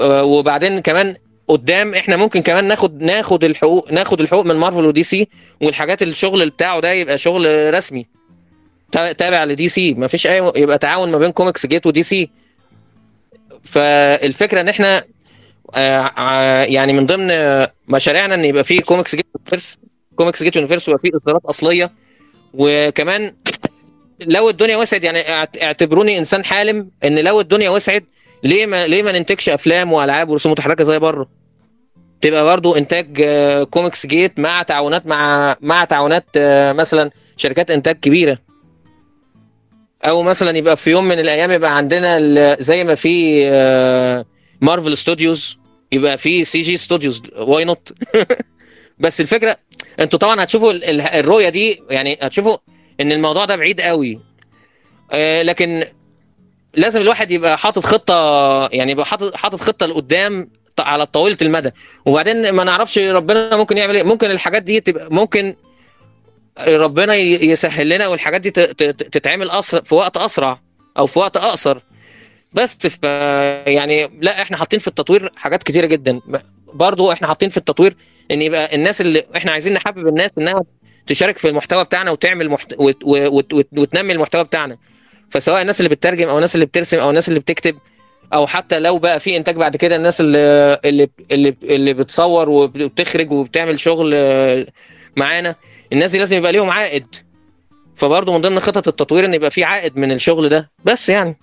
آه، 0.01 0.23
وبعدين 0.23 0.79
كمان 0.79 1.15
قدام 1.47 1.93
إحنا 1.93 2.15
ممكن 2.15 2.41
كمان 2.41 2.65
ناخد 2.65 3.01
ناخد 3.03 3.43
الحقوق 3.43 3.91
ناخد 3.91 4.21
الحقوق 4.21 4.45
من 4.45 4.55
Marvel 4.55 4.85
و 4.85 5.03
DC 5.03 5.27
والحاجات 5.61 6.03
الشغل 6.03 6.49
بتاعه 6.49 6.79
ده 6.79 6.91
يبقى 6.91 7.17
شغل 7.17 7.73
رسمي. 7.73 8.05
تا- 8.91 9.11
تابع 9.11 9.43
ل 9.43 9.69
DC 9.69 9.93
مفيش 9.93 10.27
أي 10.27 10.51
يبقى 10.55 10.77
تعاون 10.77 11.11
ما 11.11 11.17
بين 11.17 11.31
Comics 11.31 11.65
Gate 11.65 11.85
و 11.85 12.03
DC 12.03 12.29
فالفكرة 13.63 14.61
إن 14.61 14.69
إحنا 14.69 15.03
آه، 15.75 16.63
يعني 16.63 16.93
من 16.93 17.05
ضمن 17.05 17.31
مشاريعنا 17.87 18.35
إن 18.35 18.45
يبقى 18.45 18.63
في 18.63 18.79
Comics 18.79 19.15
Gate 19.15 19.25
universe 19.35 19.77
Comics 20.15 20.43
Gate 20.43 20.55
universe 20.55 20.89
ويبقى 20.89 21.01
في 21.01 21.17
إصدارات 21.17 21.45
أصلية 21.45 21.91
وكمان 22.53 23.33
لو 24.19 24.49
الدنيا 24.49 24.77
وسعت 24.77 25.03
يعني 25.03 25.29
اعت- 25.33 25.61
اعتبروني 25.63 26.17
إنسان 26.17 26.45
حالم 26.45 26.89
إن 27.03 27.19
لو 27.19 27.39
الدنيا 27.41 27.69
وسعت 27.69 28.03
ليه 28.43 28.65
ما 28.65 28.87
ليه 28.87 29.03
ما 29.03 29.11
ننتجش 29.11 29.49
أفلام 29.49 29.93
وألعاب 29.93 30.29
ورسوم 30.29 30.51
متحركه 30.51 30.83
زي 30.83 30.99
بره؟ 30.99 31.29
تبقى 32.21 32.43
برضو 32.43 32.75
إنتاج 32.75 33.21
آه، 33.25 33.63
Comics 33.63 34.05
Gate 34.05 34.39
مع 34.39 34.63
تعاونات 34.63 35.05
مع 35.07 35.55
مع 35.61 35.83
تعاونات 35.85 36.25
آه، 36.37 36.73
مثلا 36.73 37.11
شركات 37.37 37.71
إنتاج 37.71 37.95
كبيرة. 37.95 38.37
أو 40.05 40.23
مثلا 40.23 40.57
يبقى 40.57 40.77
في 40.77 40.89
يوم 40.91 41.05
من 41.05 41.19
الأيام 41.19 41.51
يبقى 41.51 41.77
عندنا 41.77 42.55
زي 42.61 42.83
ما 42.83 42.95
في 42.95 43.43
آه، 43.49 44.25
Marvel 44.61 44.97
Studios 44.97 45.57
يبقى 45.91 46.17
في 46.17 46.43
CG 46.43 46.61
Studios 46.61 47.21
why 47.37 47.63
not 47.65 47.93
بس 48.99 49.21
الفكرة 49.21 49.57
أنتوا 49.99 50.19
طبعا 50.19 50.43
هتشوفوا 50.43 50.71
ال- 50.71 50.83
ال- 50.83 51.01
الرؤية 51.01 51.49
دي 51.49 51.81
يعني 51.89 52.17
هتشوفوا 52.21 52.57
إن 53.01 53.11
الموضوع 53.11 53.45
ده 53.45 53.55
بعيد 53.55 53.81
قوي. 53.81 54.19
آه، 55.11 55.41
لكن 55.43 55.85
لازم 56.73 57.01
الواحد 57.01 57.31
يبقى 57.31 57.57
حاطط 57.57 57.85
خطة 57.85 58.69
يعني 58.71 58.91
يبقى 58.91 59.05
حاطط 59.05 59.35
حاطط 59.35 59.59
خطة 59.59 59.85
لقدام 59.85 60.49
على 60.79 61.05
طويله 61.05 61.37
المدى. 61.41 61.71
وبعدين 62.05 62.49
ما 62.51 62.63
نعرفش 62.63 62.97
ربنا 62.97 63.57
ممكن 63.57 63.77
يعمل 63.77 63.95
إيه. 63.95 64.03
ممكن 64.03 64.31
الحاجات 64.31 64.63
دي 64.63 64.79
تبقى 64.79 65.13
ممكن 65.13 65.55
ربنا 66.67 67.15
يسهل 67.15 67.89
لنا 67.89 68.07
والحاجات 68.07 68.41
دي 68.41 68.51
تتعمل 68.93 69.49
اسرع 69.49 69.81
في 69.81 69.95
وقت 69.95 70.17
أسرع 70.17 70.59
أو 70.97 71.05
في 71.05 71.19
وقت 71.19 71.37
أقصر. 71.37 71.79
بس 72.53 72.87
ف 72.87 73.03
يعني 73.67 74.09
لا 74.21 74.41
إحنا 74.41 74.57
حاطين 74.57 74.79
في 74.79 74.87
التطوير 74.87 75.31
حاجات 75.35 75.63
كتيرة 75.63 75.85
جدا. 75.85 76.19
برضو 76.73 77.11
إحنا 77.11 77.27
حاطين 77.27 77.49
في 77.49 77.57
التطوير 77.57 77.95
إن 78.31 78.41
يبقى 78.41 78.75
الناس 78.75 79.01
اللي 79.01 79.23
إحنا 79.37 79.51
عايزين 79.51 79.73
نحبب 79.73 80.07
الناس 80.07 80.29
إنها 80.37 80.63
تشارك 81.07 81.37
في 81.37 81.49
المحتوى 81.49 81.83
بتاعنا 81.83 82.11
وتعمل 82.11 82.49
محت... 82.49 82.73
وت... 82.77 82.97
وت... 83.03 83.53
وت... 83.53 83.67
وتنمي 83.77 84.13
المحتوى 84.13 84.43
بتاعنا. 84.43 84.77
فسواء 85.29 85.61
الناس 85.61 85.79
اللي 85.79 85.89
بتترجم 85.89 86.27
أو 86.27 86.35
الناس 86.35 86.55
اللي 86.55 86.65
بترسم 86.65 86.97
أو 86.99 87.09
الناس 87.09 87.29
اللي 87.29 87.39
بتكتب 87.39 87.75
أو 88.33 88.47
حتى 88.47 88.79
لو 88.79 88.97
بقى 88.97 89.19
في 89.19 89.37
إنتاج 89.37 89.55
بعد 89.55 89.75
كده 89.75 89.95
الناس 89.95 90.21
اللي 90.21 90.79
اللي 90.85 91.09
اللي, 91.31 91.55
اللي 91.63 91.93
بتصور 91.93 92.49
وبتخرج 92.49 93.31
وبتعمل 93.31 93.79
شغل 93.79 94.11
آه، 94.15 94.67
معانا 95.15 95.55
الناس 95.93 96.11
دي 96.11 96.19
لازم 96.19 96.37
يبقى 96.37 96.51
ليهم 96.51 96.69
عائد. 96.69 97.15
فبرضه 97.95 98.33
من 98.33 98.41
ضمن 98.41 98.59
خطط 98.59 98.87
التطوير 98.87 99.25
إن 99.25 99.33
يبقى 99.33 99.51
في 99.51 99.63
عائد 99.63 99.97
من 99.97 100.11
الشغل 100.11 100.49
ده. 100.49 100.69
بس 100.85 101.09
يعني. 101.09 101.37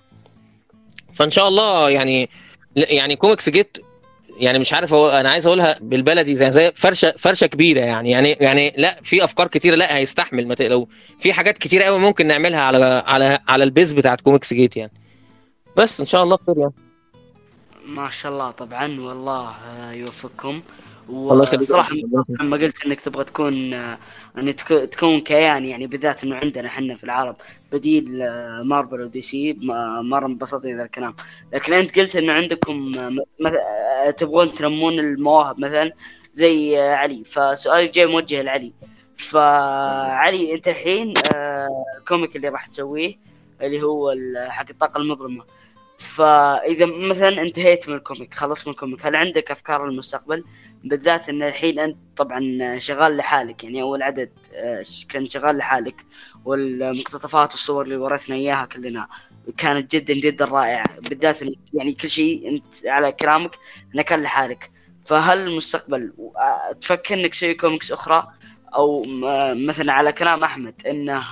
فإن 1.13 1.29
شاء 1.31 1.47
الله 1.47 1.89
يعني 1.89 2.29
يعني 2.75 3.15
Comics 3.15 3.49
Gate 3.49 3.77
يعني 4.37 4.59
مش 4.59 4.73
عارف 4.73 4.93
هو 4.93 5.09
أنا 5.09 5.29
عايز 5.29 5.47
أقولها 5.47 5.77
بالبلدي 5.81 6.35
زي 6.35 6.51
زي 6.51 6.71
فرشه 6.75 7.13
فرشة 7.17 7.47
كبيرة 7.47 7.79
يعني. 7.79 8.11
يعني 8.11 8.31
يعني 8.31 8.73
لا 8.77 8.99
في 9.03 9.23
أفكار 9.23 9.47
كتيرة 9.47 9.75
لا 9.75 9.97
هيستحمل. 9.97 10.47
ما 10.47 10.55
تقلقوا 10.55 10.85
في 11.19 11.33
حاجات 11.33 11.57
كتيرة 11.57 11.83
قوي 11.83 11.99
ممكن 11.99 12.27
نعملها 12.27 12.59
على 12.59 13.03
على 13.07 13.39
على 13.47 13.63
ال 13.63 13.69
base 13.69 13.93
بتاعت 13.93 14.21
Comics 14.21 14.53
Gate 14.53 14.77
يعني. 14.77 14.91
بس 15.77 15.99
إن 15.99 16.05
شاء 16.05 16.23
الله 16.23 16.37
خير 16.47 16.57
يعني. 16.57 16.73
ما 17.85 18.09
شاء 18.09 18.31
الله 18.31 18.51
طبعا 18.51 18.99
والله 18.99 19.53
يوفقكم. 19.91 20.61
الله 21.09 21.43
يخليك. 21.43 21.61
وصراحة 21.61 21.95
لما 22.39 22.57
قلت 22.57 22.85
إنك 22.85 23.01
تبغى 23.01 23.23
تكون 23.23 23.73
آه، 23.73 23.97
ان 24.37 24.55
تك- 24.55 24.89
تكون 24.91 25.19
كيان 25.19 25.65
يعني 25.65 25.87
بالذات 25.87 26.23
إنه 26.23 26.35
عندنا 26.35 26.67
إحنا 26.67 26.95
في 26.95 27.03
العرب 27.03 27.35
بديل 27.71 28.21
آه، 28.21 28.61
Marvel 28.63 29.01
و 29.01 29.21
DC 29.21 29.57
مرة 30.01 30.25
انبسطت 30.25 30.65
ذا 30.65 30.83
الكلام. 30.83 31.15
لكن 31.53 31.73
أنت 31.73 31.99
قلت 31.99 32.15
إنه 32.15 32.33
عندكم 32.33 32.91
آه، 33.45 34.09
تبغون 34.09 34.51
تنمون 34.55 34.99
المواهب 34.99 35.59
مثلا 35.59 35.91
زي 36.33 36.79
آه، 36.79 36.95
علي. 36.95 37.23
فسؤالي 37.23 37.87
جاي 37.87 38.05
موجه 38.05 38.41
لعلي. 38.41 38.73
فعلي 39.17 40.53
أنت 40.53 40.67
الحين 40.67 41.13
ال 41.97 42.03
comic 42.03 42.35
اللي 42.35 42.49
راح 42.49 42.67
تسويه 42.67 43.15
اللي 43.61 43.81
هو 43.83 44.15
حق 44.49 44.65
الطاقة 44.69 44.97
المظلمة. 44.97 45.43
فإذا 45.97 46.85
مثلا 46.85 47.41
انتهيت 47.41 47.89
من 47.89 47.95
ال 47.95 48.01
comic 48.01 48.33
خلصت 48.33 48.67
من 48.67 48.73
ال 48.73 48.78
comic 48.78 49.05
هل 49.05 49.15
عندك 49.15 49.51
أفكار 49.51 49.87
للمستقبل؟ 49.87 50.43
بالذات 50.83 51.29
إن 51.29 51.43
الحين 51.43 51.79
أنت 51.79 51.97
طبعا 52.15 52.77
شغال 52.77 53.17
لحالك 53.17 53.63
يعني 53.63 53.81
أول 53.81 54.03
عدد 54.03 54.29
آه، 54.53 54.83
كنت 55.11 55.31
شغال 55.31 55.57
لحالك 55.57 56.05
والمقتطفات 56.45 57.51
والصور 57.51 57.83
اللي 57.83 57.95
ورثنا 57.95 58.35
إياها 58.35 58.65
كلنا 58.65 59.07
كانت 59.57 59.95
جدا 59.95 60.13
جدا 60.13 60.45
رائعة. 60.45 60.83
بالذات 61.09 61.39
يعني 61.73 61.93
كل 61.93 62.09
شيء 62.09 62.49
أنت 62.49 62.85
على 62.85 63.11
كلامك 63.11 63.55
إنه 63.95 64.03
كان 64.03 64.23
لحالك. 64.23 64.71
فهل 65.05 65.47
المستقبل 65.47 66.13
آه، 66.19 66.73
تفكر 66.73 67.13
إنك 67.15 67.31
تسوي 67.31 67.53
كوميكس 67.53 67.91
أخرى 67.91 68.27
أو 68.75 69.03
مثلا 69.53 69.93
على 69.93 70.11
كلام 70.13 70.43
أحمد 70.43 70.87
إنه 70.87 71.23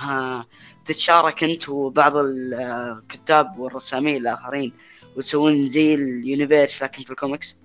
تتشارك 0.86 1.44
أنت 1.44 1.68
وبعض 1.68 2.12
الكتاب 2.16 3.58
والرسامين 3.58 4.16
الآخرين 4.16 4.72
وتسوون 5.16 5.68
زي 5.68 5.94
ال 5.94 6.04
universe 6.04 6.82
لكن 6.82 7.02
في 7.02 7.10
الكوميكس؟ 7.10 7.58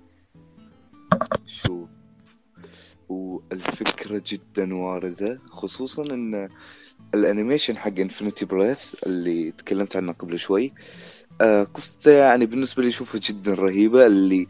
شوف 1.46 1.77
والفكرة 3.08 4.22
جدا 4.26 4.74
واردة 4.74 5.40
خصوصا 5.50 6.02
إن 6.02 6.48
ال 7.14 7.20
animation 7.20 7.76
حق 7.76 7.98
Infinity 7.98 8.44
Breath 8.44 8.94
اللي 9.06 9.50
تكلمت 9.50 9.96
عنه 9.96 10.12
قبل 10.12 10.38
شوي 10.38 10.72
آه 11.40 11.64
قصته 11.64 12.10
يعني 12.10 12.46
بالنسبة 12.46 12.82
لي 12.82 12.88
اشوفها 12.88 13.20
جدا 13.24 13.54
رهيبة 13.54 14.06
اللي 14.06 14.46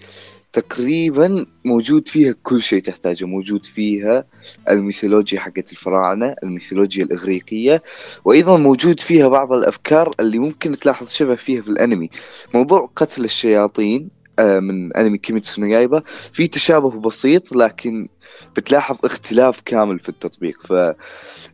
تقريبا 0.52 1.46
موجود 1.64 2.08
فيها 2.08 2.34
كل 2.42 2.62
شيء 2.62 2.82
تحتاجه 2.82 3.24
موجود 3.24 3.66
فيها 3.66 4.24
الميثولوجيا 4.70 5.40
حقت 5.40 5.72
الفراعنة 5.72 6.34
الميثولوجيا 6.42 7.04
الإغريقية 7.04 7.82
وأيضا 8.24 8.56
موجود 8.56 9.00
فيها 9.00 9.28
بعض 9.28 9.52
الأفكار 9.52 10.14
اللي 10.20 10.38
ممكن 10.38 10.78
تلاحظ 10.78 11.08
شبه 11.08 11.34
فيها 11.34 11.62
في 11.62 11.68
الأنمي. 11.68 12.10
موضوع 12.54 12.90
قتل 12.96 13.24
الشياطين 13.24 14.17
من 14.40 14.96
أنمي 14.96 15.18
Kimetsu 15.18 15.62
no 15.62 16.00
في 16.32 16.48
تشابه 16.48 17.00
بسيط 17.00 17.56
لكن 17.56 18.08
بتلاحظ 18.56 18.96
اختلاف 19.04 19.60
كامل 19.60 19.98
في 20.00 20.08
التطبيق. 20.08 20.58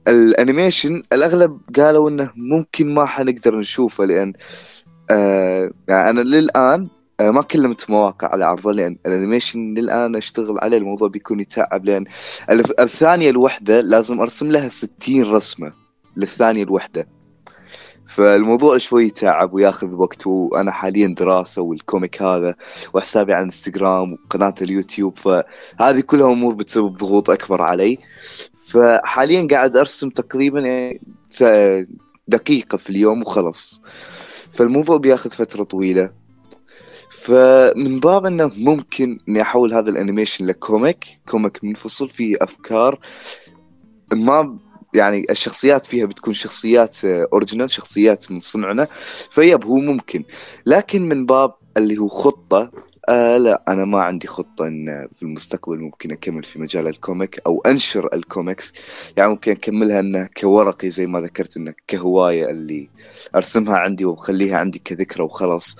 فال 0.06 0.24
animation 0.24 1.02
الأغلب 1.12 1.60
قالوا 1.76 2.10
إنه 2.10 2.30
ممكن 2.36 2.94
ما 2.94 3.06
حنقدر 3.06 3.58
نشوفه 3.58 4.04
لأن 4.04 4.32
آه 5.10 5.70
يعني 5.88 6.10
أنا 6.10 6.20
للآن 6.20 6.88
آه، 7.20 7.30
ما 7.30 7.42
كلمت 7.42 7.90
مواقع 7.90 8.28
على 8.28 8.44
عرضه 8.44 8.72
لأن 8.72 8.96
ال 9.06 9.13
animation 9.13 9.74
للآن 9.74 10.16
أشتغل 10.16 10.58
عليه 10.58 10.78
الموضوع 10.78 11.08
بيكون 11.08 11.40
يتعب. 11.40 11.84
لأن 11.84 12.04
الثانية 12.80 13.30
الوحدة 13.30 13.80
لازم 13.80 14.20
أرسم 14.20 14.50
لها 14.50 14.68
60 14.68 15.22
رسمة 15.22 15.72
للثانية 16.16 16.62
الوحدة. 16.62 17.08
فالموضوع 18.06 18.78
شوي 18.78 19.10
تعب 19.10 19.54
وياخذ 19.54 19.96
وقت 19.96 20.26
وأنا 20.26 20.70
حاليا 20.72 21.06
دراسة 21.06 21.62
وال 21.62 21.79
comic 21.79 22.22
هذا 22.22 22.54
وحسابي 22.94 23.34
على 23.34 23.44
انستغرام 23.44 24.12
وقناة 24.12 24.54
اليوتيوب 24.62 25.18
فهذه 25.18 26.00
كلها 26.00 26.32
أمور 26.32 26.54
بتسبب 26.54 26.92
ضغوط 26.96 27.30
أكبر 27.30 27.62
علي. 27.62 27.98
فحاليا 28.58 29.48
قاعد 29.50 29.76
أرسم 29.76 30.10
تقريبا 30.10 30.60
يعني 30.60 31.00
دقيقة 32.28 32.78
في 32.78 32.90
اليوم 32.90 33.22
وخلص 33.22 33.82
فالموضوع 34.52 34.96
بياخذ 34.96 35.30
فترة 35.30 35.62
طويلة. 35.62 36.10
فمن 37.10 38.00
باب 38.00 38.26
إنه 38.26 38.50
ممكن 38.56 39.18
إني 39.28 39.42
أحول 39.42 39.74
هذا 39.74 39.90
ال 39.90 39.96
animation 39.96 40.46
ل 40.46 40.58
comic 40.58 41.20
comic 41.28 41.64
منفصل 41.64 42.08
فيه 42.08 42.36
أفكار 42.40 42.98
ما 44.12 44.58
يعني 44.94 45.26
الشخصيات 45.30 45.86
فيها 45.86 46.06
بتكون 46.06 46.32
شخصيات 46.34 47.04
original 47.04 47.70
شخصيات 47.70 48.30
من 48.30 48.38
صنعنا 48.38 48.88
فيب 49.30 49.64
هو 49.64 49.76
ممكن. 49.76 50.24
لكن 50.66 51.02
من 51.08 51.26
باب 51.26 51.54
اللي 51.76 51.98
هو 51.98 52.08
خطة 52.08 52.70
آه 53.08 53.38
لا 53.38 53.62
أنا 53.68 53.84
ما 53.84 54.02
عندي 54.02 54.26
خطة 54.26 54.66
إن 54.66 55.08
في 55.14 55.22
المستقبل 55.22 55.78
ممكن 55.78 56.12
أكمل 56.12 56.44
في 56.44 56.58
مجال 56.58 56.86
ال 56.88 56.97
comic 56.97 57.40
أو 57.46 57.60
أنشر 57.66 58.08
الكوميكس. 58.14 58.72
يعني 59.16 59.30
ممكن 59.30 59.52
أكملها 59.52 60.00
انه 60.00 60.28
كورقي 60.36 60.90
زي 60.90 61.06
ما 61.06 61.20
ذكرت 61.20 61.56
انه 61.56 61.74
كهواية 61.88 62.50
اللي 62.50 62.88
أرسمها 63.34 63.76
عندي 63.76 64.04
وأخليها 64.04 64.58
عندي 64.58 64.78
كذكرى 64.78 65.24
وخلاص. 65.24 65.76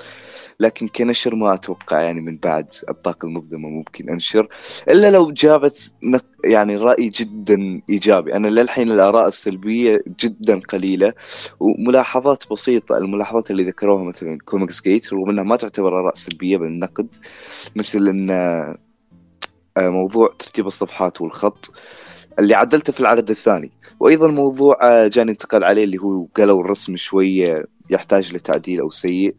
لكن 0.60 0.89
كنشر 0.89 1.35
ما 1.35 1.55
أتوقع 1.55 2.01
يعني 2.01 2.20
من 2.20 2.36
بعد 2.36 2.72
الطاقة 2.89 3.26
المظلمة 3.26 3.68
ممكن 3.68 4.10
أنشر 4.10 4.48
إلا 4.89 5.10
لو 5.10 5.31
جابت 5.31 5.94
يعني 6.44 6.76
رأي 6.76 7.09
جدا 7.09 7.82
إيجابي. 7.90 8.35
أنا 8.35 8.48
للحين 8.48 8.90
الآراء 8.90 9.28
السلبية 9.28 10.05
جدا 10.20 10.60
قليلة 10.60 11.12
وملاحظات 11.60 12.44
بسيطة. 12.51 12.98
الملاحظات 12.98 13.51
اللي 13.51 13.62
ذكروها 13.64 14.02
مثلا 14.05 14.39
كوميكس 14.44 14.82
جيت 14.82 15.12
رغم 15.12 15.31
إنها 15.31 15.44
ما 15.44 15.56
تعتبر 15.56 16.01
آراء 16.01 16.14
سلبية 16.14 16.56
بل 16.56 16.78
نقد 16.78 17.14
مثل 17.76 18.09
إن 18.09 18.31
آه، 19.76 19.89
موضوع 19.89 20.28
ترتيب 20.39 20.66
الصفحات 20.66 21.20
والخط 21.20 21.70
اللي 22.39 22.55
عدلته 22.55 22.93
في 22.93 23.01
العدد 23.01 23.31
الثاني. 23.31 23.72
وأيضا 24.01 24.28
موضوع 24.28 24.76
آه، 24.82 25.09
جاني 25.09 25.31
انتقد 25.31 25.62
عليه 25.62 25.85
اللي 25.85 25.98
هو 25.98 26.26
قالوا 26.36 26.60
الرسم 26.60 26.97
شوية 26.97 27.66
يحتاج 27.90 28.32
لتعديل 28.35 28.81
أو 28.81 28.90
سيء. 28.90 29.36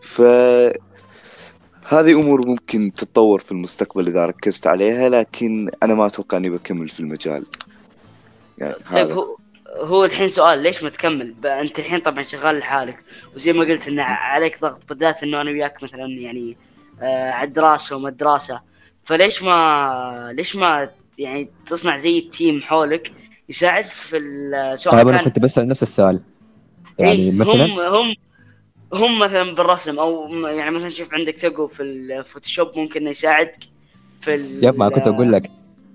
ف 0.00 0.22
هذه 1.88 2.20
أمور 2.20 2.46
ممكن 2.46 2.90
تتطور 2.90 3.38
في 3.38 3.52
المستقبل 3.52 4.06
إذا 4.06 4.26
ركزت 4.26 4.66
عليها 4.66 5.08
لكن 5.08 5.70
أنا 5.82 5.94
ما 5.94 6.06
أتوقع 6.06 6.36
إني 6.36 6.50
بكمل 6.50 6.88
في 6.88 7.00
المجال. 7.00 7.44
يعني 8.58 8.74
طيب 8.92 9.10
هو 9.10 9.36
هو 9.76 10.04
الحين 10.04 10.28
سؤال 10.28 10.58
ليش 10.58 10.82
ما 10.82 10.90
تكمل؟ 10.90 11.34
أنت 11.44 11.78
الحين 11.78 11.98
طبعا 11.98 12.22
شغال 12.22 12.58
لحالك 12.58 12.98
وزي 13.36 13.52
ما 13.52 13.64
قلت 13.64 13.88
إن 13.88 14.00
عليك 14.00 14.60
ضغط 14.60 14.80
بالذات 14.88 15.22
إنه 15.22 15.40
أنا 15.40 15.50
وياك 15.50 15.82
مثلا 15.82 16.06
يعني 16.06 16.56
آه 17.02 17.30
على 17.30 17.48
الدراسة 17.48 17.96
وما 17.96 18.08
الدراسة 18.08 18.60
فليش 19.04 19.42
ما 19.42 20.32
ليش 20.36 20.56
ما 20.56 20.90
يعني 21.18 21.48
تصنع 21.70 21.98
زي 21.98 22.18
التيم 22.18 22.62
حولك 22.62 23.12
يساعدك 23.48 23.86
في 23.86 24.16
السؤال 24.16 24.92
طيب 24.92 25.08
أنا 25.08 25.24
كنت 25.24 25.38
بسأل 25.38 25.68
نفس 25.68 25.82
السؤال. 25.82 26.20
يعني 26.98 27.18
إيه 27.18 27.32
مثلا 27.32 27.64
هم 27.64 27.80
هم 27.80 28.14
هم 28.94 29.18
مثلا 29.18 29.54
بالرسم 29.54 29.98
أو 29.98 30.28
يعني 30.46 30.70
مثلا 30.70 30.88
شوف 30.88 31.14
عندك 31.14 31.34
تقو 31.34 31.66
في 31.66 31.82
الفوتوشوب 31.82 32.68
ممكن 32.76 33.06
يساعدك 33.06 33.58
في 34.20 34.34
يب 34.62 34.78
ما 34.78 34.88
كنت 34.88 35.08
أقول 35.08 35.32
لك. 35.32 35.50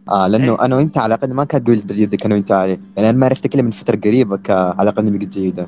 آه 0.09 0.27
لأنه 0.27 0.57
أنا 0.61 0.75
وأنت 0.75 0.97
علاقتنا 0.97 1.33
ما 1.33 1.43
كانت 1.43 1.67
قويه 1.67 1.77
جدا 1.77 2.17
أنا 2.25 2.35
وأنت 2.35 2.51
عليه 2.51 2.79
يعني 2.97 3.09
أنا 3.09 3.17
ما 3.17 3.25
عرفت 3.25 3.55
الا 3.55 3.61
من 3.63 3.71
فترة 3.71 3.95
قريبة 3.95 4.37
كعلاقتنا 4.37 5.11
بقت 5.17 5.27
جيده 5.27 5.67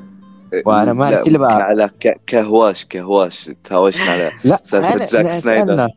وأنا 0.64 0.92
ما 0.92 1.06
عرفت 1.06 1.28
إلا 1.28 1.38
بقى 1.38 1.62
على 1.62 1.90
كهواش 2.26 2.84
كهواش. 2.84 3.50
تهاوشنا 3.64 4.10
على 4.10 4.32
لا 4.44 4.60
زاك 4.64 5.06
سنايدر 5.06 5.88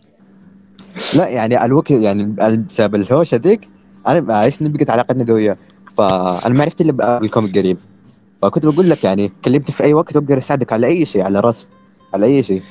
لا 1.15 1.27
يعني 1.27 1.65
الوقت 1.65 1.91
يعني 1.91 2.35
بسبب 2.69 2.95
الهوش 2.95 3.33
هذيك 3.33 3.69
أنا 4.07 4.43
إيش 4.43 4.63
بقت 4.63 4.89
علاقتنا 4.89 5.25
قوية. 5.31 5.57
فأنا 5.95 6.53
ما 6.53 6.61
عرفت 6.61 6.81
إلا 6.81 7.19
بالكوميك 7.19 7.57
قريب. 7.57 7.77
فكنت 8.41 8.65
بقول 8.65 8.89
لك 8.89 9.03
يعني 9.03 9.31
كلمتني 9.45 9.75
في 9.75 9.83
أي 9.83 9.93
وقت 9.93 10.15
أقدر 10.15 10.37
أساعدك 10.37 10.73
على 10.73 10.87
أي 10.87 11.05
شيء 11.05 11.21
على 11.21 11.39
رسم 11.39 11.67
على 12.13 12.25
أي 12.25 12.43
شيء. 12.43 12.61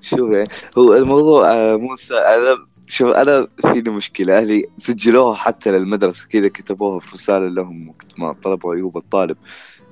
شوف 0.00 0.32
يعني 0.32 0.48
هو 0.78 0.94
الموضوع 0.94 1.52
آه، 1.52 1.76
موسى 1.76 2.14
أنا 2.14 2.70
شوف 2.86 3.10
أنا 3.10 3.46
فيني 3.62 3.90
مشكلة 3.90 4.38
أهلي 4.38 4.64
سجلوها 4.78 5.34
حتى 5.34 5.70
للمدرسة 5.70 6.26
كذا 6.30 6.48
كتبوها 6.48 7.00
في 7.00 7.14
رسالة 7.14 7.48
لهم 7.48 7.88
وقت 7.88 8.18
ما 8.18 8.32
طلبوا 8.32 8.74
ايوب 8.74 8.96
الطالب. 8.96 9.36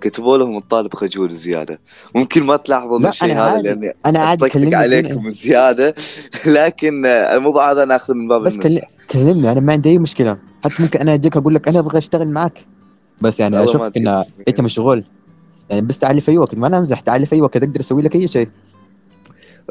كتبوا 0.01 0.39
لهم 0.39 0.57
الطالب 0.57 0.95
خجول 0.95 1.31
زيادة. 1.31 1.81
ممكن 2.15 2.45
ما 2.45 2.57
تلاحظوا 2.57 3.09
الشيء 3.09 3.33
هذا 3.33 3.63
لأني 3.63 3.93
أنا 4.07 4.19
عادي 4.19 4.49
كلمني 4.49 4.75
عليكم 4.75 5.31
زيادة. 5.31 5.95
لكن 6.47 7.07
الموضوع 7.07 7.71
هذا 7.71 7.83
أنا 7.83 7.97
آخذه 7.97 8.15
من 8.15 8.29
باب 8.29 8.43
بس 8.43 8.59
كلمني 9.11 9.53
أنا 9.53 9.61
ما 9.61 9.73
عندي 9.73 9.89
أي 9.89 9.99
مشكلة. 9.99 10.39
حتى 10.65 10.83
ممكن 10.83 11.01
أنا 11.01 11.15
اجيك 11.15 11.37
أقول 11.37 11.55
لك 11.55 11.69
أنا 11.69 11.79
أبغى 11.79 11.99
أشتغل 11.99 12.29
معك. 12.29 12.67
بس 13.21 13.41
يعني 13.41 13.65
اشوفك 13.65 13.97
ان 13.97 14.25
أنت 14.49 14.61
مشغول. 14.61 15.05
يعني 15.71 15.87
بس 15.87 15.99
تعالي 15.99 16.21
في 16.21 16.31
اي 16.31 16.39
وقت 16.39 16.55
ما 16.55 16.67
أنا 16.67 16.79
أمزح 16.79 17.01
تعالي 17.01 17.27
في 17.27 17.35
اي 17.35 17.41
وقت 17.41 17.57
أقدر 17.57 17.81
أسوي 17.81 18.03
لك 18.03 18.15
أي 18.15 18.29
شيء. 18.29 18.49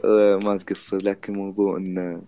أه 0.05 0.39
ما 0.43 0.57
تقصر 0.57 0.97
لكن 1.03 1.33
موضوع 1.33 1.77
انه 1.77 2.21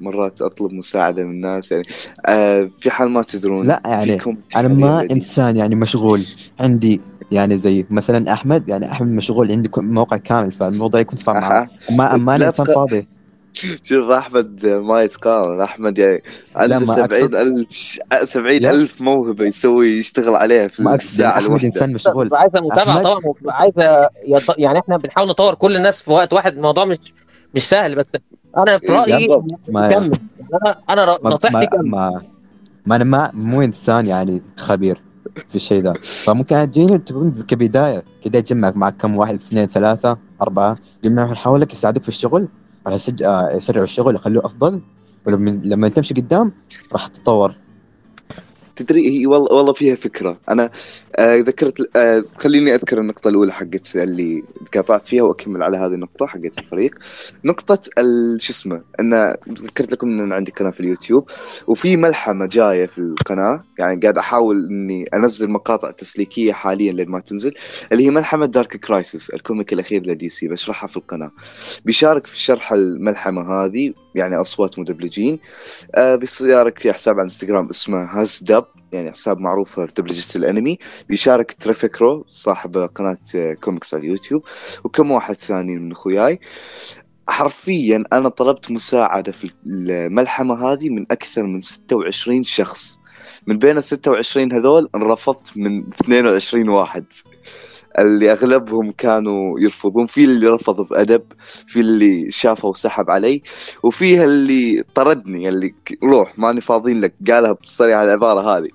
مرات 0.00 0.42
أطلب 0.42 0.72
مساعدة 0.72 1.24
من 1.24 1.30
الناس 1.30 1.72
يعني. 1.72 1.84
آه 2.26 2.70
في 2.80 2.90
حال 2.90 3.10
ما 3.10 3.22
تدرون 3.22 3.66
لا 3.66 3.82
يعني 3.86 4.18
أنا 4.56 4.68
ما 4.68 5.02
إنسان 5.12 5.56
يعني 5.56 5.74
مشغول. 5.74 6.24
عندي 6.60 7.00
يعني 7.32 7.56
زي 7.56 7.86
مثلا 7.90 8.32
أحمد 8.32 8.68
يعني 8.68 8.92
أحمد 8.92 9.08
مشغول 9.08 9.52
عندي 9.52 9.70
موقع 9.76 10.16
كامل 10.16 10.52
فالموضوع 10.52 11.00
يكون 11.00 11.16
صعب 11.16 11.68
ما 11.90 12.16
ما 12.16 12.36
أنا 12.36 12.46
إنسان 12.46 12.66
فاضي. 12.66 13.06
شوف 13.82 14.10
أحمد 14.10 14.66
ما 14.66 15.02
يتقارن 15.02 15.60
أحمد 15.60 15.98
يعني 15.98 16.22
عنده 16.56 16.84
سبعين 16.84 17.34
ألف 17.34 17.68
سبعين 18.24 18.66
ألف 18.66 19.00
موهبة 19.00 19.44
يسوي 19.44 19.88
يشتغل 19.88 20.34
عليها 20.34 20.68
في 20.68 20.82
ما 20.82 20.94
أقصد 20.94 21.20
أحمد 21.20 21.64
إنسان 21.64 21.92
مشغول. 21.92 22.30
عايزة 22.32 22.60
متابعة 22.60 23.02
طبعا 23.02 23.20
عايزه 23.48 24.08
يعني 24.58 24.78
إحنا 24.78 24.96
بنحاول 24.96 25.28
نطور 25.28 25.54
كل 25.54 25.76
الناس 25.76 26.02
في 26.02 26.10
وقت 26.12 26.32
واحد 26.32 26.52
الموضوع 26.52 26.84
مش 26.84 26.98
مش 27.54 27.68
سهل 27.68 27.94
بس 27.94 28.06
أنا 28.56 28.78
في 28.78 28.86
رأيي 28.92 29.26
كمل. 29.72 30.10
أنا 30.64 30.76
أنا 30.90 31.18
نصيحتي 31.24 31.66
كمل. 31.66 31.90
ما, 31.90 32.22
ما 32.86 32.96
أنا 32.96 33.04
ما 33.04 33.30
مو 33.34 33.62
إنسان 33.62 34.06
يعني 34.06 34.42
خبير 34.56 35.02
في 35.48 35.56
الشيء 35.56 35.82
ذا. 35.82 35.94
فممكن 36.02 36.70
تجيني 36.70 36.98
تكون 36.98 37.32
كبداية 37.32 38.02
كذا 38.24 38.40
تجمعك 38.40 38.76
معك 38.76 38.96
كم 38.96 39.16
واحد 39.16 39.34
اثنين 39.34 39.66
ثلاثة 39.66 40.18
أربعة 40.42 40.76
جمعهم 41.04 41.34
حولك 41.34 41.72
يساعدوك 41.72 42.02
في 42.02 42.08
الشغل؟ 42.08 42.48
راح 42.86 43.22
آه، 43.24 43.50
يسرعوا 43.52 43.84
الشغل 43.84 44.14
يخلوه 44.14 44.46
أفضل. 44.46 44.80
ولما 45.26 45.50
لما 45.64 45.88
تمشي 45.88 46.14
قدام 46.14 46.52
راح 46.92 47.06
تتطور. 47.06 47.54
تدري 48.76 49.08
هي 49.20 49.26
والله 49.26 49.52
والله 49.52 49.72
فيها 49.72 49.94
فكرة. 49.94 50.40
أنا 50.48 50.70
آه 51.16 51.36
ذكرت 51.36 51.96
آه 51.96 52.24
خليني 52.36 52.74
أذكر 52.74 52.98
النقطة 53.00 53.28
الأولى 53.28 53.52
حقت 53.52 53.96
اللي 53.96 54.42
قاطعت 54.74 55.06
فيها 55.06 55.22
وأكمل 55.22 55.62
على 55.62 55.76
هذه 55.76 55.94
النقطة 55.94 56.26
حقت 56.26 56.58
الفريق. 56.58 56.94
نقطة 57.44 57.78
شو 58.38 58.52
اسمه 58.52 58.82
ان 59.00 59.34
ذكرت 59.48 59.92
لكم 59.92 60.20
إن 60.20 60.32
عندي 60.32 60.52
قناة 60.52 60.70
في 60.70 60.80
اليوتيوب 60.80 61.30
وفي 61.66 61.96
ملحمة 61.96 62.46
جاية 62.46 62.86
في 62.86 62.98
القناة. 62.98 63.64
يعني 63.78 64.00
قاعد 64.00 64.18
أحاول 64.18 64.66
إني 64.70 65.04
أنزل 65.14 65.50
مقاطع 65.50 65.90
تسليكية 65.90 66.52
حاليا 66.52 66.92
لين 66.92 67.08
ما 67.08 67.20
تنزل 67.20 67.54
اللي 67.92 68.04
هي 68.06 68.10
ملحمة 68.10 68.46
Dark 68.46 68.76
Crisis 68.76 69.30
ال 69.30 69.37
comic 69.37 69.72
الأخير 69.72 70.06
ل 70.06 70.28
DC 70.28 70.48
بشرحها 70.48 70.88
في 70.88 70.96
القناة. 70.96 71.30
بيشارك 71.84 72.26
في 72.26 72.38
شرح 72.40 72.72
الملحمة 72.72 73.42
هذه 73.64 73.92
يعني 74.14 74.36
أصوات 74.36 74.78
مدبلجين. 74.78 75.38
آه 75.94 76.14
بيشارك 76.16 76.78
في 76.78 76.92
حساب 76.92 77.14
على 77.14 77.20
الانستغرام 77.20 77.68
اسمه 77.68 78.04
هاز 78.04 78.40
دب 78.60 78.66
يعني 78.92 79.10
حساب 79.10 79.38
معروف 79.38 79.80
في 79.80 79.92
دبلجة 79.96 80.38
الأنمي 80.38 80.78
بيشارك 81.08 81.52
ترافيكرو 81.52 82.24
صاحب 82.28 82.76
قناة 82.76 83.18
كوميكس 83.60 83.94
على 83.94 84.02
اليوتيوب 84.02 84.44
وكم 84.84 85.10
واحد 85.10 85.34
ثاني 85.34 85.78
من 85.78 85.92
أخوياي. 85.92 86.40
حرفيا 87.28 88.04
أنا 88.12 88.28
طلبت 88.28 88.70
مساعدة 88.70 89.32
في 89.32 89.50
الملحمة 89.66 90.72
هذه 90.72 90.88
من 90.90 91.06
أكثر 91.10 91.42
من 91.42 91.60
26 91.60 92.42
شخص. 92.42 93.00
من 93.46 93.58
بين 93.58 93.78
ال 93.78 93.84
26 93.84 94.52
هذول 94.52 94.88
انرفضت 94.94 95.56
من 95.56 95.88
22 95.88 96.68
واحد. 96.68 97.04
اللي 98.00 98.32
أغلبهم 98.32 98.90
كانوا 98.90 99.60
يرفضون 99.60 100.06
في 100.06 100.24
اللي 100.24 100.46
رفض 100.46 100.88
بأدب 100.88 101.22
في 101.66 101.80
اللي 101.80 102.30
شافه 102.30 102.68
وسحب 102.68 103.10
علي 103.10 103.42
وفيها 103.82 104.24
اللي 104.24 104.84
طردني 104.94 105.48
اللي 105.48 105.74
روح 106.04 106.38
ماني 106.38 106.60
فاضيين 106.60 107.00
لك 107.00 107.14
قالها 107.30 107.52
بصريحه 107.52 108.02
العبارة 108.04 108.58
هذه. 108.58 108.68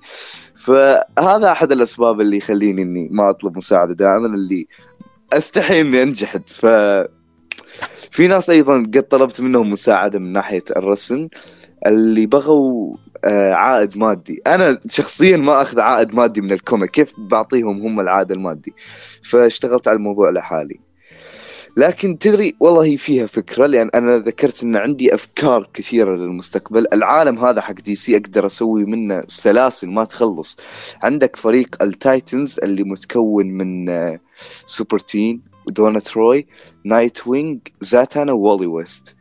فهذا 0.56 1.52
أحد 1.52 1.72
الأسباب 1.72 2.20
اللي 2.20 2.36
يخليني 2.36 2.82
إني 2.82 3.08
ما 3.12 3.30
أطلب 3.30 3.56
مساعدة 3.56 3.94
دائما 3.94 4.26
اللي 4.26 4.66
أستحي 5.32 5.80
إني 5.80 6.02
أنجحد. 6.02 6.48
ف 6.48 6.66
في 8.10 8.28
ناس 8.28 8.50
أيضا 8.50 8.78
قد 8.78 9.02
طلبت 9.02 9.40
منهم 9.40 9.70
مساعدة 9.70 10.18
من 10.18 10.32
ناحية 10.32 10.64
الرسم 10.76 11.28
اللي 11.86 12.26
بغوا 12.26 12.96
آه، 13.24 13.52
عائد 13.52 13.98
مادي. 13.98 14.40
أنا 14.46 14.80
شخصيا 14.90 15.36
ما 15.36 15.62
أخذ 15.62 15.80
عائد 15.80 16.14
مادي 16.14 16.40
من 16.40 16.52
ال 16.52 16.58
comic 16.58 16.90
كيف 16.90 17.12
بعطيهم 17.18 17.80
هم 17.82 18.00
العائد 18.00 18.32
المادي؟ 18.32 18.74
فاشتغلت 19.30 19.88
على 19.88 19.96
الموضوع 19.96 20.30
لحالي. 20.30 20.80
لكن 21.76 22.18
تدري 22.18 22.56
والله 22.60 22.96
فيها 22.96 23.26
فكرة 23.26 23.66
لأن 23.66 23.90
أنا 23.94 24.18
ذكرت 24.18 24.62
أن 24.62 24.76
عندي 24.76 25.14
أفكار 25.14 25.66
كثيرة 25.74 26.14
للمستقبل. 26.14 26.86
العالم 26.92 27.38
هذا 27.38 27.60
حق 27.60 27.74
دي 27.74 27.94
سي 27.94 28.16
أقدر 28.16 28.46
أسوي 28.46 28.84
منه 28.84 29.22
سلاسل 29.26 29.88
ما 29.88 30.04
تخلص. 30.04 30.56
عندك 31.02 31.36
فريق 31.36 31.82
التايتنز 31.82 32.60
اللي 32.62 32.84
متكون 32.84 33.46
من 33.46 33.86
سوبر 34.64 34.98
تين 34.98 35.42
ودونا 35.66 36.00
تروي 36.00 36.46
نايت 36.84 37.26
وينج 37.26 37.60
زاتانا 37.80 38.32
وولي 38.32 38.66
ويست 38.66 39.16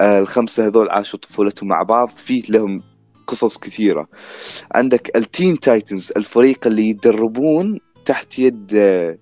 الخمسة 0.00 0.66
هذول 0.66 0.88
عاشوا 0.88 1.18
طفولتهم 1.18 1.68
مع 1.68 1.82
بعض 1.82 2.08
في 2.08 2.42
لهم 2.48 2.82
قصص 3.26 3.58
كثيرة. 3.58 4.08
عندك 4.74 5.16
التين 5.16 5.60
تايتنز 5.60 6.12
الفريق 6.16 6.66
اللي 6.66 6.88
يدربون 6.88 7.80
تحت 8.04 8.38
يد 8.38 8.70
آه، 8.74 9.18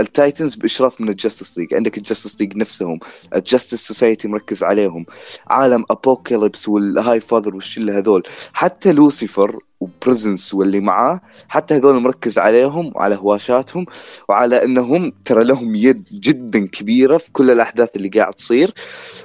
التايتنز 0.00 0.54
بإشراف 0.54 1.00
من 1.00 1.08
الجاستس 1.08 1.58
ليج. 1.58 1.74
عندك 1.74 1.98
الجاستس 1.98 2.40
ليج 2.40 2.56
نفسهم 2.56 2.98
الجاستس 3.36 3.86
سوسايتي 3.86 4.28
مركز 4.28 4.62
عليهم 4.62 5.06
عالم 5.46 5.84
أبوكاليبس 5.90 6.68
والهاي 6.68 7.20
فاذر 7.20 7.54
والشلة 7.54 7.98
هذول. 7.98 8.22
حتى 8.52 8.92
لوسيفر 8.92 9.58
وبريزنس 9.80 10.54
واللي 10.54 10.80
معاه 10.80 11.20
حتى 11.48 11.74
هذول 11.74 12.00
مركز 12.00 12.38
عليهم 12.38 12.92
وعلى 12.94 13.14
هواشاتهم 13.14 13.86
وعلى 14.28 14.64
إنهم 14.64 15.12
ترى 15.24 15.44
لهم 15.44 15.74
يد 15.74 16.04
جدا 16.12 16.66
كبيرة 16.66 17.16
في 17.16 17.32
كل 17.32 17.50
الأحداث 17.50 17.96
اللي 17.96 18.08
قاعد 18.08 18.34
تصير 18.34 18.74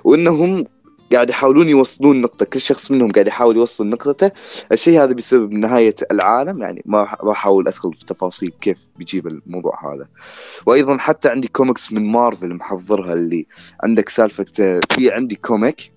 وإنهم 0.04 0.66
قاعد 1.14 1.30
يحاولون 1.30 1.70
يوصلون 1.70 2.22
نقطة 2.22 2.46
كل 2.46 2.62
شخص 2.62 2.92
منهم 2.92 3.12
قاعد 3.12 3.28
يحاول 3.28 3.58
يوصل 3.58 3.88
نقطته. 3.90 4.32
الشيء 4.72 5.04
هذا 5.04 5.14
بسبب 5.14 5.52
نهاية 5.52 5.96
العالم 6.12 6.62
يعني 6.62 6.84
ما 6.86 7.32
أحاول 7.32 7.68
أدخل 7.68 7.94
في 7.94 8.06
تفاصيل 8.06 8.54
كيف 8.62 8.88
بيجيب 8.98 9.28
الموضوع 9.28 9.94
هذا. 9.94 10.08
وأيضا 10.66 10.98
حتى 10.98 11.30
عندي 11.30 11.48
كوميكس 11.48 11.94
من 11.94 12.12
مارفل 12.12 12.54
محضرها 12.54 13.14
اللي 13.14 13.48
عندك 13.84 14.10
سالفة 14.10 14.46
في 14.90 15.12
عندي 15.12 15.36
comic 15.36 15.92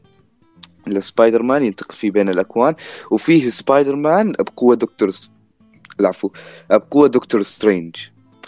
لسبايدر 0.87 1.43
مان 1.43 1.63
ينتقل 1.63 1.95
فيه 1.95 2.11
بين 2.11 2.29
الأكوان 2.29 2.75
وفيه 3.11 3.51
سبايدر 3.51 3.97
مان 3.97 4.33
بقوة 4.33 4.75
دكتور. 4.75 5.11
العفو 6.01 6.31
بقوة 6.71 7.09
دكتور 7.09 7.43
سترينج. 7.43 7.97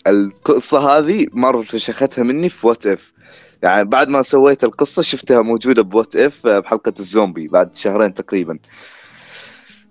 القصة 0.07 0.79
هذه 0.79 1.27
مارفل 1.33 1.79
فشختها 1.79 2.23
مني 2.23 2.49
في 2.49 2.67
وات 2.67 2.87
إف 2.87 3.13
يعني 3.63 3.85
بعد 3.89 4.09
ما 4.09 4.23
سويت 4.23 4.65
القصة 4.65 5.03
شفتها 5.03 5.43
موجودة 5.43 5.83
بوات 5.83 6.17
إف 6.17 6.47
بحلقة 6.47 6.93
الزومبي 6.99 7.49
بعد 7.49 7.75
شهرين 7.75 8.15
تقريبا. 8.15 8.59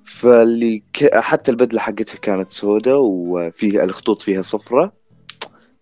فاللي 0.05 0.83
ك... 0.93 1.15
حتى 1.15 1.51
البدلة 1.51 1.79
حقتها 1.79 2.17
كانت 2.17 2.51
سوداء 2.51 2.99
وفيها 3.01 3.83
الخطوط 3.83 4.21
فيها 4.21 4.41
صفرة. 4.41 4.93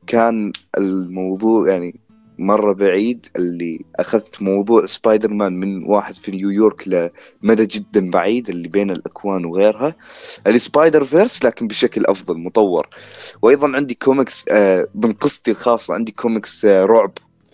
كان 0.07 0.51
الموضوع 0.77 1.69
يعني 1.69 1.99
مرة 2.37 2.73
بعيد 2.73 3.27
اللي 3.35 3.85
أخذت 3.95 4.41
موضوع 4.41 4.85
سبايدر 4.85 5.29
مان 5.33 5.53
من 5.53 5.83
واحد 5.83 6.15
في 6.15 6.31
نيويورك 6.31 6.87
لمدى 6.87 7.65
جدا 7.65 8.09
بعيد 8.11 8.49
اللي 8.49 8.67
بين 8.67 8.91
الأكوان 8.91 9.45
وغيرها. 9.45 9.95
اللي 10.47 10.59
سبايدر 10.59 11.03
فيرس 11.03 11.45
لكن 11.45 11.67
بشكل 11.67 12.05
أفضل 12.05 12.37
مطور. 12.37 12.87
وأيضا 13.41 13.75
عندي 13.75 13.93
كوميكس 13.93 14.45
آه 14.49 14.87
من 14.95 15.11
قصتي 15.11 15.51
الخاصة 15.51 15.93
عندي 15.93 16.11
كوميكس 16.11 16.65
آه 16.65 16.85
رعب. 16.85 17.11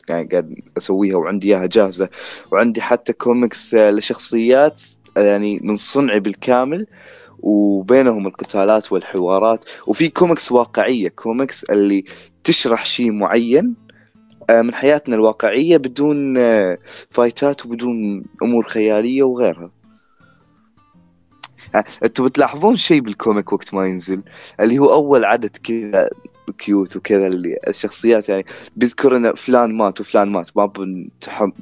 يعني 0.10 0.30
قاعد 0.32 0.56
أسويها 0.78 1.16
وعندي 1.18 1.48
إياها 1.56 1.66
جاهزة. 1.68 2.10
وعندي 2.52 2.82
حتى 2.82 3.14
كوميكس 3.14 3.74
آه 3.76 3.92
لشخصيات 3.92 4.82
آه 5.18 5.22
يعني 5.22 5.60
من 5.64 5.76
صنعي 5.76 6.20
بالكامل 6.20 6.88
وبينهم 7.40 8.28
القتالات 8.28 8.92
والحوارات. 8.92 9.66
وفي 9.88 10.10
كوميكس 10.10 10.52
واقعية 10.52 11.10
كوميكس 11.10 11.64
اللي 11.64 12.06
تشرح 12.44 12.86
شيء 12.86 13.12
معين 13.12 13.76
آه، 14.50 14.62
من 14.62 14.74
حياتنا 14.74 15.16
الواقعية 15.16 15.78
بدون 15.78 16.36
فايتات 17.10 17.66
وبدون 17.66 18.24
أمور 18.44 18.64
خيالية 18.64 19.24
وغيرها. 19.24 19.72
أنتم 22.04 22.26
بتلاحظون 22.26 22.76
شيء 22.76 23.02
بال 23.02 23.17
comic 23.17 23.54
وقت 23.54 23.74
ما 23.74 23.86
ينزل؟ 23.86 24.24
اللي 24.60 24.80
هو 24.80 24.94
أول 24.94 25.26
عدد 25.26 25.58
كذا 25.58 26.10
cute 26.52 26.96
وكذا 26.96 27.28
اللي 27.28 27.58
الشخصيات 27.68 28.30
يعني 28.30 28.46
بيذكر 28.76 29.18
ان 29.18 29.36
فلان 29.36 29.78
مات 29.78 30.02
وفلان 30.02 30.30
مات 30.30 30.58
ما. 30.58 30.72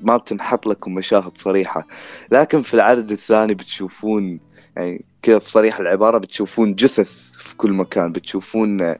ما 0.03 0.17
بتنحط 0.17 0.67
لكم 0.67 0.93
مشاهد 0.93 1.37
صريحة 1.37 1.87
لكن 2.31 2.61
في 2.61 2.73
العدد 2.73 3.11
الثاني 3.11 3.53
بتشوفون 3.53 4.39
يعني 4.77 5.05
كذا 5.21 5.39
في 5.39 5.49
صريح 5.49 5.79
العبارة 5.79 6.17
بتشوفون 6.17 6.75
جثث 6.75 7.31
في 7.37 7.55
كل 7.55 7.73
مكان 7.73 8.11
بتشوفون 8.11 8.95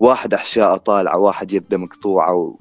واحد 0.00 0.34
أحشاء 0.34 0.76
طالعه 0.76 1.18
واحد 1.18 1.52
يده 1.52 1.78
مقطوعة 1.78 2.34
و... 2.34 2.56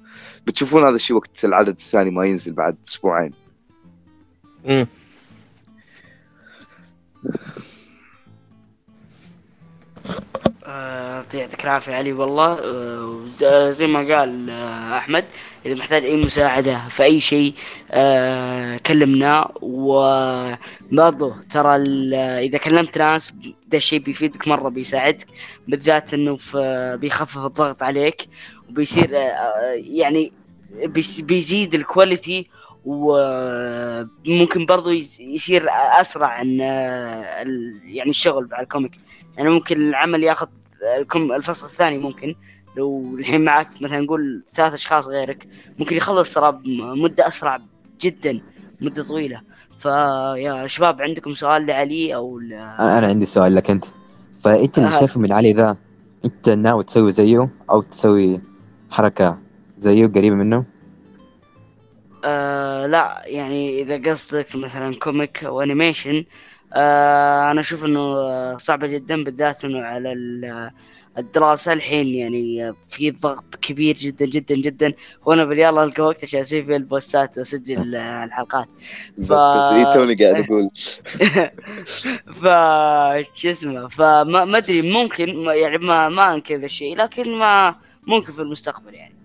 بتشوفون 0.47 0.83
هذا 0.83 0.95
الشيء 0.95 1.17
وقت 1.17 1.45
العدد 1.45 1.69
الثاني 1.69 2.11
ما 2.11 2.25
ينزل 2.25 2.53
بعد 2.53 2.77
أسبوعين 2.85 3.33
مم. 4.65 4.87
آه، 10.65 11.25
يعطيك 11.33 11.63
العافية 11.63 11.95
علي 11.95 12.13
والله 12.13 12.57
آه، 13.43 13.71
زي 13.71 13.87
ما 13.87 13.99
قال 14.17 14.49
آه، 14.49 14.97
أحمد 14.97 15.25
إذا 15.65 15.75
محتاج 15.75 16.05
أي 16.05 16.15
مساعدة 16.17 16.87
في 16.89 17.03
أي 17.03 17.19
شيء 17.19 17.53
آه، 17.91 18.77
كلمنا. 18.85 19.51
وبرضه 19.61 21.35
ترى 21.51 21.75
إذا 22.39 22.57
كلمت 22.57 22.97
ناس 22.97 23.33
ده 23.67 23.77
الشيء 23.77 23.99
بيفيدك 23.99 24.47
مرة 24.47 24.69
بيساعدك 24.69 25.27
بالذات 25.67 26.13
إنه 26.13 26.37
بيخفف 26.95 27.37
الضغط 27.37 27.83
عليك 27.83 28.27
وبيصير 28.69 29.17
آه، 29.17 29.73
يعني 29.75 30.33
بيزيد 31.19 31.73
ال 31.75 31.84
quality 31.84 32.47
وممكن 32.85 34.65
برضو 34.65 34.89
يس- 34.89 35.19
يصير 35.19 35.65
أسرع 35.71 36.41
آه، 36.41 36.43
ال- 37.41 37.81
يعني 37.83 38.09
الشغل 38.09 38.47
على 38.51 38.63
ال 38.63 38.67
comic. 38.67 38.91
يعني 39.37 39.49
ممكن 39.49 39.77
العمل 39.89 40.23
ياخذ 40.23 40.47
الكم 40.97 41.31
الفصل 41.31 41.65
الثاني 41.65 41.97
ممكن. 41.97 42.35
لو 42.77 43.15
الحين 43.19 43.45
معك 43.45 43.67
مثلا 43.81 43.99
نقول 43.99 44.43
ثلاث 44.53 44.73
أشخاص 44.73 45.07
غيرك 45.07 45.47
ممكن 45.79 45.95
يخلص 45.95 46.33
ترى 46.33 46.51
بمدة 46.51 47.27
أسرع 47.27 47.59
جدا 48.01 48.41
مدة 48.81 49.03
طويلة. 49.03 49.41
فيا 49.79 50.67
شباب 50.67 51.01
عندكم 51.01 51.33
سؤال 51.33 51.65
لعلي 51.65 52.15
أو 52.15 52.39
ل... 52.39 52.53
أنا 52.53 53.07
عندي 53.07 53.25
سؤال 53.25 53.55
لك 53.55 53.71
أنت. 53.71 53.85
فأنت 54.43 54.77
اللي 54.77 54.89
آه. 54.89 54.99
شايفه 54.99 55.19
من 55.19 55.33
علي 55.33 55.51
ذا 55.53 55.77
أنت 56.25 56.49
ناوي 56.49 56.83
تسوي 56.83 57.11
زيه 57.11 57.49
أو 57.69 57.81
تسوي 57.81 58.41
حركة 58.91 59.37
زيه 59.77 60.07
قريبة 60.07 60.35
منه؟ 60.35 60.65
آه 62.25 62.85
لا 62.85 63.21
يعني 63.25 63.81
إذا 63.81 64.11
قصدك 64.11 64.55
مثلا 64.55 64.95
comic 64.95 65.43
أو 65.43 65.61
animation 65.61 66.25
أنا 66.75 67.59
أشوف 67.59 67.85
إنه 67.85 68.57
صعبة 68.57 68.87
جدا 68.87 69.23
بالذات 69.23 69.65
إنه 69.65 69.79
على 69.79 70.13
الدراسة 71.17 71.73
الحين 71.73 72.07
يعني 72.07 72.73
في 72.89 73.11
ضغط 73.11 73.55
كبير 73.61 73.97
جدا 73.97 74.25
جدا 74.25 74.55
جدا. 74.55 74.93
وأنا 75.25 75.45
بالياللا 75.45 75.83
ألقى 75.83 76.03
وقت 76.03 76.23
عشان 76.23 76.39
أسوي 76.39 76.63
فيه 76.63 76.75
البوستات 76.75 77.37
وأسجل 77.37 77.95
الحلقات. 78.25 78.67
ف... 79.27 79.31
اي 79.31 79.85
توني 79.93 80.15
قاعد 80.15 80.45
أقول؟ 80.45 80.69
ف 82.41 82.45
شو 83.35 83.49
اسمه 83.49 83.87
فما 83.87 84.23
ما 84.45 84.57
أدري 84.57 84.91
ممكن 84.91 85.29
يعني 85.29 85.77
ما 85.77 86.09
ما 86.09 86.33
أنكر 86.33 86.55
ذا 86.55 86.65
الشيء 86.65 86.97
لكن 86.97 87.35
ما 87.35 87.75
ممكن 88.07 88.33
في 88.33 88.41
المستقبل 88.41 88.93
يعني. 88.93 89.15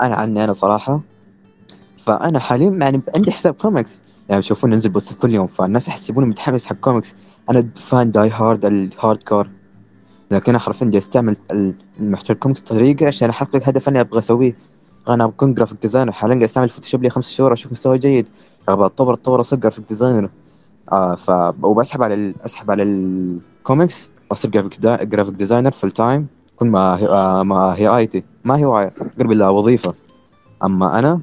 أنا 0.00 0.14
عني 0.14 0.44
أنا 0.44 0.52
صراحة. 0.52 1.00
فأنا 1.98 2.38
حاليا 2.38 2.70
يعني 2.70 3.02
عندي 3.14 3.32
حساب 3.32 3.54
كوميكس. 3.54 4.00
يعني 4.28 4.38
يشوفون 4.38 4.70
ننزل 4.70 4.90
post 4.90 5.18
كل 5.18 5.34
يوم 5.34 5.46
فالناس 5.46 5.88
يحسبوني 5.88 6.26
متحمس 6.26 6.66
حق 6.66 6.76
كوميكس 6.76 7.14
أنا 7.50 7.68
fan 7.74 8.10
die 8.10 8.30
hard 8.30 8.64
ال 8.64 9.22
hardcore 9.22 9.48
لكن 10.30 10.52
أنا 10.52 10.58
حرفيا 10.58 10.86
جالس 10.86 11.04
استعمل 11.04 11.36
المحتوى 12.00 12.34
الكوميكس 12.34 12.60
طريقة 12.60 13.06
عشان 13.06 13.30
أحقق 13.30 13.68
هدف 13.68 13.88
أنا 13.88 14.00
أبغى 14.00 14.18
أسويه. 14.18 14.56
أنا 15.08 15.26
بكون 15.26 15.54
graphic 15.54 15.82
designer 15.82 16.12
حاليا 16.12 16.34
قاعد 16.34 16.44
أستعمل 16.44 16.68
فوتوشوب 16.68 17.02
لي 17.02 17.10
خمس 17.10 17.30
شهور 17.30 17.52
أشوف 17.52 17.72
مستوى 17.72 17.98
جيد. 17.98 18.26
أبغى 18.68 18.86
اتطور 18.86 19.14
أتطور 19.14 19.40
أصير 19.40 19.58
graphic 19.58 19.88
designer 19.88 20.30
آه 20.92 21.14
ف 21.14 21.30
وبسحب 21.62 22.02
على 22.02 22.14
ال... 22.14 22.34
أسحب 22.44 22.70
على 22.70 22.82
الكوميكس 22.82 24.10
واصير 24.30 24.50
graphic 24.50 24.80
de... 24.80 25.04
graphic 25.04 25.34
designer 25.34 25.70
full 25.70 25.90
time 25.90 26.26
كل 26.56 26.66
ما 26.66 26.96
هي... 26.96 27.06
آه 27.08 27.42
ما 27.42 27.74
هي 27.76 27.88
IT. 27.88 28.24
ما 28.44 28.56
هي 28.56 28.90
قرب 29.18 29.32
لها 29.32 29.48
وظيفة. 29.48 29.94
أما 30.64 30.98
أنا 30.98 31.20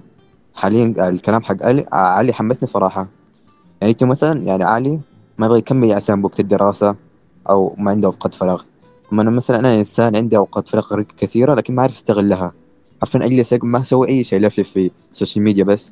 حاليا 0.62 1.10
الكلام 1.10 1.42
حق 1.44 1.64
علي 1.64 1.86
علي 1.92 2.34
حمسني 2.34 2.68
صراحة. 2.68 3.08
يعني 3.82 3.94
أنت 3.94 4.04
مثلا 4.04 4.44
يعني 4.44 4.64
علي 4.64 5.00
ما 5.38 5.46
يبغى 5.46 5.60
يكمل 5.60 5.94
عشان 5.94 6.24
وقت 6.24 6.40
الدراسة 6.40 6.96
أو 7.50 7.76
ما 7.78 7.92
عنده 7.92 8.08
أوقات 8.08 8.36
فراغ. 8.36 8.62
أما 9.14 9.22
أنا 9.22 9.32
مثلا 9.32 9.60
أنا 9.60 9.76
إنسان 9.76 10.16
عندي 10.16 10.38
أوقات 10.38 10.70
فراغ 10.70 11.02
كثيرة 11.18 11.54
لكن 11.56 11.76
ما 11.76 11.82
أعرف 11.82 11.96
أستغلها. 11.96 12.54
عارفين 13.02 13.22
اجلس 13.22 13.54
ما 13.64 13.82
أسوي 13.82 14.08
أي 14.10 14.24
شيء 14.24 14.40
لفلف 14.40 14.70
في 14.70 14.92
السوشيال 15.12 15.44
ميديا 15.44 15.64
بس. 15.64 15.92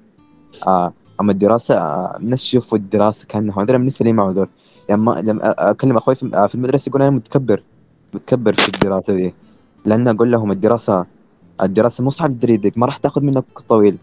آه 0.67 0.93
أما 1.21 1.31
الدراسة 1.31 1.75
آه 1.75 2.17
الناس 2.17 2.45
يشوفوا 2.45 2.77
الدراسة 2.77 3.25
كأنها 3.27 3.59
عذر. 3.59 3.77
بالنسبة 3.77 4.05
لي 4.05 4.13
ما 4.13 4.23
عذر. 4.23 4.47
يعني 4.89 5.01
ما 5.01 5.11
لما 5.11 5.69
أكلم 5.69 5.97
أخوي 5.97 6.15
في, 6.15 6.31
آه 6.33 6.47
في 6.47 6.55
المدرسة 6.55 6.89
يقول 6.89 7.01
أنا 7.01 7.11
متكبر 7.11 7.63
متكبر 8.13 8.53
في 8.53 8.67
الدراسة 8.67 9.13
دي. 9.13 9.33
لأن 9.85 10.07
أقول 10.07 10.31
لهم 10.31 10.51
الدراسة 10.51 11.05
الدراسة 11.61 12.03
مو 12.03 12.09
صعب 12.09 12.39
تدريدك 12.39 12.77
ما 12.77 12.85
راح 12.85 12.97
تأخذ 12.97 13.23
منك 13.23 13.45
طويل. 13.69 13.97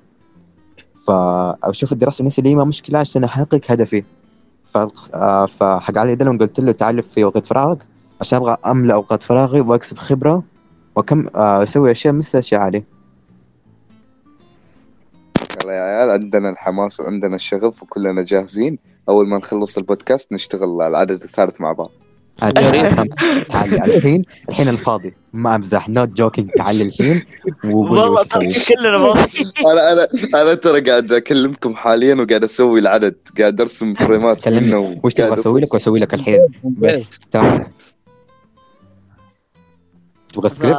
فأشوف 1.07 1.93
الدراسة 1.93 2.19
بالنسبة 2.19 2.43
لي 2.43 2.55
ما 2.55 2.65
مشكلة 2.65 2.99
عشان 2.99 3.25
أحقق 3.25 3.61
هدفي. 3.71 4.05
آه، 5.15 5.47
فحق 5.47 5.99
علي 5.99 6.15
دلم 6.15 6.39
قلت 6.39 6.61
له 6.61 6.73
تعال 6.73 7.03
في 7.03 7.25
وقت 7.25 7.47
فراغك 7.47 7.87
عشان 8.21 8.39
أبغى 8.39 8.57
أملأ 8.67 8.95
اوقات 8.95 9.23
فراغي 9.23 9.61
وأكسب 9.61 9.99
خبرة 9.99 10.43
وكم 10.97 11.27
آه، 11.37 11.63
أسوي 11.63 11.91
أشياء 11.91 12.15
مثل 12.15 12.39
أشياء 12.39 12.61
علي. 12.61 12.85
يلا 15.63 15.73
يا 15.73 15.83
عيال 15.83 16.11
عندنا 16.11 16.51
الحماس 16.51 17.01
وعندنا 17.01 17.37
الشغف 17.37 17.83
وكلنا 17.83 18.23
جاهزين. 18.23 18.79
أول 19.09 19.29
ما 19.29 19.39
نخلص 19.39 19.77
البودكاست 19.79 20.33
نشتغل 20.33 20.83
العدد 20.83 21.23
الثالث 21.23 21.61
مع 21.61 21.73
بعض. 21.73 21.91
تعالي 22.37 22.89
الحين 23.97 24.23
الحين 24.49 24.69
الفاضي. 24.69 25.15
ما 25.33 25.55
امزح 25.55 25.89
not 25.89 26.09
joking 26.09 26.51
تعالي 26.51 26.83
الحين 26.83 27.23
والله 27.65 28.25
كلنا 28.25 29.25
أنا 29.73 29.93
أنا 29.93 30.09
أنا 30.43 30.55
ترى 30.55 30.81
قاعد 30.81 31.13
أكلمكم 31.13 31.75
حاليا 31.75 32.15
وقاعد 32.15 32.45
أسوي 32.45 32.81
العدد. 32.81 33.15
قاعد 33.39 33.61
أرسم 33.61 33.95
فريمات 33.95 34.49
منه 34.49 35.01
وش 35.03 35.15
تبغى 35.15 35.35
أسوي 35.35 35.61
لك؟ 35.61 35.75
وأسوي 35.75 36.01
لك 36.01 36.15
الحين. 36.15 36.41
بس 36.65 37.19
تمام. 37.31 37.67
تبغى 40.33 40.49
سكريبت؟ 40.49 40.79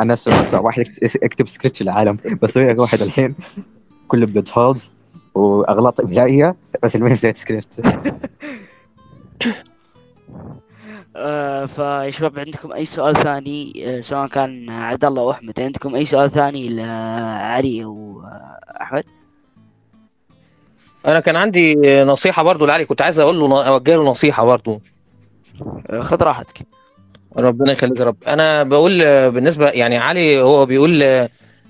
أنا 0.00 0.14
اسوء 0.14 0.62
واحد 0.64 0.84
اكتب 1.22 1.48
سكريبت 1.48 1.76
في 1.76 1.82
العالم 1.82 2.16
بسوي 2.42 2.72
لك 2.72 2.78
واحد 2.78 3.00
الحين. 3.02 3.34
كله 4.08 4.26
plot 4.26 4.48
holes 4.54 4.92
وأغلاط 5.34 6.00
املائيه 6.00 6.56
بس 6.82 6.96
المهم 6.96 7.14
سويت 7.14 7.36
سكريبت 7.36 7.80
فيا 11.66 12.10
شباب 12.10 12.38
عندكم 12.38 12.72
أي 12.72 12.84
سؤال 12.84 13.22
ثاني؟ 13.22 13.72
آه 13.86 14.00
سواء 14.00 14.26
كان 14.26 14.70
عبد 14.70 15.04
الله 15.04 15.22
واحمد 15.22 15.60
عندكم 15.60 15.94
أي 15.94 16.06
سؤال 16.06 16.30
ثاني 16.30 16.68
لعلي 16.68 17.84
واحمد 17.84 19.04
أنا 21.06 21.20
كان 21.20 21.36
عندي 21.36 21.76
نصيحة 22.04 22.42
برضو 22.42 22.66
لعلي 22.66 22.84
كنت 22.84 23.02
عايز 23.02 23.20
أقول 23.20 23.40
له 23.40 23.66
أوجه 23.66 23.96
له 23.96 24.04
نصيحة 24.04 24.44
برضو. 24.44 24.80
آه 25.90 26.00
خذ 26.00 26.22
راحتك. 26.22 26.66
ربنا 27.38 27.72
يخليك 27.72 28.00
يا 28.00 28.04
رب. 28.04 28.16
أنا 28.26 28.62
بقول 28.62 28.98
بالنسبة 29.30 29.68
يعني 29.68 29.98
علي 29.98 30.42
هو 30.42 30.66
بيقول 30.66 31.02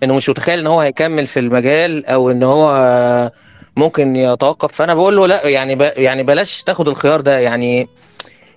إنه 0.02 0.14
مش 0.14 0.28
متخيل 0.28 0.58
إن 0.58 0.66
هو 0.66 0.80
هيكمل 0.80 1.26
في 1.26 1.40
المجال 1.40 2.06
أو 2.06 2.30
إن 2.30 2.42
هو 2.42 3.32
ممكن 3.76 4.16
يتوقف. 4.16 4.72
فأنا 4.72 4.94
بقول 4.94 5.16
له 5.16 5.26
لا 5.26 5.48
يعني. 5.48 5.72
يعني 5.96 6.22
بلاش 6.22 6.62
تاخد 6.62 6.88
الخيار 6.88 7.20
ده. 7.20 7.38
يعني 7.38 7.88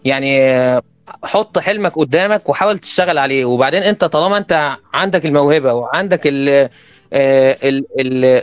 يعني 0.05 0.81
حط 1.23 1.59
حلمك 1.59 1.95
قدامك 1.95 2.49
وحاول 2.49 2.77
تشتغل 2.79 3.17
عليه. 3.17 3.45
وبعدين 3.45 3.83
انت 3.83 4.05
طالما 4.05 4.37
انت 4.37 4.71
عندك 4.93 5.25
الموهبة 5.25 5.73
وعندك 5.73 6.21
ال 6.25 6.69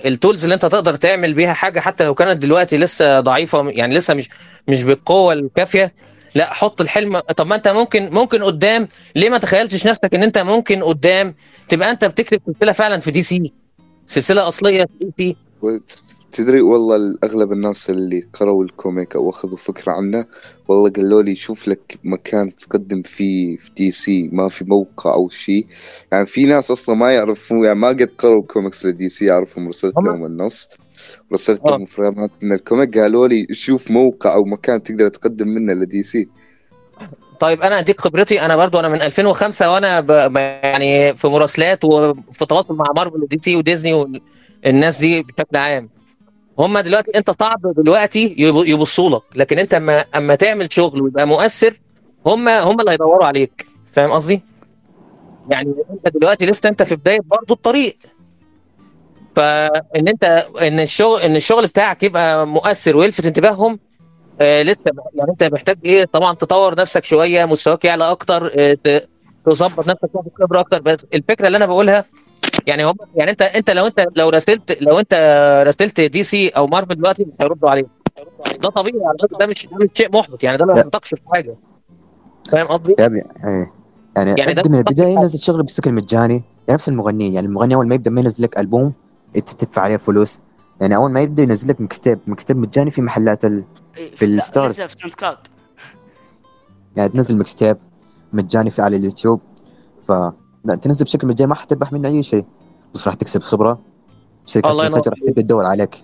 ال 0.06 0.12
tools 0.12 0.43
اللي 0.43 0.55
انت 0.55 0.66
تقدر 0.66 0.97
تعمل 0.97 1.34
بيها 1.34 1.52
حاجة 1.52 1.80
حتى 1.80 2.05
لو 2.05 2.14
كانت 2.14 2.43
دلوقتي 2.43 2.78
لسه 2.78 3.20
ضعيفة 3.20 3.70
يعني 3.70 3.94
لسه 3.94 4.14
مش 4.14 4.28
مش 4.68 4.82
بالقوة 4.82 5.32
الكافية 5.32 5.94
لا 6.34 6.52
حط 6.52 6.80
الحلم. 6.80 7.18
طب 7.18 7.47
ما 7.47 7.55
انت 7.55 7.68
ممكن 7.68 8.10
ممكن 8.12 8.43
قدام. 8.43 8.89
ليه 9.16 9.30
ما 9.30 9.39
تخيلتش 9.39 9.86
نفسك 9.86 10.14
ان 10.14 10.22
انت 10.22 10.39
ممكن 10.39 10.82
قدام 10.82 11.34
تبقى 11.68 11.90
انت 11.90 12.05
بتكتب 12.05 12.40
سلسلة 12.47 12.72
فعلا 12.72 13.01
في 13.01 13.10
دي 13.10 13.22
سي 13.22 13.52
سلسلة 14.06 14.48
أصلية 14.48 14.84
في 14.84 15.10
دي 15.18 15.36
سي 15.62 15.80
تدري 16.32 16.60
والله 16.60 17.16
اغلب 17.24 17.52
الناس 17.52 17.90
اللي 17.90 18.28
قروا 18.32 18.64
ال 18.64 18.73
comic 18.73 19.16
أو 19.16 19.30
أخذوا 19.30 19.56
فكرة 19.56 19.92
عنه 19.92 20.26
والله 20.68 20.90
قالوا 20.90 21.22
لي 21.22 21.36
شوف 21.36 21.68
لك 21.68 21.98
مكان 22.04 22.54
تقدم 22.54 23.02
فيه 23.02 23.56
في 23.56 23.70
دي 23.76 23.90
سي 23.90 24.28
ما 24.32 24.48
في 24.48 24.64
موقع 24.64 25.14
أو 25.14 25.28
شيء 25.28 25.66
يعني 26.12 26.26
في 26.26 26.46
ناس 26.46 26.70
أصلا 26.70 26.94
ما 26.94 27.12
يعرفون 27.12 27.64
يعني 27.64 27.78
ما 27.78 27.88
قد 27.88 28.10
قروا 28.18 28.42
كوميكس 28.42 28.86
لدي 28.86 29.09
سي 29.09 29.24
يعرفهم 29.24 29.68
رسلت 29.68 29.94
لهم 29.96 30.26
النص 30.26 30.68
رسلت 31.32 31.60
لهم 31.66 31.84
فريمات 31.84 32.44
من 32.44 32.52
ال 32.52 32.60
comic 32.60 32.98
قالوا 32.98 33.28
لي 33.28 33.46
شوف 33.50 33.90
موقع 33.90 34.34
أو 34.34 34.44
مكان 34.44 34.82
تقدر 34.82 35.09
تقدم 35.09 35.48
منه 35.48 35.72
لدي 35.72 36.02
سي. 36.02 36.28
طيب 37.40 37.62
أنا 37.62 37.78
أديك 37.78 38.00
خبرتي 38.00 38.40
أنا 38.40 38.56
برضو 38.56 38.80
أنا 38.80 38.88
من 38.88 39.02
2005 39.02 39.72
وأنا 39.72 40.00
ب... 40.00 40.36
يعني 40.36 41.14
في 41.14 41.28
مراسلات 41.28 41.84
وفي 41.84 42.46
تواصل 42.46 42.74
مع 42.74 42.86
مارفل 42.96 43.22
ودي 43.22 43.38
سي 43.42 43.56
وديزني 43.56 43.92
والناس 44.64 44.98
دي 44.98 45.22
بشكل 45.22 45.56
عام. 45.56 45.88
هم 46.59 46.79
دلوقتي 46.79 47.11
انت 47.19 47.31
صعب 47.41 47.61
دلوقتي 47.77 48.35
يبصوا 48.39 49.11
لك. 49.11 49.23
لكن 49.37 49.59
انت 49.59 49.74
اما 49.74 50.05
اما 50.16 50.35
تعمل 50.35 50.73
شغل 50.73 51.03
ويبقى 51.03 51.27
مؤثر 51.27 51.81
هم 52.27 52.49
هم 52.49 52.81
اللي 52.81 52.91
هيدوروا 52.91 53.24
عليك. 53.27 53.66
فاهم 53.93 54.11
قصدي؟ 54.11 54.43
يعني 55.51 55.74
انت 55.91 56.16
دلوقتي 56.16 56.47
لسه 56.47 56.69
انت 56.69 56.83
في 56.83 56.97
بداية 56.97 57.19
برضه 57.24 57.55
الطريق. 57.55 57.97
فان 59.37 60.09
انت 60.09 60.47
ان 60.62 60.81
الشغل 60.81 61.20
ان 61.20 61.37
الشغل 61.37 61.66
بتاعك 61.66 62.03
يبقى 62.03 62.47
مؤثر 62.47 62.97
ويلفت 62.97 63.27
انتباههم 63.27 63.79
آه 64.41 64.62
لسه 64.62 64.79
يعني 65.15 65.31
انت 65.31 65.45
محتاج 65.45 65.79
إيه؟ 65.85 66.05
طبعا 66.05 66.35
تطور 66.35 66.79
نفسك 66.81 67.05
شوية 67.05 67.45
مستواك 67.45 67.85
يعلى 67.85 68.11
أكتر 68.11 68.51
آه 68.59 68.77
تظبط 69.47 69.89
نفسك 69.89 70.01
تاخد 70.15 70.29
خبرة 70.43 70.61
أكتر. 70.61 70.81
بس 70.83 70.97
الفكرة 71.15 71.47
اللي 71.47 71.57
أنا 71.57 71.66
بقولها 71.66 72.05
يعني 72.66 72.84
هم 72.84 72.94
يعني 73.14 73.30
انت 73.30 73.43
انت 73.43 73.70
لو 73.70 73.86
انت 73.86 74.06
لو 74.16 74.28
راسلت 74.28 74.82
لو 74.82 74.98
انت 74.98 75.14
راسلت 75.66 76.01
دي 76.01 76.24
سي 76.24 76.48
أو 76.48 76.66
مارفل 76.66 76.94
دلوقتي 76.94 77.24
مش 77.24 77.32
هيردوا 77.40 77.70
عليك. 77.70 77.86
ده 78.62 78.68
طبيعي 78.68 79.06
على 79.06 79.18
فكرة 79.22 79.39
ده 79.39 79.47
مش 79.47 79.66
ده 79.66 79.76
مش 79.76 79.89
شيء 79.94 80.16
محبط 80.16 80.44
يعني 80.44 80.56
ده 80.56 80.66
ما 80.66 80.78
يحبطكش 80.78 81.14
في 81.14 81.20
حاجة. 81.32 81.56
فاهم 82.51 82.66
قصدي؟ 82.66 82.94
يعني 82.98 83.24
يعني, 84.16 84.34
يعني 84.40 84.62
من 84.68 84.74
البداية 84.74 85.18
نزل 85.18 85.39
شغل 85.39 85.62
بشكل 85.62 85.93
مجاني 85.93 86.34
يعني 86.34 86.44
نفس 86.70 86.89
المغنيين 86.89 87.32
يعني 87.32 87.47
المغني 87.47 87.74
أول 87.74 87.89
ما 87.89 87.94
يبدأ 87.94 88.10
ما 88.10 88.20
ينزل 88.20 88.44
لك 88.44 88.59
البوم 88.59 88.93
تدفع 89.34 89.82
عليه 89.82 89.97
فلوس. 89.97 90.40
يعني 90.80 90.97
أول 90.97 91.10
ما 91.10 91.20
يبدأ 91.20 91.43
ينزل 91.43 91.68
لك 91.68 91.80
mixtape 91.81 92.19
mixtape 92.27 92.56
مجاني 92.56 92.90
في 92.90 93.02
محلات 93.02 93.44
ال... 93.44 93.64
في 94.12 94.24
ال 94.24 94.32
stores 94.32 94.81
يعني 96.97 97.09
تنزل 97.09 97.39
mixtape 97.39 97.77
مجاني 98.32 98.70
في 98.70 98.82
على 98.82 98.97
اليوتيوب. 98.97 99.40
ف 100.02 100.12
لا 100.64 100.74
تنزل 100.74 101.05
بشكل 101.05 101.26
مجاني 101.28 101.48
ما 101.48 101.55
حتربح 101.55 101.93
منه 101.93 102.09
أي 102.09 102.22
شيء. 102.22 102.44
بس 102.94 103.06
راح 103.06 103.14
تكسب 103.14 103.43
خبرة. 103.43 103.78
شركات 104.47 104.72
الانتاج 104.72 105.09
راح 105.09 105.18
تبدا 105.26 105.43
تدور 105.43 105.66
عليك. 105.66 105.97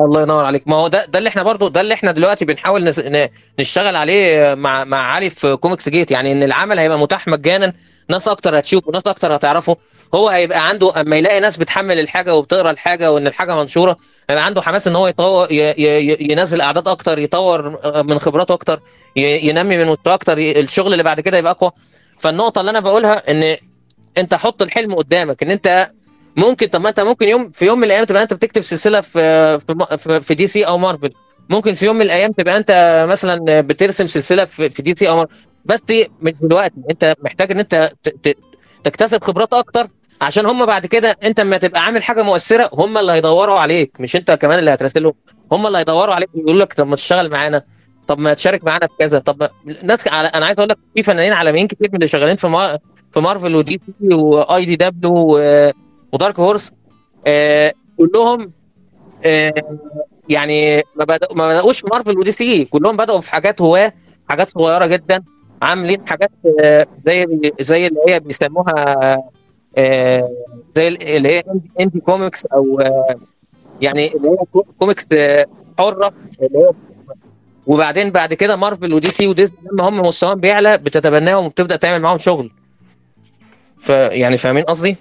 الله 0.00 0.22
ينور 0.22 0.44
عليك. 0.44 0.68
ما 0.68 0.76
هو 0.76 0.88
ده 0.88 1.04
ده 1.04 1.18
اللي 1.18 1.28
إحنا 1.28 1.42
برضو 1.42 1.68
ده 1.68 1.80
اللي 1.80 1.94
إحنا 1.94 2.10
دلوقتي 2.12 2.44
بنحاول 2.44 2.84
نس... 2.84 3.02
نشتغل 3.60 3.96
عليه 3.96 4.54
مع 4.54 4.84
مع 4.84 5.12
علي 5.12 5.30
في 5.30 5.56
كوميكس 5.56 5.88
جيت 5.88 6.10
يعني 6.10 6.32
إن 6.32 6.42
العمل 6.42 6.78
هيبقى 6.78 6.98
متاح 6.98 7.28
مجانا 7.28 7.72
ناس 8.10 8.28
أكتر 8.28 8.58
هتشوفه 8.58 8.92
ناس 8.92 9.02
أكتر 9.06 9.36
هتعرفه. 9.36 9.76
هو 10.14 10.28
هيبقى 10.28 10.68
عنده 10.68 11.00
أما 11.00 11.16
يلاقي 11.16 11.40
ناس 11.40 11.56
بتحمل 11.56 11.98
الحاجة 11.98 12.34
وبتقرأ 12.34 12.70
الحاجة 12.70 13.12
وإن 13.12 13.26
الحاجة 13.26 13.54
منشورة 13.56 13.96
هيبقى 14.30 14.44
عنده 14.44 14.62
حماس 14.62 14.88
إن 14.88 14.96
هو 14.96 15.06
يطور 15.06 15.52
ي... 15.52 15.56
ي... 15.56 16.32
ينزل 16.32 16.60
أعداد 16.60 16.88
أكتر 16.88 17.18
يطور 17.18 17.78
من 18.02 18.18
خبراته 18.18 18.54
أكتر 18.54 18.80
ي... 19.16 19.48
ينمي 19.48 19.76
من 19.78 19.86
مستواه 19.86 20.14
أكتر. 20.14 20.38
الشغل 20.38 20.92
اللي 20.92 21.02
بعد 21.02 21.20
كده 21.20 21.38
يبقى 21.38 21.52
أقوى. 21.52 21.70
فالنقطة 22.18 22.60
اللي 22.60 22.70
أنا 22.70 22.80
بقولها 22.80 23.30
إن 23.30 23.56
انت 24.18 24.34
حط 24.34 24.62
الحلم 24.62 24.94
قدامك 24.94 25.42
ان 25.42 25.50
انت 25.50 25.90
ممكن 26.36 26.66
طب 26.66 26.80
ما 26.80 26.88
انت 26.88 27.00
ممكن 27.00 27.28
يوم 27.28 27.50
في 27.50 27.66
يوم 27.66 27.78
من 27.78 27.84
الأيام 27.84 28.04
تبقى 28.04 28.22
انت 28.22 28.32
بتكتب 28.34 28.62
سلسلة 28.62 29.00
في 29.00 29.58
في, 30.20 30.34
دي 30.34 30.46
سي 30.46 30.66
أو 30.66 30.78
مارفل. 30.78 31.10
ممكن 31.50 31.72
في 31.74 31.86
يوم 31.86 31.96
من 31.96 32.02
الأيام 32.02 32.32
تبقى 32.32 32.56
انت 32.56 33.04
مثلا 33.08 33.60
بترسم 33.60 34.06
سلسلة 34.06 34.44
في, 34.44 34.70
في 34.70 34.82
دي 34.82 34.94
سي 34.96 35.08
أو 35.08 35.16
مارفل. 35.16 35.34
بس 35.64 35.82
مش 36.22 36.32
دلوقتي. 36.40 36.74
انت 36.90 37.14
محتاج 37.22 37.52
ان 37.52 37.58
انت 37.58 37.92
تكتسب 38.84 39.24
خبرات 39.24 39.52
أكتر 39.54 39.88
عشان 40.20 40.46
هم 40.46 40.66
بعد 40.66 40.86
كده 40.86 41.16
انت 41.24 41.40
لما 41.40 41.56
تبقى 41.58 41.84
عامل 41.84 42.02
حاجة 42.02 42.22
مؤثرة 42.22 42.70
هم 42.72 42.98
اللي 42.98 43.12
هيدوروا 43.12 43.58
عليك 43.58 44.00
مش 44.00 44.16
انت 44.16 44.30
كمان 44.30 44.58
اللي 44.58 44.74
هتراسلهم. 44.74 45.12
هم 45.52 45.66
اللي 45.66 45.78
هيدوروا 45.78 46.14
عليك 46.14 46.28
ويقولوا 46.34 46.60
لك 46.60 46.72
طب 46.72 46.86
ما 46.86 46.96
تشتغل 46.96 47.30
معانا. 47.30 47.62
طب 48.08 48.18
ما 48.18 48.34
تشارك 48.34 48.64
معانا 48.64 48.86
في 48.86 48.92
كذا. 48.98 49.18
طب 49.18 49.42
ما- 49.42 49.74
ناس 49.82 50.08
على 50.08 50.28
أنا 50.28 50.46
عايز 50.46 50.58
أقول 50.60 50.68
لك 50.70 50.78
في 50.96 51.02
فنانين 51.02 51.32
عالميين 51.32 51.66
كتير 51.66 51.88
من 51.88 51.94
اللي 51.94 52.08
شغالين 52.08 52.36
في. 52.36 52.78
في 53.12 53.20
مارفل 53.20 53.56
ودي 53.56 53.80
سي 54.00 54.14
واي 54.14 54.64
دي 54.64 54.76
دبليو. 54.76 55.38
ودارك 56.12 56.40
هورس 56.40 56.72
كلهم 57.98 58.52
آه 59.24 59.52
يعني 60.28 60.76
ما 60.96 61.04
بدأ 61.04 61.28
ما 61.34 61.48
بدأوش 61.48 61.80
في 61.80 61.86
مارفل 61.92 62.18
ودي 62.18 62.32
سي 62.32 62.64
كلهم 62.64 62.96
بدأوا 62.96 63.20
في 63.20 63.30
حاجات 63.30 63.62
هواه 63.62 63.92
حاجات 64.28 64.48
صغيرة 64.50 64.86
جدا 64.86 65.22
عاملين 65.62 66.06
حاجات 66.08 66.30
آه 66.62 66.86
زي 67.06 67.26
زي 67.60 67.86
اللي 67.86 68.00
هي 68.08 68.20
بيسموها 68.20 68.74
آه 69.78 70.30
زي 70.76 70.88
اللي 70.88 71.28
هي 71.28 71.42
indie, 71.80 72.00
comics 72.00 72.46
أو 72.46 72.80
يعني 73.80 74.16
اللي 74.16 74.28
هي 74.28 74.36
co- 74.52 74.66
comics 74.78 75.06
حرة 75.78 76.12
اللي 76.42 76.70
وبعدين 77.66 78.10
بعد 78.10 78.34
كده 78.34 78.56
مارفل 78.56 78.94
ودي 78.94 79.10
سي 79.10 79.26
وديزني 79.26 79.56
لما 79.72 79.88
هم 79.88 80.00
مستواهم 80.00 80.40
بيعلى 80.40 80.78
بتتبناهم 80.78 81.44
وبتبدأ 81.44 81.76
تعمل 81.76 82.02
معاهم 82.02 82.18
شغل 82.18 82.50
فيعني 83.78 84.38
فاهمين 84.38 84.64
قصدي؟ 84.64 84.96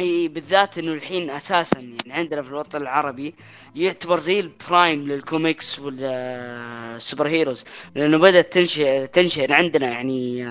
إي 0.00 0.28
بالذات 0.28 0.78
إنه 0.78 0.92
الحين 0.92 1.30
أساسا 1.30 1.80
يعني 1.80 2.12
عندنا 2.12 2.42
في 2.42 2.48
الوطن 2.48 2.82
العربي 2.82 3.34
يعتبر 3.74 4.18
زي 4.18 4.40
ال 4.40 4.50
prime 4.50 5.02
لل 5.02 5.21
comics 5.21 5.78
وال 5.78 6.21
super 6.21 7.28
heroes 7.28 7.64
لأنه 7.94 8.18
بدأت 8.18 8.52
تنشئ 8.52 9.06
تنشئ 9.06 9.52
عندنا 9.52 9.86
يعني 9.86 10.44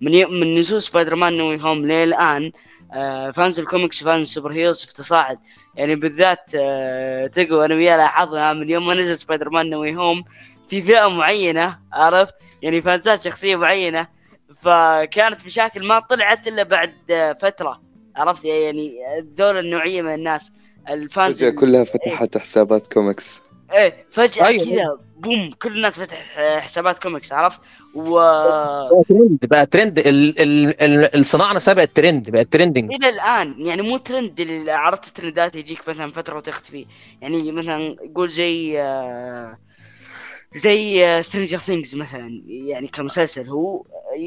من 0.00 0.14
يوم 0.14 0.32
من 0.32 0.58
نزول 0.58 0.82
سبايدر 0.82 1.14
مان 1.14 1.36
نوي 1.36 1.62
هوم 1.62 1.86
للآن 1.86 2.52
آه، 2.92 3.30
fans 3.30 3.60
ال 3.60 3.66
comics 3.66 4.02
و 4.02 4.06
fans 4.06 4.20
ال 4.28 4.32
super 4.32 4.52
heroes 4.52 4.84
في 4.84 4.94
تصاعد 4.94 5.38
يعني 5.74 5.94
بالذات 5.96 6.50
آه، 6.54 7.26
تقو 7.26 7.64
أنا 7.64 7.74
وياه 7.74 7.96
لاحظنا 7.96 8.52
من 8.52 8.70
يوم 8.70 8.86
ما 8.86 8.94
نزل 8.94 9.16
سبايدر 9.16 9.50
مان 9.50 9.70
نوي 9.70 9.96
هوم 9.96 10.24
في 10.68 10.82
فئة 10.82 11.08
معينة 11.08 11.78
عرفت 11.92 12.34
يعني 12.62 12.80
فانزات 12.80 13.22
شخصية 13.22 13.56
معينة 13.56 14.06
فكانت 14.62 15.46
مشاكل 15.46 15.86
ما 15.86 16.00
طلعت 16.00 16.48
إلا 16.48 16.62
بعد 16.62 16.92
فترة 17.40 17.80
عرفت؟ 18.16 18.44
يعني 18.44 18.94
ذول 19.38 19.58
النوعية 19.58 20.02
من 20.02 20.14
الناس 20.14 20.52
ال 20.88 20.98
fans 20.98 21.38
فجأة 21.38 21.50
كلها 21.50 21.84
فتحت 21.84 22.38
حسابات 22.38 22.92
كوميكس. 22.92 23.42
إيه 23.72 24.04
فجأة 24.10 24.46
أيوة. 24.46 24.64
كذا 24.64 24.98
بوم 25.16 25.50
كل 25.62 25.76
الناس 25.76 26.00
فتح 26.00 26.38
حسابات 26.58 26.98
كوميكس 26.98 27.32
عرفت؟ 27.32 27.60
و 27.94 28.14
بقى 28.14 29.02
ترند 29.08 29.38
بقى 29.42 29.66
ترند 29.66 29.98
ال 29.98 30.40
ال 30.40 30.82
ال 30.82 31.16
الصناعه 31.18 31.52
نفسها 31.52 31.74
بقت 31.74 31.96
ترند 31.96 32.30
بقت 32.30 32.52
trending 32.52 32.94
إلى 32.94 33.08
الآن 33.08 33.54
يعني 33.58 33.82
مو 33.82 33.96
ترند 33.96 34.40
اللي 34.40 34.72
عرفت 34.72 35.06
الترندات 35.08 35.54
يجيك 35.54 35.88
مثلا 35.88 36.10
فترة 36.12 36.36
وتختفي 36.36 36.86
يعني 37.20 37.52
مثلا 37.52 37.96
قول 38.14 38.30
زي 38.30 38.80
آه، 38.80 39.58
زي 40.54 41.22
Stranger 41.22 41.58
Things 41.58 41.94
مثلا 41.96 42.42
يعني 42.46 42.88
كمسلسل 42.88 43.48
هو 43.48 43.84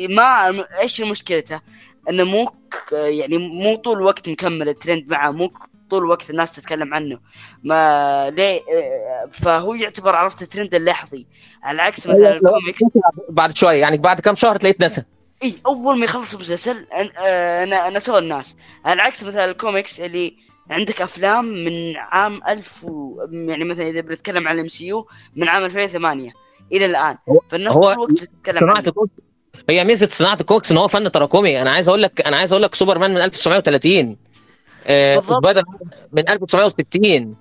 ما 0.10 0.65
إيش 0.80 1.02
مشكلته؟ 1.02 1.61
إنه 2.10 2.23
مو 2.23 2.45
ك- 2.45 2.91
يعني 2.91 3.38
مو 3.38 3.76
طول 3.76 3.97
الوقت 3.97 4.30
مكمل 4.30 4.69
الترند 4.69 5.11
معه 5.11 5.31
مو 5.31 5.52
طول 5.89 6.03
الوقت 6.03 6.30
الناس 6.30 6.52
تتكلم 6.56 6.93
عنه. 6.93 7.19
ما 7.64 8.30
ليه 8.30 8.60
آه، 8.60 9.30
فهو 9.31 9.73
يعتبر 9.73 10.15
عرفت 10.15 10.41
الترند 10.41 10.76
اللحظي 10.76 11.26
على 11.64 11.76
العكس 11.76 12.07
مثلا 12.07 12.34
الكوميكس. 12.34 12.81
بعد 13.30 13.56
شوية 13.57 13.81
يعني 13.81 13.97
بعد 13.97 14.19
كام 14.19 14.35
شهر 14.35 14.56
تلاقيت 14.56 14.84
نسى 14.84 15.03
إي 15.43 15.56
أول 15.65 15.97
ما 15.99 16.06
يخلص 16.06 16.34
المسلسل 16.34 16.85
آه، 17.18 17.64
أنا 17.64 17.89
نسوا 17.89 18.19
الناس. 18.19 18.56
على 18.85 19.02
عكس 19.02 19.23
مثلا 19.23 19.45
الكوميكس 19.45 19.99
اللي 19.99 20.44
عندك 20.69 21.01
أفلام 21.01 21.45
من 21.45 21.95
عام 21.97 22.41
1000 22.47 22.83
و... 22.83 23.21
يعني 23.31 23.63
مثلا 23.63 23.87
إذا 23.87 24.01
بنتكلم 24.01 24.47
عن 24.47 24.55
ال 24.56 24.68
MCU 24.68 25.07
من 25.35 25.49
عام 25.49 25.65
2008 25.65 26.31
إلى 26.71 26.85
الآن. 26.85 27.17
فالناس 27.49 27.73
طول 27.73 27.91
الوقت 27.93 28.11
بتتكلم 28.11 28.69
عنه. 28.69 28.93
هي 29.69 29.83
ميزة 29.83 30.07
صناعة 30.07 30.37
الكوميكس 30.41 30.71
إن 30.71 30.77
هو 30.77 30.87
فن 30.87 31.11
تراكمي. 31.11 31.61
أنا 31.61 31.71
عايز 31.71 31.89
أقول 31.89 32.01
لك 32.01 32.27
أنا 32.27 32.37
عايز 32.37 32.51
أقول 32.53 32.63
لك 32.63 32.75
سوبرمان 32.75 33.11
من 33.11 33.17
1930 33.21 34.17
آه. 34.87 35.19
بدل 35.43 35.63
من 36.13 36.29
1960 36.29 37.35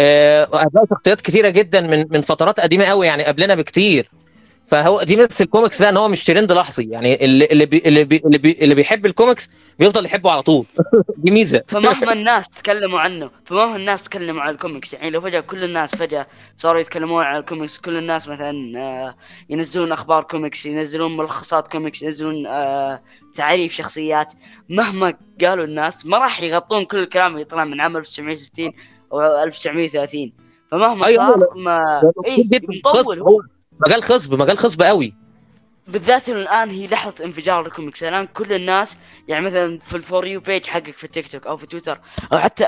آه 0.00 0.48
شخصيات 0.90 1.20
كتيرة 1.20 1.48
جدا 1.48 1.80
من 1.80 2.04
من 2.10 2.20
فترات 2.20 2.60
قديمة 2.60 2.84
قوي 2.84 3.06
يعني 3.06 3.24
قبلنا 3.24 3.54
بكتير. 3.54 4.10
فهو 4.66 5.02
دي 5.02 5.16
ميزه 5.16 5.44
الكوميكس 5.44 5.82
بقى 5.82 5.90
ان 5.90 5.96
هو 5.96 6.08
مش 6.08 6.24
ترند 6.24 6.52
لحظي 6.52 6.84
يعني 6.90 7.24
اللي 7.24 7.44
اللي 7.44 7.66
بي 7.66 7.82
اللي, 7.86 8.04
بي 8.04 8.22
اللي, 8.24 8.38
بي 8.38 8.58
اللي 8.60 8.74
بيحب 8.74 9.06
الكوميكس 9.06 9.50
بيفضل 9.78 10.04
يحبه 10.04 10.30
على 10.30 10.42
طول 10.42 10.66
دي 11.16 11.30
ميزة 11.30 11.62
فمهما 11.68 12.12
الناس 12.12 12.48
تكلموا 12.48 13.00
عنه 13.00 13.30
فمهما 13.44 13.76
الناس 13.76 14.02
تكلموا 14.02 14.42
عن 14.42 14.54
الكوميكس 14.54 14.92
يعني 14.92 15.10
لو 15.10 15.20
فجأة 15.20 15.40
كل 15.40 15.64
الناس 15.64 15.94
فجأة 15.94 16.26
صاروا 16.56 16.80
يتكلمون 16.80 17.24
عن 17.24 17.36
الكوميكس 17.36 17.78
كل 17.78 17.96
الناس 17.96 18.28
مثلا 18.28 18.78
آه، 18.78 19.14
ينزلون 19.50 19.92
أخبار 19.92 20.22
كوميكس 20.22 20.66
ينزلون 20.66 21.16
ملخصات 21.16 21.68
كوميكس 21.68 22.02
ينزلون 22.02 22.46
آه، 22.46 23.02
تعريف 23.34 23.72
شخصيات 23.72 24.32
مهما 24.68 25.14
قالوا 25.40 25.64
الناس 25.64 26.06
ما 26.06 26.18
راح 26.18 26.42
يغطون 26.42 26.84
كل 26.84 26.98
الكلام 26.98 27.34
اللي 27.34 27.44
طلع 27.44 27.64
من 27.64 27.80
عام 27.80 27.96
1960 27.96 28.72
أو 29.12 29.42
1930 29.42 30.32
فمهما 30.70 31.06
أيوة، 31.06 31.28
صار. 31.28 31.48
ما 31.56 32.02
اي. 32.26 32.48
مطول 32.68 33.20
هو 33.20 33.40
مجال 33.80 34.02
خصب 34.02 34.34
مجال 34.34 34.58
خصب 34.58 34.82
قوي. 34.82 35.14
بالذات 35.88 36.28
إنه 36.28 36.38
الآن 36.38 36.70
هي 36.70 36.86
لحظة 36.86 37.24
انفجار 37.24 37.66
الكوميكس. 37.66 38.02
الآن 38.02 38.26
كل 38.26 38.52
الناس 38.52 38.98
يعني 39.28 39.44
مثلا 39.46 39.78
في 39.78 39.96
ال 39.96 40.04
for 40.04 40.26
you 40.26 40.40
page 40.40 40.66
حقك 40.66 40.96
في 40.96 41.04
التيك 41.04 41.28
توك 41.28 41.46
أو 41.46 41.56
في 41.56 41.66
تويتر 41.66 42.00
أو 42.32 42.38
حتى 42.38 42.64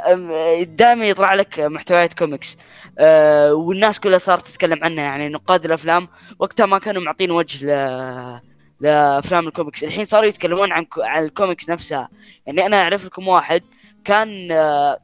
دائما 0.69 1.09
يطلع 1.09 1.35
لك 1.35 1.61
محتويات 1.61 2.15
كوميكس. 2.15 2.57
أه 2.99 3.55
والناس 3.55 4.01
كلها 4.01 4.19
صارت 4.19 4.49
تتكلم 4.49 4.85
عنها 4.85 5.05
يعني 5.05 5.29
نقاد 5.29 5.65
الأفلام 5.65 6.09
وقتها 6.39 6.67
ما 6.67 6.79
كانوا 6.79 7.03
معطين 7.03 7.31
وجه 7.31 7.65
ل 7.67 8.41
لأفلام 8.81 9.49
الكوميكس. 9.49 9.85
الحين 9.85 10.05
صاروا 10.05 10.27
يتكلمون 10.27 10.73
عن 10.73 10.87
عن 10.99 11.25
الكوميكس 11.25 11.69
نفسها. 11.69 12.09
يعني 12.47 12.67
أنا 12.67 12.83
أعرف 12.83 13.05
لكم 13.05 13.29
واحد 13.29 13.63
كان 14.05 14.53
آه، 14.53 14.99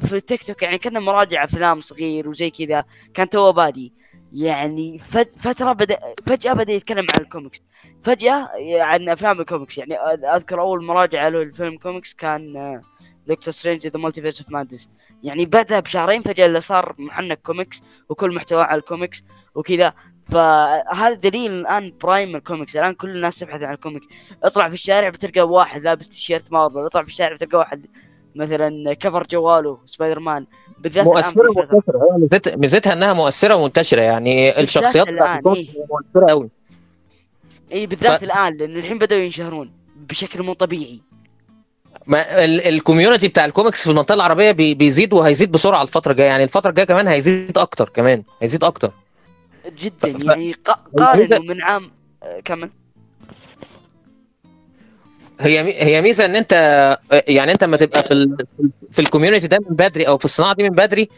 في 0.00 0.12
التيك 0.12 0.42
توك 0.42 0.62
يعني 0.62 0.78
كان 0.78 0.98
مراجع 0.98 1.44
أفلام 1.44 1.80
صغير 1.80 2.28
وزي 2.28 2.50
كذا 2.50 2.84
كان 3.14 3.28
توه 3.28 3.50
بادي. 3.50 3.99
يعني 4.32 4.98
فت- 4.98 5.38
فترة 5.38 5.72
بدا 5.72 5.98
فجأة 6.26 6.52
بدأ 6.52 6.72
يتكلم 6.72 7.10
عن 7.10 7.20
الكوميكس. 7.20 7.62
فجأة 8.02 8.48
عن 8.82 9.08
أفلام 9.08 9.40
الكوميكس. 9.40 9.78
يعني 9.78 9.96
أ- 9.96 10.24
أذكر 10.34 10.60
أول 10.60 10.84
مراجعة 10.84 11.28
له 11.28 11.42
للفيلم 11.42 11.78
كوميكس 11.78 12.14
كان 12.14 12.80
Doctor 13.26 13.54
Strange 13.54 13.86
the 13.86 14.00
Multiverse 14.00 14.40
of 14.40 14.50
Madness 14.50 14.88
يعني 15.22 15.46
بعدها 15.46 15.80
بشهرين 15.80 16.22
فجأة 16.22 16.46
اللي 16.46 16.60
صار 16.60 16.94
محنك 16.98 17.40
كوميكس 17.42 17.82
وكل 18.08 18.34
محتواه 18.34 18.64
على 18.64 18.78
الكوميكس 18.78 19.22
وكذا. 19.54 19.94
فهذا 20.26 21.14
دليل 21.14 21.50
الآن 21.52 21.92
prime 22.02 22.36
الكوميكس. 22.36 22.76
الآن 22.76 22.94
كل 22.94 23.10
الناس 23.10 23.38
تبحث 23.38 23.62
عن 23.62 23.74
الكوميك. 23.74 24.02
اطلع 24.42 24.68
في 24.68 24.74
الشارع 24.74 25.08
بتلقى 25.08 25.40
واحد 25.40 25.82
لابس 25.82 26.08
تيشيرت 26.08 26.52
مارفل 26.52 26.78
اطلع 26.78 27.02
في 27.02 27.08
الشارع 27.08 27.34
بتلقى 27.34 27.58
واحد 27.58 27.86
مثلا 28.34 28.92
كفر 28.94 29.26
جواله 29.30 29.78
سبايدر 29.86 30.18
مان 30.20 30.46
بالذات 30.78 31.04
مؤثرة. 31.04 31.50
ومنتشره 31.50 32.56
ميزتها- 32.56 32.92
إنها 32.92 33.12
مؤثرة 33.12 33.54
ومنتشرة 33.54 34.00
يعني 34.00 34.60
الشخصيات 34.60 35.08
الكوميكس 35.08 35.70
إيه. 35.76 35.84
مؤثرة 35.90 36.30
قوي 36.30 36.48
اي 37.72 37.86
بالذات 37.86 38.20
ف- 38.20 38.24
الآن 38.24 38.56
لأن 38.56 38.76
الحين 38.76 38.98
بدأوا 38.98 39.20
ينشهرون 39.20 39.70
بشكل 39.96 40.42
مو 40.42 40.52
طبيعي. 40.52 41.00
ما 42.06 42.44
ال- 42.44 42.60
ال 42.60 42.67
community 42.67 43.28
بتاع 43.28 43.44
الكوميكس 43.44 43.84
في 43.84 43.90
المنطقة 43.90 44.14
العربية 44.14 44.50
بي- 44.50 44.74
بيزيد 44.74 45.12
وهيزيد 45.12 45.52
بسرعة 45.52 45.82
الفترة 45.82 46.12
الجاية. 46.12 46.28
يعني 46.28 46.44
الفترة 46.44 46.70
الجاية 46.70 46.86
كمان 46.86 47.08
هيزيد 47.08 47.58
أكتر 47.58 47.88
كمان 47.88 48.22
هيزيد 48.42 48.64
أكتر. 48.64 48.92
جدا 49.78 50.18
ف- 50.18 50.24
يعني 50.24 50.52
ق- 50.52 50.98
قارنوا 50.98 51.38
من 51.38 51.62
عام 51.62 51.90
آه، 52.22 52.40
كمل 52.40 52.70
هي 55.40 55.84
هي 55.84 56.02
ميزة 56.02 56.24
إن 56.24 56.36
أنت 56.36 56.52
يعني 57.28 57.52
أنت 57.52 57.64
لما 57.64 57.76
تبقى 57.76 58.02
في 58.02 58.10
ال- 58.12 58.36
في 58.90 58.98
ال 58.98 59.03
community 59.03 59.46
ده 59.46 59.58
من 59.70 59.76
بدري 59.76 60.04
أو 60.08 60.18
في 60.18 60.24
الصناعة 60.24 60.54
دي 60.54 60.62
من 60.62 60.68
بدري 60.70 61.08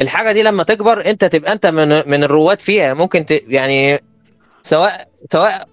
الحاجة 0.00 0.32
دي 0.32 0.42
لما 0.42 0.62
تكبر 0.62 1.06
أنت 1.06 1.24
تبقى 1.24 1.52
أنت 1.52 1.66
من 1.66 1.88
من 2.10 2.24
الرواد 2.24 2.60
فيها. 2.60 2.94
ممكن 2.94 3.24
ت... 3.26 3.30
يعني 3.48 4.02
سواء 4.62 5.08
سواء 5.32 5.66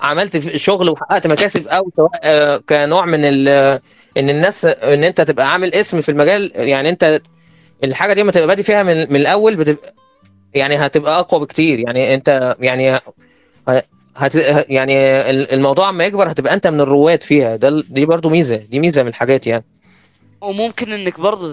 عملت 0.00 0.56
شغل 0.56 0.88
وحققت 0.90 1.26
مكاسب 1.26 1.68
أو 1.68 1.90
سواء 1.96 2.10
آه، 2.24 2.56
كنوع 2.68 3.04
من 3.06 3.20
ال... 3.24 3.48
إن 4.16 4.30
الناس 4.30 4.64
إن 4.64 5.04
أنت 5.04 5.20
تبقى 5.20 5.52
عامل 5.52 5.74
اسم 5.74 6.00
في 6.00 6.08
المجال 6.08 6.52
يعني 6.54 6.88
أنت 6.88 7.20
الحاجة 7.84 8.12
دي 8.12 8.20
لما 8.20 8.32
تبقى 8.32 8.46
بادي 8.46 8.62
فيها 8.62 8.82
من, 8.82 8.96
من 9.12 9.16
الأول 9.16 9.56
بتبقى 9.56 9.94
يعني 10.54 10.76
هتبقى 10.76 11.18
أقوى 11.20 11.40
بكتير. 11.40 11.78
يعني 11.78 12.14
أنت 12.14 12.56
يعني 12.60 13.00
هت 14.16 14.34
يعني 14.70 15.20
الموضوع 15.30 15.88
اما 15.88 16.04
يكبر 16.04 16.30
هتبقى 16.30 16.54
انت 16.54 16.66
من 16.66 16.80
الرواد 16.80 17.22
فيها. 17.22 17.56
ده 17.56 17.82
دي 17.88 18.06
برضو 18.06 18.28
ميزة 18.30 18.56
دي 18.56 18.80
ميزة 18.80 19.02
من 19.02 19.08
الحاجات 19.08 19.46
يعني. 19.46 19.64
وممكن 20.40 20.92
انك 20.92 21.20
برضو 21.20 21.52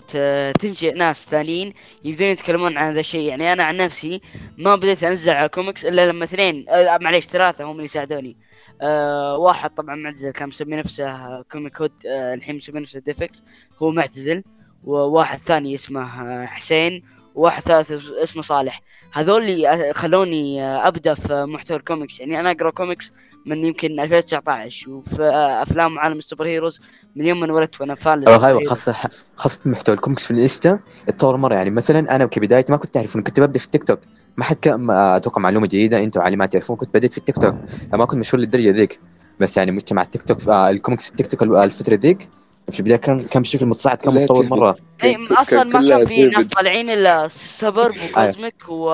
تنشئ 0.59 0.93
ناس 0.93 1.25
ثانيين 1.31 1.73
يبدون 2.03 2.27
يتكلمون 2.27 2.77
عن 2.77 2.89
هذا 2.91 2.99
الشيء. 2.99 3.21
يعني 3.21 3.53
أنا 3.53 3.63
عن 3.63 3.77
نفسي 3.77 4.21
ما 4.57 4.75
بديت 4.75 5.03
انزل 5.03 5.29
على 5.31 5.49
كوميكس 5.49 5.85
إلا 5.85 6.07
لما 6.09 6.25
اثنين 6.25 6.65
آه 6.69 6.97
معليش 7.01 7.25
ثلاثة 7.25 7.63
هم 7.63 7.71
اللي 7.71 7.85
يساعدوني 7.85 8.38
آه 8.81 9.38
واحد 9.38 9.69
طبعا 9.69 9.95
معتزل 9.95 10.31
كان 10.31 10.47
مسمي 10.47 10.75
نفسه 10.75 11.41
كوميك 11.41 11.81
هود 11.81 11.91
آه 12.05 12.34
الحين 12.34 12.55
مسمي 12.55 12.79
نفسه 12.79 12.99
ديفكس 12.99 13.43
هو 13.81 13.91
معتزل. 13.91 14.43
وواحد 14.84 15.39
ثاني 15.39 15.75
اسمه 15.75 16.01
آه، 16.03 16.45
حسين. 16.45 17.03
وواحد 17.35 17.63
ثالث 17.63 17.91
اسمه 18.23 18.41
صالح. 18.41 18.81
هذول 19.13 19.49
اللي 19.49 19.93
خلوني 19.93 20.63
آه، 20.63 20.88
أبدأ 20.88 21.13
في 21.13 21.45
محتوى 21.45 21.77
الكوميكس. 21.77 22.19
يعني 22.19 22.39
أنا 22.39 22.51
أقرأ 22.51 22.69
كوميكس 22.69 23.11
من 23.45 23.65
يمكن 23.65 23.99
2019 23.99 24.89
وفي 24.91 25.23
أفلام 25.61 25.99
عالم 25.99 26.17
ال 26.18 26.45
superheroes 26.45 26.80
من 27.15 27.25
يوم 27.25 27.39
ما 27.39 27.45
انولدت 27.45 27.81
وأنا 27.81 27.95
fan 27.95 28.27
أيوه 28.27 28.61
خاصه 28.69 28.95
خاصه 29.35 29.69
محتوى 29.69 29.95
الكوميكس 29.95 30.25
في 30.25 30.31
الانستا 30.31 30.79
اتطور 31.09 31.38
مرة. 31.38 31.55
يعني 31.55 31.69
مثلا 31.69 32.15
أنا 32.15 32.25
كبدايه 32.25 32.65
ما 32.69 32.77
كنت 32.77 32.97
أعرف 32.97 33.17
كنت 33.17 33.39
ببدأ 33.39 33.59
في 33.59 33.65
التيك 33.65 33.84
توك. 33.84 33.99
ما 34.38 34.43
حد 34.43 34.55
كان 34.55 34.89
أتوقع 34.89 35.41
معلومة 35.41 35.67
جديده 35.67 36.03
انت 36.03 36.17
وعلي 36.17 36.35
ما 36.35 36.45
تعرفون 36.45 36.75
كنت 36.75 36.93
بديت 36.93 37.11
في 37.11 37.17
التيك 37.17 37.38
توك. 37.38 37.55
ما 37.93 38.05
كنت 38.05 38.19
مشهور 38.19 38.41
للدرجة 38.41 38.71
ذيك. 38.71 38.99
بس 39.39 39.57
يعني 39.57 39.71
مجتمع 39.71 40.01
التيك 40.01 40.23
توك 40.23 40.47
آه 40.47 40.69
الكوميكس 40.69 41.09
التيك 41.09 41.27
توك 41.27 41.43
الفترة 41.43 41.95
ذيك 41.95 42.29
في 42.72 42.80
البداية 42.80 42.98
كان 42.98 43.19
كان 43.19 43.41
بشكل 43.41 43.65
متصاعد 43.65 43.98
كان 43.98 44.14
متطور 44.14 44.45
مرة. 44.45 44.76
أي 45.03 45.18
أصلا 45.31 45.64
ما 45.64 45.72
كان 45.89 46.07
في 46.07 46.27
ناس 46.27 46.45
طالعين 46.45 46.89
إلا 46.89 47.30
سبرب 47.60 47.95
وكوزميك 48.10 48.69
و 48.69 48.91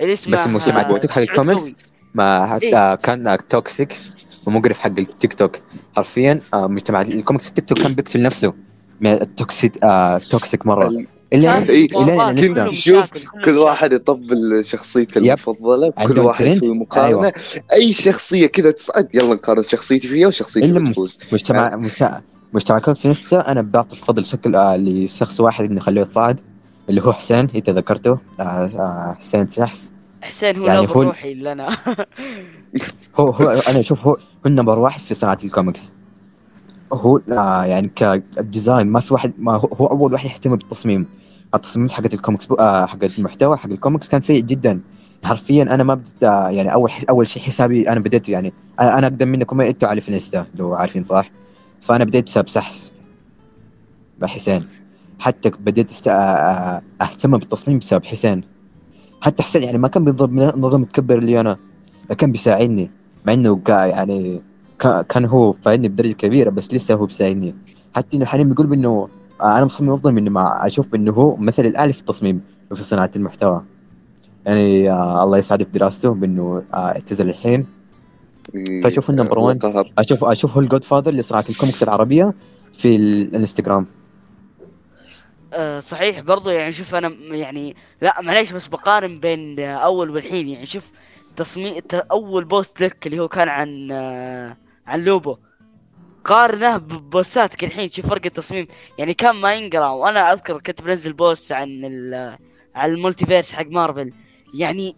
اللي 0.00 0.12
اسمه 0.12 0.32
بس 0.32 0.46
مجتمع 0.46 0.80
التيك 0.80 1.02
توك 1.02 1.10
حق 1.10 1.20
الكوميكس 1.22 1.72
ما 2.14 2.58
إيه؟ 2.62 2.94
كان 2.94 3.38
toxic 3.48 4.00
ومقرف 4.46 4.78
حق 4.78 4.98
التيك 4.98 5.34
توك 5.34 5.56
حرفيا 5.96 6.40
آه، 6.54 6.66
مجتمع 6.66 7.00
الكوميكس 7.00 7.48
التيك 7.48 7.64
توك 7.64 7.78
كان 7.78 7.94
بيقتل 7.94 8.22
نفسه. 8.22 8.54
من 9.00 9.12
ال 9.12 9.23
toxic 9.23 9.78
آه 9.84 10.18
toxic 10.18 10.66
مرة. 10.66 11.04
الا 11.32 11.58
الا 11.58 12.32
كنت 12.32 12.58
تشوف 12.58 13.06
كل 13.44 13.58
واحد 13.58 13.92
يطبل 13.92 14.64
شخصيته 14.64 15.18
المفضلة 15.18 15.90
كل 15.90 16.20
واحد 16.20 16.46
يسوي 16.46 16.74
مقارنة. 16.74 17.08
أيوة. 17.08 17.32
أي 17.72 17.92
شخصية 17.92 18.46
كذا 18.46 18.70
تصعد 18.70 19.08
يلا 19.14 19.34
نقارن 19.34 19.62
شخصيتي 19.62 20.08
فيها 20.08 20.28
وشخصيتي 20.28 20.66
إلا 20.70 20.90
تفوز 20.90 21.18
مجتمع 21.32 21.76
مجتمع 22.52 22.76
مجتمع 22.76 22.94
كوميكس 22.94 23.34
أنا 23.34 23.62
بعطي 23.62 23.96
الفضل 23.96 24.24
شكل 24.24 24.56
آه 24.56 24.76
لشخص 24.76 25.40
واحد 25.40 25.64
انه 25.64 25.80
خليه 25.80 26.02
يتصعد 26.02 26.40
اللي 26.88 27.02
هو 27.02 27.12
حسين 27.12 27.48
إذا 27.54 27.72
ذكرته 27.72 28.18
آه 28.40 28.42
آه 28.42 29.16
حسين 29.18 29.48
سحس. 29.48 29.92
حسين 30.22 30.56
هو 30.58 30.66
يعني 30.66 30.86
هو 30.88 31.02
روحي 31.02 31.34
لنا. 31.34 31.76
هو 33.16 33.30
هو 33.30 33.48
أنا 33.48 33.80
أشوف 33.80 34.06
هو 34.06 34.10
هو 34.12 34.18
ال 34.46 34.51
number 34.51 34.78
واحد 34.78 35.00
في 35.00 35.14
صناعة 35.14 35.38
الكوميكس. 35.44 35.92
هو 36.92 37.20
آه 37.32 37.64
يعني 37.64 37.88
ك 37.96 38.09
design 38.09 38.86
ما 38.86 39.00
في 39.00 39.14
واحد 39.14 39.32
ما 39.38 39.52
هو, 39.52 39.86
أول 39.86 40.12
واحد 40.12 40.30
يهتم 40.30 40.56
بالتصميم. 40.56 41.06
التصميمات 41.54 41.92
حقت 41.92 42.14
الكوميكس 42.14 42.48
آه 42.60 42.86
حقت 42.86 43.18
المحتوى 43.18 43.56
حق 43.56 43.70
الكوميكس 43.70 44.08
كان 44.08 44.20
سيء 44.20 44.42
جدا. 44.42 44.80
حرفيا 45.24 45.62
أنا 45.62 45.84
ما 45.84 45.94
بديت 45.94 46.22
آه 46.22 46.48
يعني 46.48 46.72
أول 46.72 46.90
أول 47.10 47.26
شيء 47.26 47.42
حسابي 47.42 47.88
أنا 47.88 48.00
بديت 48.00 48.28
يعني 48.28 48.52
أنا 48.80 49.06
أقدم 49.06 49.28
منكم 49.28 49.60
إنتوا 49.60 49.88
على 49.88 50.00
في 50.00 50.18
انستا 50.18 50.46
لو 50.54 50.74
عارفين 50.74 51.04
صح؟ 51.04 51.30
فأنا 51.80 52.04
بديت 52.04 52.24
بسبب 52.24 52.48
سحس 52.48 52.92
حسين 54.22 54.68
حتى 55.20 55.50
بديت 55.50 55.90
است... 55.90 56.08
آه، 56.08 56.12
آه، 56.12 56.82
أهتم 57.02 57.36
بالتصميم 57.38 57.78
بسبب 57.78 58.04
حسين. 58.04 58.44
حتى 59.20 59.42
حسين 59.42 59.62
يعني 59.62 59.78
ما 59.78 59.88
كان 59.88 60.04
بيضرب 60.04 60.32
نظام 60.32 60.80
متكبر 60.80 61.18
اللي 61.18 61.40
أنا 61.40 61.56
كان 62.18 62.32
بيساعدني 62.32 62.90
مع 63.26 63.32
إنه 63.32 63.62
يعني 63.68 64.42
كان 65.08 65.24
هو 65.24 65.52
فايدني 65.52 65.88
بدرجة 65.88 66.12
كبيرة 66.12 66.50
بس 66.50 66.74
لسه 66.74 66.94
هو 66.94 67.06
بيساعدني. 67.06 67.54
حتى 67.96 68.16
إنه 68.16 68.24
حاليا 68.24 68.44
بيقول 68.44 68.66
بأنه 68.66 69.08
أنا 69.42 69.64
مصمم 69.64 69.90
أفضل 69.90 70.12
منه 70.12 70.30
مع 70.30 70.66
أشوف 70.66 70.94
انه 70.94 71.12
هو 71.12 71.36
مثلي 71.36 71.66
الاعلى 71.66 71.92
في 71.92 72.00
التصميم 72.00 72.40
وفي 72.70 72.82
صناعة 72.82 73.10
المحتوى. 73.16 73.62
يعني 74.46 74.90
آه 74.90 75.24
الله 75.24 75.38
يسعده 75.38 75.64
في 75.64 75.70
دراسته 75.70 76.14
بأنه 76.14 76.62
آه 76.74 76.76
اعتزل 76.76 77.28
الحين. 77.28 77.60
إيه، 77.60 77.79
فأشوف 78.82 79.10
ال 79.10 79.14
number 79.14 79.38
1 79.38 79.58
أشوف 79.98 80.24
أشوف 80.24 80.54
هو 80.54 80.60
ال 80.60 80.84
godfather 80.84 81.12
لصناعه 81.12 81.44
الكوميكس 81.50 81.82
العربية 81.82 82.34
في 82.72 82.96
الانستغرام. 82.96 83.86
آه 85.52 85.80
صحيح 85.80 86.20
برضو 86.20 86.50
يعني 86.50 86.72
شوف 86.72 86.94
أنا 86.94 87.08
يعني 87.36 87.76
لا 88.02 88.20
معليش 88.20 88.52
بس 88.52 88.66
بقارن 88.66 89.20
بين 89.20 89.60
أول 89.60 90.10
والحين. 90.10 90.48
يعني 90.48 90.66
شوف 90.66 90.84
تصميم 91.36 91.82
أول 91.94 92.44
post 92.44 92.80
لك 92.80 93.06
اللي 93.06 93.18
هو 93.18 93.28
كان 93.28 93.48
عن 93.48 93.88
آه 93.92 94.56
عن 94.86 95.04
لوبو. 95.04 95.36
قارنه 96.24 96.76
ببوستاتك 96.76 97.64
الحين. 97.64 97.90
شوف 97.90 98.06
فرق 98.06 98.22
التصميم. 98.26 98.66
يعني 98.98 99.14
كان 99.14 99.36
ما 99.36 99.54
ينقرأ. 99.54 99.88
وأنا 99.88 100.32
أذكر 100.32 100.60
كنت 100.60 100.82
بنزل 100.82 101.12
post 101.12 101.52
عن 101.52 101.84
عن 102.74 102.90
ال 102.90 102.96
multiverse 102.96 103.52
حق 103.52 103.66
مارفل. 103.66 104.12
يعني 104.54 104.96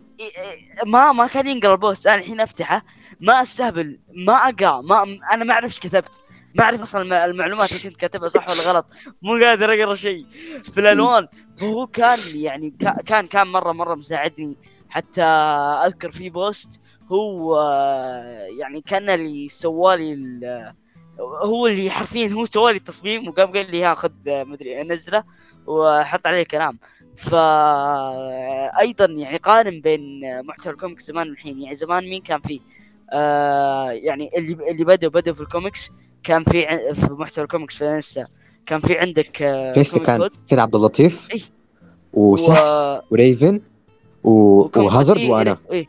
ما 0.86 1.12
ما 1.12 1.26
كان 1.26 1.46
ينقرأ 1.46 1.72
ال 1.72 1.78
post. 1.78 2.06
أنا 2.06 2.16
الحين 2.16 2.40
أفتحه. 2.40 2.84
ما 3.22 3.42
أستهبل 3.42 3.98
ما 4.26 4.32
اقرا 4.32 4.80
ما 4.80 5.18
أنا 5.32 5.44
ما 5.44 5.52
أعرف 5.52 5.64
إيش 5.64 5.80
كتبت. 5.80 6.10
ما 6.54 6.64
أعرف 6.64 6.82
أصلا 6.82 7.24
المعلومات 7.24 7.72
اللي 7.72 7.82
كنت 7.90 8.00
كاتبها 8.00 8.28
صح 8.28 8.44
ولا 8.48 8.72
غلط. 8.72 8.86
مو 9.22 9.44
قادر 9.44 9.72
أقرأ 9.72 9.94
شيء. 9.94 10.20
في 10.62 10.80
الألوان 10.80 11.28
فهو 11.56 11.86
كان 11.86 12.18
يعني 12.34 12.74
كان 13.06 13.26
كان 13.26 13.46
مرة 13.46 13.72
مرة 13.72 13.94
مساعدني. 13.94 14.56
حتى 14.88 15.22
أذكر 15.86 16.12
في 16.12 16.30
post 16.30 16.80
هو 17.12 17.60
يعني 18.58 18.80
كان 18.80 19.10
اللي 19.10 19.48
سوالي 19.48 20.18
هو 21.20 21.66
اللي 21.66 21.90
حرفيا 21.90 22.28
هو 22.28 22.44
سوالي 22.44 22.78
التصميم 22.78 23.28
وقام 23.28 23.50
قال 23.52 23.70
لي 23.70 23.84
ها 23.84 23.94
خذ 23.94 24.12
مدري 24.26 24.82
نزله 24.82 25.24
وحط 25.66 26.26
عليه 26.26 26.42
كلام. 26.42 26.78
فايضا 27.16 29.04
يعني 29.04 29.36
قارن 29.36 29.80
بين 29.80 30.20
محتوى 30.46 30.72
الكوميكس 30.72 31.04
زمان 31.04 31.28
والحين. 31.28 31.62
يعني 31.62 31.74
زمان 31.74 32.04
مين 32.04 32.22
كان 32.22 32.40
فيه؟ 32.40 32.60
آه 33.12 33.90
يعني 33.90 34.30
اللي 34.36 34.70
اللي 34.70 34.84
بدوا 34.84 35.10
بدوا 35.10 35.34
في 35.34 35.40
الكوميكس 35.40 35.90
كان 36.22 36.44
في 36.44 36.62
في 36.94 37.08
محتوى 37.10 37.44
الكوميكس 37.44 37.76
في 37.76 37.88
انستا. 37.88 38.26
كان 38.66 38.80
في 38.80 38.98
عندك 38.98 39.42
آه 39.42 39.72
في 39.72 39.98
كان 39.98 40.28
كان 40.48 40.58
عبد 40.58 40.74
اللطيف 40.74 41.28
اي 41.34 41.42
وسحس 42.12 42.86
و... 42.86 43.00
وريفن 43.10 43.60
و... 44.24 44.30
وهازارد 44.76 45.20
وأنا. 45.20 45.58
اي 45.72 45.88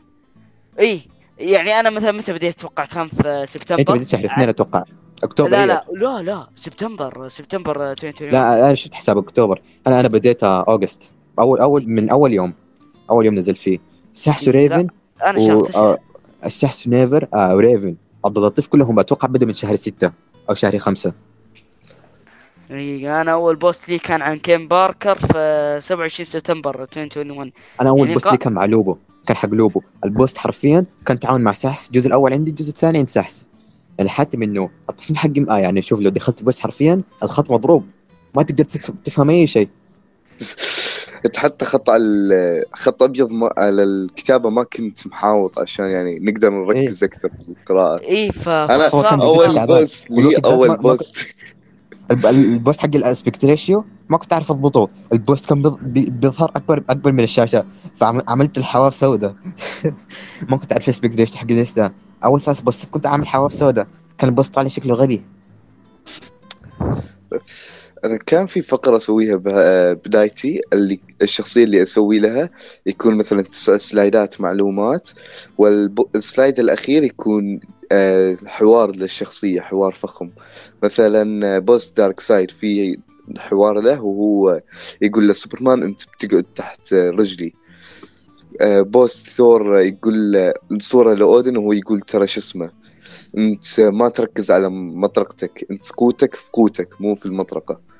اي 0.80 1.00
يعني 1.38 1.80
أنا 1.80 1.90
مثلا 1.90 2.12
متى 2.12 2.32
بديت 2.32 2.58
أتوقع 2.58 2.84
كان 2.84 3.08
في 3.08 3.46
سبتمبر؟ 3.52 3.80
أنت 3.80 3.92
بديت 3.92 4.08
شهر 4.08 4.24
اثنين 4.24 4.48
أتوقع؟ 4.48 4.84
أكتوبر 5.24 5.50
لا 5.50 5.66
لا 5.66 5.80
لا 5.92 6.22
لا 6.22 6.46
سبتمبر 6.56 7.28
سبتمبر 7.28 7.90
2020 7.90 8.30
لا 8.32 8.66
أنا 8.66 8.74
شفت 8.74 8.94
حساب 8.94 9.18
أكتوبر. 9.18 9.62
أنا 9.86 10.00
أنا 10.00 10.08
بديت 10.08 10.44
August. 10.44 11.12
أول 11.38 11.60
أول 11.60 11.88
من 11.88 12.10
أول 12.10 12.32
يوم. 12.32 12.54
أول 13.10 13.26
يوم 13.26 13.34
نزلت 13.34 13.56
فيه. 13.56 13.78
سحس 14.12 14.48
وريفن 14.48 14.88
أنا 15.24 15.38
شفت 15.38 15.76
و... 15.76 15.96
السحس 16.46 16.86
ونيفر 16.86 17.28
آه 17.34 17.56
وريفن 17.56 17.96
عبد 18.24 18.38
اللطيف 18.38 18.66
كلهم 18.66 18.98
أتوقع 18.98 19.28
بدوا 19.28 19.48
من 19.48 19.54
شهر 19.54 19.74
ستة 19.74 20.12
أو 20.50 20.54
شهر 20.54 20.78
خمسة. 20.78 21.12
أنا 22.70 23.32
أول 23.32 23.56
post 23.56 23.88
لي 23.88 23.98
كان 23.98 24.22
عن 24.22 24.38
كيم 24.38 24.68
باركر 24.68 25.18
في 25.18 25.78
27 25.82 26.26
سبتمبر 26.26 26.82
2021 26.82 27.52
أنا 27.80 27.88
أول 27.90 27.98
يعني 28.00 28.14
post 28.14 28.26
لي 28.26 28.36
كان 28.36 28.52
مع 28.52 28.64
لوبو 28.64 28.96
كان 29.26 29.36
حق 29.36 29.48
لوبو. 29.48 29.82
ال 30.04 30.11
post 30.11 30.38
حرفيا 30.38 30.86
كان 31.06 31.18
تعاون 31.18 31.40
مع 31.40 31.52
سحس 31.52 31.86
الجزء 31.88 32.06
الأول 32.06 32.32
عندي 32.32 32.50
الجزء 32.50 32.68
الثاني 32.70 32.98
عند 32.98 33.08
سحس 33.08 33.46
يعني 33.98 34.10
حتى 34.10 34.36
منه 34.36 34.70
التصميم 34.90 35.16
حقي 35.18 35.46
آه 35.50 35.58
يعني 35.58 35.82
شوف 35.82 36.00
لو 36.00 36.10
دخلت 36.10 36.42
post 36.42 36.60
حرفيا 36.60 37.02
الخط 37.22 37.50
مضروب. 37.50 37.86
ما 38.34 38.42
تقدر 38.42 38.64
تفهم 39.04 39.30
أي 39.30 39.46
شيء. 39.46 39.68
انت 41.26 41.36
حتى 41.36 41.64
خط 41.64 41.90
خط 42.72 43.02
أبيض 43.02 43.28
على 43.56 43.82
الكتابة 43.82 44.50
ما 44.50 44.62
كنت 44.62 45.06
محاوط 45.06 45.58
عشان 45.58 45.84
يعني 45.84 46.18
نقدر 46.18 46.50
نركز 46.50 47.04
إيه؟ 47.04 47.10
أكثر 47.10 47.28
في 47.28 47.48
القراءة. 47.48 48.00
اي 48.08 48.32
ف 48.32 48.48
أنا 48.48 48.88
أول 49.22 49.66
post 49.66 50.10
لي 50.10 50.36
أول 50.44 50.76
post. 50.76 51.26
ال 52.10 52.24
post 52.24 52.80
حق 52.80 52.94
ال 52.94 53.01
aspect 53.01 53.44
ratio 53.44 53.84
ما 54.08 54.18
كنت 54.18 54.32
أعرف 54.32 54.50
أضبطه. 54.50 54.88
ال 55.12 55.19
post 55.19 55.48
كان 55.48 55.62
بيظهر 55.82 56.50
اكبر 56.56 56.84
أكبر 56.90 57.12
من 57.12 57.20
الشاشة. 57.20 57.64
فعملت 57.94 58.58
الحواف 58.58 58.94
سوداء. 58.94 59.34
ما 60.48 60.56
كنت 60.56 60.72
أعرف 60.72 60.84
ال 60.84 60.89
aspect 60.89 61.16
ratio 61.16 61.36
حق 61.36 61.50
الإنستا. 61.50 61.90
أول 62.24 62.40
ثلاث 62.40 62.60
بوستات 62.60 62.90
كنت 62.90 63.06
عامل 63.06 63.26
حواف 63.26 63.52
سوداء. 63.52 63.86
كان 64.18 64.28
ال 64.28 64.33
post 64.33 64.54
طالع 64.54 64.68
شكله 64.68 64.94
غبي. 64.94 65.22
أنا 68.04 68.16
كان 68.16 68.46
في 68.46 68.62
فقرة 68.62 68.96
أسويها 68.96 69.36
بدايتي 69.94 70.60
اللي 70.72 71.00
الشخصية 71.22 71.64
اللي 71.64 71.82
أسوي 71.82 72.18
لها 72.18 72.50
يكون 72.86 73.14
مثلا 73.14 73.42
تسع 73.42 73.76
سلايدات 73.76 74.40
معلومات 74.40 75.10
وال 75.58 75.87
slide 75.87 76.60
الأخير 76.60 77.02
يكون 77.02 77.60
آه، 77.92 78.36
حوار 78.46 78.96
للشخصية 78.96 79.60
حوار 79.60 79.92
فخم. 79.92 80.30
مثلا 80.82 81.58
post 81.58 81.96
دارك 81.96 82.20
سايد 82.20 82.50
في 82.50 82.98
حوار 83.36 83.80
له 83.80 84.02
وهو 84.02 84.60
يقول 85.02 85.28
لسوبرمان 85.28 85.82
أنت 85.82 86.00
بتقعد 86.04 86.44
تحت 86.54 86.94
رجلي. 86.94 87.52
آه، 88.60 88.80
post 88.80 89.26
ثور 89.26 89.80
يقول 89.80 90.52
صورة 90.80 91.14
لأودن 91.14 91.56
وهو 91.56 91.72
يقول 91.72 92.00
ترى 92.00 92.26
شو 92.26 92.40
اسمه؟ 92.40 92.70
أنت 93.38 93.80
ما 93.80 94.08
تركز 94.08 94.50
على 94.50 94.68
مطرقتك 94.70 95.66
أنت 95.70 95.90
قوتك 95.90 96.34
في 96.34 96.50
قوتك 96.52 96.88
مو 97.00 97.14
في 97.14 97.26
المطرقة. 97.26 97.93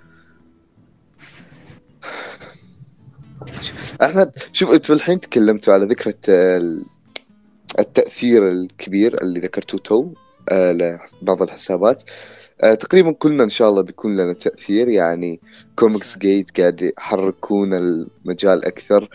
أحمد 4.03 4.33
شوف 4.53 4.71
أنتوا 4.71 4.95
الحين 4.95 5.21
تكلمتوا 5.21 5.75
على 5.75 5.87
ذكرى 5.87 6.15
التأثير 7.79 8.49
الكبير 8.49 9.23
اللي 9.23 9.41
ذكرتوه 9.41 9.81
تو 9.81 10.13
آه، 10.49 10.73
لبعض 11.23 11.43
الحسابات. 11.43 12.03
آه، 12.03 12.34
تقريبا 12.59 13.13
كلنا 13.13 13.45
إن 13.45 13.49
شاء 13.49 13.69
الله 13.69 13.83
بيكون 13.83 14.17
لنا 14.17 14.33
تأثير 14.33 14.89
يعني 14.89 15.41
كوميكس 15.77 16.19
جيت 16.19 16.61
قاعد 16.61 16.93
يحركون 16.99 17.75
المجال 17.75 18.65
أكثر. 18.65 19.09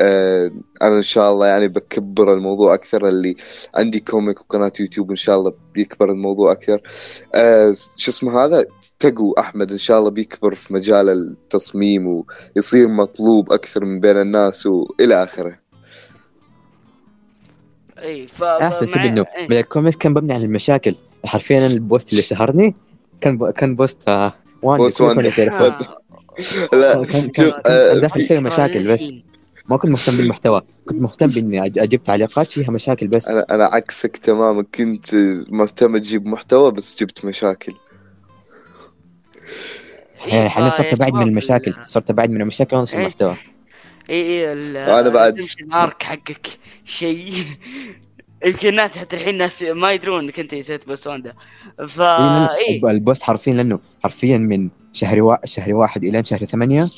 آه، 0.00 0.50
أنا 0.82 0.96
إن 0.96 1.02
شاء 1.02 1.32
الله 1.32 1.46
يعني 1.46 1.68
بكبر 1.68 2.32
الموضوع 2.34 2.74
أكثر 2.74 3.08
اللي 3.08 3.36
عندي 3.76 4.00
comic 4.00 4.40
وقناة 4.40 4.72
يوتيوب 4.80 5.10
إن 5.10 5.16
شاء 5.16 5.38
الله 5.38 5.52
بيكبر 5.74 6.10
الموضوع 6.10 6.52
أكثر. 6.52 6.82
آه، 7.34 7.74
شو 7.96 8.10
اسمه 8.10 8.44
هذا؟ 8.44 8.64
تقو 8.98 9.32
أحمد 9.32 9.72
إن 9.72 9.78
شاء 9.78 9.98
الله 9.98 10.10
بيكبر 10.10 10.54
في 10.54 10.74
مجال 10.74 11.08
التصميم 11.08 12.24
ويصير 12.56 12.88
مطلوب 12.88 13.52
أكثر 13.52 13.84
من 13.84 14.00
بين 14.00 14.18
الناس 14.18 14.66
وإلى 14.66 15.24
آخره. 15.24 15.58
إي 17.98 18.26
ف 18.26 18.42
أحسن 18.42 18.86
شيء 18.86 19.04
انه 19.04 19.26
من 19.50 19.58
ال 19.58 19.64
comic 19.64 19.94
كان 19.94 20.12
مبني 20.12 20.32
على 20.32 20.44
المشاكل. 20.44 20.94
حرفيا 21.24 21.58
أنا 21.58 21.66
ال 21.66 21.75
post 21.75 22.10
اللي 22.10 22.22
شهرني 22.22 22.74
كان 23.20 23.38
ب... 23.38 23.50
كان 23.50 23.76
post 23.76 24.08
آه 24.08 24.32
واندا 24.62 24.78
post 24.78 25.00
واندا. 25.00 25.32
لا. 26.72 27.04
كان 27.04 27.28
كان, 27.28 27.50
كان 27.50 28.00
داخل 28.00 28.20
يسوي 28.20 28.38
مشاكل 28.38 28.88
بس. 28.88 29.12
ما 29.68 29.76
كنت 29.76 29.90
مهتم 29.90 30.16
بالمحتوى. 30.16 30.62
كنت 30.88 31.00
مهتم 31.00 31.26
باني 31.26 31.66
أجيب 31.66 32.02
تعليقات 32.02 32.46
فيها 32.46 32.70
مشاكل 32.70 33.08
بس. 33.08 33.28
أنا 33.28 33.46
أنا 33.50 33.64
عكسك 33.64 34.16
تماما. 34.16 34.62
كنت 34.62 35.14
مهتم 35.48 35.96
أجيب 35.96 36.26
محتوى 36.26 36.72
بس 36.72 36.96
جبت 37.00 37.24
مشاكل. 37.24 37.72
يعني 40.26 40.46
الحين 40.46 40.70
صرت 40.70 40.92
ابعد 40.92 41.14
من 41.14 41.22
المشاكل. 41.22 41.74
صرت 41.84 42.10
ابعد 42.10 42.30
من 42.30 42.40
المشاكل 42.40 42.76
وانشر 42.76 42.98
المحتوى. 42.98 43.36
اي 44.10 44.22
اي 44.22 44.52
أنا 45.00 45.08
بعد. 45.08 45.38
ال 45.60 45.70
arc 45.70 46.02
حقك. 46.02 46.46
شيء. 46.84 47.44
يمكن 48.44 48.68
الناس 48.68 48.98
حتى 48.98 49.16
الحين 49.16 49.38
ناس 49.38 49.62
ما 49.62 49.92
يدرون 49.92 50.24
انك 50.24 50.40
انت 50.40 50.54
سويت 50.54 50.86
post 50.86 51.06
واندا 51.06 51.34
فا 51.88 52.48
إيه 52.56 52.90
البوست 52.90 53.22
حرفيا 53.22 53.54
لأنه 53.54 53.78
حرفيا 54.02 54.38
من 54.38 54.68
شهر 54.92 55.22
وا... 55.22 55.46
شهر 55.46 55.74
واحد 55.74 56.04
إلى 56.04 56.24
شهر 56.24 56.38
ثمانية 56.38 56.88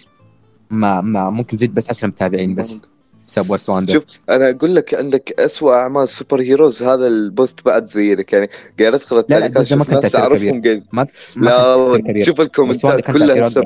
ما 0.71 1.01
ما 1.01 1.31
ممكن 1.31 1.57
زيد 1.57 1.75
بس 1.75 1.91
10 1.91 2.09
متابعين 2.09 2.55
بس 2.55 2.81
بسبب 3.29 3.47
بوست 3.47 3.71
واندا 3.71 3.93
شوف 3.93 4.05
أنا 4.31 4.51
أقول 4.51 4.75
لك 4.75 4.95
عندك 4.95 5.41
اسوء 5.41 5.73
اعمال 5.73 6.09
سوبر 6.09 6.41
هيروز 6.41 6.83
هذا 6.83 7.07
البوست 7.07 7.67
بعد 7.67 7.87
زينك 7.87 8.33
يعني 8.33 8.51
قاعد 8.81 8.95
ادخل 8.95 9.19
التعليقات 9.19 9.71
لا 9.71 9.77
لا 9.77 9.77
ما 9.77 9.85
كان 9.85 10.11
اعرفهم 10.15 10.63
قاعد 10.63 10.85
ما, 10.93 11.07
لا 11.37 12.23
شوف 12.25 12.41
الكومنتات 12.41 13.11
كلها 13.11 13.45
سب 13.45 13.65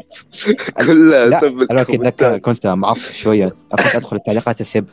كلها 0.76 1.38
سب 1.38 1.62
الكومنتات 1.62 2.40
كنت 2.40 2.66
معصب 2.66 3.12
شوية 3.12 3.54
كنت 3.70 3.94
ادخل 3.94 4.16
التعليقات 4.16 4.60
اسب 4.60 4.84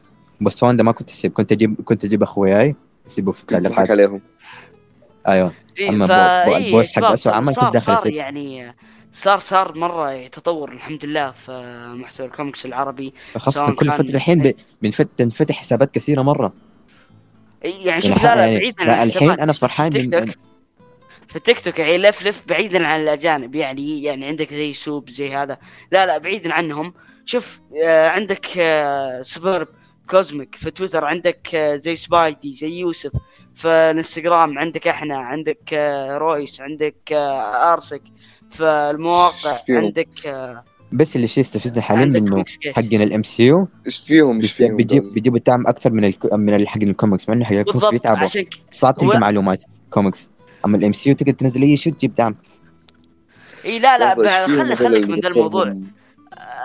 بس 0.42 0.64
واندا 0.64 0.84
ما 0.84 0.92
كنت 0.92 1.10
اسيب 1.10 1.32
كنت 1.32 1.52
أجيب 1.52 1.82
كنت 1.82 2.06
أجيب 2.06 2.24
أخوياي 2.24 2.76
يسيبوا 3.06 3.34
في 3.34 3.42
التعليقات. 3.42 3.92
عليهم. 3.92 4.22
أيوه. 5.28 5.54
إيه 5.80 5.90
أما 5.90 6.08
فا... 6.08 6.58
البوست 6.58 6.96
حق 6.96 7.04
اسوء 7.04 7.34
عمل 7.34 7.56
كنت 7.56 7.74
داخل 7.74 7.98
صار 7.98 8.08
يعني 8.08 8.76
صار 9.14 9.40
صار 9.40 9.78
مرة 9.78 10.28
تطور 10.28 10.72
الحمد 10.72 11.06
لله 11.06 11.32
في 11.32 11.52
محتوى 11.96 12.28
الكوميكس 12.28 12.66
العربي. 12.66 13.14
خاصة 13.38 13.72
كل 13.72 13.92
فترة 13.92 14.16
الحين 14.16 14.54
بنفتح 14.82 15.56
حسابات 15.56 15.92
كثيرة 15.92 16.22
مرة. 16.22 16.54
يعني 17.64 18.02
شوف 18.02 18.24
لا 18.24 18.36
لا 18.36 18.58
بعيدا 18.58 18.84
عن 18.94 19.08
الحين 19.08 19.32
أنا 19.32 19.54
فرحان 19.54 19.94
من 19.94 20.34
في 21.28 21.36
التيك 21.36 21.60
توك 21.60 21.80
يعني 21.80 21.98
لف 21.98 22.24
لف 22.24 22.44
بعيدا 22.48 22.88
عن 22.88 23.02
الأجانب. 23.02 23.56
يعني 23.56 24.04
يعني 24.04 24.28
عندك 24.28 24.54
زي 24.54 24.74
سوب 24.74 25.10
زي 25.10 25.36
هذا. 25.36 25.58
لا 25.92 26.06
لا 26.06 26.18
بعيدا 26.18 26.54
عنهم. 26.54 26.94
شوف 27.26 27.60
آه 27.84 28.10
عندك 28.10 28.58
آه 28.58 29.22
سبرب 29.22 29.68
كوزميك 30.10 30.56
في 30.56 30.72
تويتر 30.72 31.06
عندك 31.06 31.56
آه، 31.56 31.76
زي 31.76 31.96
سبايدي 31.96 32.52
زي 32.54 32.70
يوسف. 32.70 33.12
في 33.56 33.68
الانستغرام 33.68 34.60
عندك 34.60 34.88
إحنا 34.88 35.18
عندك 35.18 35.74
آه، 35.74 36.18
رويس 36.18 36.62
عندك 36.62 36.96
آه، 37.12 37.74
ارسك 37.74 38.02
في 38.50 38.64
المواقع 38.64 39.60
عندك 39.70 40.08
بس 40.92 41.16
اللي 41.16 41.28
شيء 41.28 41.42
يستفزني 41.42 41.82
حاليا 41.82 42.06
منه 42.06 42.46
حقنا 42.76 43.04
ال 43.04 43.24
MCU 43.24 43.68
إيش 43.86 44.00
فيهم؟ 44.00 44.42
إيش 44.42 44.54
فيهم؟ 44.54 44.78
بيجيب 44.78 45.14
بيجيب 45.14 45.36
الدعم 45.36 45.68
أكثر 45.68 45.92
من 45.92 46.06
ال... 46.06 46.14
من 46.34 46.68
حق 46.68 46.84
الكوميكس 46.84 47.30
مع 47.30 47.36
إنه 47.36 47.46
حق 47.46 47.56
الكوميكس 47.56 47.90
بيتعبوا. 47.90 48.28
صعب 48.72 48.98
تلقى 48.98 49.20
معلومات 49.20 49.64
كوميكس 49.90 50.32
أما 50.66 50.78
ال 50.78 50.94
MCU 50.94 51.16
تقدر 51.16 51.32
تنزل 51.32 51.62
أي 51.62 51.78
شيء 51.78 51.94
تجيب 51.94 52.16
دعم. 52.16 52.36
إي 53.66 53.80
لا 53.80 53.98
لا 53.98 54.48
خلي 54.48 54.76
خليك 54.76 55.10
من 55.10 55.20
ذا 55.20 55.28
الموضوع. 55.28 55.78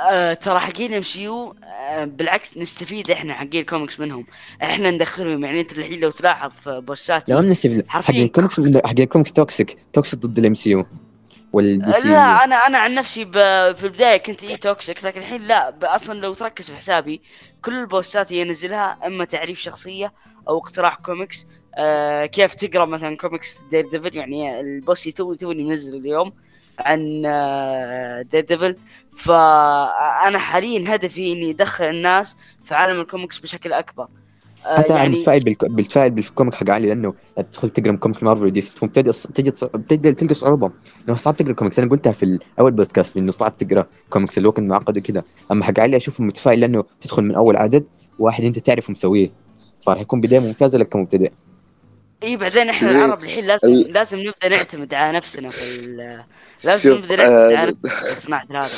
آه 0.01 0.35
ترى 0.35 0.59
حقين 0.61 0.95
MCU 0.95 1.55
بالعكس 2.03 2.59
نستفيد 2.59 3.11
إحنا 3.11 3.35
حقين 3.35 3.61
الكوميكس 3.61 4.01
منهم. 4.01 4.27
إحنا 4.63 4.91
ندخلهم 4.91 5.45
يعني 5.45 5.61
انت 5.61 5.73
الحين 5.73 6.01
لو 6.01 6.11
تلاحظ 6.11 6.51
في 6.51 6.81
بوستات 6.81 7.29
لا 7.29 7.41
ما 7.41 7.41
نستفيد 7.41 7.89
حقين 7.89 8.25
الكوميكس 8.25 8.61
حقين 8.61 9.05
ال 9.05 9.09
comics 9.09 9.33
toxic 9.33 9.79
toxic 9.93 10.21
ضد 10.21 10.39
ال 10.39 10.43
MCU 10.43 10.55
وال 10.55 10.71
DC 10.71 12.09
لا 12.09 12.45
أنا 12.45 12.57
أنا 12.57 12.79
عن 12.79 12.95
نفسي 12.95 13.25
في 13.25 13.85
البداية 13.85 14.17
كنت 14.17 14.45
اي 14.45 14.57
toxic 14.57 15.05
لكن 15.05 15.21
الحين 15.21 15.43
لا 15.43 15.75
أصلا 15.83 16.21
لو 16.21 16.35
تركز 16.35 16.71
في 16.71 16.77
حسابي 16.77 17.23
كل 17.65 17.75
البوستات 17.75 18.31
اللي 18.31 18.43
انزلها 18.43 18.99
إما 19.07 19.25
تعريف 19.25 19.59
شخصية 19.59 20.13
أو 20.49 20.59
اقتراح 20.59 20.95
كوميكس 20.95 21.47
آه 21.75 22.27
كيف 22.27 22.55
تقرأ 22.55 22.85
مثلا 22.85 23.17
comics 23.17 23.59
Daredevil 23.71 24.17
يعني 24.17 24.61
ال 24.61 24.70
post 24.70 25.09
تو 25.09 25.35
توني 25.35 25.65
منزل 25.65 25.99
اليوم. 25.99 26.33
عن 26.87 27.23
دير 28.31 28.41
ديفل 28.41 28.77
فأنا 29.17 30.39
حاليا 30.39 30.95
هدفي 30.95 31.33
إني 31.33 31.51
أدخل 31.51 31.85
الناس 31.85 32.37
في 32.65 32.75
عالم 32.75 33.01
الكوميكس 33.01 33.39
بشكل 33.39 33.73
أكبر. 33.73 34.07
آه، 34.67 34.79
حتى 34.79 34.93
يعني 34.93 35.15
بالفائد 35.15 35.57
بالفائد 35.61 36.15
بالكوميك 36.15 36.55
حق 36.55 36.71
علي 36.71 36.89
لأنه 36.89 37.15
تدخل 37.37 37.71
تقرأ 37.71 37.97
كوميك 37.97 38.23
مارفل 38.23 38.51
دي 38.51 38.61
تبتدي 38.61 39.13
تجي 39.89 40.13
تلقى 40.13 40.35
صعوبة. 40.35 40.71
انه 41.09 41.17
صعب 41.17 41.37
تقرأ 41.37 41.53
كوميكس 41.53 41.79
أنا 41.79 41.91
قلتها 41.91 42.13
في 42.13 42.39
اول 42.61 42.73
بودكاست 42.73 43.17
إنه 43.17 43.31
صعب 43.31 43.57
تقرأ 43.57 43.87
كوميكس 44.11 44.39
اللي 44.39 44.49
هو 44.49 44.53
كان 44.53 44.69
معقد 44.69 44.99
وكذا. 44.99 45.23
أما 45.53 45.65
حق 45.65 45.81
علي 45.81 45.97
أشوفه 45.97 46.25
متفائل 46.25 46.61
لأنه 46.61 46.85
تدخل 47.01 47.23
من 47.23 47.35
أول 47.35 47.57
عدد 47.57 47.85
واحد 48.19 48.45
أنت 48.45 48.59
تعرفه 48.59 48.91
مسويه. 48.91 49.31
فراح 49.87 50.01
يكون 50.01 50.21
بداية 50.21 50.41
ممتازة 50.41 50.79
لك 50.79 50.89
كمبتدئ. 50.89 51.33
إي 52.23 52.37
بعدين 52.37 52.69
إحنا 52.69 52.91
العرب 52.91 53.23
الحين 53.23 53.47
لازم 53.47 53.69
لازم 53.69 54.19
نبدأ 54.19 54.49
نعتمد 54.49 54.95
على 54.95 55.17
نفسنا 55.17 55.49
في 55.49 56.23
لازم 56.65 57.03
هذا. 58.65 58.69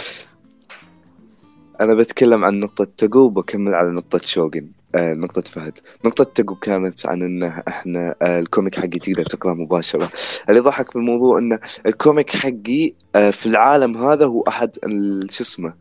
أنا 1.81 1.95
بتكلم 1.95 2.45
عن 2.45 2.61
نقطة 2.61 2.85
تقو 2.97 3.19
وبكمل 3.19 3.75
على 3.75 3.91
نقطة 3.91 4.19
شوغن 4.25 4.69
آه 4.95 5.15
نقطة 5.15 5.41
فهد. 5.43 5.79
نقطة 6.05 6.25
تقو 6.25 6.55
كانت 6.55 7.07
عن 7.07 7.23
إنه 7.23 7.63
إحنا 7.69 8.15
آه 8.23 8.39
ال 8.41 8.46
comic 8.46 8.75
حقي 8.75 8.99
تقدر 8.99 9.25
تقرأه 9.25 9.55
مباشرة. 9.55 10.11
اللي 10.49 10.61
ضحك 10.61 10.95
بالموضوع 10.95 11.39
إنه 11.39 11.59
ال 11.87 11.95
comic 11.95 12.37
حقي 12.37 12.93
آه 13.17 13.31
في 13.31 13.47
العالم 13.47 13.97
هذا 13.97 14.27
هو 14.27 14.43
أحد 14.49 14.71
شو 15.31 15.43
اسمه 15.43 15.75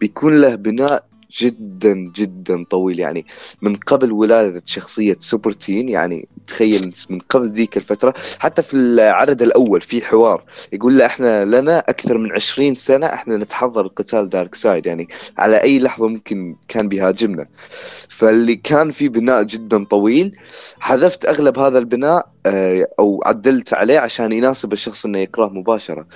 بيكون 0.00 0.40
له 0.40 0.54
بناء 0.54 1.04
جدا 1.32 1.94
جدا 2.16 2.64
طويل. 2.64 3.00
يعني 3.00 3.26
من 3.62 3.76
قبل 3.76 4.12
ولادة 4.12 4.62
شخصية 4.66 5.16
سوبر 5.20 5.50
تين 5.50 5.88
يعني 5.88 6.28
تخيل 6.46 6.92
من 7.10 7.18
قبل 7.18 7.48
ذيك 7.48 7.76
الفترة 7.76 8.14
حتى 8.38 8.62
في 8.62 8.74
العدد 8.74 9.42
الأول 9.42 9.80
في 9.80 10.02
حوار 10.02 10.44
يقول 10.72 10.98
له 10.98 11.06
إحنا 11.06 11.44
لنا 11.44 11.78
أكثر 11.78 12.18
من 12.18 12.32
عشرين 12.32 12.74
سنة 12.74 13.06
إحنا 13.06 13.36
نتحضر 13.36 13.86
قتال 13.86 14.28
دارك 14.28 14.54
سايد. 14.54 14.86
يعني 14.86 15.08
على 15.38 15.62
أي 15.62 15.78
لحظة 15.78 16.08
ممكن 16.08 16.56
كان 16.68 16.88
بيهاجمنا. 16.88 17.48
فاللي 18.08 18.56
كان 18.56 18.90
في 18.90 19.08
بناء 19.08 19.42
جدا 19.42 19.84
طويل 19.84 20.36
حذفت 20.80 21.24
أغلب 21.24 21.58
هذا 21.58 21.78
البناء 21.78 22.28
آه، 22.46 22.88
أو 22.98 23.22
عدلت 23.24 23.74
عليه 23.74 23.98
عشان 23.98 24.32
يناسب 24.32 24.72
الشخص 24.72 25.04
إنه 25.04 25.18
يقرأه 25.18 25.48
مباشرة. 25.48 26.06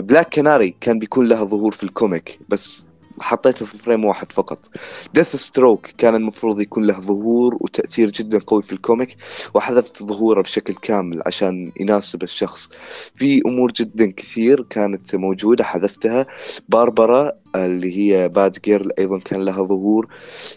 بلاك 0.00 0.26
آه، 0.26 0.42
كناري 0.42 0.74
كان 0.80 0.98
بيكون 0.98 1.28
له 1.28 1.44
ظهور 1.44 1.72
في 1.72 1.82
ال 1.84 1.93
comic 1.93 2.38
بس 2.48 2.86
حطيته 3.22 3.66
في 3.66 3.76
frame 3.78 4.04
واحد 4.04 4.32
فقط. 4.32 4.70
ديث 5.14 5.36
ستروك 5.36 5.86
كان 5.98 6.14
المفروض 6.14 6.60
يكون 6.60 6.86
له 6.86 7.00
ظهور 7.00 7.56
وتأثير 7.60 8.10
جدا 8.10 8.38
قوي 8.38 8.62
في 8.62 8.72
ال 8.72 8.79
comic 8.79 9.16
وحذفت 9.54 10.02
ظهوره 10.02 10.42
بشكل 10.42 10.74
كامل 10.74 11.22
عشان 11.26 11.72
يناسب 11.80 12.22
الشخص. 12.22 12.70
في 13.14 13.42
أمور 13.46 13.72
جدا 13.72 14.12
كثير 14.16 14.62
كانت 14.62 15.16
موجودة 15.16 15.64
حذفتها. 15.64 16.26
باربرا 16.68 17.32
اللي 17.56 17.98
هي 17.98 18.28
Batgirl 18.28 18.90
أيضا 18.98 19.18
كان 19.18 19.44
لها 19.44 19.62
ظهور. 19.62 20.08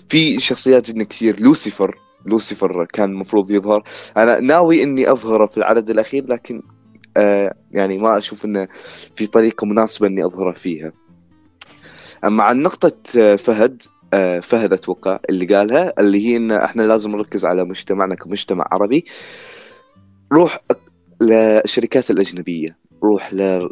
في 0.07 0.39
شخصيات 0.39 0.91
جدا 0.91 1.03
كثير 1.03 1.39
لوسيفر 1.39 1.99
لوسيفر 2.25 2.85
كان 2.85 3.11
المفروض 3.11 3.51
يظهر. 3.51 3.83
أنا 4.17 4.39
ناوي 4.39 4.83
إني 4.83 5.11
أظهره 5.11 5.45
في 5.45 5.57
العدد 5.57 5.89
الأخير 5.89 6.25
لكن 6.27 6.61
آه 7.17 7.55
يعني 7.71 7.97
ما 7.97 8.17
أشوف 8.17 8.45
إنه 8.45 8.67
في 9.15 9.27
طريقة 9.27 9.65
مناسبة 9.65 10.07
إني 10.07 10.25
أظهره 10.25 10.51
فيها. 10.51 10.91
اما 12.25 12.43
عن 12.43 12.61
نقطة 12.61 12.91
آه 13.19 13.35
فهد 13.35 13.81
آه 14.13 14.39
فهد 14.39 14.73
أتوقع 14.73 15.19
اللي 15.29 15.45
قالها 15.55 15.93
اللي 15.99 16.27
هي 16.27 16.37
إن 16.37 16.51
إحنا 16.51 16.81
لازم 16.81 17.11
نركز 17.11 17.45
على 17.45 17.63
مجتمعنا 17.63 18.15
كمجتمع 18.15 18.67
عربي. 18.71 19.05
روح 20.33 20.59
للشركات 21.21 22.11
الأجنبية 22.11 22.77
روح 23.03 23.33
ل 23.33 23.69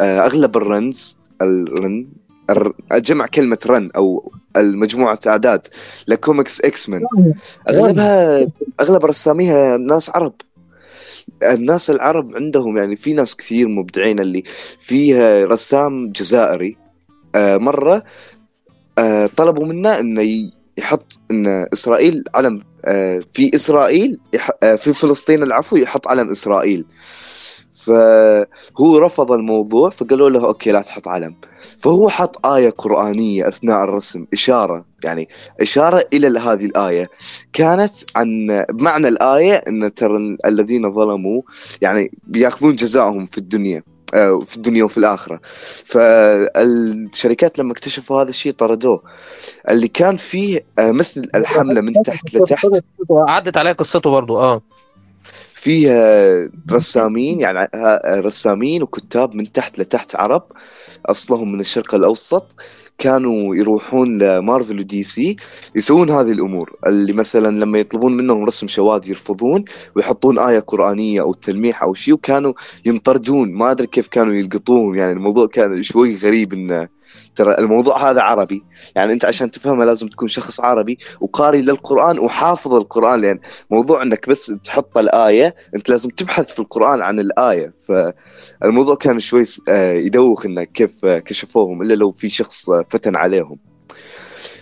أغلب 0.00 0.56
ال 0.56 0.68
runs 0.68 1.16
ال 1.42 1.59
run 1.59 2.08
جمع 2.92 3.26
كلمة 3.26 3.58
run 3.66 3.90
أو 3.96 4.32
المجموعة 4.56 5.18
أعداد 5.26 5.66
ل 6.08 6.60
comics 6.60 6.88
X-Men 6.88 7.02
أغلبها 7.70 8.46
أغلب 8.80 9.04
رساميها 9.04 9.76
ناس 9.76 10.10
عرب. 10.10 10.34
الناس 11.42 11.90
العرب 11.90 12.36
عندهم 12.36 12.76
يعني 12.76 12.96
في 12.96 13.12
ناس 13.12 13.36
كثير 13.36 13.68
مبدعين 13.68 14.20
اللي 14.20 14.42
فيها 14.80 15.44
رسام 15.46 16.12
جزائري. 16.12 16.76
آه 17.36 17.56
مرة 17.56 18.02
آه 18.98 19.26
طلبوا 19.36 19.66
منه 19.66 20.00
إنه 20.00 20.50
يحط 20.78 21.18
إن 21.30 21.46
إسرائيل 21.72 22.24
علم 22.34 22.60
آه 22.84 23.22
في 23.32 23.56
إسرائيل 23.56 24.18
في 24.76 24.92
فلسطين 24.92 25.42
العفو 25.42 25.76
يحط 25.76 26.08
علم 26.08 26.30
إسرائيل. 26.30 26.86
فهو 27.74 28.98
رفض 28.98 29.32
الموضوع 29.32 29.90
فقالوا 29.90 30.30
له 30.30 30.46
أوكي 30.46 30.70
لا 30.72 30.82
تحط 30.82 31.08
علم. 31.08 31.34
فهو 31.78 32.08
حط 32.08 32.46
آية 32.46 32.70
قرآنية 32.70 33.48
أثناء 33.48 33.84
الرسم 33.84 34.26
إشارة 34.32 34.84
يعني 35.04 35.28
إشارة 35.60 36.04
إلى 36.12 36.38
هذه 36.38 36.64
الآية. 36.66 37.08
كانت 37.52 37.92
عن 38.16 38.64
معنى 38.70 39.08
الآية 39.08 39.54
أن 39.54 39.94
ترى 39.94 40.36
الذين 40.46 40.92
ظلموا 40.92 41.42
يعني 41.82 42.10
بياخذون 42.26 42.74
جزاءهم 42.74 43.26
في 43.26 43.38
الدنيا. 43.38 43.82
في 44.46 44.56
الدنيا 44.56 44.84
وفي 44.84 44.98
الآخرة. 44.98 45.40
فالشركات 45.84 47.58
لما 47.58 47.72
اكتشفوا 47.72 48.22
هذا 48.22 48.30
الشيء 48.30 48.52
طردوه. 48.52 49.02
اللي 49.68 49.88
كان 49.88 50.16
فيه 50.16 50.64
مثل 50.78 51.30
الحملة 51.34 51.80
من 51.80 52.02
تحت 52.02 52.34
لتحت. 52.34 52.66
عدت 53.10 53.56
عليه 53.56 53.72
قصته 53.72 54.10
برضو 54.10 54.38
آه. 54.38 54.62
فيها 55.54 56.50
رسامين 56.70 57.40
يعني 57.40 57.68
رسامين 58.06 58.82
وكتاب 58.82 59.34
من 59.34 59.52
تحت 59.52 59.78
لتحت 59.78 60.16
عرب 60.16 60.42
أصلهم 61.06 61.52
من 61.52 61.60
الشرق 61.60 61.94
الأوسط. 61.94 62.56
كانوا 62.98 63.56
يروحون 63.56 64.18
لمارفل 64.18 64.78
ودي 64.78 65.02
سي 65.02 65.36
يسوون 65.74 66.10
هذه 66.10 66.32
الأمور. 66.32 66.76
اللي 66.86 67.12
مثلا 67.12 67.58
لما 67.58 67.78
يطلبون 67.78 68.16
منهم 68.16 68.44
رسم 68.44 68.68
شواذ 68.68 69.08
يرفضون 69.08 69.64
ويحطون 69.96 70.38
آية 70.38 70.58
قرآنية 70.58 71.20
أو 71.20 71.32
تلميح 71.34 71.82
أو 71.82 71.94
شيء 71.94 72.14
وكانوا 72.14 72.52
ينطردون. 72.86 73.52
ما 73.52 73.70
أدري 73.70 73.86
كيف 73.86 74.08
كانوا 74.08 74.34
يلقطوهم. 74.34 74.94
يعني 74.96 75.12
الموضوع 75.12 75.46
كان 75.46 75.82
شوي 75.82 76.16
غريب 76.16 76.52
إنه 76.52 76.88
ترى 77.36 77.58
الموضوع 77.58 78.10
هذا 78.10 78.20
عربي. 78.20 78.62
يعني 78.96 79.12
أنت 79.12 79.24
عشان 79.24 79.50
تفهمه 79.50 79.84
لازم 79.84 80.08
تكون 80.08 80.28
شخص 80.28 80.60
عربي 80.60 80.98
وقاري 81.20 81.62
للقرآن 81.62 82.18
وحافظ 82.18 82.74
القرآن. 82.74 83.20
لأن 83.20 83.38
موضوع 83.70 84.02
إنك 84.02 84.28
بس 84.28 84.52
تحط 84.64 84.98
الآية 84.98 85.54
أنت 85.74 85.88
لازم 85.88 86.10
تبحث 86.10 86.52
في 86.52 86.58
القرآن 86.58 87.02
عن 87.02 87.20
الآية. 87.20 87.72
فالموضوع 87.88 88.94
كان 88.94 89.20
شوي 89.20 89.44
يدوخ 89.68 90.46
انك 90.46 90.72
كيف 90.72 91.06
كشفوهم 91.06 91.82
إلا 91.82 91.94
لو 91.94 92.12
في 92.12 92.30
شخص 92.30 92.70
فتن 92.70 93.16
عليهم. 93.16 93.58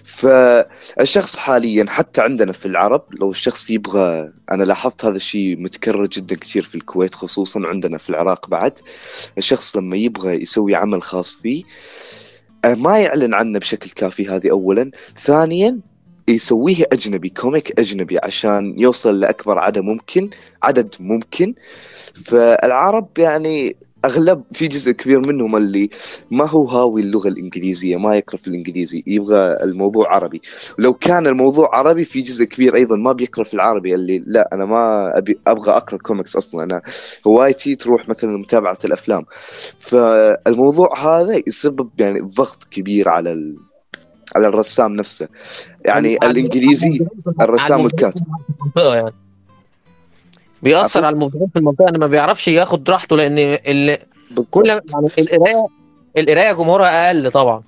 فالشخص 0.04 1.36
حاليا 1.36 1.84
حتى 1.88 2.20
عندنا 2.20 2.52
في 2.52 2.66
العرب 2.66 3.02
لو 3.12 3.30
الشخص 3.30 3.70
يبغى 3.70 4.32
أنا 4.50 4.64
لاحظت 4.64 5.04
هذا 5.04 5.16
الشيء 5.16 5.56
متكرر 5.56 6.06
جدا 6.06 6.36
كثير 6.36 6.62
في 6.62 6.74
الكويت 6.74 7.14
خصوصا 7.14 7.60
عندنا 7.64 7.98
في 7.98 8.10
العراق 8.10 8.48
بعد. 8.48 8.78
الشخص 9.38 9.76
لما 9.76 9.96
يبغى 9.96 10.42
يسوي 10.42 10.74
عمل 10.74 11.02
خاص 11.02 11.34
فيه 11.34 11.62
ما 12.64 12.98
يعلن 12.98 13.34
عنه 13.34 13.58
بشكل 13.58 13.90
كافي 13.90 14.28
هذه 14.28 14.50
اولا. 14.50 14.90
ثانيا 15.18 15.80
يسويه 16.28 16.84
أجنبي 16.92 17.28
comic 17.28 17.80
أجنبي 17.80 18.18
عشان 18.18 18.74
يوصل 18.78 19.20
لأكبر 19.20 19.58
عدد 19.58 19.78
ممكن 19.78 20.30
عدد 20.62 20.94
ممكن. 21.00 21.54
فالعرب 22.24 23.08
يعني 23.18 23.76
أغلب 24.04 24.42
في 24.52 24.66
جزء 24.66 24.92
كبير 24.92 25.26
منهم 25.28 25.56
اللي 25.56 25.90
ما 26.30 26.48
هو 26.48 26.64
هاوي 26.64 27.02
اللغة 27.02 27.28
الإنجليزية 27.28 27.96
ما 27.96 28.16
يقرأ 28.16 28.36
في 28.36 28.48
الإنجليزي 28.48 29.02
يبغى 29.06 29.56
الموضوع 29.62 30.14
عربي. 30.14 30.40
لو 30.78 30.94
كان 30.94 31.26
الموضوع 31.26 31.76
عربي 31.76 32.04
في 32.04 32.20
جزء 32.20 32.44
كبير 32.44 32.74
أيضا 32.74 32.96
ما 32.96 33.12
بيقرأ 33.12 33.44
في 33.44 33.54
العربي 33.54 33.94
اللي 33.94 34.22
لا 34.26 34.48
أنا 34.52 34.64
ما 34.64 35.12
أبي 35.18 35.38
أبغى 35.46 35.70
أقرأ 35.70 35.98
كوميكس 35.98 36.36
أصلا. 36.36 36.64
أنا 36.64 36.82
هوايتي 37.26 37.74
تروح 37.74 38.08
مثلا 38.08 38.36
متابعه 38.36 38.78
الأفلام. 38.84 39.24
فالموضوع 39.78 40.98
هذا 40.98 41.42
يسبب 41.46 41.90
يعني 41.98 42.20
ضغط 42.20 42.64
كبير 42.70 43.08
على 43.08 43.32
ال... 43.32 43.56
على 44.36 44.46
الرسام 44.46 44.92
نفسه. 44.92 45.28
يعني 45.84 46.16
الإنجليزي 46.16 47.06
الرسام 47.40 47.80
والكاتب. 47.80 48.26
بيأثر 50.64 51.04
على 51.04 51.14
المبدعين 51.14 51.48
في 51.48 51.58
المنطقة 51.58 51.88
انه 51.88 51.98
ما 51.98 52.06
بيعرفش 52.06 52.48
ياخد 52.48 52.90
راحته 52.90 53.16
لأن 53.16 53.38
ال... 53.38 53.98
كل 54.50 54.68
يعني 54.68 54.80
القراية 55.18 55.66
القراية 56.18 56.52
جمهورها 56.52 57.06
أقل 57.06 57.30
طبعا. 57.30 57.62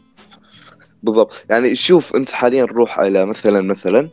بالضبط. 1.03 1.45
يعني 1.51 1.77
شوف 1.77 2.17
أنت 2.17 2.31
حاليا 2.31 2.65
روح 2.65 3.01
إلى 3.01 3.27
مثلا 3.27 3.61
مثلا 3.61 4.11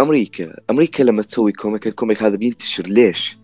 أمريكا. 0.00 0.56
أمريكا 0.70 1.02
لما 1.02 1.22
تسوي 1.22 1.52
comic 1.52 1.86
ال 1.86 1.92
comic 1.92 2.22
هذا 2.22 2.36
بينتشر 2.36 2.84
ليش؟ 2.86 3.38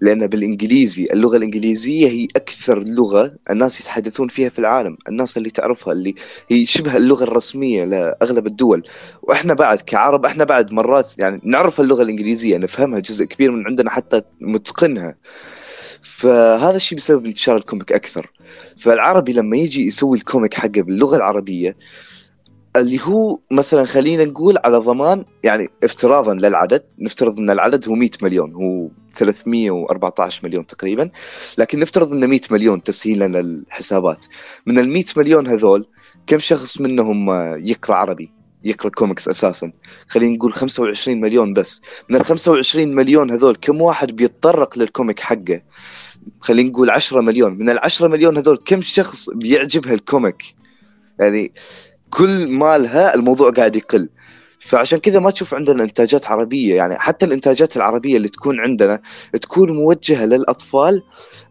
لأن 0.00 0.26
بالإنجليزي 0.26 1.06
اللغة 1.12 1.36
الإنجليزية 1.36 2.08
هي 2.08 2.28
أكثر 2.36 2.84
لغة 2.84 3.34
الناس 3.50 3.80
يتحدثون 3.80 4.28
فيها 4.28 4.48
في 4.48 4.58
العالم 4.58 4.96
الناس 5.08 5.36
اللي 5.36 5.50
تعرفها 5.50 5.92
اللي 5.92 6.14
هي 6.50 6.66
شبه 6.66 6.96
اللغة 6.96 7.24
الرسمية 7.24 7.84
لأغلب 7.84 8.46
الدول. 8.46 8.82
وإحنا 9.22 9.54
بعد 9.54 9.80
كعرب 9.80 10.24
إحنا 10.26 10.44
بعد 10.44 10.72
مرات 10.72 11.18
يعني 11.18 11.40
نعرف 11.44 11.80
اللغة 11.80 12.02
الإنجليزية 12.02 12.58
نفهمها 12.58 13.00
جزء 13.00 13.24
كبير 13.24 13.50
من 13.50 13.66
عندنا 13.66 13.90
حتى 13.90 14.22
متقنها. 14.40 15.16
فهذا 16.02 16.76
الشيء 16.76 16.98
بسبب 16.98 17.26
انتشار 17.26 17.56
ال 17.56 17.62
comic 17.62 17.92
أكثر. 17.92 18.32
فالعربي 18.78 19.32
لما 19.32 19.56
يجي 19.56 19.86
يسوي 19.86 20.18
ال 20.18 20.24
comic 20.24 20.54
حقه 20.54 20.82
باللغة 20.82 21.16
العربية 21.16 21.76
اللي 22.76 22.98
هو 23.02 23.38
مثلا 23.50 23.84
خلينا 23.84 24.24
نقول 24.24 24.58
على 24.64 24.76
ضمان 24.76 25.24
يعني 25.44 25.68
افتراضا 25.84 26.34
للعدد 26.34 26.82
نفترض 26.98 27.38
إن 27.38 27.50
العدد 27.50 27.88
هو 27.88 27.94
100 27.94 28.10
مليون 28.22 28.54
هو 28.54 28.88
314 29.14 30.40
مليون 30.44 30.66
تقريبا 30.66 31.10
لكن 31.58 31.78
نفترض 31.78 32.12
إنه 32.12 32.26
100 32.26 32.40
مليون 32.50 32.82
تسهيلا 32.82 33.42
للحسابات 33.42 34.26
من 34.66 34.78
ال 34.78 34.88
100 34.88 35.04
مليون 35.16 35.48
هذول 35.48 35.86
كم 36.26 36.38
شخص 36.38 36.80
منهم 36.80 37.30
يقرأ 37.66 37.94
عربي 37.94 38.40
يقرأ 38.64 38.90
كوميكس 38.90 39.28
أساسا؟ 39.28 39.72
خلينا 40.08 40.36
نقول 40.36 40.52
25 40.52 41.20
مليون 41.20 41.52
بس. 41.52 41.82
من 42.10 42.16
ال 42.16 42.24
25 42.24 42.94
مليون 42.94 43.30
هذول 43.30 43.56
كم 43.56 43.80
واحد 43.80 44.16
بيتطرق 44.16 44.78
لل 44.78 44.90
comic 44.90 45.20
حقه؟ 45.20 45.62
خلينا 46.40 46.70
نقول 46.70 46.90
10 46.90 47.20
مليون. 47.20 47.58
من 47.58 47.70
ال 47.70 47.78
10 47.78 48.08
مليون 48.08 48.38
هذول 48.38 48.62
كم 48.64 48.80
شخص 48.80 49.30
بيعجبها 49.30 49.94
ال 49.94 50.03
comic؟ 50.03 50.54
يعني 51.18 51.52
كل 52.10 52.48
مالها 52.48 53.14
الموضوع 53.14 53.50
قاعد 53.50 53.76
يقل. 53.76 54.08
فعشان 54.60 54.98
كذا 54.98 55.18
ما 55.18 55.30
تشوف 55.30 55.54
عندنا 55.54 55.84
إنتاجات 55.84 56.26
عربية 56.26 56.74
يعني 56.74 56.98
حتى 56.98 57.26
الإنتاجات 57.26 57.76
العربية 57.76 58.16
اللي 58.16 58.28
تكون 58.28 58.60
عندنا 58.60 59.00
تكون 59.42 59.72
موجهة 59.72 60.24
للأطفال 60.24 61.02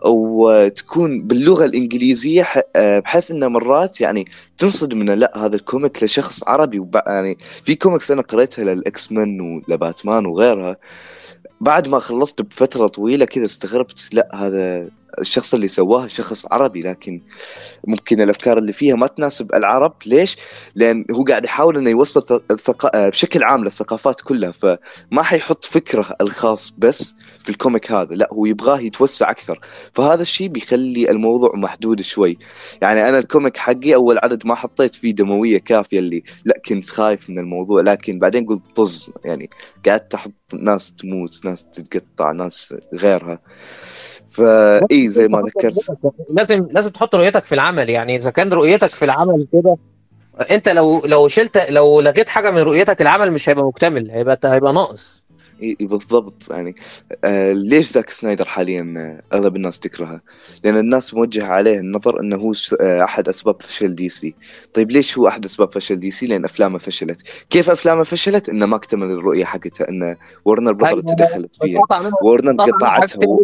أو 0.05 0.51
تكون 0.75 1.21
باللغة 1.27 1.65
الإنجليزية 1.65 2.47
بحيث 2.75 3.31
إنه 3.31 3.47
مرات 3.47 4.01
يعني 4.01 4.25
تنصدم 4.57 5.01
إنه 5.01 5.13
لا 5.13 5.45
هذا 5.45 5.55
ال 5.55 5.63
comic 5.63 6.03
لشخص 6.03 6.43
عربي. 6.47 6.85
يعني 7.07 7.37
في 7.63 7.75
كوميكس 7.75 8.11
أنا 8.11 8.21
قريتها 8.21 8.63
لل 8.63 9.11
X-Men 9.11 9.41
ولباتمان 9.41 10.25
وغيرها 10.25 10.77
بعد 11.61 11.87
ما 11.87 11.99
خلصت 11.99 12.41
بفترة 12.41 12.87
طويلة 12.87 13.25
كذا 13.25 13.45
استغربت 13.45 14.09
لا 14.13 14.29
هذا 14.33 14.89
الشخص 15.19 15.53
اللي 15.53 15.67
سواها 15.67 16.07
شخص 16.07 16.45
عربي 16.51 16.81
لكن 16.81 17.21
ممكن 17.87 18.21
الأفكار 18.21 18.57
اللي 18.57 18.73
فيها 18.73 18.95
ما 18.95 19.07
تناسب 19.07 19.55
العرب. 19.55 19.93
ليش؟ 20.05 20.37
لأن 20.75 21.05
هو 21.11 21.23
قاعد 21.23 21.45
يحاول 21.45 21.77
إنه 21.77 21.89
يوصل 21.89 22.41
الثقا... 22.51 23.09
بشكل 23.09 23.43
عام 23.43 23.63
للثقافات 23.63 24.21
كلها 24.21 24.51
فما 24.51 25.23
حيحط 25.23 25.65
فكره 25.65 26.15
الخاص 26.21 26.73
بس 26.77 27.15
في 27.43 27.49
ال 27.49 27.56
comic 27.56 27.91
هذا 27.91 28.15
لا 28.15 28.29
هو 28.33 28.45
يبغاه 28.45 28.79
يتوسع 28.79 29.31
أكثر. 29.31 29.59
فهذا 29.93 30.21
الشيء 30.21 30.47
بيخلي 30.47 31.09
الموضوع 31.09 31.51
محدود 31.55 32.01
شوي. 32.01 32.37
يعني 32.81 33.09
أنا 33.09 33.19
ال 33.19 33.26
comic 33.26 33.57
حقي 33.57 33.95
أول 33.95 34.17
عدد 34.23 34.47
ما 34.47 34.55
حطيت 34.55 34.95
فيه 34.95 35.11
دموية 35.11 35.57
كافية 35.57 35.99
اللي 35.99 36.23
لا 36.45 36.61
كنت 36.65 36.89
خايف 36.89 37.29
من 37.29 37.39
الموضوع 37.39 37.81
لكن 37.81 38.19
بعدين 38.19 38.45
قلت 38.45 38.61
طز 38.75 39.11
يعني 39.25 39.49
قعدت 39.87 40.13
أحط 40.13 40.33
ناس 40.53 40.91
تموت 40.91 41.45
ناس 41.45 41.65
تتقطع 41.65 42.31
ناس 42.31 42.75
غيرها. 42.93 43.39
فاي 44.29 45.09
زي 45.09 45.27
ما 45.27 45.41
ذكرت 45.41 45.97
لازم 46.29 46.67
لازم 46.71 46.89
تحط 46.91 47.15
رؤيتك 47.15 47.43
في 47.45 47.55
العمل 47.55 47.89
يعني 47.89 48.15
إذا 48.15 48.29
كان 48.29 48.53
رؤيتك 48.53 48.89
في 48.89 49.05
العمل 49.05 49.47
كده 49.53 49.77
أنت 50.51 50.69
لو 50.69 51.01
لو 51.05 51.27
شلت 51.27 51.57
لو 51.69 52.01
لغيت 52.01 52.29
حاجة 52.29 52.51
من 52.51 52.57
رؤيتك 52.57 53.01
العمل 53.01 53.31
مش 53.31 53.49
هيبقى 53.49 53.65
مكتمل 53.65 54.11
هيبقى 54.11 54.39
هيبقى 54.43 54.73
ناقص 54.73 55.19
اي 55.63 55.75
بالضبط 55.81 56.51
يعني 56.51 56.73
آه 57.23 57.53
ليش 57.53 57.91
زاك 57.91 58.09
سنايدر 58.09 58.45
حاليا 58.45 58.93
آه 58.97 59.35
أغلب 59.37 59.55
الناس 59.55 59.79
تكرهه؟ 59.79 60.21
لأن 60.63 60.77
الناس 60.77 61.13
موجهة 61.13 61.45
عليه 61.45 61.79
النظر 61.79 62.19
إنه 62.19 62.35
هو 62.35 62.53
آه 62.81 63.03
أحد 63.03 63.27
أسباب 63.27 63.61
فشل 63.61 63.95
DC. 63.95 64.35
طيب 64.73 64.91
ليش 64.91 65.17
هو 65.17 65.27
أحد 65.27 65.45
أسباب 65.45 65.71
فشل 65.71 65.99
DC؟ 65.99 66.25
لأن 66.25 66.45
أفلامه 66.45 66.77
فشلت. 66.79 67.21
كيف 67.49 67.69
أفلامه 67.69 68.03
فشلت؟ 68.03 68.49
إنه 68.49 68.65
ما 68.65 68.75
اكتمل 68.75 69.11
الرؤية 69.11 69.45
حقته 69.45 69.83
إنه 69.89 70.15
Warner 70.45 70.71
Brother 70.73 70.99
تدخلت 70.99 71.55
فيها. 71.63 71.81
ورنر 72.23 72.63
قطعتها 72.63 73.37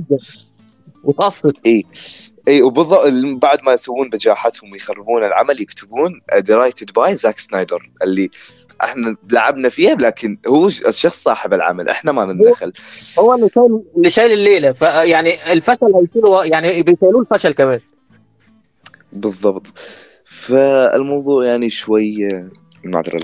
وتقصت 1.05 1.65
اي 1.65 1.83
اي 2.47 2.61
وبالضبط 2.61 3.01
بعد 3.41 3.59
ما 3.63 3.73
يسوون 3.73 4.09
بجاحتهم 4.09 4.71
ويخربون 4.71 5.23
العمل 5.23 5.61
يكتبون 5.61 6.21
directed 6.39 6.91
by 6.93 7.15
زاك 7.15 7.39
سنايدر 7.39 7.89
اللي 8.03 8.29
إحنا 8.83 9.15
لعبنا 9.31 9.69
فيها 9.69 9.95
لكن 9.95 10.37
هو 10.47 10.67
الشخص 10.67 11.23
صاحب 11.23 11.53
العمل 11.53 11.89
إحنا 11.89 12.11
ما 12.11 12.25
ندخل 12.25 12.73
هو 13.19 13.33
اللي 13.33 13.49
شايل 13.49 13.81
اللي 13.97 14.09
شايل 14.09 14.31
الليلة 14.31 14.71
فيعني 14.71 15.53
الفشل 15.53 15.95
هيشيلوا 15.95 16.43
يعني 16.43 16.83
بيشيلوا 16.83 17.21
الفشل 17.21 17.53
كمان. 17.53 17.79
بالضبط. 19.13 19.67
فالموضوع 20.25 21.45
يعني 21.45 21.69
شوي 21.69 22.17
معذره 22.83 23.19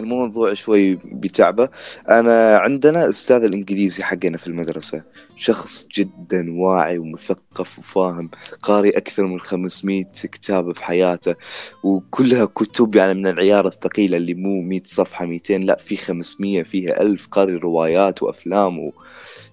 الموضوع 0.00 0.54
شوي 0.54 0.94
بتعبه. 0.94 1.68
أنا 2.10 2.56
عندنا 2.56 3.08
أستاذ 3.08 3.44
الإنجليزي 3.44 4.02
حقنا 4.02 4.36
في 4.36 4.46
المدرسة 4.46 5.02
شخص 5.36 5.86
جدا 5.94 6.60
واعي 6.60 6.98
ومثقف 6.98 7.78
وفاهم 7.78 8.30
قاري 8.62 8.90
أكثر 8.90 9.26
من 9.26 9.40
500 9.40 10.04
كتاب 10.22 10.64
بحياته 10.64 11.34
وكلها 11.82 12.44
كتب 12.44 12.94
يعني 12.94 13.14
من 13.14 13.26
العيار 13.26 13.66
الثقيلة 13.66 14.16
اللي 14.16 14.34
مو 14.34 14.60
100 14.62 14.80
صفحة 14.84 15.26
200 15.26 15.56
لا 15.56 15.76
في 15.76 15.96
500 15.96 16.62
فيها 16.62 17.02
ألف 17.02 17.26
قاري 17.26 17.54
روايات 17.54 18.22
وأفلام 18.22 18.78
و... 18.78 18.92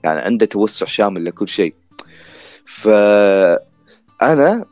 يعني 0.04 0.20
عنده 0.20 0.46
توسع 0.46 0.86
شامل 0.86 1.26
لكل 1.26 1.48
شيء. 1.48 1.74
ف 2.66 2.88
أنا 4.22 4.66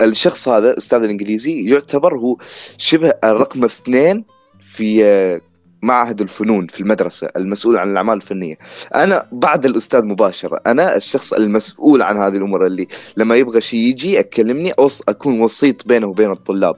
الشخص 0.00 0.48
هذا 0.48 0.78
أستاذ 0.78 0.98
الإنجليزي 0.98 1.70
يعتبر 1.70 2.18
هو 2.18 2.36
شبه 2.78 3.14
الرقم 3.24 3.64
اثنين 3.64 4.24
في 4.68 5.40
معهد 5.82 6.20
الفنون 6.20 6.66
في 6.66 6.80
المدرسة 6.80 7.30
المسؤول 7.36 7.76
عن 7.76 7.90
الأعمال 7.92 8.16
الفنية. 8.16 8.54
أنا 8.94 9.28
بعد 9.32 9.66
الأستاذ 9.66 10.04
مباشرة 10.04 10.60
أنا 10.66 10.96
الشخص 10.96 11.32
المسؤول 11.32 12.02
عن 12.02 12.16
هذه 12.16 12.36
الأمور 12.36 12.66
اللي 12.66 12.88
لما 13.16 13.36
يبغى 13.36 13.60
شيء 13.60 13.80
يجي 13.80 14.20
أكلمني 14.20 14.70
أوص 14.70 15.02
أكون 15.08 15.40
وسيط 15.40 15.88
بينه 15.88 16.06
وبين 16.06 16.30
الطلاب. 16.30 16.76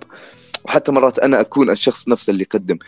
وحتى 0.65 0.93
مرات 0.93 1.19
أنا 1.19 1.41
أكون 1.41 1.71
الشخص 1.71 2.09
نفسه 2.09 2.31
اللي 2.31 2.43
يقدم. 2.43 2.79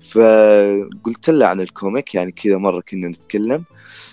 فقلت 0.00 1.30
له 1.30 1.46
عن 1.46 1.60
ال 1.60 1.69
comic 1.69 2.14
يعني 2.14 2.32
كذا 2.32 2.56
مرة 2.56 2.82
كنا 2.88 3.08
نتكلم. 3.08 3.64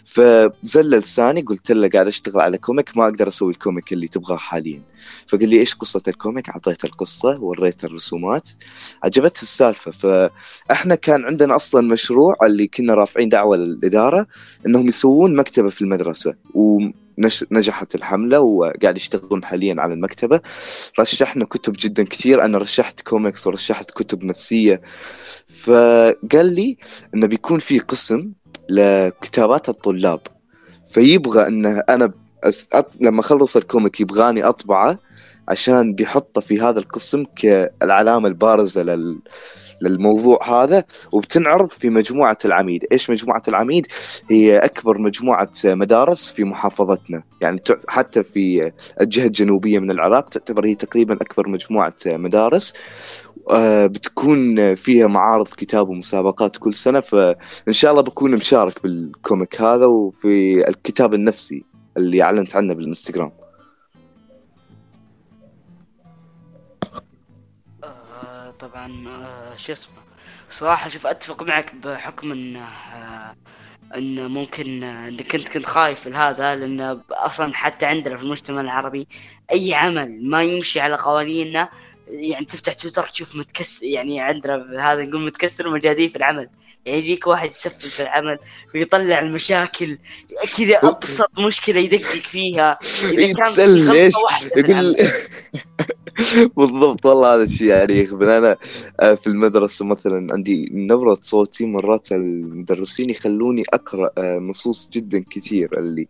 فزل 0.07 0.89
لساني 0.89 1.41
قلت 1.41 1.71
له 1.71 1.89
قاعد 1.89 2.07
أشتغل 2.07 2.41
على 2.41 2.57
comic 2.57 2.97
ما 2.97 3.03
أقدر 3.03 3.27
أسوي 3.27 3.51
ال 3.51 3.58
comic 3.58 3.93
اللي 3.93 4.07
تبغاه 4.07 4.37
حاليا. 4.37 4.81
فقال 5.27 5.49
لي 5.49 5.59
إيش 5.59 5.75
قصة 5.75 6.01
ال 6.07 6.13
comic؟ 6.13 6.49
أعطيته 6.49 6.85
القصة 6.85 7.41
وريته 7.41 7.85
الرسومات. 7.85 8.49
عجبته 9.03 9.41
السالفة. 9.41 9.91
فإحنا 9.91 10.95
كان 10.95 11.25
عندنا 11.25 11.55
أصلا 11.55 11.87
مشروع 11.87 12.35
اللي 12.43 12.67
كنا 12.67 12.93
رافعين 12.93 13.29
دعوة 13.29 13.57
للإدارة 13.57 14.27
إنهم 14.65 14.87
يسوون 14.87 15.35
مكتبة 15.35 15.69
في 15.69 15.81
المدرسة. 15.81 16.35
ونجحت 16.53 17.95
الحملة 17.95 18.39
وقاعد 18.39 18.97
يشتغلون 18.97 19.45
حاليا 19.45 19.75
على 19.79 19.93
المكتبة. 19.93 20.41
رشحنا 20.99 21.45
كتب 21.45 21.75
جدا 21.79 22.03
كثير. 22.03 22.43
أنا 22.43 22.57
رشحت 22.57 23.01
كوميكس 23.01 23.47
ورشحت 23.47 23.91
كتب 23.91 24.23
نفسية. 24.23 24.81
فقال 25.47 26.55
لي 26.55 26.77
أنه 27.15 27.27
بيكون 27.27 27.59
في 27.59 27.79
قسم 27.79 28.31
لكتابات 28.69 29.69
الطلاب. 29.69 30.19
فيبغى 30.89 31.47
انه 31.47 31.83
أنا 31.89 32.11
أت... 32.73 32.97
لما 33.01 33.19
أخلص 33.19 33.57
ال 33.57 33.64
comic 33.64 34.01
يبغاني 34.01 34.43
أطبعه 34.43 34.99
عشان 35.49 35.93
بيحطه 35.93 36.41
في 36.41 36.61
هذا 36.61 36.79
القسم 36.79 37.23
كالعلامة 37.35 38.27
البارزة 38.27 38.83
لل... 38.83 39.19
للموضوع 39.81 40.63
هذا 40.63 40.83
وبتنعرض 41.11 41.69
في 41.69 41.89
مجموعة 41.89 42.37
العميد. 42.45 42.85
إيش 42.91 43.09
مجموعة 43.09 43.43
العميد؟ 43.47 43.87
هي 44.31 44.57
أكبر 44.57 44.97
مجموعة 44.97 45.51
مدارس 45.65 46.29
في 46.29 46.43
محافظتنا. 46.43 47.23
يعني 47.41 47.61
حتى 47.87 48.23
في 48.23 48.71
الجهة 49.01 49.25
الجنوبية 49.25 49.79
من 49.79 49.91
العراق 49.91 50.29
تعتبر 50.29 50.65
هي 50.65 50.75
تقريبا 50.75 51.13
أكبر 51.13 51.49
مجموعة 51.49 51.95
مدارس. 52.05 52.73
بتكون 53.87 54.75
فيها 54.75 55.07
معارض 55.07 55.47
كتاب 55.47 55.89
ومسابقات 55.89 56.57
كل 56.57 56.73
سنة 56.73 56.99
فإن 56.99 57.73
شاء 57.73 57.91
الله 57.91 58.01
بكون 58.03 58.31
مشارك 58.31 58.83
بالكوميك 58.83 59.61
هذا 59.61 59.85
وفي 59.85 60.67
الكتاب 60.69 61.13
النفسي 61.13 61.63
اللي 61.97 62.21
أعلنت 62.21 62.55
عنه 62.55 62.73
بالإنستغرام. 62.73 63.31
آه 67.83 68.51
طبعا 68.59 69.07
آه 69.07 69.57
شو 69.57 69.71
اسمه؟ 69.73 69.93
صراحة 70.49 70.89
شوف 70.89 71.07
أتفق 71.07 71.43
معك 71.43 71.75
بحكم 71.75 72.57
آه 72.57 73.35
إن 73.95 74.31
ممكن 74.31 74.83
إنك 74.83 75.31
كنت 75.31 75.47
كنت 75.47 75.65
خايف 75.65 76.07
لهذا 76.07 76.55
لأن 76.55 77.01
أصلا 77.11 77.53
حتى 77.53 77.85
عندنا 77.85 78.17
في 78.17 78.23
المجتمع 78.23 78.61
العربي 78.61 79.07
أي 79.51 79.73
عمل 79.73 80.29
ما 80.29 80.43
يمشي 80.43 80.79
على 80.79 80.95
قوانيننا 80.95 81.69
يعني 82.09 82.45
تفتح 82.45 82.73
تويتر 82.73 83.07
تشوف 83.07 83.35
متكسر 83.35 83.85
يعني 83.85 84.21
عندنا 84.21 84.91
هذا 84.91 85.03
نقول 85.03 85.25
متكسر 85.25 85.67
ومجاديف 85.67 86.11
في 86.11 86.17
العمل. 86.17 86.49
يعني 86.85 86.99
يجيك 86.99 87.27
واحد 87.27 87.49
يسفل 87.49 87.89
في 87.89 88.03
العمل 88.03 88.37
ويطلع 88.75 89.19
المشاكل 89.19 89.97
كذا 90.57 90.79
أبسط 90.89 91.39
مشكلة 91.39 91.79
يدقق 91.79 92.23
فيها. 92.31 92.79
إذا 93.03 93.33
كان 93.33 93.73
ليش؟ 93.73 94.15
يقول 94.57 94.95
بالضبط 96.57 97.05
والله 97.05 97.35
هذا 97.35 97.43
الشيء 97.43 97.67
يعني 97.67 97.99
يخبر. 97.99 98.37
أنا 98.37 98.57
آه، 98.99 99.13
في 99.13 99.27
المدرسة 99.27 99.85
مثلا 99.85 100.33
عندي 100.33 100.69
نبرة 100.71 101.17
صوتي 101.21 101.65
مرات 101.65 102.11
المدرسين 102.11 103.09
يخلوني 103.09 103.63
أقرأ 103.73 104.09
آه، 104.17 104.37
نصوص 104.37 104.89
جدا 104.93 105.23
كثير 105.29 105.77
اللي 105.77 106.07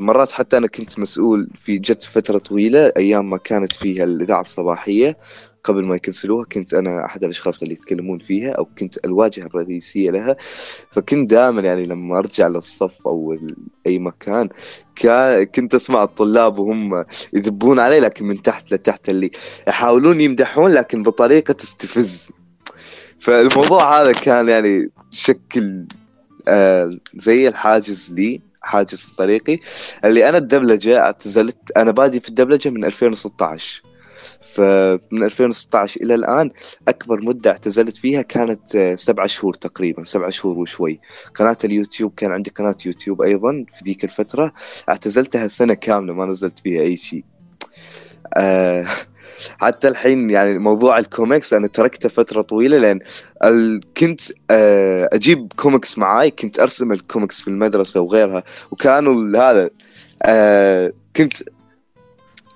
مرات 0.00 0.30
حتى 0.30 0.56
أنا 0.56 0.66
كنت 0.66 0.98
مسؤول 0.98 1.48
في 1.64 1.78
جت 1.78 2.02
فترة 2.02 2.38
طويلة 2.38 2.92
أيام 2.96 3.30
ما 3.30 3.36
كانت 3.36 3.72
فيها 3.72 4.04
الإذاعة 4.04 4.40
الصباحية 4.40 5.18
قبل 5.64 5.86
ما 5.86 5.96
يكنسلوها 5.96 6.44
كنت 6.44 6.74
أنا 6.74 7.04
أحد 7.04 7.24
الأشخاص 7.24 7.62
اللي 7.62 7.74
يتكلمون 7.74 8.18
فيها 8.18 8.52
أو 8.52 8.64
كنت 8.64 9.04
الواجهة 9.04 9.46
الرئيسية 9.46 10.10
لها. 10.10 10.36
فكنت 10.92 11.30
دائما 11.30 11.60
يعني 11.60 11.86
لما 11.86 12.18
أرجع 12.18 12.48
للصف 12.48 13.06
أو 13.06 13.36
أي 13.86 13.98
مكان 13.98 14.48
كنت 15.54 15.74
أسمع 15.74 16.02
الطلاب 16.02 16.58
وهم 16.58 17.04
يذبون 17.32 17.78
علي 17.78 18.00
لكن 18.00 18.24
من 18.26 18.42
تحت 18.42 18.72
لتحت 18.72 19.08
اللي 19.08 19.30
يحاولون 19.68 20.20
يمدحون 20.20 20.70
لكن 20.70 21.02
بطريقة 21.02 21.52
تستفز. 21.52 22.30
فالموضوع 23.18 24.00
هذا 24.00 24.12
كان 24.12 24.48
يعني 24.48 24.90
شكل 25.12 25.86
آه 26.48 26.98
زي 27.14 27.48
الحاجز 27.48 28.12
لي. 28.12 28.49
حاجز 28.60 29.04
في 29.04 29.16
طريقي. 29.16 29.58
اللي 30.04 30.28
أنا 30.28 30.38
الدبلجة 30.38 31.00
اعتزلت 31.00 31.56
أنا 31.76 31.90
بادي 31.90 32.20
في 32.20 32.28
الدبلجة 32.28 32.68
من 32.68 32.84
2016 32.84 33.82
فمن 34.54 35.22
2016 35.22 36.00
إلى 36.00 36.14
الآن 36.14 36.50
أكبر 36.88 37.20
مدة 37.20 37.50
اعتزلت 37.50 37.96
فيها 37.96 38.22
كانت 38.22 38.76
آه، 38.76 38.94
سبعة 38.94 39.26
شهور 39.26 39.54
تقريبا 39.54 40.04
سبعة 40.04 40.30
شهور 40.30 40.58
وشوي. 40.58 41.00
قناة 41.34 41.56
اليوتيوب 41.64 42.14
كان 42.16 42.32
عندي 42.32 42.50
قناة 42.50 42.76
يوتيوب 42.86 43.22
أيضا 43.22 43.64
في 43.78 43.84
ذيك 43.84 44.04
الفترة. 44.04 44.52
اعتزلتها 44.88 45.48
سنة 45.48 45.74
كاملة 45.74 46.12
ما 46.14 46.24
نزلت 46.26 46.58
فيها 46.58 46.82
أي 46.82 46.96
شيء. 46.96 47.24
آه 48.36 48.86
حتى 49.58 49.88
الحين 49.88 50.30
يعني 50.30 50.58
موضوع 50.58 50.98
الكوميكس 50.98 51.52
أنا 51.52 51.66
تركته 51.66 52.08
فترة 52.08 52.42
طويلة 52.42 52.78
لأن. 52.78 53.00
كنت 53.96 54.20
آه، 54.50 55.08
أجيب 55.12 55.52
كوميكس 55.56 55.98
معاي 55.98 56.30
كنت 56.30 56.60
أرسم 56.60 56.92
الكوميكس 56.92 57.40
في 57.40 57.48
المدرسة 57.48 58.00
وغيرها 58.00 58.42
وكانوا 58.70 59.38
هذا 59.38 59.70
آه، 60.22 60.92
كنت 61.16 61.32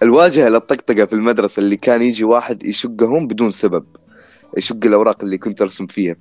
الواجهة 0.02 0.48
للطقطقة 0.48 1.04
في 1.04 1.12
المدرسة 1.12 1.60
اللي 1.60 1.76
كان 1.76 2.02
يجي 2.02 2.24
واحد 2.24 2.66
يشقهم 2.68 3.26
بدون 3.26 3.50
سبب 3.50 3.84
يشق 4.56 4.84
الأوراق 4.84 5.22
اللي 5.22 5.38
كنت 5.38 5.62
أرسم 5.62 5.86
فيها 5.86 6.16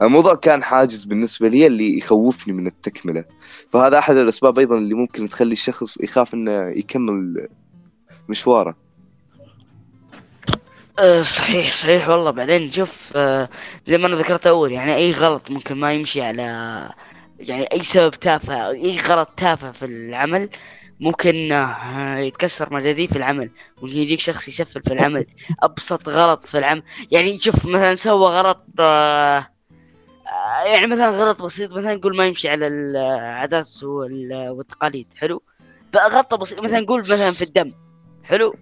فالموضوع 0.00 0.34
كان 0.34 0.62
حاجز 0.62 1.04
بالنسبة 1.04 1.48
لي 1.48 1.66
اللي 1.66 1.96
يخوفني 1.98 2.54
من 2.54 2.66
التكملة 2.66 3.24
فهذا 3.72 3.98
أحد 3.98 4.16
الأسباب 4.16 4.58
أيضا 4.58 4.78
اللي 4.78 4.94
ممكن 4.94 5.28
تخلي 5.28 5.52
الشخص 5.52 6.00
يخاف 6.00 6.34
إنه 6.34 6.68
يكمل 6.68 7.48
مشواره 8.28 8.83
أه 10.98 11.22
صحيح 11.22 11.72
صحيح 11.72 12.08
والله. 12.08 12.30
بعدين 12.30 12.70
شوف 12.70 13.12
أه 13.16 13.48
زي 13.86 13.98
ما 13.98 14.06
أنا 14.06 14.16
ذكرت 14.16 14.46
أول 14.46 14.72
يعني 14.72 14.94
أي 14.96 15.12
غلط 15.12 15.50
ممكن 15.50 15.74
ما 15.74 15.92
يمشي 15.92 16.22
على 16.22 16.42
يعني 17.38 17.64
أي 17.72 17.82
سبب 17.82 18.10
تافه 18.10 18.70
أي 18.70 18.98
غلط 19.00 19.28
تافه 19.36 19.70
في 19.72 19.84
العمل 19.84 20.48
ممكن 21.00 21.52
آه، 21.52 22.18
يتكسر 22.18 22.74
مجاديف 22.74 23.10
في 23.12 23.18
العمل. 23.18 23.50
ممكن 23.82 23.96
يجيك 23.96 24.20
شخص 24.20 24.48
يسفل 24.48 24.82
في 24.82 24.92
العمل 24.92 25.26
أبسط 25.62 26.08
غلط 26.08 26.44
في 26.44 26.58
العمل. 26.58 26.82
يعني 27.12 27.38
شوف 27.38 27.66
مثلا 27.66 27.94
سوى 27.94 28.26
غلط 28.28 28.64
آه، 28.80 29.38
آه، 30.26 30.64
يعني 30.66 30.86
مثلا 30.86 31.08
غلط 31.08 31.42
بسيط 31.42 31.72
مثلا 31.72 31.94
نقول 31.94 32.16
ما 32.16 32.26
يمشي 32.26 32.48
على 32.48 32.66
العادات 32.66 33.82
والتقاليد 33.82 35.06
حلو؟ 35.16 35.42
غلطة 35.96 36.36
بسيط 36.36 36.64
مثلا 36.64 36.80
نقول 36.80 37.00
مثلا 37.00 37.30
في 37.30 37.42
الدم 37.42 37.70
حلو؟ 38.24 38.54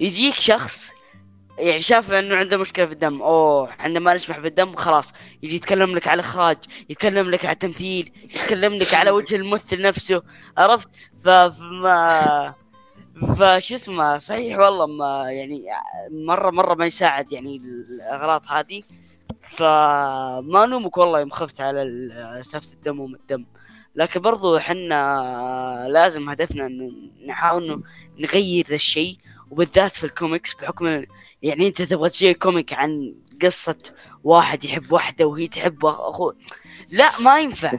يجيك 0.00 0.34
شخص 0.34 0.97
يعني 1.58 1.80
شاف 1.80 2.12
إنه 2.12 2.36
عنده 2.36 2.56
مشكلة 2.56 2.86
في 2.86 2.92
الدم 2.92 3.22
أوه 3.22 3.72
عنده 3.78 4.00
ما 4.00 4.14
نسمح 4.14 4.38
في 4.38 4.46
الدم 4.46 4.76
خلاص 4.76 5.12
يجي 5.42 5.56
يتكلم 5.56 5.94
لك 5.94 6.08
على 6.08 6.20
الاخراج 6.20 6.56
يتكلم 6.88 7.30
لك 7.30 7.44
على 7.44 7.52
التمثيل 7.52 8.12
يتكلم 8.24 8.74
لك 8.74 8.94
على 8.94 9.10
وجه 9.10 9.36
الممثل 9.36 9.82
نفسه 9.82 10.22
عرفت؟ 10.58 10.88
فما 11.24 12.54
فش 13.38 13.72
اسمه 13.72 14.18
صحيح 14.18 14.58
والله 14.58 14.86
ما 14.86 15.32
يعني 15.32 15.64
مره 16.10 16.50
مرة 16.50 16.74
ما 16.74 16.86
يساعد 16.86 17.32
يعني 17.32 17.56
الاغلاط 17.56 18.46
هذه 18.46 18.82
فما 19.48 20.66
نومك 20.66 20.96
والله 20.96 21.20
يوم 21.20 21.30
خفت 21.30 21.60
على 21.60 21.82
سالفه 22.42 22.72
الدم 22.74 23.00
وما 23.00 23.16
الدم. 23.16 23.44
لكن 23.94 24.20
برضو 24.20 24.56
إحنا 24.56 25.86
لازم 25.88 26.28
هدفنا 26.28 26.66
انه 26.66 26.90
نحاول 27.26 27.64
إنه 27.64 27.82
نغير 28.18 28.66
ذا 28.66 28.74
الشيء 28.74 29.16
وبالذات 29.50 29.92
في 29.92 30.04
الكوميكس 30.04 30.54
بحكم 30.54 31.04
يعني 31.42 31.68
انت 31.68 31.82
تبغى 31.82 32.10
تجي 32.10 32.34
comic 32.34 32.72
عن 32.72 33.14
قصة 33.42 33.76
واحد 34.24 34.64
يحب 34.64 34.92
واحدة 34.92 35.26
وهي 35.26 35.48
تحب 35.48 35.86
اخوه 35.86 36.36
لا 36.90 37.10
ما 37.24 37.38
ينفع. 37.40 37.72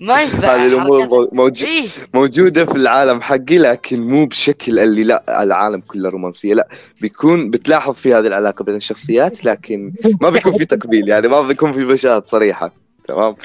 ما 0.00 0.20
ينفع. 0.22 0.54
هذه 0.54 0.66
الأمور 0.66 1.28
موجود 1.32 1.68
إيه؟ 1.68 1.88
موجودة 2.14 2.64
في 2.64 2.76
العالم 2.76 3.20
حقي 3.20 3.58
لكن 3.58 4.02
مو 4.02 4.26
بشكل 4.26 4.78
اللي 4.78 5.04
لا 5.04 5.42
العالم 5.42 5.80
كله 5.80 6.08
رومانسية. 6.08 6.54
لا 6.54 6.68
بيكون 7.00 7.50
بتلاحظ 7.50 7.94
في 7.94 8.14
هذه 8.14 8.26
العلاقة 8.26 8.62
بين 8.64 8.76
الشخصيات 8.76 9.44
لكن 9.44 9.92
ما 10.20 10.30
بيكون 10.30 10.58
في 10.58 10.64
تقبيل. 10.64 11.08
يعني 11.08 11.28
ما 11.28 11.40
بيكون 11.40 11.72
في 11.72 11.84
مشاهد 11.84 12.26
صريحة. 12.26 12.72
تمام؟ 13.08 13.36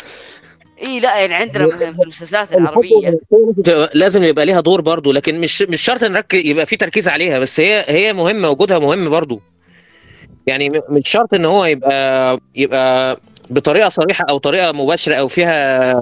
إي 0.87 0.99
لا 0.99 1.19
يعني 1.19 1.33
عندنا 1.33 1.65
في 1.65 2.03
المسلسلات 2.03 2.53
العربية. 2.53 3.19
لازم 3.93 4.23
يبقى 4.23 4.45
ليها 4.45 4.61
دور 4.61 4.81
برضو 4.81 5.11
لكن 5.11 5.41
مش 5.41 5.61
مش 5.61 5.81
شرط 5.81 6.03
نركز 6.03 6.45
يبقى 6.45 6.65
في 6.65 6.75
تركيز 6.75 7.07
عليها 7.09 7.39
بس 7.39 7.59
هي 7.59 7.85
هي 7.87 8.13
مهمة 8.13 8.49
وجودها 8.49 8.79
مهم 8.79 9.09
برضو. 9.09 9.41
يعني 10.47 10.69
مش 10.89 11.09
شرط 11.09 11.33
إن 11.33 11.45
هو 11.45 11.65
يبقى 11.65 12.39
يبقى 12.55 13.19
بطريقة 13.49 13.89
صريحة 13.89 14.25
أو 14.29 14.37
طريقة 14.37 14.71
مباشرة 14.71 15.15
أو 15.15 15.27
فيها 15.27 15.93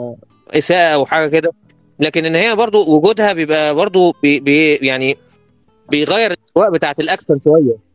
إساءة 0.53 0.93
أو 0.93 1.05
حاجة 1.05 1.29
كده 1.29 1.51
لكن 1.99 2.25
إن 2.25 2.35
هي 2.35 2.55
برضو 2.55 2.95
وجودها 2.95 3.33
بيبقى 3.33 3.75
برضو 3.75 4.15
بي 4.23 4.39
بي 4.39 4.75
يعني 4.75 5.15
بيغير 5.89 6.31
الأجواء 6.31 6.71
بتاعت 6.71 6.99
الأكشن 6.99 7.39
شوية. 7.43 7.89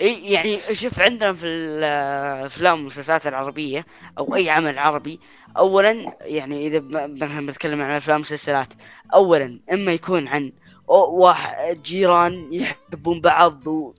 يعني 0.00 0.58
شوف 0.72 1.00
عندنا 1.00 1.32
في 1.32 1.46
الأفلام 1.46 2.78
والمسلسلات 2.78 3.26
العربية 3.26 3.86
أو 4.18 4.34
أي 4.36 4.50
عمل 4.50 4.78
عربي 4.78 5.20
اولا 5.56 6.16
يعني 6.20 6.66
إذا 6.66 6.80
مثلا 7.06 7.46
بتكلم 7.46 7.80
عن 7.82 7.90
أفلام 7.90 8.16
ومسلسلات 8.16 8.68
اولا 9.14 9.60
إما 9.72 9.92
يكون 9.92 10.28
عن 10.28 10.52
واحد 10.88 11.82
جيران 11.82 12.48
يحبون 12.52 13.20
بعض 13.20 13.66
و 13.66 13.94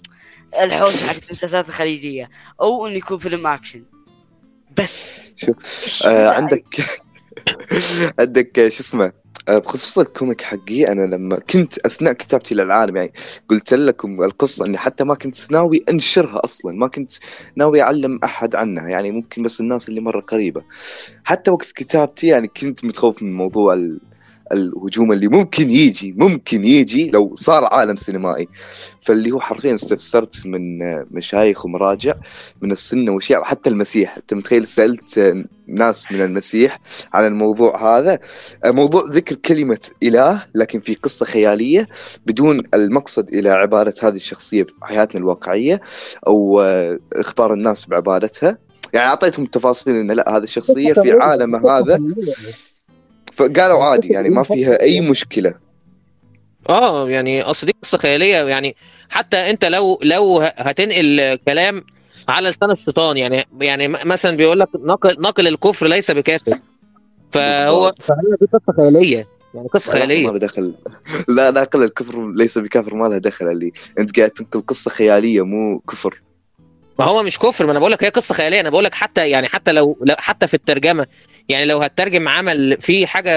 الحوسه 0.64 1.08
حق 1.08 1.14
المسلسلات 1.14 1.68
الخليجية 1.70 2.30
أو 2.62 2.88
إنه 2.88 2.96
يكون 2.96 3.18
فيلم 3.18 3.48
أكشن. 3.48 3.84
بس. 4.78 5.32
شوف 5.36 5.56
آه 6.06 6.30
عندك 6.30 6.66
عندك 8.20 8.56
شو 8.56 8.80
اسمه؟ 8.80 9.25
بخصوص 9.50 10.00
ال 10.00 10.07
comic 10.07 10.42
حقي 10.42 10.92
أنا 10.92 11.16
لما 11.16 11.40
كنت 11.40 11.78
أثناء 11.78 12.14
كتابتي 12.14 12.56
للعالم 12.56 12.98
يعني 12.98 13.14
قلت 13.50 13.74
لكم 13.74 14.24
القصة 14.24 14.66
إني 14.66 14.78
حتى 14.78 15.04
ما 15.04 15.16
كنت 15.16 15.52
ناوي 15.52 15.84
أنشرها 15.90 16.42
أصلا 16.44 16.74
ما 16.74 16.88
كنت 16.88 17.12
ناوي 17.56 17.82
أعلم 17.82 18.20
أحد 18.24 18.56
عنها 18.56 18.90
يعني 18.90 19.12
ممكن 19.12 19.44
بس 19.44 19.60
الناس 19.62 19.90
اللي 19.90 20.02
مرة 20.02 20.20
قريبة 20.20 20.64
حتى 21.24 21.52
وقت 21.52 21.72
كتابتي 21.72 22.28
يعني 22.28 22.48
كنت 22.48 22.86
متخوف 22.86 23.24
من 23.24 23.34
موضوع. 23.34 23.76
الهجوم 24.52 25.12
اللي 25.12 25.28
ممكن 25.28 25.70
يجي 25.72 26.16
ممكن 26.18 26.66
يجي 26.66 27.10
لو 27.10 27.36
صار 27.36 27.66
عالم 27.66 27.96
سينمائي. 27.96 28.48
فاللي 29.02 29.32
هو 29.32 29.40
حرفيا 29.40 29.76
استفسرت 29.76 30.46
من 30.46 30.80
مشايخ 31.12 31.66
ومراجع 31.66 32.16
من 32.62 32.72
السنة 32.72 33.12
واشياء 33.12 33.44
حتى 33.44 33.70
المسيح. 33.70 34.18
أنت 34.18 34.34
متخيل 34.34 34.68
سألت 34.68 35.36
ناس 35.68 36.12
من 36.12 36.22
المسيح 36.22 36.80
عن 37.14 37.28
الموضوع 37.28 37.98
هذا؟ 37.98 38.20
موضوع 38.66 39.04
ذكر 39.10 39.36
كلمة 39.36 39.80
إله 40.04 40.46
لكن 40.56 40.80
في 40.80 40.96
قصة 40.96 41.26
خيالية 41.26 41.88
بدون 42.26 42.62
المقصد 42.74 43.30
إلى 43.30 43.50
عباده 43.50 43.94
هذه 44.04 44.16
الشخصية 44.16 44.68
بحياتنا 44.82 45.20
الواقعية 45.22 45.82
أو 46.28 46.62
إخبار 47.14 47.54
الناس 47.54 47.86
بعبادتها. 47.86 48.58
يعني 48.94 49.10
أعطيتهم 49.10 49.46
التفاصيل 49.46 49.96
إن 49.96 50.12
لا 50.12 50.38
هذه 50.38 50.44
الشخصية 50.44 50.94
في 50.94 51.12
عالم 51.12 51.56
هذا. 51.56 52.02
فقالوا 53.36 53.84
عادي 53.90 54.08
يعني 54.08 54.30
ما 54.30 54.44
فيها 54.44 54.82
أي 54.82 55.02
مشكلة. 55.02 55.54
آه 56.70 57.10
يعني 57.10 57.42
اصل 57.42 57.68
دي 57.68 57.76
قصة 57.84 57.98
خيالية 57.98 58.38
يعني 58.38 58.76
حتى 59.10 59.38
أنت 59.50 59.66
لو 59.66 60.00
لو 60.04 60.42
هتنقل 60.58 61.36
كلام 61.48 61.84
على 62.30 62.50
لسان 62.50 62.72
الشيطان 62.72 63.18
يعني 63.18 63.46
يعني 63.62 63.88
مثلا 63.88 64.38
بيقول 64.38 64.60
لك 64.60 64.70
نقل 64.76 65.22
نقل 65.22 65.48
الكفر 65.48 65.88
ليس 65.88 66.12
بكافر. 66.12 66.58
فهو 67.32 67.94
فهي 68.00 68.16
دي 68.42 68.46
قصة 68.46 68.74
خيالية. 68.78 69.28
يعني 69.54 69.68
قصة 69.68 69.92
خيالية. 69.92 70.26
ما 70.28 70.32
له 70.32 70.38
دخل. 70.38 70.74
لا 71.28 71.52
نقل 71.52 71.84
الكفر 71.84 72.32
ليس 72.32 72.58
بكافر 72.58 72.96
ما 72.96 73.08
له 73.08 73.18
دخل 73.18 73.48
اللي 73.48 73.72
أنت 74.00 74.18
قاعد 74.20 74.30
تنقل 74.32 74.62
قصة 74.62 74.92
خيالية 74.92 75.46
مو 75.46 75.80
كفر. 75.80 76.22
ما 77.00 77.06
هو 77.06 77.24
مش 77.24 77.40
كفر 77.40 77.66
ما 77.66 77.72
أنا 77.72 77.80
بقول 77.80 77.92
لك 77.92 78.04
هي 78.04 78.10
قصة 78.10 78.34
خيالية. 78.36 78.60
أنا 78.60 78.70
بقول 78.70 78.84
لك 78.84 78.94
حتى 78.94 79.30
يعني 79.30 79.48
حتى 79.48 79.72
لو, 79.72 79.98
لو 80.02 80.16
حتى 80.18 80.48
في 80.48 80.54
الترجمة 80.54 81.08
يعني 81.50 81.66
لو 81.66 81.80
هتترجم 81.80 82.28
عمل 82.28 82.78
فيه 82.82 83.06
حاجة 83.06 83.32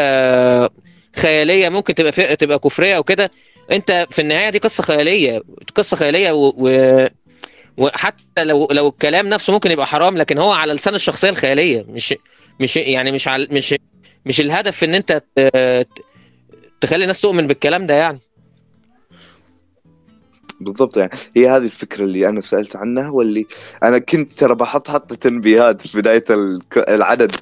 خيالية 1.16 1.68
ممكن 1.68 1.94
تبقى 1.94 2.12
في 2.12 2.36
تبقى 2.36 2.58
كفرية 2.58 2.96
أو 2.96 3.02
كده 3.04 3.30
أنت 3.70 4.06
في 4.10 4.18
النهاية 4.22 4.50
دي 4.50 4.58
قصة 4.58 4.82
خيالية 4.82 5.42
قصة 5.74 5.96
خيالية 5.96 6.32
و... 6.32 6.52
و... 6.58 7.06
وحتى 7.76 8.44
لو 8.44 8.68
لو 8.72 8.88
الكلام 8.88 9.28
نفسه 9.28 9.52
ممكن 9.52 9.70
يبقى 9.70 9.86
حرام 9.86 10.16
لكن 10.18 10.38
هو 10.38 10.52
على 10.52 10.72
لسان 10.72 10.94
الشخصية 10.94 11.28
الخيالية 11.30 11.84
مش 11.88 12.14
مش 12.60 12.76
يعني 12.76 13.12
مش 13.12 13.28
على 13.28 13.48
مش 13.50 13.74
مش 14.26 14.40
الهدف 14.40 14.84
إن 14.84 14.94
أنت 14.94 15.22
تخلي 16.80 17.02
الناس 17.02 17.20
تؤمن 17.20 17.46
بالكلام 17.46 17.86
ده 17.86 17.94
يعني. 17.94 18.18
بالضبط 20.60 20.96
يعني 20.96 21.10
هي 21.36 21.48
هذه 21.48 21.64
الفكرة 21.64 22.04
اللي 22.04 22.28
أنا 22.28 22.40
سألت 22.40 22.76
عنها 22.76 23.10
واللي 23.10 23.46
أنا 23.82 23.98
كنت 23.98 24.32
ترى 24.32 24.54
بحط 24.54 24.88
حط 24.90 25.12
تنبيهات 25.12 25.86
في 25.86 25.98
بداية 25.98 26.24
العدد 26.76 27.32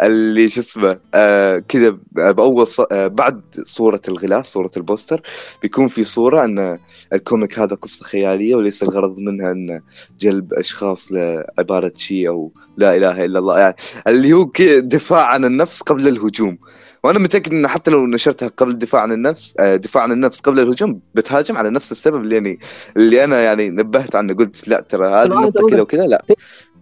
اللي 0.00 0.48
شو 0.50 0.60
اسمه 0.60 0.98
آه 1.14 1.58
كذا 1.58 1.98
بأول 2.12 2.66
ص... 2.66 2.80
آه 2.80 3.06
بعد 3.06 3.40
صورة 3.62 4.00
الغلاف 4.08 4.46
صورة 4.46 4.70
ال 4.76 4.83
poster 4.83 5.22
بيكون 5.62 5.88
في 5.88 6.04
صورة 6.04 6.44
أن 6.44 6.78
ال 7.12 7.20
comic 7.20 7.58
هذا 7.58 7.74
قصة 7.74 8.04
خيالية 8.04 8.54
وليس 8.54 8.82
الغرض 8.82 9.18
منها 9.18 9.50
أن 9.50 9.80
جلب 10.20 10.54
أشخاص 10.54 11.12
لعبارة 11.12 11.92
شيء 11.96 12.28
أو 12.28 12.52
لا 12.76 12.96
إله 12.96 13.24
إلا 13.24 13.38
الله 13.38 13.58
يعني 13.58 13.74
اللي 14.06 14.32
هو 14.32 14.50
دفاع 14.78 15.26
عن 15.26 15.44
النفس 15.44 15.82
قبل 15.82 16.08
الهجوم. 16.08 16.58
وأنا 17.04 17.18
متأكد 17.18 17.52
إن 17.52 17.68
حتى 17.68 17.90
لو 17.90 18.06
نشرتها 18.06 18.48
قبل 18.48 18.70
الدفاع 18.70 19.02
عن 19.02 19.12
النفس 19.12 19.54
آه، 19.58 19.76
دفاع 19.76 20.02
عن 20.02 20.12
النفس 20.12 20.40
قبل 20.40 20.60
الهجوم 20.60 21.00
بتهاجم 21.14 21.56
على 21.56 21.70
نفس 21.70 21.92
السبب 21.92 22.22
اللي 22.22 22.34
يعني 22.34 22.58
اللي 22.96 23.24
أنا 23.24 23.42
يعني 23.42 23.68
نبهت 23.68 24.16
عنه 24.16 24.34
قلت 24.34 24.68
لا 24.68 24.80
ترى 24.80 25.08
هذه 25.08 25.26
النقطه 25.26 25.66
كذا 25.68 25.80
وكذا 25.80 26.06
لا. 26.06 26.24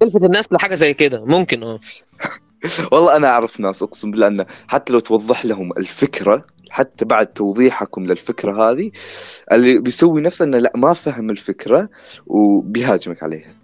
تلفت 0.01 0.23
الناس 0.23 0.45
لحاجة 0.53 0.75
زي 0.75 0.95
كده 0.95 1.25
ممكن 1.25 1.63
آه. 1.63 1.81
والله 2.93 3.17
أنا 3.17 3.29
أعرف 3.29 3.61
ناس 3.61 3.83
أقسم 3.83 4.11
بالله 4.11 4.27
انه 4.27 4.47
حتى 4.69 4.93
لو 4.93 4.99
توضح 4.99 5.45
لهم 5.45 5.73
الفكرة 5.79 6.45
حتى 6.71 7.05
بعد 7.05 7.27
توضيحكم 7.27 8.07
للفكرة 8.07 8.71
هذه 8.71 8.91
اللي 9.53 9.79
بيسوي 9.79 10.21
نفسه 10.21 10.45
إنه 10.45 10.59
لا 10.59 10.73
ما 10.77 10.93
فهم 10.93 11.31
الفكرة 11.31 11.89
وبيهاجمك 12.27 13.23
عليها. 13.23 13.58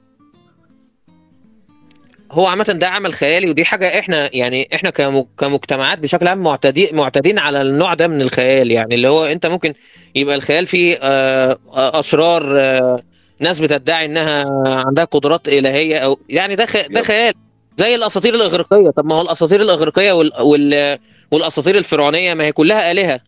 هو 2.35 2.47
عامة 2.47 2.65
ده 2.65 2.89
عمل 2.89 3.12
خيالي 3.15 3.51
ودي 3.51 3.65
حاجة 3.65 3.98
إحنا 3.98 4.36
يعني 4.36 4.69
إحنا 4.74 4.90
كم- 4.90 5.24
كمجتمعات 5.39 5.98
بشكل 5.98 6.28
عام 6.28 6.39
معتدين 6.39 6.97
معتادين 6.97 7.39
على 7.39 7.62
النوع 7.62 7.94
ده 7.94 8.09
من 8.09 8.23
الخيال 8.23 8.70
يعني 8.70 8.94
اللي 8.94 9.09
هو 9.09 9.24
أنت 9.24 9.47
ممكن 9.47 9.74
يبقى 10.15 10.35
الخيال 10.35 10.66
فيه 10.66 10.98
آه، 11.02 11.59
آه، 11.77 12.01
أشرار 12.01 12.59
آه، 12.61 13.01
ناس 13.40 13.61
بتدعي 13.61 14.05
إنها 14.05 14.47
عندها 14.86 15.05
قدرات 15.05 15.48
إلهية 15.48 15.98
أو 15.98 16.19
يعني 16.28 16.55
ده 16.56 16.66
ده. 16.90 17.02
خيال 17.02 17.35
زي 17.77 17.94
الأساطير 17.94 18.35
الإغريقية 18.35 18.90
طب 18.90 19.05
ما 19.06 19.15
هو 19.16 19.20
الأساطير 19.23 19.62
الإغريقية 19.62 20.12
وال 20.12 20.32
وال 20.40 20.98
والأساطير 21.31 21.78
الفرعونية 21.78 22.35
ما 22.35 22.44
هي 22.44 22.52
كلها 22.52 22.90
آلهة 22.93 23.20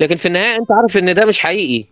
لكن 0.00 0.16
في 0.16 0.26
النهاية 0.26 0.54
أنت 0.56 0.72
عارف 0.72 0.98
إن 0.98 1.14
ده 1.14 1.24
مش 1.24 1.40
حقيقي 1.40 1.84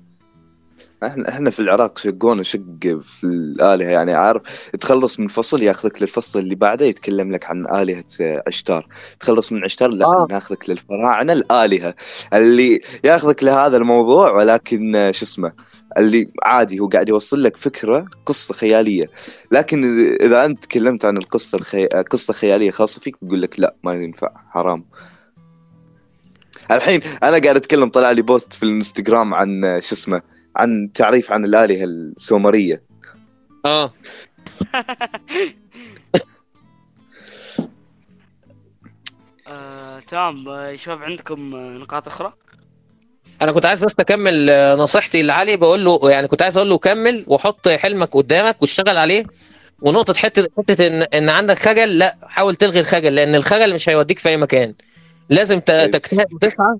إحنا 1.06 1.28
إحنا 1.28 1.50
في 1.50 1.60
العراق 1.60 1.98
شقونا 1.98 2.42
شق 2.42 3.00
في 3.02 3.24
الآلهة 3.24 3.88
يعني 3.88 4.12
عارف 4.14 4.42
تخلص 4.80 5.20
من 5.20 5.26
فصل 5.26 5.62
ياخذك 5.62 6.02
للفصل 6.02 6.38
اللي 6.38 6.54
بعده 6.54 6.86
يتكلم 6.86 7.32
لك 7.32 7.50
عن 7.50 7.66
آلهة 7.66 8.04
عشتار 8.46 8.86
تخلص 9.20 9.52
من 9.52 9.64
عشتار 9.64 9.88
لا 9.88 10.06
آه. 10.06 10.26
ناخذك 10.30 10.70
للفراعنة 10.70 11.32
الآلهة 11.32 11.94
اللي 12.34 12.80
ياخذك 13.04 13.44
لهذا 13.44 13.76
الموضوع 13.76 14.30
ولكن 14.30 14.96
آه، 14.96 15.10
شو 15.10 15.24
اسمه 15.24 15.52
اللي 15.98 16.28
عادي 16.42 16.80
هو 16.80 16.88
قاعد 16.88 17.08
يوصل 17.08 17.42
لك 17.42 17.56
فكرة 17.56 18.06
قصة 18.26 18.54
خيالية. 18.54 19.10
لكن 19.52 19.84
إذا 20.20 20.44
أنت 20.44 20.64
تكلمت 20.64 21.04
عن 21.04 21.16
القصة 21.16 21.56
الخي... 21.56 21.86
قصة 21.86 22.34
خيالية 22.34 22.70
خاصة 22.70 23.00
فيك 23.00 23.16
بيقول 23.22 23.42
لك 23.42 23.60
لا 23.60 23.74
ما 23.84 23.94
ينفع 23.94 24.30
حرام. 24.50 24.84
الحين 26.70 27.00
أنا 27.22 27.38
قاعد 27.38 27.56
أتكلم 27.56 27.88
طلع 27.88 28.10
لي 28.10 28.22
بوست 28.22 28.52
في 28.52 28.62
الإنستغرام 28.62 29.34
عن 29.34 29.64
آه، 29.64 29.80
شو 29.80 29.94
اسمه 29.94 30.22
عن 30.56 30.90
تعريف 30.94 31.32
عن 31.32 31.44
الآلهة 31.44 31.84
السومرية. 31.84 32.82
آه. 33.66 33.92
آه، 39.52 40.00
تمام. 40.00 40.48
آه، 40.48 40.76
شباب 40.76 41.02
عندكم 41.02 41.54
آه، 41.54 41.78
نقاط 41.78 42.06
أخرى؟ 42.06 42.32
أنا 43.42 43.52
كنت 43.52 43.66
عايز 43.66 43.84
بس 43.84 43.94
أكمل 44.00 44.46
نصيحتي 44.78 45.22
لعلي. 45.22 45.56
بقول 45.56 45.84
له 45.84 46.10
يعني 46.10 46.28
كنت 46.28 46.42
عايز 46.42 46.56
أقول 46.56 46.68
له 46.70 46.78
كمل 46.78 47.24
وحط 47.26 47.68
حلمك 47.68 48.16
قدامك 48.16 48.62
واشتغل 48.62 48.96
عليه. 48.98 49.24
ونقطة 49.80 50.14
حتة 50.14 50.46
حتة 50.58 50.86
إن 50.86 51.02
إن 51.02 51.28
عندك 51.28 51.58
خجل 51.58 51.98
لا 51.98 52.16
حاول 52.22 52.54
تلغي 52.56 52.80
الخجل 52.80 53.14
لأن 53.14 53.34
الخجل 53.34 53.74
مش 53.74 53.88
هيوديك 53.88 54.18
في 54.18 54.28
أي 54.28 54.36
مكان. 54.36 54.74
لازم 55.28 55.60
ت- 55.60 55.70
أيوة. 55.70 55.86
تجتهد 55.90 56.32
وتسعى. 56.32 56.76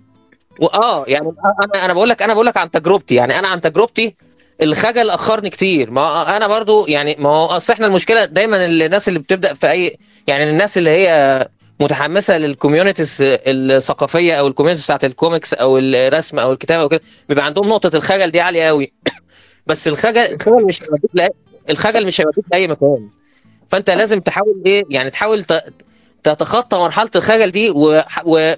واه 0.58 1.04
يعني 1.08 1.32
أنا 1.44 1.84
أنا 1.84 1.92
بقول 1.92 2.08
لك 2.08 2.22
أنا 2.22 2.34
بقول 2.34 2.46
لك 2.46 2.56
عن 2.56 2.70
تجربتي. 2.70 3.14
يعني 3.14 3.38
أنا 3.38 3.48
عن 3.48 3.60
تجربتي 3.60 4.14
الخجل 4.62 5.10
أخرني 5.10 5.50
كتير. 5.50 5.90
ما 5.90 6.36
أنا 6.36 6.46
برضو 6.46 6.86
يعني 6.86 7.16
ما 7.18 7.28
هو 7.28 7.46
أصل 7.46 7.72
إحنا 7.72 7.86
المشكلة 7.86 8.24
دايما 8.24 8.64
الناس 8.66 9.08
اللي 9.08 9.18
بتبدأ 9.18 9.54
في 9.54 9.70
اي 9.70 9.98
يعني 10.26 10.50
الناس 10.50 10.78
اللي 10.78 10.90
هي 10.90 11.48
متحمسة 11.80 12.38
لل 12.39 12.51
communities 12.51 13.18
الثقافية 13.22 14.34
أو 14.34 14.46
ال 14.47 14.50
communities 14.50 14.84
بتاعت 14.84 15.04
الكوميكس 15.04 15.54
أو 15.54 15.78
الرسم 15.78 16.38
أو 16.38 16.52
الكتابة 16.52 16.84
وكده 16.84 17.00
بيبقى 17.28 17.44
عندهم 17.44 17.68
نقطة 17.68 17.96
الخجل 17.96 18.30
دي 18.30 18.40
عالية 18.40 18.62
قوي 18.64 18.92
بس 19.66 19.88
الخجل 19.88 20.20
الخجل 20.20 20.64
مش 20.64 20.82
هيوديك 20.82 21.34
الخجل 21.70 22.06
مش 22.06 22.20
هيوديك 22.20 22.44
لأي 22.52 22.68
مكان. 22.68 23.08
فأنت 23.68 23.90
لازم 23.90 24.20
تحاول 24.20 24.62
إيه؟ 24.66 24.84
يعني 24.90 25.10
تحاول 25.10 25.44
تتخطى 26.22 26.78
مرحلة 26.78 27.10
الخجل 27.16 27.50
دي 27.50 27.70
و, 27.70 28.02
و 28.24 28.54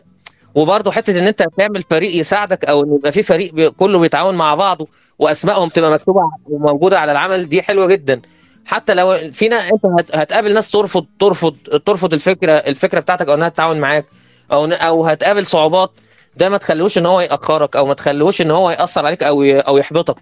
وبرضه 0.55 0.91
حتة 0.91 1.19
إن 1.19 1.27
أنت 1.27 1.45
تعمل 1.59 1.83
فريق 1.91 2.17
يساعدك 2.21 2.65
أو 2.65 2.85
إن 2.85 2.95
يبقى 2.95 3.13
في 3.13 3.23
فريق 3.23 3.69
كله 3.69 3.99
بيتعاون 3.99 4.35
مع 4.35 4.55
بعضه 4.55 4.87
وأسمائهم 5.19 5.69
تبقى 5.69 5.93
مكتوبة 5.93 6.21
وموجودة 6.51 6.99
على 7.01 7.13
العمل 7.13 7.49
دي 7.49 7.63
حلوة 7.63 7.87
جدا. 7.87 8.21
حتى 8.67 8.95
لو 8.95 9.31
فينا 9.33 9.57
أنت 9.57 9.87
هت- 9.87 10.17
هتقابل 10.17 10.55
ناس 10.55 10.71
ترفض 10.71 11.07
ترفض 11.19 11.57
ترفض 11.87 12.13
الفكرة 12.13 12.53
الفكرة 12.53 13.01
بتاعتك 13.01 13.29
أو 13.29 13.35
إنها 13.35 13.49
تتعاون 13.49 13.79
معاك 13.81 14.07
أو 14.53 14.65
أو 14.65 15.07
هتقابل 15.07 15.47
صعوبات 15.47 15.91
ده 16.37 16.49
ما 16.49 16.57
تخليهوش 16.57 16.99
إن 16.99 17.07
هو 17.07 17.21
يأخرك 17.21 17.77
أو 17.77 17.87
ما 17.87 17.95
تخليهوش 17.95 18.41
إن 18.41 18.51
هو 18.51 18.71
يأثر 18.71 19.07
عليك 19.07 19.23
أو 19.23 19.43
أو 19.45 19.77
يحبطك. 19.79 20.17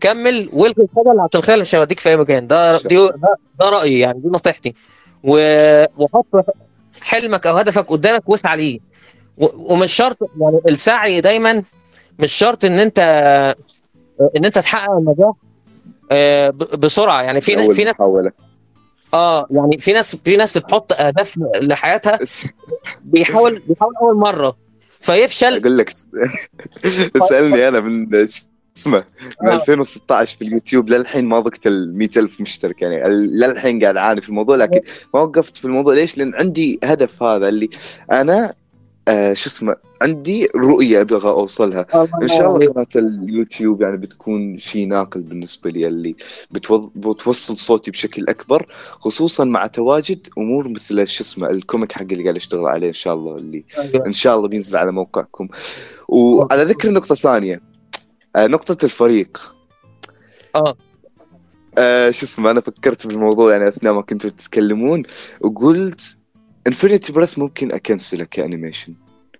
كمل 0.00 0.48
وإلغي 0.52 0.82
الخجل 0.82 1.20
عشان 1.20 1.40
الخجل 1.40 1.60
مش 1.60 1.74
هيوديك 1.74 2.00
في 2.00 2.08
أي 2.08 2.16
مكان. 2.16 2.46
ده 2.46 2.78
دي 2.78 2.96
ده, 2.96 3.36
رأيي 3.68 3.98
يعني 3.98 4.18
دي 4.20 4.28
نصيحتي. 4.28 4.74
وحط 5.24 6.26
حلمك 7.00 7.46
أو 7.46 7.56
هدفك 7.56 7.86
قدامك 7.90 8.28
واسعى 8.28 8.56
ليه. 8.56 8.78
ومش 9.38 9.92
شرط 9.92 10.18
يعني 10.40 10.60
السعي 10.68 11.20
دايما 11.20 11.62
مش 12.18 12.32
شرط 12.32 12.64
إن 12.64 12.78
انت 12.78 12.98
إن 14.36 14.44
أنت 14.44 14.58
تحقق 14.58 14.92
النجاح 14.92 15.32
آه، 16.12 16.50
بسرعة. 16.78 17.22
يعني 17.22 17.40
في 17.40 17.74
في 17.74 17.84
ناس 17.84 17.94
آه 19.14 19.46
يعني 19.50 19.78
في 19.78 19.92
ناس 19.92 20.16
في 20.16 20.36
ناس 20.36 20.58
بتحط 20.58 20.92
أهداف 20.92 21.38
لحياتها 21.60 22.18
بيحاول 23.04 23.62
بيحاول 23.68 23.94
أول 24.02 24.16
مرة. 24.16 24.56
فيفشل. 25.00 25.56
أقول 25.56 25.78
لك 25.78 25.92
اسألني 27.16 27.68
أنا 27.68 27.80
من 27.80 28.26
اسمه 28.76 29.04
من 29.42 29.48
آه. 29.48 29.54
2016 29.54 30.36
في 30.38 30.44
اليوتيوب 30.44 30.88
للحين 30.88 31.24
ما 31.24 31.40
طقيت 31.40 31.66
ال 31.66 31.98
100000 31.98 32.40
مشترك. 32.40 32.82
يعني 32.82 33.08
للحين 33.08 33.82
قاعد 33.82 33.96
أعاني 33.96 34.20
في 34.20 34.28
الموضوع 34.28 34.56
لكن 34.56 34.80
ما 35.14 35.20
وقفت 35.20 35.56
في 35.56 35.64
الموضوع. 35.64 35.94
ليش؟ 35.94 36.18
لأن 36.18 36.34
عندي 36.34 36.78
هدف 36.84 37.22
هذا 37.22 37.48
اللي 37.48 37.70
أنا 38.12 38.54
آه 39.08 39.34
شو 39.34 39.48
اسمه 39.48 39.76
عندي 40.02 40.48
رؤية 40.56 41.00
أبغى 41.00 41.28
أوصلها. 41.30 41.86
إن 42.22 42.28
شاء 42.28 42.56
الله 42.56 42.66
قناة 42.72 42.86
اليوتيوب 42.96 43.82
يعني 43.82 43.96
بتكون 43.96 44.58
شيء 44.58 44.88
ناقل 44.88 45.22
بالنسبة 45.22 45.70
لي 45.70 45.86
اللي 45.86 46.14
بتو- 46.54 46.90
بتوصل 46.96 47.56
صوتي 47.56 47.90
بشكل 47.90 48.24
أكبر 48.28 48.66
خصوصا 49.00 49.44
مع 49.44 49.66
تواجد 49.66 50.28
أمور 50.38 50.68
مثل 50.68 51.06
شو 51.08 51.24
اسمه 51.24 51.50
ال 51.50 51.57
comic 51.57 51.92
حق 51.92 52.02
اللي 52.02 52.22
قاعد 52.22 52.36
اشتغل 52.36 52.66
عليه 52.66 52.88
إن 52.88 52.92
شاء 52.94 53.14
الله 53.14 53.36
اللي 53.36 53.64
إن 54.06 54.12
شاء 54.12 54.36
الله 54.36 54.48
بينزل 54.48 54.76
على 54.76 54.92
موقعكم. 54.92 55.48
وعلى 56.08 56.64
ذكر 56.64 56.90
نقطة 56.90 57.14
ثانية 57.14 57.60
آه، 58.36 58.46
نقطة 58.46 58.84
الفريق. 58.84 59.54
آه. 60.54 60.74
آه 61.78 62.10
شو 62.10 62.26
اسمه 62.26 62.50
أنا 62.50 62.60
فكرت 62.60 63.06
بالموضوع 63.06 63.52
يعني 63.52 63.68
أثناء 63.68 63.92
ما 63.92 64.02
كنتوا 64.02 64.30
تتكلمون 64.30 65.02
وقلت 65.40 66.16
Infinity 66.66 67.12
Breath 67.12 67.38
ممكن 67.38 67.72
أكنسله 67.72 68.24
ك 68.24 68.30
animation. 68.30 68.94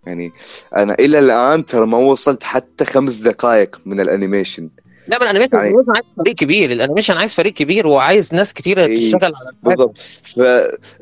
يعني 0.07 0.32
أنا 0.77 0.94
إلى 0.94 1.19
الآن 1.19 1.66
ترى 1.66 1.86
ما 1.86 1.98
وصلت 1.98 2.43
حتى 2.43 2.85
خمس 2.85 3.16
دقائق 3.16 3.81
من 3.86 4.01
ال 4.01 4.07
animation. 4.07 4.70
لا 5.09 5.19
ما 5.19 5.24
ال 5.31 5.33
animation 5.33 5.57
يعني- 5.57 5.74
عايز 5.74 5.86
فريق 6.19 6.35
كبير. 6.35 6.73
ال 6.73 6.77
animation 6.77 7.15
عايز 7.16 7.35
فريق 7.35 7.53
كبير 7.53 7.86
وعايز 7.86 8.35
ناس 8.35 8.55
كتيرة 8.55 8.85
إيه، 8.86 8.98
تشتغل 9.01 9.32
على. 9.35 9.57
بالضبط. 9.62 9.98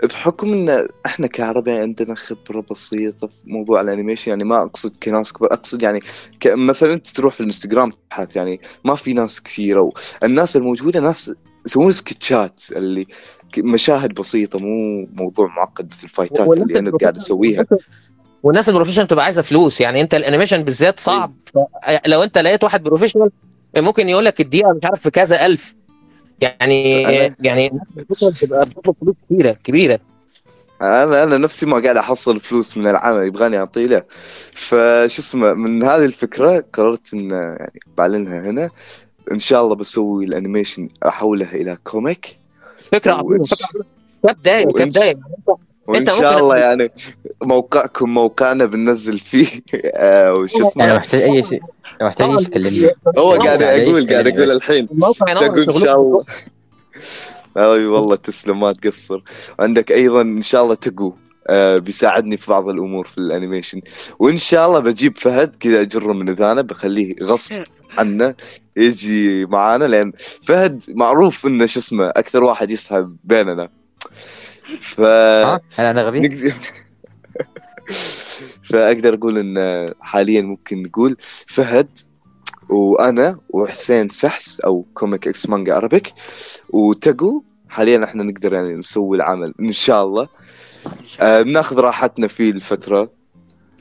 فبحكم 0.02 0.52
إن 0.52 0.86
إحنا 1.06 1.26
كعرب 1.26 1.68
يعني 1.68 1.82
عندنا 1.82 2.14
خبرة 2.14 2.64
بسيطة 2.70 3.26
في 3.26 3.34
موضوع 3.44 3.80
ال 3.80 3.85
animation 3.85 4.30
يعني 4.30 4.44
ما 4.44 4.62
أقصد 4.62 4.96
كناس 5.02 5.32
كبار. 5.32 5.52
أقصد 5.52 5.82
يعني 5.82 6.01
ك... 6.40 6.46
مثلا 6.46 6.92
أنت 6.92 7.06
تروح 7.06 7.34
في 7.34 7.40
الإنستغرام 7.40 7.90
تبحث 7.90 8.36
يعني 8.36 8.60
ما 8.84 8.94
في 8.94 9.12
ناس 9.12 9.42
كثيرة. 9.42 9.92
والناس 10.22 10.56
الموجودة 10.56 11.01
ناس 11.01 11.32
يسوون 11.66 11.92
sketchات 11.92 12.60
اللي 12.76 13.06
مشاهد 13.62 14.14
بسيطة 14.14 14.59
مو 14.59 15.09
موضوع 15.12 15.47
معقد 15.47 15.86
مثل 15.90 16.05
ال 16.05 16.11
fightات 16.11 16.48
اللي 16.48 16.78
أنا 16.78 16.90
قاعد 16.90 17.16
أسويها. 17.16 17.66
والناس 18.43 18.68
ال 18.68 18.71
professional 18.71 19.06
بتبقى 19.06 19.24
عايزة 19.24 19.43
فلوس 19.43 19.81
يعني 19.81 20.01
أنت 20.01 20.14
ال 20.14 20.19
animation 20.19 20.62
بالذات 20.62 21.01
صعب. 21.01 21.35
لو 22.06 22.22
أنت 22.22 22.39
لقيت 22.39 22.64
واحد 22.64 22.82
professional 22.82 23.30
ممكن 23.76 24.09
يقول 24.09 24.24
لك 24.24 24.40
الدقيقة 24.40 24.72
مش 24.72 24.85
عارف 24.85 25.01
في 25.01 25.10
كذا 25.10 25.47
ألف. 25.47 25.74
يعني 26.40 27.06
أنا- 27.06 27.35
يعني 27.40 27.81
بتبقى 27.97 28.66
بتطلب 28.66 28.94
فلوس 29.01 29.14
كبيرة 29.31 29.56
كبيرة. 29.64 29.98
أنا 30.82 31.22
أنا 31.22 31.39
نفسي 31.39 31.66
ما 31.66 31.78
قاعد 31.82 31.97
أحصل 31.97 32.40
فلوس 32.40 32.76
من 32.76 32.86
العمل 32.86 33.26
يبغاني 33.26 33.59
اعطيه 33.59 33.86
له. 33.86 34.02
فشو 34.52 35.22
اسمه 35.22 35.55
من 35.55 35.82
هذه 35.82 36.05
الفكرة 36.05 36.64
قررت 36.72 37.14
إن 37.14 37.31
يعني 37.31 37.81
بعلنها 37.97 38.40
هنا. 38.51 38.70
إن 39.32 39.39
شاء 39.39 39.64
الله 39.64 39.74
بسوي 39.74 40.24
ال 40.24 40.31
animation 40.31 40.88
أحوله 41.06 41.48
إلى 41.52 41.78
comic. 41.84 42.36
فكرة 42.94 43.12
عظيمة. 43.12 43.46
كبداية 44.28 44.54
يعني 44.54 45.14
انت 45.98 46.08
وإن 46.10 46.18
شاء 46.18 46.38
الله 46.38 46.56
يعني 46.56 46.88
موقعكم 47.42 48.14
موقعنا 48.14 48.64
بننزل 48.64 49.18
فيه. 49.18 49.46
آه، 49.94 50.34
وش 50.34 50.56
أنا 50.56 50.68
اسمه؟ 50.68 50.94
محتاج 50.96 51.20
أي 51.22 51.42
شيء. 51.42 51.60
محتاج 52.02 52.30
أي 52.30 52.38
شيء 52.38 52.48
كلمني 52.48 52.90
هو 53.18 53.32
قاعد 53.32 53.62
أقول 53.62 54.06
قاعد 54.08 54.26
أقول. 54.28 54.50
الحين. 54.50 54.88
تقول 54.88 55.70
ان. 55.70 55.80
شاء 55.80 55.96
الله. 56.00 56.24
اي 57.56 57.86
والله 57.86 58.16
تسلم 58.16 58.60
ما 58.60 58.72
تقصر. 58.72 59.22
عندك 59.60 59.92
أيضا 59.92 60.20
إن 60.22 60.42
شاء 60.42 60.62
الله 60.64 60.74
تقو. 60.74 61.12
آه 61.46 61.76
بيساعدني 61.76 62.36
في 62.36 62.50
بعض 62.50 62.68
الأمور 62.68 63.06
في 63.06 63.18
الأنيميشن. 63.18 63.80
وإن 64.18 64.38
شاء 64.38 64.66
الله 64.68 64.78
بجيب 64.78 65.18
فهد 65.18 65.56
كذا 65.56 65.80
أجره 65.80 66.12
من 66.12 66.28
اذانه 66.28 66.62
بخليه 66.62 67.14
غصب. 67.22 67.64
عنه 67.98 68.34
يجي 68.76 69.46
معانا 69.46 69.84
لأن 69.84 70.12
فهد 70.42 70.84
معروف 70.88 71.46
انه 71.46 71.66
شو 71.66 71.80
اسمه 71.80 72.08
أكثر 72.08 72.44
واحد 72.44 72.70
يسحب 72.70 73.16
بيننا. 73.24 73.68
ف 74.80 75.00
ها؟ 75.00 75.60
أنا 75.78 75.90
أنا 75.90 76.02
غبي؟ 76.02 76.28
فأقدر 78.62 79.14
أقول 79.14 79.38
إن 79.38 79.92
حاليا 80.00 80.42
ممكن 80.42 80.82
نقول 80.82 81.16
فهد 81.46 81.98
وأنا 82.68 83.38
وحسين 83.50 84.08
سحس 84.08 84.60
أو 84.60 84.86
Comic 84.94 85.28
X 85.28 85.48
Manga 85.48 85.76
Arabic 85.76 86.12
وتقو. 86.70 87.42
حاليا 87.68 88.04
إحنا 88.04 88.24
نقدر 88.24 88.52
يعني 88.52 88.74
نسوي 88.74 89.16
العمل 89.16 89.54
إن 89.60 89.72
شاء 89.72 90.04
الله. 90.04 90.28
آه 91.20 91.42
بناخذ 91.42 91.80
راحتنا 91.80 92.28
في 92.28 92.50
الفترة. 92.50 93.10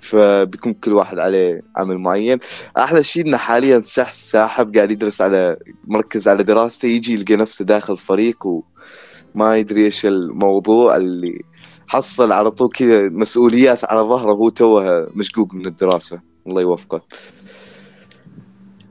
فبيكون 0.03 0.73
كل 0.73 0.93
واحد 0.93 1.19
عليه 1.19 1.61
عمل 1.77 1.97
معين. 1.97 2.39
أحلى 2.77 3.03
شيء 3.03 3.25
إنه 3.25 3.37
حاليا 3.37 3.81
سحس 3.85 4.31
ساحب 4.31 4.75
قاعد 4.75 4.91
يدرس 4.91 5.21
على 5.21 5.57
مركز 5.87 6.27
على 6.27 6.43
دراسته 6.43 6.85
يجي 6.87 7.13
يلقى 7.13 7.35
نفسه 7.35 7.65
داخل 7.65 7.97
فريق 7.97 8.45
وما 9.35 9.57
يدري 9.57 9.85
إيش 9.85 10.05
الموضوع 10.05 10.95
اللي 10.95 11.41
حصل 11.87 12.31
على 12.31 12.51
طول 12.51 12.69
كذا 12.69 13.09
مسؤوليات 13.09 13.85
على 13.85 14.01
ظهره 14.01 14.31
وهو 14.31 14.49
توه 14.49 15.07
مشقوق 15.15 15.53
من 15.53 15.65
الدراسة. 15.65 16.19
الله 16.47 16.61
يوفقه. 16.61 17.01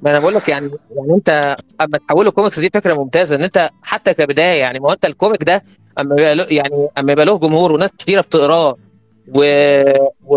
ما 0.03 0.11
أنا 0.11 0.19
بقول 0.21 0.35
لك 0.35 0.49
يعني 0.49 0.71
يعني 0.97 1.13
أنت 1.15 1.57
أما 1.81 1.99
تحوله 2.09 2.31
كوميكس 2.31 2.61
دي 2.61 2.71
فكرة 2.75 2.95
ممتازة 2.95 3.37
إن 3.37 3.43
أنت 3.43 3.71
حتى 3.83 4.15
كبداية 4.15 4.61
يعني 4.61 4.81
ما 4.81 4.89
هو 4.89 4.93
أنت 4.93 5.05
ال 5.05 5.11
comic 5.11 5.45
ده 5.45 5.63
أما 6.01 6.15
يبقى 6.15 6.35
له 6.35 6.47
يعني 6.51 6.89
أما 6.99 7.13
يبقى 7.13 7.25
له 7.25 7.39
جمهور 7.39 7.73
وناس 7.73 7.91
كتيرة 7.99 8.21
بتقراه 8.21 8.77
و 9.35 9.45
و 10.27 10.37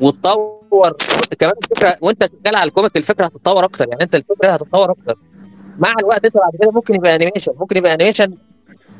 وتطور. 0.00 0.92
كمان 1.38 1.52
الفكرة 1.62 1.96
وانت 2.02 2.22
شغال 2.44 2.56
على 2.56 2.68
ال 2.68 2.73
comic 2.73 2.96
الفكرة 2.96 3.24
هتتطور 3.26 3.64
أكتر. 3.64 3.88
يعني 3.88 4.02
أنت 4.02 4.14
الفكرة 4.14 4.50
هتتطور 4.50 4.90
أكتر. 4.90 5.18
مع 5.78 5.94
الوقت 6.00 6.24
أنت 6.24 6.36
بعد 6.36 6.52
كده 6.62 6.70
ممكن 6.70 6.94
يبقى 6.94 7.14
animation 7.14 7.52
ممكن 7.60 7.76
يبقى 7.76 7.94
animation 7.94 8.34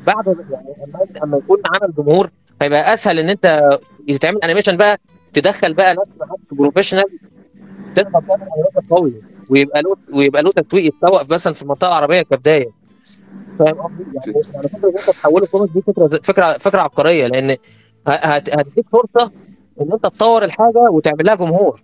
بعد 0.07 0.25
يعني 0.49 0.75
اما 1.23 1.37
يكون 1.37 1.57
عمل 1.65 1.93
جمهور 1.97 2.29
هيبقى 2.61 2.93
أسهل 2.93 3.19
إن 3.19 3.29
أنت 3.29 3.79
يتعمل 4.07 4.43
animation 4.43 4.77
بقى 4.77 4.97
تدخل 5.33 5.73
بقى 5.73 5.95
ناس 5.95 6.07
professional 6.51 7.03
تقدر 7.95 8.09
تعمل 8.27 8.47
animation 8.55 8.89
قوي 8.95 9.13
ويبقى 9.49 9.81
له 9.81 9.95
ويبقى 10.13 10.43
له 10.43 10.51
تسويق 10.51 10.85
يتسوق 10.85 11.33
مثلا 11.33 11.53
في 11.53 11.61
المنطقة 11.61 11.87
العربية 11.87 12.21
كبداية. 12.21 12.69
فاهم 13.59 13.73
قصدي؟ 13.73 14.03
يعني 14.13 14.43
يعني 14.53 14.67
فكرة 14.67 14.89
إن 14.89 14.97
أنت 14.97 15.09
تحوله 15.09 15.45
comic 15.45 15.71
دي 15.71 15.81
فكرة 15.81 16.07
فكرة 16.23 16.57
فكرة 16.57 16.81
عبقرية. 16.81 17.27
لأن 17.27 17.57
هت- 18.07 18.49
هتديك 18.49 18.85
فرصة 18.91 19.31
إن 19.81 19.91
أنت 19.93 20.03
تطور 20.03 20.43
الحاجة 20.43 20.89
وتعمل 20.91 21.25
لها 21.25 21.35
جمهور. 21.35 21.81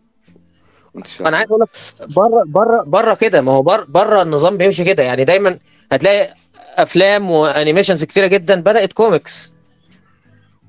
أنا 1.21 1.37
عايز 1.37 1.49
أقول 1.49 1.61
لك 1.61 1.69
بره 2.15 2.43
بره 2.45 2.83
بره 2.83 3.13
كده 3.13 3.41
ما 3.41 3.51
هو 3.51 3.61
بره 3.61 3.85
بره 3.89 4.21
النظام 4.21 4.57
بيمشي 4.57 4.83
كده. 4.83 5.03
يعني 5.03 5.23
دايما 5.23 5.59
هتلاقي 5.91 6.33
أفلام 6.77 7.31
و 7.31 7.38
animations 7.38 8.03
كتيرة 8.03 8.27
جدا 8.27 8.61
بدأت 8.61 8.93
كوميكس. 8.93 9.51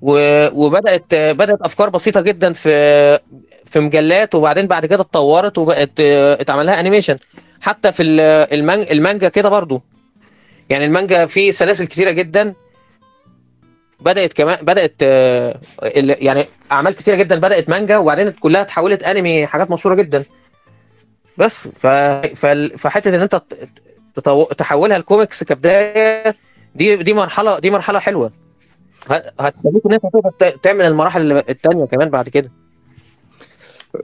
و- 0.03 0.49
وبدأت 0.67 1.15
بدأت 1.15 1.59
أفكار 1.63 1.89
بسيطة 1.89 2.21
جدا 2.21 2.53
في 2.53 3.19
في 3.65 3.81
مجلات 3.81 4.35
وبعدين 4.35 4.67
بعد 4.67 4.87
كده 4.87 5.01
اتطورت 5.01 5.59
وبقت 5.59 6.01
اتعمل 6.01 6.67
لها 6.67 6.81
animation. 6.81 7.17
حتى 7.61 7.93
في 7.93 8.03
ال- 8.03 8.21
المانج 8.55 8.85
المانجا 8.91 9.29
كده 9.29 9.49
برضو. 9.49 9.83
يعني 10.71 10.85
المانجا 10.85 11.27
في 11.27 11.53
سلاسل 11.53 11.87
كتيرة 11.87 12.11
جدا. 12.11 12.55
بدأت 14.05 14.33
كمان 14.33 14.57
بدأت 14.65 14.95
آه، 15.03 15.61
يعني 15.97 16.47
أعمال 16.73 16.95
كتيرة 16.95 17.17
جدا 17.17 17.37
بدأت 17.41 17.69
مانجا 17.69 17.99
وبعدين 17.99 18.31
كلها 18.31 18.63
اتحولت 18.63 19.03
أنمي 19.03 19.47
حاجات 19.47 19.71
مشهورة 19.71 19.95
جدا. 19.95 20.25
بس 21.39 21.69
ف... 21.69 21.87
فحتة 22.77 23.17
إن 23.17 23.23
أنت 23.23 23.43
تطو... 24.15 24.45
تحولها 24.45 24.99
لكوميكس 24.99 25.45
كبداية 25.45 26.37
دي 26.75 26.97
دي 26.97 27.13
مرحلة 27.15 27.59
دي 27.59 27.71
مرحلة 27.71 27.99
حلوة. 27.99 28.33
هتخليك 29.41 29.83
إن 29.87 29.93
أنت 29.93 30.03
تقدر 30.03 30.51
تعمل 30.63 30.85
المراحل 30.85 31.33
الثانية 31.33 31.85
كمان 31.85 32.11
بعد 32.11 32.29
كده. 32.29 32.53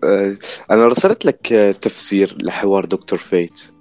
آه، 0.05 0.37
أنا 0.71 0.87
رسلت 0.89 1.25
لك 1.25 1.53
آه، 1.53 1.71
تفسير 1.71 2.35
لحوار 2.43 2.85
دكتور 2.85 3.19
فيت. 3.19 3.73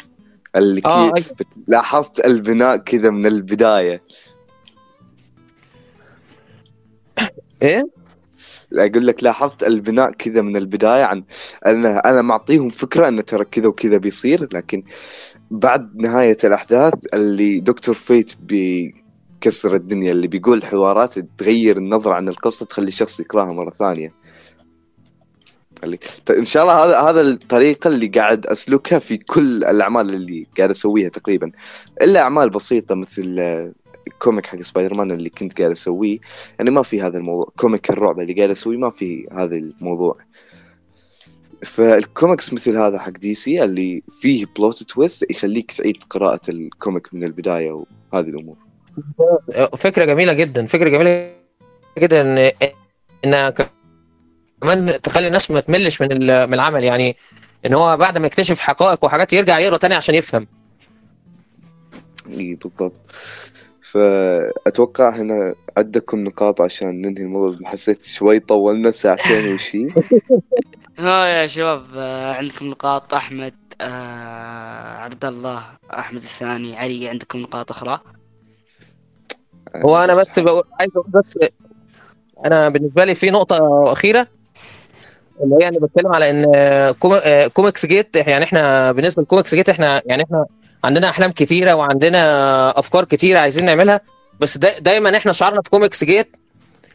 اللي 0.55 0.81
آه، 0.85 1.11
كيف 1.11 1.33
بت- 1.33 1.47
لاحظت 1.67 2.25
البناء 2.25 2.77
كذا 2.77 3.09
من 3.09 3.25
البداية. 3.25 4.01
إيه؟ 7.61 7.83
أقول 8.73 9.07
لك 9.07 9.23
لاحظت 9.23 9.63
البناء 9.63 10.11
كذا 10.11 10.41
من 10.41 10.57
البداية 10.57 11.03
عن 11.03 11.23
أنا 11.65 11.97
أنا 11.99 12.21
معطيهم 12.21 12.69
فكرة 12.69 13.07
انه 13.07 13.21
ترى 13.21 13.45
كذا 13.45 13.67
وكذا 13.67 13.97
بيصير 13.97 14.47
لكن 14.53 14.83
بعد 15.51 15.95
نهاية 15.95 16.37
الأحداث 16.43 16.93
اللي 17.13 17.59
دكتور 17.59 17.95
فيت 17.95 18.33
بيكسر 18.41 19.75
الدنيا 19.75 20.11
اللي 20.11 20.27
بيقول 20.27 20.65
حوارات 20.65 21.19
تغير 21.37 21.77
النظرة 21.77 22.13
عن 22.13 22.29
القصة 22.29 22.65
تخلي 22.65 22.87
الشخص 22.87 23.19
يقراها 23.19 23.53
مرة 23.53 23.73
ثانية. 23.79 24.13
اللي 25.83 25.99
ط- 26.25 26.31
إن 26.31 26.45
شاء 26.45 26.63
الله 26.63 26.85
هذا 26.85 26.99
هذا 27.09 27.21
الطريقة 27.21 27.87
اللي 27.87 28.07
قاعد 28.07 28.45
أسلكها 28.47 28.99
في 28.99 29.17
كل 29.17 29.63
الأعمال 29.63 30.13
اللي 30.13 30.47
قاعد 30.57 30.69
أسويها 30.69 31.09
تقريبا. 31.09 31.51
إلا 32.01 32.21
أعمال 32.21 32.49
بسيطة 32.49 32.95
مثل 32.95 33.39
ال 34.07 34.14
comic 34.14 34.45
حق 34.45 34.61
سبايدر 34.61 34.93
مان 34.93 35.11
اللي 35.11 35.29
كنت 35.29 35.57
قاعد 35.57 35.71
أسويه. 35.71 36.19
يعني 36.59 36.71
ما 36.71 36.83
في 36.83 37.01
هذا 37.01 37.17
الموضوع. 37.17 37.47
comic 37.57 37.89
الرعب 37.89 38.19
اللي 38.19 38.33
قاعد 38.33 38.49
أسويه 38.49 38.77
ما 38.77 38.89
في 38.89 39.27
هذا 39.31 39.55
الموضوع. 39.55 40.15
فالكوميكس 41.63 42.53
مثل 42.53 42.77
هذا 42.77 42.99
حق 42.99 43.09
دي 43.09 43.33
سي 43.33 43.63
اللي 43.63 44.03
فيه 44.21 44.45
plot 44.57 44.83
twist 44.83 45.31
يخليك 45.31 45.71
تعيد 45.71 46.03
قراءة 46.09 46.41
ال 46.49 46.60
comic 46.60 47.13
من 47.13 47.23
البداية 47.23 47.71
وهذه 48.11 48.27
الأمور. 48.27 48.57
فكرة 49.77 50.05
جميلة 50.05 50.33
جدا. 50.33 50.65
فكرة 50.65 50.89
جميلة 50.89 51.31
جدا 51.99 52.21
ان 52.21 52.51
ان 53.25 53.53
كمان 54.61 55.01
تخلي 55.01 55.27
الناس 55.27 55.51
ما 55.51 55.59
تملش 55.59 56.01
من 56.01 56.07
من 56.49 56.53
العمل. 56.53 56.83
يعني 56.83 57.15
إن 57.65 57.73
هو 57.73 57.97
بعد 57.97 58.17
ما 58.17 58.27
يكتشف 58.27 58.59
حقائق 58.59 59.05
وحاجات 59.05 59.33
يرجع 59.33 59.59
يقرأ 59.59 59.77
تاني 59.77 59.95
عشان 59.95 60.15
يفهم. 60.15 60.47
اي 62.29 62.55
بالضبط. 62.55 63.01
فأتوقع 64.01 65.09
هنا 65.15 65.53
عندكم 65.77 66.23
نقاط 66.23 66.61
عشان 66.61 67.01
ننهي 67.01 67.23
الموضوع. 67.23 67.69
حسيت 67.69 68.03
شوي 68.03 68.39
طولنا 68.39 68.91
ساعتين 68.91 69.45
وشي 69.53 69.87
ها 70.99 71.25
يا 71.27 71.47
شباب 71.47 71.85
آه، 71.95 72.33
عندكم 72.33 72.65
نقاط 72.67 73.13
أحمد 73.13 73.53
آه 73.81 74.97
عبد 74.97 75.25
الله 75.25 75.63
أحمد 75.93 76.21
الثاني 76.21 76.77
علي 76.77 77.07
عندكم 77.09 77.39
نقاط 77.39 77.71
أخرى؟ 77.71 77.99
هو 79.75 79.97
أنا 80.03 80.13
بس 80.13 80.39
بقول 80.39 80.63
عايز 80.79 80.91
أقول 80.95 81.05
بس 81.11 81.49
أنا 82.45 82.69
بالنسبة 82.69 83.05
لي 83.05 83.15
في 83.15 83.29
نقطة 83.29 83.91
أخيرة 83.91 84.27
اللي 85.43 85.55
هي 85.63 85.67
أنا 85.67 85.79
بتكلم 85.79 86.13
على 86.13 86.29
إن 86.29 86.45
كوم- 86.99 87.19
آه، 87.25 87.47
كوميكس 87.47 87.85
جيت 87.85 88.15
يعني 88.15 88.43
إحنا 88.43 88.91
بالنسبة 88.91 89.21
لكوميكس 89.23 89.55
جيت 89.55 89.69
إحنا 89.69 90.01
يعني 90.05 90.23
إحنا 90.23 90.45
عندنا 90.83 91.09
أحلام 91.09 91.31
كتيرة 91.31 91.73
وعندنا 91.73 92.79
أفكار 92.79 93.05
كتيرة 93.05 93.39
عايزين 93.39 93.65
نعملها 93.65 94.01
بس 94.39 94.57
دا 94.57 94.79
دايما 94.79 95.17
إحنا 95.17 95.31
شعارنا 95.31 95.61
في 95.61 95.69
كوميكس 95.69 96.03
جيت 96.03 96.27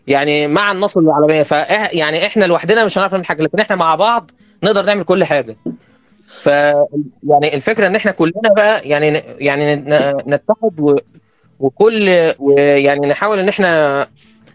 يعني 0.07 0.47
مع 0.49 0.73
النصر 0.73 1.01
العالمية 1.01 1.43
ف 1.43 1.51
يعني 1.93 2.27
إحنا 2.27 2.45
لوحدنا 2.45 2.85
مش 2.85 2.99
هنعرف 2.99 3.13
نعمل 3.13 3.27
حاجة 3.27 3.43
لكن 3.43 3.61
إحنا 3.61 3.77
مع 3.77 3.95
بعض 3.95 4.31
نقدر 4.63 4.85
نعمل 4.85 5.03
كل 5.05 5.25
حاجة. 5.25 5.57
ف 6.41 6.47
يعني 6.47 7.55
الفكرة 7.55 7.87
إن 7.87 7.95
إحنا 7.97 8.11
كلنا 8.11 8.55
بقى 8.57 8.89
يعني 8.89 9.07
يعني 9.39 9.77
نتحد 10.27 10.81
و 10.81 10.97
وكل 11.61 12.33
ويعني 12.39 13.07
نحاول 13.09 13.39
إن 13.39 13.49
إحنا 13.49 14.07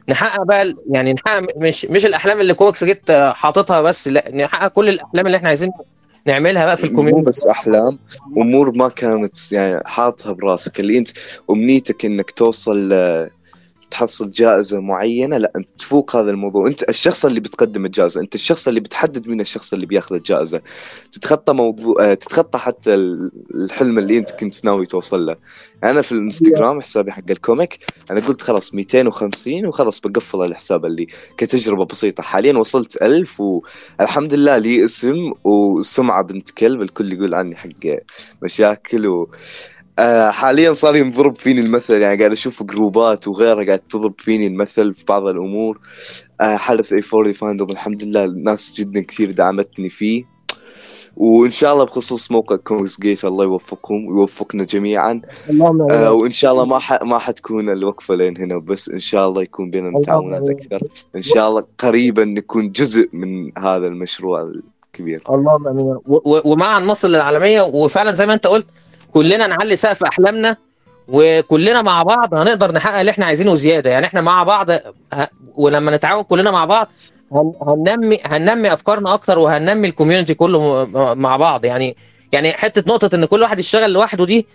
نحقق 0.09 0.43
بقى 0.43 0.73
يعني 0.91 1.13
نحقق 1.13 1.57
مش 1.57 1.85
مش 1.85 2.05
الأحلام 2.05 2.41
اللي 2.41 2.53
كوميكس 2.53 2.83
جيت 2.83 3.11
حاططها 3.11 3.81
بس 3.81 4.07
لأ 4.07 4.31
نحقق 4.35 4.67
كل 4.67 4.89
الأحلام 4.89 5.25
اللي 5.25 5.37
إحنا 5.37 5.47
عايزين 5.49 5.71
نعملها 6.27 6.65
بقى 6.65 6.77
في 6.77 6.83
مو 6.83 6.89
ال 6.89 6.92
community. 6.92 7.21
بس 7.21 7.47
أحلام 7.47 7.99
أمور 8.37 8.77
ما 8.77 8.89
كانت 8.89 9.51
يعني 9.51 9.81
حاطها 9.85 10.31
براسك 10.33 10.79
اللي 10.79 10.97
أنت 10.97 11.09
أمنيتك 11.49 12.05
إنك 12.05 12.31
توصل 12.31 12.89
تحصل 13.91 14.31
جائزة 14.31 14.79
معينة 14.79 15.37
لا 15.37 15.51
أنت 15.55 15.67
تفوق 15.77 16.15
هذا 16.15 16.31
الموضوع. 16.31 16.67
أنت 16.67 16.89
الشخص 16.89 17.25
اللي 17.25 17.39
بتقدم 17.39 17.85
الجائزة 17.85 18.21
أنت 18.21 18.35
الشخص 18.35 18.67
اللي 18.67 18.79
بتحدد 18.79 19.27
من 19.27 19.41
الشخص 19.41 19.73
اللي 19.73 19.85
بياخذ 19.85 20.15
الجائزة. 20.15 20.61
تتخطى 21.11 21.53
موضوع 21.53 21.95
آه، 22.03 22.13
تتخطى 22.13 22.57
حتى 22.59 22.93
ال- 22.93 23.31
الحلم 23.55 23.99
اللي 23.99 24.17
أنت 24.17 24.31
كنت 24.31 24.65
ناوي 24.65 24.85
توصل 24.85 25.25
له. 25.25 25.35
أنا 25.83 26.01
في 26.01 26.11
الإنستغرام 26.11 26.81
حسابي 26.81 27.11
حق 27.11 27.23
ال 27.29 27.37
comic 27.37 27.79
أنا 28.11 28.19
قلت 28.19 28.41
خلاص 28.41 28.73
250 28.73 29.65
وخلاص 29.67 29.99
بقفل 29.99 30.41
الحساب 30.41 30.85
اللي 30.85 31.07
كتجربة 31.37 31.85
بسيطة. 31.85 32.23
حاليا 32.23 32.53
وصلت 32.57 33.01
1000 33.01 33.41
والحمد 33.41 34.33
لله 34.33 34.57
لي 34.57 34.83
اسم 34.83 35.31
وسمعة 35.43 36.21
بنت 36.23 36.51
كلب 36.51 36.81
الكل 36.81 37.13
يقول 37.13 37.33
عني 37.33 37.55
حق 37.55 37.69
مشاكل 38.41 39.07
و 39.07 39.29
آه، 39.99 40.29
حاليا 40.31 40.73
صار 40.73 40.95
ينضرب 40.95 41.35
فيني 41.35 41.61
المثل 41.61 42.01
يعني 42.01 42.17
قاعد 42.19 42.31
أشوف 42.31 42.63
جروبات 42.63 43.27
وغيرها 43.27 43.65
قاعد 43.65 43.79
تضرب 43.79 44.13
فيني 44.17 44.47
المثل 44.47 44.93
في 44.93 45.05
بعض 45.07 45.27
الأمور. 45.27 45.79
آه، 46.41 46.55
حدث 46.57 46.93
اي 46.93 47.01
40 47.13 47.33
fandom 47.33 47.69
الحمد 47.71 48.03
لله 48.03 48.25
الناس 48.25 48.73
جدا 48.73 49.01
كثير 49.01 49.31
دعمتني 49.31 49.89
فيه. 49.89 50.23
وإن 51.17 51.51
شاء 51.51 51.73
الله 51.73 51.83
بخصوص 51.83 52.31
موقع 52.31 52.55
كوميكس 52.55 52.99
جيت 53.01 53.25
الله 53.25 53.43
يوفقهم 53.43 54.05
ويوفقنا 54.07 54.63
جميعا. 54.63 55.21
اللهم. 55.49 55.91
آه 55.91 56.11
وإن 56.11 56.31
شاء 56.31 56.51
الله 56.53 56.65
ما 56.65 56.79
ح... 56.79 57.03
ما 57.03 57.17
حتكون 57.19 57.69
الوقفة 57.69 58.15
لين 58.15 58.37
هنا 58.37 58.57
بس 58.57 58.89
إن 58.89 58.99
شاء 58.99 59.27
الله 59.29 59.41
يكون 59.41 59.71
بيننا 59.71 60.01
تعاونات. 60.01 60.49
أكثر. 60.49 60.79
إن 61.15 61.23
شاء 61.23 61.49
الله 61.49 61.63
قريبا 61.77 62.25
نكون 62.25 62.71
جزء 62.71 63.09
من 63.13 63.51
هذا 63.57 63.87
المشروع 63.87 64.51
الكبير. 64.93 65.23
اللهم 65.29 65.67
آمين. 65.67 65.85
و- 65.85 66.01
و- 66.07 66.41
ومع 66.51 66.77
النصر 66.77 67.07
للعالمية 67.07 67.61
وفعلا 67.61 68.11
زي 68.11 68.25
ما 68.25 68.33
أنت 68.33 68.47
قلت 68.47 68.65
كلنا 69.17 69.47
نعلي 69.47 69.75
سقف 69.75 70.03
أحلامنا 70.03 70.55
وكلنا 71.07 71.81
مع 71.81 72.03
بعض 72.03 72.33
هنقدر 72.33 72.71
نحقق 72.71 72.99
اللي 72.99 73.11
إحنا 73.11 73.25
عايزينه 73.25 73.55
زيادة. 73.55 73.89
يعني 73.89 74.05
إحنا 74.05 74.21
مع 74.21 74.43
بعض 74.43 74.67
ولما 75.55 75.95
نتعاون 75.95 76.23
كلنا 76.23 76.51
مع 76.51 76.65
بعض 76.65 76.87
هن- 77.31 77.53
هننمي 77.61 78.19
هننمي 78.25 78.73
أفكارنا 78.73 79.13
أكتر 79.13 79.39
وهننمي 79.39 79.87
الكوميونتي 79.87 80.33
كله 80.33 80.85
مع 81.15 81.37
بعض. 81.37 81.65
يعني 81.65 81.95
يعني 82.31 82.53
حتة 82.53 82.83
نقطة 82.87 83.15
إن 83.15 83.25
كل 83.25 83.41
واحد 83.41 83.59
يشتغل 83.59 83.91
لوحده 83.93 84.25
دي 84.25 84.45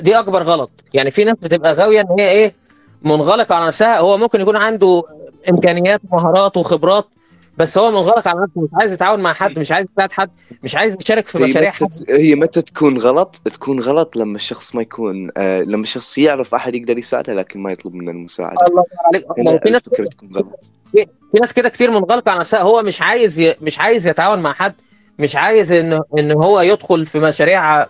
دي 0.00 0.18
أكبر 0.18 0.42
غلط. 0.42 0.70
يعني 0.94 1.10
في 1.10 1.24
ناس 1.24 1.36
بتبقى 1.42 1.72
غاوية 1.74 2.00
إن 2.00 2.20
هي 2.20 2.28
إيه 2.30 2.54
منغلقة 3.02 3.54
على 3.54 3.66
نفسها 3.66 3.98
هو 3.98 4.16
ممكن 4.18 4.40
يكون 4.40 4.56
عنده 4.56 5.02
إمكانيات 5.50 6.00
ومهارات 6.12 6.56
وخبرات 6.56 7.04
بس 7.58 7.78
هو 7.78 7.90
منغلق 7.90 8.28
على 8.28 8.40
نفسه. 8.42 8.60
مش 8.62 8.68
عايز 8.74 8.92
يتعاون 8.92 9.20
مع 9.20 9.34
حد 9.34 9.58
مش 9.58 9.72
عايز 9.72 9.86
يساعد 9.92 10.12
حد 10.12 10.30
مش 10.62 10.76
عايز 10.76 10.96
يشارك 11.04 11.26
في 11.28 11.38
مشاريع 11.38 11.70
حد. 11.70 11.88
هي 12.08 12.34
متى 12.34 12.62
تكون 12.62 12.98
غلط؟ 12.98 13.40
تكون 13.44 13.80
غلط 13.80 14.16
لما 14.16 14.36
الشخص 14.36 14.74
ما 14.74 14.82
يكون 14.82 15.30
آه 15.36 15.60
لما 15.60 15.82
الشخص 15.82 16.18
يعرف 16.18 16.54
أحد 16.54 16.74
يقدر 16.74 16.98
يساعده 16.98 17.34
لكن 17.34 17.60
ما 17.60 17.72
يطلب 17.72 17.94
منه 17.94 18.10
المساعدة. 18.10 18.66
الله 18.66 18.84
عليك. 19.06 19.62
في 19.62 19.70
ناس 19.70 19.82
تكون 19.82 20.06
غلط. 20.36 20.70
في 20.92 21.40
ناس 21.40 21.52
كده 21.52 21.68
كتير 21.68 21.90
منغلقه 21.90 22.30
على 22.30 22.40
نفسها. 22.40 22.60
هو 22.60 22.82
مش 22.82 23.02
عايز 23.02 23.40
ي... 23.40 23.54
مش 23.62 23.78
عايز 23.78 24.08
يتعاون 24.08 24.38
مع 24.38 24.52
حد 24.52 24.74
مش 25.18 25.36
عايز 25.36 25.72
إن 25.72 26.00
إن 26.18 26.32
هو 26.32 26.60
يدخل 26.60 27.06
في 27.06 27.20
مشاريع. 27.20 27.86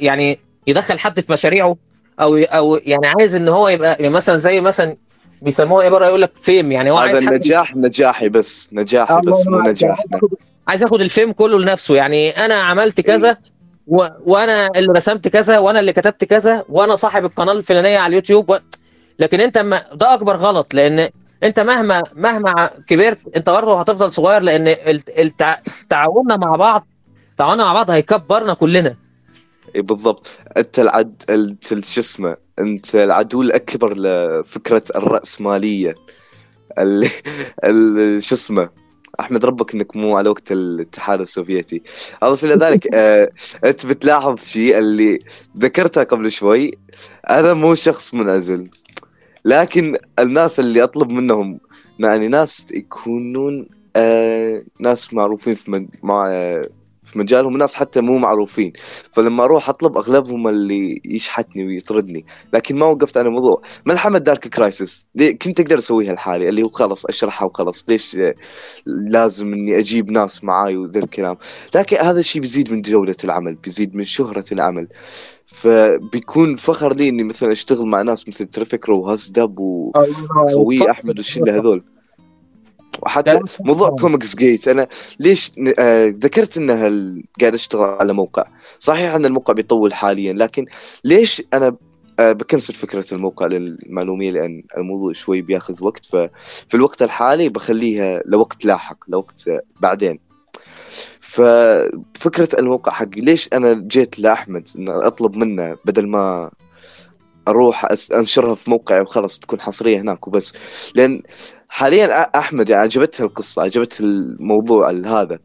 يعني 0.00 0.38
يدخل 0.66 0.98
حد 0.98 1.20
في 1.20 1.32
مشاريعه 1.32 1.76
أو 2.20 2.36
أو 2.36 2.76
يعني 2.76 3.06
عايز 3.06 3.34
إن 3.34 3.48
هو 3.48 3.68
يبقى 3.68 3.96
يعني 4.00 4.14
مثلا 4.14 4.36
زي 4.36 4.60
مثلا 4.60 4.96
بيسموها 5.44 5.82
إيه 5.82 5.88
بره 5.90 6.06
يقول 6.06 6.22
لك 6.22 6.30
فيم 6.42 6.72
يعني 6.72 6.90
هو 6.90 6.96
هذا 6.98 7.18
النجاح 7.18 7.76
نجاحي 7.76 8.28
بس 8.28 8.68
نجاحي 8.72 9.18
الله 9.18 9.32
بس 9.32 9.40
ينور 9.40 9.52
مو 9.56 9.58
عليك. 9.58 9.76
نجاحنا 9.76 10.20
عايز 10.68 10.82
ياخد 10.82 11.00
الفيم 11.00 11.32
كله 11.32 11.58
لنفسه. 11.58 11.94
يعني 11.94 12.44
أنا 12.44 12.54
عملت 12.54 13.00
كذا 13.00 13.36
و... 13.86 14.06
وأنا 14.24 14.66
اللي 14.76 14.92
رسمت 14.96 15.28
كذا 15.28 15.58
وأنا 15.58 15.80
اللي 15.80 15.92
كتبت 15.92 16.24
كذا 16.24 16.64
وأنا 16.68 16.96
صاحب 16.96 17.24
القناة 17.24 17.52
الفلانية 17.52 17.98
على 17.98 18.10
اليوتيوب 18.10 18.50
و... 18.50 18.56
لكن 19.18 19.40
أنت 19.40 19.58
ما... 19.58 19.82
ده 19.94 20.14
أكبر 20.14 20.36
غلط 20.36 20.74
لأن 20.74 21.08
أنت 21.42 21.60
مهما 21.60 22.02
مهما 22.14 22.70
كبرت 22.88 23.18
أنت 23.36 23.50
برضه 23.50 23.80
هتفضل 23.80 24.12
صغير 24.12 24.42
لأن 24.42 24.68
الت- 24.68 25.18
التع... 25.18 25.58
تعاوننا 25.90 26.36
مع 26.36 26.56
بعض 26.56 26.86
تعاوننا 27.38 27.64
مع 27.64 27.72
بعض 27.72 27.90
هيكبرنا 27.90 28.54
كلنا. 28.54 28.94
بالضبط. 29.76 30.30
أنت 30.56 30.78
العد 30.78 31.22
أنت 31.30 31.72
ال- 31.72 31.84
شو 31.84 32.00
اسمه 32.00 32.36
أنت 32.58 32.94
العدو 32.94 33.42
الأكبر 33.42 33.94
لفكرة 33.96 34.82
الراسماليه 34.96 35.94
اللي 36.78 37.10
ال- 37.64 38.22
شو 38.22 38.34
اسمه 38.34 38.68
أحمد 39.20 39.44
ربك 39.44 39.74
إنك 39.74 39.96
مو 39.96 40.16
على 40.16 40.28
وقت 40.28 40.52
الاتحاد 40.52 41.20
السوفيتي. 41.20 41.82
أضف 42.22 42.44
إلى 42.44 42.54
ذلك 42.54 42.88
آه، 42.94 43.30
أنت 43.64 43.86
بتلاحظ 43.86 44.38
شيء 44.44 44.78
اللي 44.78 45.18
ذكرته 45.58 46.02
قبل 46.02 46.30
شوي. 46.30 46.72
أنا 47.30 47.54
مو 47.54 47.74
شخص 47.74 48.14
منعزل 48.14 48.68
لكن 49.44 49.96
الناس 50.18 50.60
اللي 50.60 50.82
أطلب 50.82 51.10
منهم 51.12 51.60
يعني 51.98 52.28
ناس 52.28 52.66
يكونون 52.70 53.68
آه 53.96 54.62
ناس 54.80 55.14
معروفين 55.14 55.54
في 55.54 55.70
مج... 55.70 55.86
مع 56.02 56.28
في 57.14 57.20
مجالهم 57.20 57.54
وناس 57.54 57.74
حتى 57.74 58.00
مو 58.00 58.18
معروفين. 58.18 58.72
فلما 59.12 59.44
أروح 59.44 59.68
أطلب 59.68 59.96
أغلبهم 59.96 60.48
اللي 60.48 61.00
يشحتني 61.04 61.66
ويطردني. 61.66 62.26
لكن 62.52 62.78
ما 62.78 62.86
وقفت 62.86 63.16
على 63.16 63.28
الموضوع 63.28 63.62
ملحمه 63.86 64.18
دارك 64.18 64.48
كرايسيس 64.48 65.06
دي 65.14 65.32
كنت 65.34 65.60
أقدر 65.60 65.78
أسويها 65.78 66.12
لحالي. 66.14 66.48
اللي 66.48 66.62
هو 66.62 66.68
خلاص 66.68 67.06
أشرحها 67.06 67.46
وخلاص. 67.46 67.84
ليش 67.88 68.16
لازم 68.86 69.52
إني 69.52 69.78
أجيب 69.78 70.10
ناس 70.10 70.44
معاي 70.44 70.76
وذا 70.76 70.98
الكلام. 70.98 71.36
لكن 71.74 71.96
هذا 71.96 72.20
الشيء 72.20 72.42
بيزيد 72.42 72.72
من 72.72 72.82
جوده 72.82 73.16
العمل. 73.24 73.54
بيزيد 73.54 73.96
من 73.96 74.04
شهرة 74.04 74.44
العمل. 74.52 74.88
فبيكون 75.46 76.56
فخر 76.56 76.94
لي 76.94 77.08
إني 77.08 77.24
مثلا 77.24 77.52
أشتغل 77.52 77.86
مع 77.86 78.02
ناس 78.02 78.28
مثل 78.28 78.46
ترافيك 78.46 78.88
رو 78.88 79.00
وهاس 79.00 79.28
دب 79.30 79.58
وخوي 79.58 80.90
أحمد 80.90 81.18
والشلة 81.18 81.56
هذول. 81.56 81.93
وحتى 83.02 83.40
موضوع. 83.60 83.90
كوميكس 83.90 84.36
جيت 84.36 84.68
أنا 84.68 84.86
ليش 85.20 85.52
آه 85.78 86.14
ذكرت 86.18 86.56
انها 86.56 86.86
ال- 86.86 87.24
قاعد 87.40 87.54
أشتغل 87.54 87.82
على 87.84 88.12
موقع؟ 88.12 88.44
صحيح 88.78 89.14
إن 89.14 89.24
الموقع 89.26 89.52
بيطول 89.52 89.94
حاليا 89.94 90.32
لكن 90.32 90.66
ليش 91.04 91.42
أنا 91.54 91.76
آه 92.20 92.32
بكنسل 92.32 92.74
فكرة 92.74 93.04
الموقع 93.14 93.46
للمعلومية؟ 93.46 94.30
لأن 94.30 94.62
الموضوع 94.76 95.12
شوي 95.12 95.40
بياخذ 95.42 95.84
وقت 95.84 96.04
ففي 96.06 96.74
الوقت 96.74 97.02
الحالي 97.02 97.48
بخليها 97.48 98.22
لوقت 98.26 98.64
لاحق 98.64 98.96
لوقت 99.08 99.50
بعدين. 99.80 100.18
ففكره 101.20 102.48
الموقع 102.58 102.92
حقي 102.92 103.20
ليش 103.20 103.48
أنا 103.52 103.72
جيت 103.74 104.18
لأحمد 104.18 104.68
إن 104.78 104.88
أطلب 104.88 105.36
منه 105.36 105.76
بدل 105.84 106.06
ما 106.08 106.50
أروح 107.48 107.86
أنشرها 108.14 108.54
في 108.54 108.70
موقعي 108.70 109.00
وخلاص 109.00 109.38
تكون 109.38 109.60
حصرية 109.60 110.00
هناك 110.00 110.28
وبس. 110.28 110.52
لأن 110.94 111.22
حاليا 111.68 112.20
أحمد 112.38 112.68
يعني 112.68 112.82
عجبته 112.82 113.24
القصة 113.24 113.62
عجبته 113.62 114.02
الموضوع 114.04 114.90
هذا. 114.90 115.38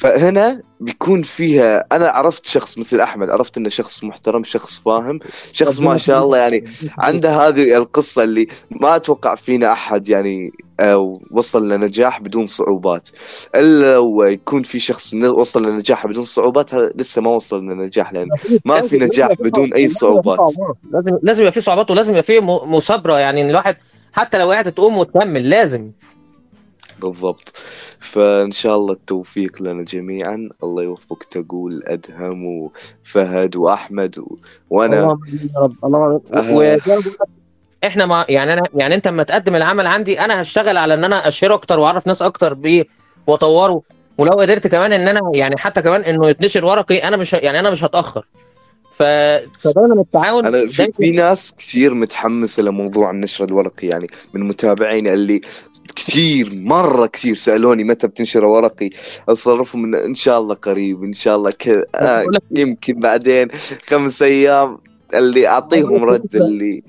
فهنا 0.00 0.62
بيكون 0.80 1.22
فيها 1.22 1.84
أنا 1.92 2.08
عرفت 2.08 2.46
شخص 2.46 2.78
مثل 2.78 3.00
أحمد 3.00 3.30
عرفت 3.30 3.56
إنه 3.56 3.68
شخص 3.68 4.04
محترم 4.04 4.44
شخص 4.44 4.78
فاهم 4.78 5.18
شخص 5.52 5.80
ما 5.80 5.98
شاء 5.98 6.24
الله 6.24 6.38
يعني 6.38 6.64
عنده 6.98 7.30
هذه 7.48 7.76
القصة 7.76 8.22
اللي 8.22 8.46
ما 8.70 8.96
أتوقع 8.96 9.34
فينا 9.34 9.72
أحد 9.72 10.08
يعني 10.08 10.52
آه، 10.80 11.18
وصل 11.30 11.68
لنجاح 11.72 12.20
بدون 12.20 12.46
صعوبات. 12.46 13.08
إلا 13.54 13.94
لو 13.94 14.22
يكون 14.22 14.62
في 14.62 14.80
شخص 14.80 15.14
وصل 15.14 15.66
لنجاح 15.68 16.06
بدون 16.06 16.24
صعوبات 16.24 16.74
هذا 16.74 16.92
لسه 16.96 17.22
ما 17.22 17.30
وصل 17.30 17.64
لنجاح 17.64 18.12
لأن 18.12 18.28
ما 18.64 18.80
في 18.80 18.98
نجاح 18.98 19.32
بدون 19.32 19.72
أي 19.74 19.88
صعوبات. 19.88 20.38
لازم 20.92 21.18
لازم 21.22 21.42
يبقى 21.42 21.52
في 21.52 21.60
صعوبات 21.60 21.90
ولازم 21.90 22.10
يبقى 22.12 22.22
في 22.22 22.40
م- 22.40 22.74
مثابره 22.74 23.18
يعني 23.18 23.50
الواحد 23.50 23.76
حتى 24.18 24.38
لو 24.38 24.48
وقعت 24.48 24.68
تقوم 24.68 24.98
وتكمل 24.98 25.50
لازم. 25.50 25.90
بالضبط. 27.00 27.56
فإن 28.00 28.50
شاء 28.50 28.76
الله 28.76 28.92
التوفيق 28.92 29.62
لنا 29.62 29.82
جميعا. 29.82 30.48
الله 30.62 30.82
يوفق 30.82 31.22
تقول 31.30 31.82
أدهم 31.86 32.44
وفهد 32.44 33.56
وأحمد 33.56 34.18
و... 34.18 34.36
وأنا. 34.70 35.04
آمين 35.04 35.50
يا 35.54 35.60
رب. 35.60 35.74
اللهم 35.84 36.20
آه. 36.34 36.78
إحنا 37.84 38.06
ما 38.06 38.24
يعني 38.28 38.52
أنا 38.52 38.62
يعني 38.74 38.94
أنت 38.94 39.08
لما 39.08 39.22
تقدم 39.22 39.56
العمل 39.56 39.86
عندي 39.86 40.20
أنا 40.20 40.42
هشتغل 40.42 40.76
على 40.76 40.94
إن 40.94 41.04
أنا 41.04 41.28
اشهره 41.28 41.54
أكتر 41.54 41.78
وأعرف 41.78 42.06
ناس 42.06 42.22
أكتر 42.22 42.54
بيه 42.54 42.84
وأطوره. 43.26 43.82
ولو 44.18 44.32
قدرت 44.32 44.66
كمان 44.66 44.92
إن 44.92 45.08
أنا 45.08 45.20
يعني 45.34 45.56
حتى 45.56 45.82
كمان 45.82 46.00
إنه 46.00 46.28
يتنشر 46.28 46.64
ورقي 46.64 46.98
أنا 46.98 47.16
مش 47.16 47.32
يعني 47.32 47.58
أنا 47.58 47.70
مش 47.70 47.84
هتأخر. 47.84 48.26
ف... 48.98 49.02
فدايما 49.58 50.00
التعاون 50.00 50.46
أنا 50.46 50.68
في, 50.68 50.86
دايماً- 50.86 50.96
في 50.96 51.10
ناس 51.10 51.54
كثير 51.54 51.94
متحمسة 51.94 52.62
لموضوع 52.62 53.10
النشر 53.10 53.44
الورقي 53.44 53.88
يعني 53.88 54.06
من 54.34 54.48
متابعيني 54.48 55.14
اللي 55.14 55.40
كثير 55.96 56.50
مرة 56.54 57.06
كثير 57.06 57.34
سألوني 57.36 57.84
متى 57.84 58.06
بتنشر 58.06 58.44
ورقي. 58.44 58.90
اصرفهم 59.28 59.84
ان 59.84 59.94
إن 59.94 60.14
شاء 60.14 60.38
الله 60.38 60.54
قريب 60.54 61.02
إن 61.04 61.14
شاء 61.14 61.36
الله 61.36 61.50
كذا. 61.50 61.84
آه 61.94 62.24
يمكن 62.50 63.00
بعدين 63.00 63.48
خمس 63.82 64.22
أيام 64.22 64.78
اللي 65.14 65.46
أعطيهم 65.46 66.04
رد 66.04 66.34
اللي 66.34 66.82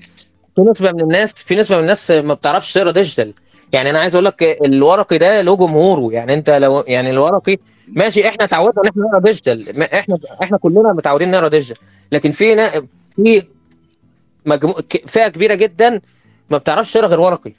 في 0.56 0.62
نسبة 0.62 0.92
من 0.92 1.00
الناس 1.00 1.32
في 1.32 1.56
نسبة 1.56 1.76
من 1.76 1.82
الناس 1.82 2.10
ما 2.10 2.34
بتعرفش 2.34 2.72
تقرا 2.72 2.90
ديجيتال. 2.90 3.34
يعني 3.72 3.90
أنا 3.90 3.98
عايز 3.98 4.14
أقول 4.14 4.24
لك 4.24 4.58
الورقي 4.64 5.18
ده 5.18 5.40
له 5.42 5.56
جمهوره. 5.56 6.12
يعني 6.12 6.34
أنت 6.34 6.50
لو 6.50 6.84
يعني 6.86 7.10
الورقي 7.10 7.56
ماشي 7.88 8.28
إحنا 8.28 8.44
اتعودنا 8.44 8.82
إن 8.82 8.88
إحنا 8.88 9.02
نقرا 9.02 9.18
digital. 9.20 9.82
إحنا 9.82 10.18
إحنا 10.42 10.56
كلنا 10.58 10.92
متعودين 10.92 11.30
نقرا 11.30 11.48
digital. 11.48 11.76
لكن 12.12 12.30
في 12.32 12.70
في 13.16 13.42
مجمو... 14.46 14.74
فئة 15.06 15.28
كبيرة 15.28 15.54
جدا 15.54 16.00
ما 16.50 16.58
بتعرفش 16.58 16.92
تقرا 16.92 17.06
غير 17.06 17.20
ورقي. 17.20 17.52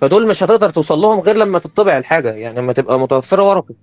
فدول 0.00 0.26
مش 0.26 0.42
هتقدر 0.42 0.70
توصل 0.70 0.98
لهم 0.98 1.20
غير 1.20 1.36
لما 1.36 1.58
تطبع 1.58 1.98
الحاجة 1.98 2.32
يعني 2.32 2.58
لما 2.58 2.72
تبقى 2.72 2.98
متوفرة 2.98 3.42
ورقي. 3.42 3.74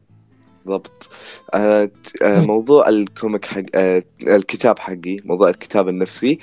بالضبط. 0.66 1.10
آه 1.54 1.90
آه 2.24 2.40
موضوع 2.40 2.90
ال 2.90 2.99
comic 2.99 3.46
حق 3.46 3.64
آه 3.76 4.04
الكتاب 4.22 4.80
حقي 4.80 5.18
موضوع 5.26 5.50
الكتاب 5.50 5.90
النفسي. 5.90 6.40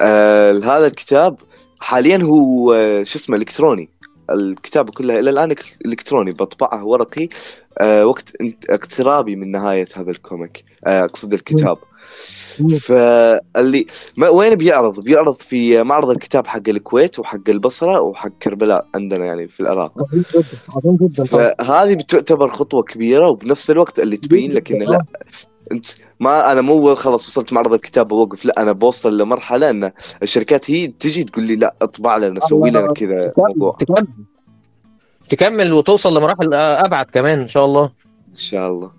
آه 0.00 0.52
هذا 0.52 0.86
الكتاب 0.86 1.36
حاليا 1.80 2.22
هو 2.22 2.74
شو 3.04 3.18
اسمه 3.18 3.36
إلكتروني. 3.36 3.88
الكتابة 4.30 4.92
كلها 4.92 5.18
إلى 5.18 5.30
الآن 5.30 5.54
إلكتروني. 5.86 6.32
بطبعه 6.32 6.84
ورقي. 6.84 7.28
وقت 7.82 8.32
اقترابي 8.70 9.36
من 9.36 9.50
نهاية 9.50 9.88
هذا 9.96 10.10
الكوميك. 10.10 10.64
أقصد 10.84 11.32
الكتاب. 11.32 11.78
فاللي 12.80 13.86
ما 14.16 14.28
وين 14.28 14.54
بيعرض؟ 14.54 15.00
بيعرض 15.00 15.34
في 15.34 15.82
معرض 15.82 16.10
الكتاب 16.10 16.46
حق 16.46 16.68
الكويت 16.68 17.18
وحق 17.18 17.48
البصرة 17.48 18.00
وحق 18.00 18.28
كربلاء 18.42 18.86
عندنا 18.94 19.24
يعني 19.24 19.48
في 19.48 19.60
العراق. 19.60 19.92
عظيم 20.02 20.24
جدا 20.34 20.44
عظيم 20.76 20.96
جدا. 20.96 21.24
طبعا 21.24 21.54
فهذه 21.58 21.94
بتعتبر 21.94 22.48
خطوة 22.48 22.82
كبيرة 22.82 23.28
وبنفس 23.28 23.70
الوقت 23.70 23.98
اللي 23.98 24.16
تبين 24.16 24.52
لك 24.52 24.72
انه 24.72 24.84
لا 24.84 25.04
أنت 25.72 25.86
ما 26.20 26.52
أنا 26.52 26.60
مو 26.60 26.94
خلاص 26.94 27.26
وصلت 27.26 27.52
معرض 27.52 27.74
الكتاب 27.74 28.08
بوقف 28.08 28.44
لا 28.44 28.62
أنا 28.62 28.72
بوصل 28.72 29.18
لمرحلة 29.18 29.70
إن 29.70 29.92
الشركات 30.22 30.70
هي 30.70 30.86
تجي 30.86 31.24
تقول 31.24 31.44
لي 31.44 31.56
لا 31.56 31.74
اطبع 31.82 32.16
لنا 32.16 32.40
سوي 32.40 32.70
لنا 32.70 32.92
كذا 32.92 33.32
موضوع. 33.38 33.76
تكمل. 33.80 34.06
تكمل 35.30 35.72
وتوصل 35.72 36.16
لمراحل 36.16 36.54
أبعد 36.54 37.06
كمان 37.06 37.38
إن 37.38 37.48
شاء 37.48 37.64
الله. 37.64 37.84
إن 38.28 38.34
شاء 38.34 38.68
الله. 38.70 38.97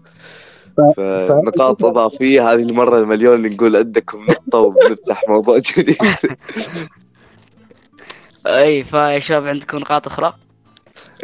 فنقاط 0.97 1.85
إضافية 1.85 2.53
هذه 2.53 2.61
المرة 2.61 2.99
المليون 2.99 3.35
اللي 3.35 3.49
نقول 3.49 3.75
عندكم 3.75 4.25
نقطة 4.29 4.59
وبنفتح 4.59 5.23
موضوع 5.29 5.57
جديد 5.57 5.97
أي 8.47 8.83
فيا 8.83 9.19
شباب 9.19 9.47
عندكم 9.47 9.77
نقاط 9.77 10.07
أخرى؟ 10.07 10.33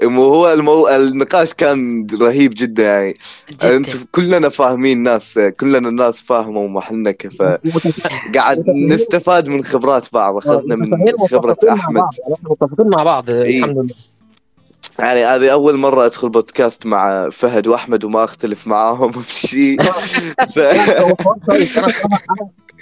مو 0.03 0.23
هو 0.23 0.53
المو... 0.53 0.88
النقاش 0.88 1.53
كان 1.53 2.07
رهيب 2.22 2.53
جدا 2.57 2.84
يعني 2.84 3.14
جداً. 3.52 3.77
أنتم 3.77 3.99
كلنا 4.11 4.49
فاهمين 4.49 5.03
ناس 5.03 5.40
كلنا 5.60 5.90
الناس 5.90 6.22
فاهموا 6.22 6.68
محلنا 6.68 7.11
كيف 7.11 7.41
قاعد 8.36 8.69
نستفاد 8.69 9.49
من 9.49 9.64
خبرات 9.64 10.14
بعض 10.14 10.38
أخذنا 10.38 10.76
من 10.76 11.11
خبرة 11.32 11.57
أحمد 11.69 12.03
متفقين 12.44 12.90
مع 12.90 13.03
بعض 13.03 13.34
إيه. 13.34 13.60
الحمد 13.60 13.77
لله 13.77 14.15
يعني 14.99 15.26
هذه 15.26 15.52
أول 15.52 15.78
مرة 15.78 16.06
أدخل 16.06 16.30
بودكاست 16.30 16.86
مع 16.86 17.30
فهد 17.30 17.68
وأحمد 17.68 18.03
وما 18.03 18.24
أختلف 18.24 18.68
معاهم 18.68 19.12
في 19.22 19.48
شيء 19.48 19.91
ف... 20.56 20.60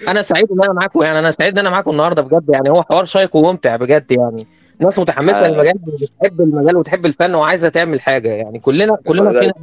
أنا 0.07 0.21
سعيد 0.21 0.51
إن 0.51 0.63
أنا 0.63 0.73
معاكم 0.73 1.01
يعني 1.01 1.19
أنا 1.19 1.31
سعيد 1.31 1.53
إن 1.53 1.59
أنا 1.59 1.69
معاكم 1.69 1.91
النهارده 1.91 2.21
بجد 2.21 2.49
يعني 2.49 2.69
هو 2.69 2.83
حوار 2.83 3.05
شيق 3.05 3.35
وممتع 3.35 3.75
بجد 3.75 4.11
يعني 4.11 4.47
ناس 4.79 4.99
متحمسة 4.99 5.45
آه. 5.45 5.49
للمجال 5.49 5.73
بتحب 6.01 6.41
المجال 6.41 6.77
وتحب 6.77 7.05
الفن 7.05 7.35
وعايزة 7.35 7.69
تعمل 7.69 8.01
حاجة 8.01 8.29
يعني 8.29 8.59
كلنا 8.59 8.97
كلنا. 9.07 9.39
فينا 9.39 9.53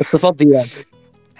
الصفات 0.00 0.36
دي 0.36 0.50
يعني 0.50 0.68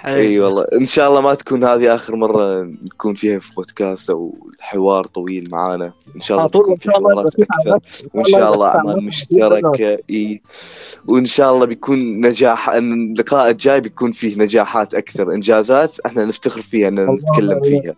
اي 0.07 0.41
والله 0.41 0.65
إن 0.73 0.87
شاء 0.87 1.09
الله 1.09 1.21
ما 1.21 1.35
تكون 1.35 1.65
هذه 1.65 1.95
آخر 1.95 2.17
مرة 2.17 2.63
نكون 2.63 3.15
فيها 3.15 3.39
في 3.39 3.55
بودكاست 3.55 4.11
أو 4.11 4.35
حوار 4.61 5.07
طويل 5.07 5.49
معانا. 5.51 5.93
إن 6.17 6.21
شاء 6.21 6.37
الله 6.37 6.43
على 6.43 6.49
طول 6.51 6.63
تكون 6.63 6.73
إن 6.73 6.79
في 6.79 6.89
شاء 6.89 6.99
الله 6.99 7.11
حوارات 7.15 7.35
أكثر. 7.41 7.79
وإن 8.15 8.25
شاء 8.25 8.55
الله 8.55 8.67
أعمال. 8.69 9.05
مشتركة 9.05 9.99
إي. 10.11 10.43
وإن 11.09 11.27
شاء 11.27 11.53
الله 11.55 11.67
بيكون 11.67 12.27
نجاح 12.27 12.69
إن 12.69 12.93
اللقاء 12.93 13.51
الجاي 13.51 13.81
بيكون 13.81 14.13
فيه 14.13 14.37
نجاحات 14.39 14.95
أكثر 14.95 15.33
إنجازات 15.33 16.01
إحنا 16.07 16.25
نفتخر 16.25 16.61
فيها 16.63 16.89
إن 16.89 17.07
نتكلم 17.15 17.61
فيها. 17.63 17.95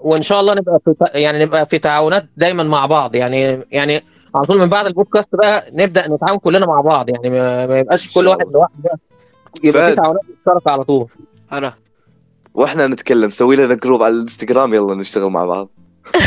وإن 0.00 0.22
شاء 0.22 0.40
الله 0.40 0.54
نبقى 0.54 0.80
في 0.84 0.94
يعني 1.14 1.44
نبقى 1.44 1.66
في 1.66 1.78
تعاونات 1.78 2.26
دايما 2.36 2.62
مع 2.62 2.86
بعض. 2.86 3.14
يعني 3.14 3.64
يعني 3.70 4.04
على 4.34 4.46
طول 4.46 4.58
من 4.58 4.66
بعد 4.66 4.86
البودكاست 4.86 5.34
بقى 5.34 5.70
نبدأ 5.72 6.08
نتعاون 6.08 6.38
كلنا 6.38 6.66
مع 6.66 6.80
بعض. 6.80 7.08
يعني 7.08 7.30
ما, 7.30 7.66
ما 7.66 7.78
يبقاش 7.78 8.14
كل 8.14 8.28
واحد. 8.28 8.40
لوحده. 8.52 8.68
بقى. 8.84 8.98
يبقى 9.64 9.90
في. 9.90 9.96
تعاونات 9.96 10.22
مشتركة 10.38 10.70
على 10.70 10.84
طول. 10.84 11.06
هلا 11.50 11.74
وإحنا 12.54 12.86
نتكلم 12.86 13.30
سوي 13.30 13.56
لنا 13.56 13.74
group 13.74 14.02
على 14.02 14.14
الإنستغرام 14.14 14.74
يلا 14.74 14.94
نشتغل 14.94 15.30
مع 15.30 15.44
بعض. 15.44 15.70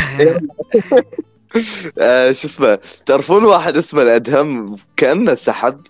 آه 1.98 2.32
شو 2.32 2.46
اسمه 2.48 2.78
تعرفون 3.06 3.44
واحد 3.44 3.76
اسمه 3.76 4.02
الأدهم؟ 4.02 4.76
كأنه 4.96 5.34
سحب. 5.34 5.80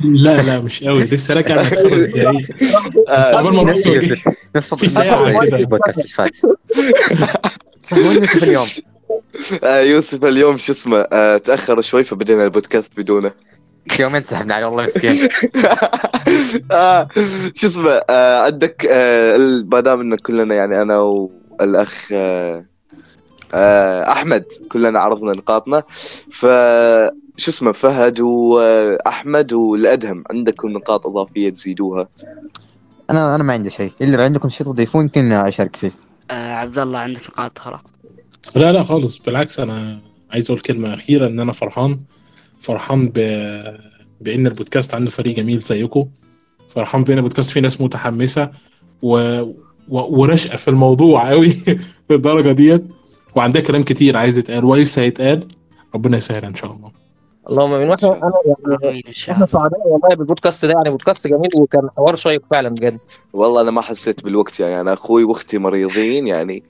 لا 0.00 0.42
لا 0.42 0.60
مش 0.60 0.84
قوي. 0.84 1.02
لسه 1.04 1.34
راجع 1.34 1.56
من 1.56 1.64
خمس 1.64 2.02
دقايق 2.02 2.30
بس 3.08 3.34
آه 3.34 3.40
ما 3.42 3.72
يوسف 3.72 4.28
نفس 4.56 4.74
في 4.74 4.86
كده. 4.86 5.56
البودكاست 5.56 5.98
اللي 5.98 6.08
فات 6.08 6.36
يوسف 7.92 8.42
اليوم؟ 8.42 8.66
آه 9.64 9.80
يوسف 9.80 10.24
اليوم 10.24 10.56
شو 10.56 10.72
اسمه 10.72 11.06
آه 11.12 11.36
تأخر 11.36 11.80
شوي 11.80 12.04
فبدينا 12.04 12.44
البودكاست 12.44 12.92
بدونه. 12.96 13.32
يومين 14.00 14.22
سحبنا 14.22 14.54
عليه 14.54 14.66
والله 14.66 14.86
مسكين. 14.86 15.12
آه 16.72 17.08
شو 17.54 17.66
اسمه 17.66 17.90
آه 18.10 18.44
عندك 18.44 18.86
آه 18.90 19.36
ما 19.72 19.80
دام 19.80 20.00
إن 20.00 20.16
كلنا 20.16 20.54
يعني 20.54 20.82
أنا 20.82 20.98
والأخ 20.98 22.08
آه 22.12 22.64
آه 23.54 24.12
أحمد 24.12 24.44
كلنا 24.68 24.98
عرضنا 24.98 25.32
نقاطنا 25.32 25.82
ف 26.30 26.46
شو 27.36 27.50
اسمه 27.50 27.72
فهد 27.72 28.20
وأحمد 28.20 29.52
والأدهم 29.52 30.24
عندكم 30.30 30.68
نقاط 30.70 31.06
إضافية 31.06 31.50
تزيدوها؟ 31.50 32.08
أنا 33.10 33.34
أنا 33.34 33.44
ما 33.44 33.52
عندي 33.52 33.70
شيء. 33.70 33.92
إلا 34.02 34.16
لو 34.16 34.22
عندكم 34.22 34.48
شيء 34.48 34.66
تضيفون 34.66 35.02
يمكن 35.02 35.32
أشارك 35.32 35.76
فيه. 35.76 35.92
آه 36.30 36.54
عبد 36.54 36.78
الله 36.78 36.98
عندك 36.98 37.22
نقاط؟ 37.30 37.58
أخرى؟ 37.58 37.80
لا 38.56 38.72
لا 38.72 38.82
خالص. 38.82 39.18
بالعكس 39.18 39.60
أنا 39.60 40.00
عايز 40.30 40.50
أقول 40.50 40.60
كلمة 40.60 40.94
أخيرة 40.94 41.26
إن 41.26 41.40
أنا 41.40 41.52
فرحان. 41.52 42.00
فرحان 42.60 43.08
ب... 43.08 43.12
بإن 44.20 44.46
البودكاست 44.46 44.94
عنده 44.94 45.10
فريق 45.10 45.36
جميل 45.36 45.60
زيكم 45.60 46.08
فرحان 46.68 47.04
بإن 47.04 47.16
البودكاست 47.16 47.50
فيه 47.50 47.60
ناس 47.60 47.80
متحمسة 47.80 48.50
و... 49.02 49.40
و... 49.88 50.20
ورشقة 50.20 50.56
في 50.56 50.68
الموضوع 50.68 51.30
قوي 51.30 51.56
للدرجة 52.10 52.52
ديت. 52.52 52.84
وعندها 53.36 53.62
كلام 53.62 53.82
كتير 53.82 54.16
عايز 54.16 54.38
يتقال 54.38 54.64
ولسه 54.64 55.02
هيتقال 55.02 55.48
ربنا 55.94 56.16
يسهل 56.16 56.44
إن 56.44 56.54
شاء 56.54 56.72
الله. 56.72 56.90
اللهم 57.50 57.72
آمين. 57.72 57.88
وإحنا 57.88 58.12
انا 58.12 59.00
إحنا 59.30 59.46
سعداء 59.52 59.88
والله 59.88 60.16
بالبودكاست 60.16 60.64
ده 60.64 60.72
يعني 60.72 60.90
بودكاست 60.90 61.26
جميل 61.26 61.50
وكان 61.54 61.88
حوار 61.96 62.16
شيق 62.16 62.42
فعلا 62.50 62.68
بجد. 62.68 62.98
والله 63.32 63.60
أنا 63.60 63.70
ما 63.70 63.80
حسيت 63.80 64.24
بالوقت 64.24 64.60
يعني 64.60 64.80
أنا 64.80 64.92
أخوي 64.92 65.24
وأختي 65.24 65.58
مريضين 65.58 66.26
يعني 66.26 66.62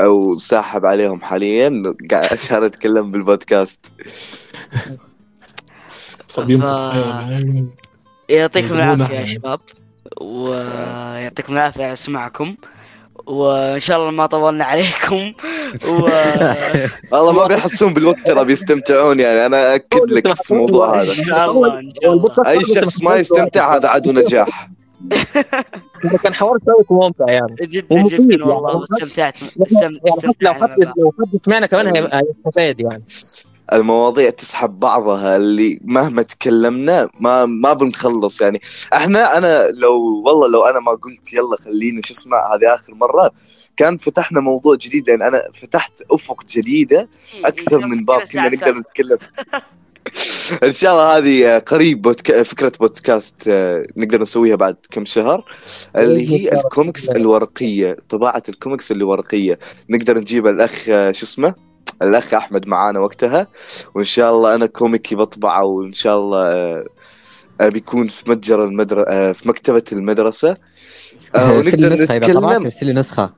أو 0.00 0.36
ساحب 0.36 0.86
عليهم 0.86 1.20
حاليا 1.20 1.94
قاعد 2.10 2.32
عشان 2.32 2.62
أتكلم 2.62 3.10
بالبودكاست. 3.10 3.86
صبيان 6.26 6.60
ف- 6.60 7.70
يعطيكم 8.28 8.74
العافية 8.74 9.14
يا 9.14 9.26
شباب. 9.26 9.60
ويعطيكم 10.20 11.52
العافية 11.52 11.84
على 11.84 11.96
سماعكم. 11.96 12.54
وإن 13.26 13.80
شاء 13.80 13.96
الله 13.98 14.10
ما 14.10 14.26
طولنا 14.26 14.64
عليكم. 14.64 15.32
و 15.88 16.08
والله 17.12 17.32
ما 17.32 17.46
بيحسون 17.46 17.94
بالوقت 17.94 18.26
ترى 18.26 18.44
بيستمتعون 18.44 19.20
يعني. 19.20 19.46
أنا 19.46 19.74
أكد 19.74 20.12
لك 20.12 20.34
في 20.42 20.50
الموضوع 20.50 21.02
هذا. 21.02 21.10
ان 21.12 21.24
شاء 21.24 21.50
الله 21.50 21.78
إن 21.78 21.92
شاء 22.02 22.12
الله. 22.12 22.26
أي 22.48 22.60
شخص 22.60 23.02
ما 23.02 23.16
يستمتع 23.16 23.76
هذا 23.76 23.88
عدو 23.88 24.12
نجاح. 24.12 24.70
كان 26.22 26.34
حوار 26.34 26.58
شيق 26.58 26.92
وممتع 26.92 27.24
يعني. 27.32 27.54
جدا 27.60 28.02
جدا 28.02 28.16
يعني. 28.30 28.42
والله. 28.42 28.72
وحتى- 28.72 28.90
واستمتعت 29.02 29.36
استم- 29.36 29.98
حتى 30.28 30.34
لو 30.40 30.54
حد. 30.54 30.76
لو 30.98 31.12
حد 31.20 31.38
سمعنا 31.46 31.66
كمان 31.66 31.86
هيبقى 31.96 32.22
هيستفاد 32.22 32.80
يعني. 32.80 33.02
المواضيع 33.72 34.30
تسحب 34.30 34.80
بعضها 34.80 35.36
اللي 35.36 35.80
مهما 35.84 36.22
تكلمنا 36.22 37.08
ما 37.20 37.44
ما 37.44 37.72
بنخلص. 37.72 38.40
يعني 38.40 38.60
إحنا 38.94 39.38
أنا 39.38 39.68
لو 39.68 40.22
والله 40.24 40.48
لو 40.48 40.64
أنا 40.64 40.80
ما 40.80 40.92
قلت 40.92 41.32
يلا 41.32 41.56
خلينا 41.64 42.02
شو 42.04 42.14
اسمه 42.14 42.36
هذه 42.36 42.74
آخر 42.74 42.94
مرة 42.94 43.30
كان 43.76 43.98
فتحنا 43.98 44.40
موضوع 44.40 44.74
جديد. 44.74 45.08
يعني 45.08 45.28
أنا 45.28 45.42
فتحت 45.62 46.02
أفق 46.10 46.44
جديدة 46.46 47.08
أكثر 47.44 47.78
من 47.78 48.04
باب 48.04 48.20
كنا 48.20 48.48
نقدر 48.48 48.78
نتكلم. 48.78 49.18
إن 50.64 50.72
شاء 50.72 50.92
الله 50.92 51.18
هذه 51.18 51.58
قريب 51.58 52.02
بودكا... 52.02 52.42
فكرة 52.42 52.72
بودكاست 52.80 53.48
آه، 53.48 53.86
نقدر 53.96 54.20
نسويها 54.20 54.56
بعد 54.56 54.76
كم 54.90 55.04
شهر. 55.04 55.44
اللي 55.96 56.30
هي 56.30 56.52
الكوميكس 56.52 57.08
الورقية 57.08 57.96
طباعة 58.08 58.42
الكوميكس 58.48 58.92
الورقيه 58.92 59.58
نقدر 59.90 60.18
نجيب 60.18 60.46
الأخ 60.46 60.88
آه، 60.88 61.12
شو 61.12 61.26
اسمه؟ 61.26 61.54
الأخ 62.02 62.34
أحمد 62.34 62.66
معانا 62.68 63.00
وقتها 63.00 63.46
وإن 63.94 64.04
شاء 64.04 64.32
الله 64.32 64.54
أنا 64.54 64.66
كوميكي 64.66 65.14
بطبعه 65.14 65.64
وإن 65.64 65.92
شاء 65.92 66.18
الله 66.18 66.46
آه، 66.52 66.84
آه، 67.60 67.68
بيكون 67.68 68.08
في 68.08 68.30
متجر 68.30 68.64
المدرسة 68.64 69.32
في 69.32 69.48
مكتبة 69.48 69.82
المدرسة. 69.92 70.56
آه، 71.36 71.56
ارسل 71.56 71.76
لي 71.80 71.86
ونقدر 71.86 72.02
نسخة 72.02 72.16
إذا 72.16 72.34
طبعت 72.34 72.50
نتكلم. 72.52 72.62
ارسل 72.64 72.86
لي 72.86 72.92
نسخة. 72.92 73.30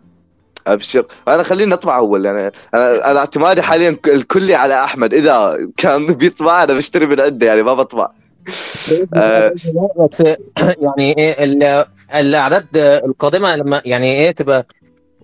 أبشر. 0.67 1.07
أنا 1.29 1.43
خليني 1.43 1.75
أطبع 1.75 1.99
أول 1.99 2.25
يعني 2.25 2.53
أنا 2.75 3.11
أنا 3.11 3.19
اعتمادي 3.19 3.63
حاليا 3.63 3.97
الكلي 4.07 4.55
على 4.55 4.85
أحمد. 4.85 5.15
إذا 5.15 5.59
كان 5.77 6.07
بيطبع 6.15 6.63
أنا 6.65 6.73
بشتري 6.75 7.07
من 7.07 7.21
عنده 7.21 7.47
يعني 7.47 7.63
ما 7.63 7.75
بطبع. 7.75 8.09
آه. 9.15 9.53
بس 9.99 10.21
يعني 10.59 11.19
إيه 11.19 11.45
ال- 11.45 11.87
الأعداد 12.15 12.67
القادمة 12.77 13.57
لما 13.57 13.83
يعني 13.85 14.13
إيه 14.19 14.31
تبقى 14.31 14.67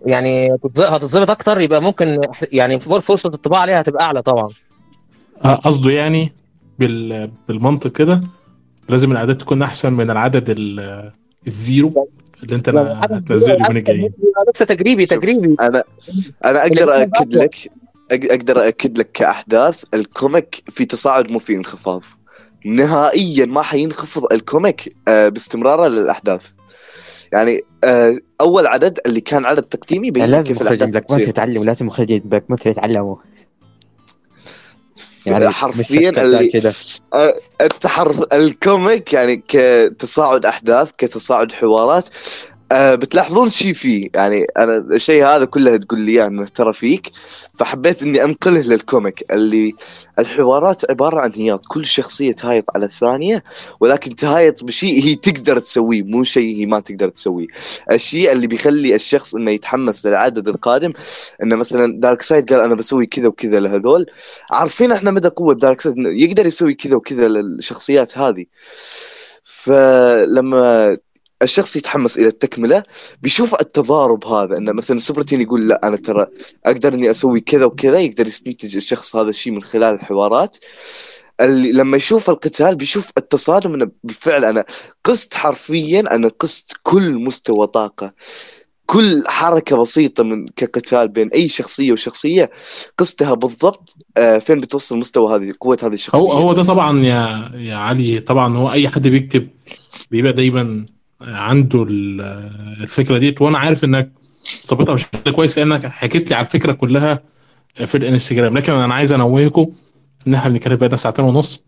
يعني 0.06 0.56
تتظ- 0.66 0.80
هتتظبط 0.80 1.30
أكتر 1.30 1.60
يبقى 1.60 1.82
ممكن 1.82 2.20
يعني 2.42 2.80
فرصة 2.80 3.28
الطباعة 3.34 3.60
عليها 3.60 3.80
هتبقى 3.80 4.04
أعلى 4.04 4.22
طبعا. 4.22 4.48
قصده 5.44 5.90
يعني 5.90 6.32
بال... 6.78 7.30
بالمنطق 7.48 7.92
كده 7.92 8.20
لازم 8.88 9.12
الاعداد 9.12 9.36
تكون 9.38 9.62
أحسن 9.62 9.92
من 9.92 10.10
العدد 10.10 10.50
ال... 10.50 11.10
ال 11.46 11.59
zero 11.59 12.08
اللي 12.42 12.54
أنت 12.56 12.68
هتنزله 12.68 13.54
اليومين 13.54 13.76
الجايين. 13.76 14.02
يبقى 14.04 14.52
لسه 14.54 14.64
تجريبي. 14.64 15.06
تجريبي. 15.06 15.56
أنا 15.60 15.84
أنا 16.44 16.62
أقدر 16.62 17.02
اكد 17.02 17.34
لك 17.34 17.54
أق- 18.12 18.30
أقدر 18.32 18.68
اكد 18.68 18.98
لك 18.98 19.10
كأحداث 19.12 19.84
ال 19.94 20.06
comic 20.06 20.62
في 20.70 20.84
تصاعد 20.84 21.30
مو 21.30 21.38
في 21.38 21.54
انخفاض. 21.54 22.04
نهائيا 22.66 23.46
ما 23.46 23.62
حينخفض 23.62 24.32
ال 24.32 24.43
comic 24.43 24.96
آه، 25.08 25.28
باستمراره 25.28 25.88
للأحداث. 25.88 26.46
يعني 27.32 27.60
آه 27.84 28.18
أول 28.40 28.66
عدد 28.66 28.98
اللي 29.06 29.20
كان 29.20 29.44
عدد 29.44 29.62
تقديمي 29.62 30.10
لك 30.10 30.16
لازم 30.16 30.52
الاحداث 30.52 30.88
بلاك 30.88 31.10
بانثر 31.10 31.16
تصير. 31.16 31.28
يتعلموا 31.28 31.64
لازم 31.64 31.86
مخرجين 31.86 32.18
بلاك 32.18 32.44
بانثر 32.48 32.70
يتعلموا. 32.70 33.16
يعني 35.26 35.48
حرفيا 35.48 36.10
اللي 36.22 36.46
كذا. 36.46 36.74
آه، 37.14 37.40
التحر 37.60 38.26
ال 38.32 38.46
comic 38.46 39.12
يعني 39.12 39.42
كتصاعد 39.48 40.46
أحداث 40.46 40.90
كتصاعد 40.98 41.52
حوارات. 41.52 42.08
أه 42.72 42.94
بتلاحظون 42.94 43.48
شيء 43.50 43.72
فيه 43.72 44.08
يعني 44.14 44.46
أنا 44.58 44.76
الشيء 44.78 45.24
هذا 45.26 45.44
كله 45.44 45.76
تقول 45.76 46.00
لي 46.00 46.12
إياه 46.12 46.26
إنه 46.26 46.44
ترى 46.44 46.72
فيك 46.72 47.12
فحبيت 47.58 48.02
إني 48.02 48.24
أنقله 48.24 48.60
لل 48.60 48.81
comic 48.81 49.32
اللي 49.32 49.74
الحوارات 50.18 50.90
عبارة 50.90 51.20
عن 51.20 51.32
هياط 51.34 51.62
كل 51.68 51.86
شخصية 51.86 52.32
تهايط 52.32 52.64
على 52.74 52.86
الثانية 52.86 53.44
ولكن 53.80 54.16
تهايط 54.16 54.64
بشيء 54.64 55.04
هي 55.04 55.14
تقدر 55.14 55.58
تسويه 55.58 56.02
مو 56.02 56.24
شيء 56.24 56.56
هي 56.56 56.66
ما 56.66 56.80
تقدر 56.80 57.08
تسويه. 57.08 57.46
الشيء 57.92 58.32
اللي 58.32 58.46
بيخلي 58.46 58.94
الشخص 58.94 59.34
إنه 59.34 59.50
يتحمس 59.50 60.06
للعدد 60.06 60.48
القادم 60.48 60.92
إنه 61.42 61.56
مثلا 61.56 62.00
دارك 62.00 62.22
سايد 62.22 62.52
قال 62.52 62.60
أنا 62.60 62.74
بسوي 62.74 63.06
كذا 63.06 63.26
وكذا 63.28 63.60
لهذول. 63.60 64.06
عارفين 64.52 64.92
إحنا 64.92 65.10
مدى 65.10 65.28
قوة 65.28 65.54
دارك 65.54 65.80
سايد 65.80 65.94
يقدر 65.98 66.46
يسوي 66.46 66.74
كذا 66.74 66.96
وكذا 66.96 67.28
للشخصيات 67.28 68.18
هذه. 68.18 68.44
فلما 69.44 70.96
الشخص 71.42 71.76
يتحمس 71.76 72.18
إلى 72.18 72.26
التكملة 72.26 72.82
بيشوف 73.22 73.60
التضارب 73.60 74.24
هذا 74.26 74.56
إنه 74.56 74.72
مثلا 74.72 74.98
سوبرتين 74.98 75.40
يقول 75.40 75.68
لا 75.68 75.80
أنا 75.88 75.96
ترى 75.96 76.26
أقدر 76.66 76.94
إني 76.94 77.10
أسوي 77.10 77.40
كذا 77.40 77.64
وكذا 77.64 77.98
يقدر 77.98 78.26
يستنتج 78.26 78.76
الشخص 78.76 79.16
هذا 79.16 79.28
الشيء 79.28 79.52
من 79.52 79.62
خلال 79.62 79.94
الحوارات. 79.94 80.56
اللي 81.40 81.72
لما 81.72 81.96
يشوف 81.96 82.30
القتال 82.30 82.76
بيشوف 82.76 83.10
التصادم 83.18 83.74
إنه 83.74 83.90
بالفعل 84.04 84.44
أنا 84.44 84.64
قست 85.04 85.34
حرفيا 85.34 86.00
أنا 86.00 86.28
قست 86.28 86.72
كل 86.82 87.18
مستوى 87.18 87.66
طاقة. 87.66 88.12
كل 88.86 89.22
حركة 89.26 89.76
بسيطة 89.76 90.24
من 90.24 90.46
كقتال 90.48 91.08
بين 91.08 91.28
أي 91.28 91.48
شخصية 91.48 91.92
وشخصية 91.92 92.50
قستها 92.98 93.34
بالضبط 93.34 93.96
آه، 94.16 94.38
فين 94.38 94.60
بتوصل 94.60 94.98
مستوى 94.98 95.36
هذه 95.36 95.52
قوة 95.60 95.78
هذه 95.82 95.94
الشخصية. 95.94 96.18
هو 96.18 96.32
هو 96.32 96.52
ده 96.52 96.62
طبعا 96.62 97.04
يا 97.04 97.50
يا 97.54 97.76
علي 97.76 98.20
طبعا 98.20 98.56
هو 98.56 98.72
أي 98.72 98.88
حد 98.88 99.08
بيكتب 99.08 99.48
بيبقى 100.10 100.32
دايما 100.32 100.86
عنده 101.24 101.82
ال- 101.82 102.20
الفكرة 102.80 103.18
ديت 103.18 103.42
وأنا 103.42 103.58
عارف 103.58 103.84
إنك 103.84 104.12
ظابطها 104.66 104.92
بشكل 104.94 105.30
كويس 105.32 105.58
لأنك 105.58 105.86
حكيت 105.86 106.30
لي 106.30 106.36
على 106.36 106.46
الفكرة 106.46 106.72
كلها 106.72 107.20
في 107.86 107.94
الإنستجرام. 107.96 108.58
لكن 108.58 108.72
أنا 108.72 108.94
عايز 108.94 109.12
أنوهكم 109.12 109.66
إن 110.26 110.34
إحنا 110.34 110.50
بنتكلم 110.50 110.76
بقى 110.76 110.96
ساعتين 110.96 111.24
ونص 111.24 111.62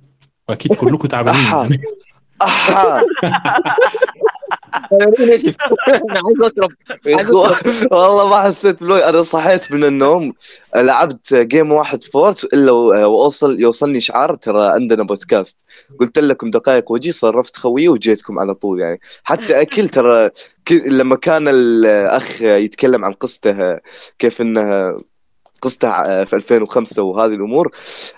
وأكيد 0.49 0.75
كلكم 0.75 1.09
تعبانين. 1.09 1.45
يعني. 1.45 1.79
أنا 4.93 5.13
عايز 5.31 5.45
أشرب. 7.31 7.93
والله 7.93 8.29
ما 8.29 8.41
حسيت 8.41 8.83
بلوي. 8.83 9.05
أنا 9.09 9.23
صحيت 9.23 9.73
من 9.73 9.85
النوم 9.85 10.33
لعبت 10.77 11.35
game 11.35 11.73
واحد 11.73 12.05
Fort 12.05 12.45
إلا 12.45 12.73
واوصل 12.73 13.61
يوصلني 13.61 14.01
شعار 14.01 14.35
ترى 14.35 14.69
عندنا 14.69 15.03
بودكاست 15.03 15.65
قلت 16.01 16.19
لكم 16.19 16.51
دقائق 16.51 16.93
وجي 16.93 17.13
صرفت 17.13 17.57
خويه 17.57 17.89
وجيتكم 17.89 18.39
على 18.39 18.55
طول 18.55 18.81
يعني. 18.81 19.01
حتى 19.25 19.61
اكل 19.61 19.89
ترى 19.89 20.31
لما 20.87 21.17
كان 21.17 21.49
الأخ 21.49 22.43
يتكلم 22.43 23.05
عن 23.05 23.13
قصته 23.13 23.79
كيف 24.19 24.41
انه 24.41 24.97
قصته 25.63 26.25
في 26.25 26.37
2005 26.37 27.03
وهذه 27.03 27.33
الأمور 27.35 27.71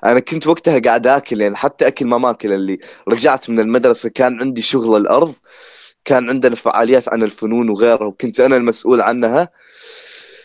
أنا 0.05 0.21
كنت 0.21 0.47
وقتها 0.47 0.79
قاعد 0.79 1.07
آكل 1.07 1.41
يعني 1.41 1.57
حتى 1.57 1.87
أكل 1.87 2.07
ما 2.07 2.19
ماكل 2.19 2.53
اللي 2.53 2.79
رجعت 3.09 3.51
من 3.51 3.61
المدرسة 3.61 4.09
كان 4.09 4.41
عندي 4.41 4.63
شغل 4.63 5.01
الأرض. 5.01 5.35
كان 6.07 6.31
عندنا 6.31 6.55
فعاليات 6.55 7.09
عن 7.09 7.23
الفنون 7.23 7.69
وغيرها 7.69 8.07
وكنت 8.07 8.41
أنا 8.41 8.57
المسؤول 8.57 9.01
عنها. 9.01 9.49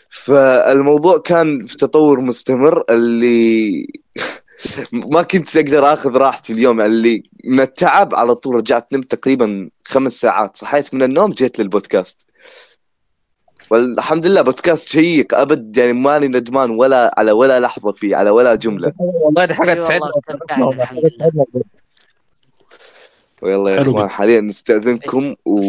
فالموضوع 0.08 1.18
كان 1.18 1.64
في 1.66 1.76
تطور 1.76 2.20
مستمر 2.20 2.84
اللي 2.90 3.86
ما 5.12 5.22
كنت 5.22 5.56
أقدر 5.56 5.92
آخذ 5.92 6.16
راحتي 6.16 6.52
اليوم. 6.52 6.80
اللي 6.80 7.22
من 7.44 7.60
التعب 7.60 8.14
على 8.14 8.34
طول 8.34 8.54
رجعت 8.54 8.92
نمت 8.92 9.14
تقريبا 9.14 9.70
خمس 9.84 10.12
ساعات. 10.12 10.56
صحيت 10.56 10.94
من 10.94 11.02
النوم 11.02 11.32
جيت 11.32 11.58
للبودكاست. 11.58 12.26
والحمد 13.70 14.26
لله 14.26 14.42
بودكاست 14.42 14.88
شيق. 14.88 15.34
أبد 15.34 15.76
يعني 15.76 15.92
ماني 15.92 16.28
ندمان 16.28 16.70
ولا 16.70 17.14
على 17.18 17.32
ولا 17.32 17.60
لحظة 17.60 17.92
فيه 17.92 18.16
على 18.16 18.30
ولا 18.30 18.54
جملة. 18.54 18.92
والله 18.98 19.44
دي 19.44 19.54
حاجة 19.54 19.70
أي 19.70 19.80
تسعدنا 19.80 20.06
والله 20.06 20.18
استمتعنا 20.18 20.82
الحمد 20.82 21.10
لله 21.20 21.44
ويلا 23.42 23.70
يا 23.70 23.80
حلو 23.80 23.90
إخوان. 23.90 24.08
حاليا 24.08 24.40
نستأذنكم 24.40 25.34
و 25.44 25.60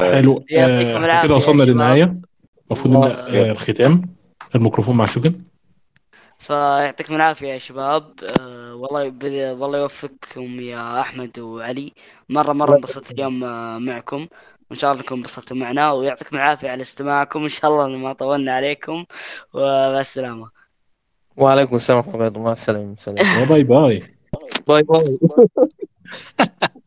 حلو. 0.14 0.44
آه، 0.58 1.22
كده 1.22 1.34
وصلنا. 1.34 1.62
للنهاية. 1.62 2.16
المفروض 2.66 2.96
آه، 2.96 3.50
الختام. 3.50 4.02
الميكروفون 4.54 4.96
مع 4.96 5.06
شوكن 5.06 5.40
فيعطيكم 6.38 7.14
العافية 7.14 7.48
يا 7.48 7.58
شباب. 7.58 8.12
آه 8.40 8.74
والله 8.74 9.12
والله 9.52 9.78
يوفقكم 9.78 10.60
يا 10.60 11.00
أحمد 11.00 11.38
وعلي. 11.38 11.92
مرة 12.28 12.52
مرة 12.52 12.76
انبسطت 12.76 13.10
اليوم 13.10 13.44
آه، 13.44 13.78
معكم. 13.78 14.26
وإن 14.70 14.78
شاء 14.78 14.90
الله 14.92 15.02
انكم 15.02 15.14
انبسطتوا 15.14 15.56
معنا. 15.56 15.92
ويعطيكم 15.92 16.36
العافية 16.36 16.68
على 16.70 16.82
استماعكم. 16.82 17.42
إن 17.42 17.48
شاء 17.48 17.70
الله 17.70 17.88
ما 17.88 18.12
طولنا 18.12 18.52
عليكم. 18.52 19.04
ومع 19.54 20.00
السلامة 20.00 20.50
وعليكم 21.36 21.76
السلام 21.76 21.98
ورحمة 21.98 22.14
الله 22.14 22.26
وبركاته. 22.26 22.44
مع 22.44 22.52
السلامة. 22.52 22.94
سلام 22.98 23.44
bye 23.48 23.62
bye. 23.64 24.02
باي 24.68 24.82
باي. 24.82 25.18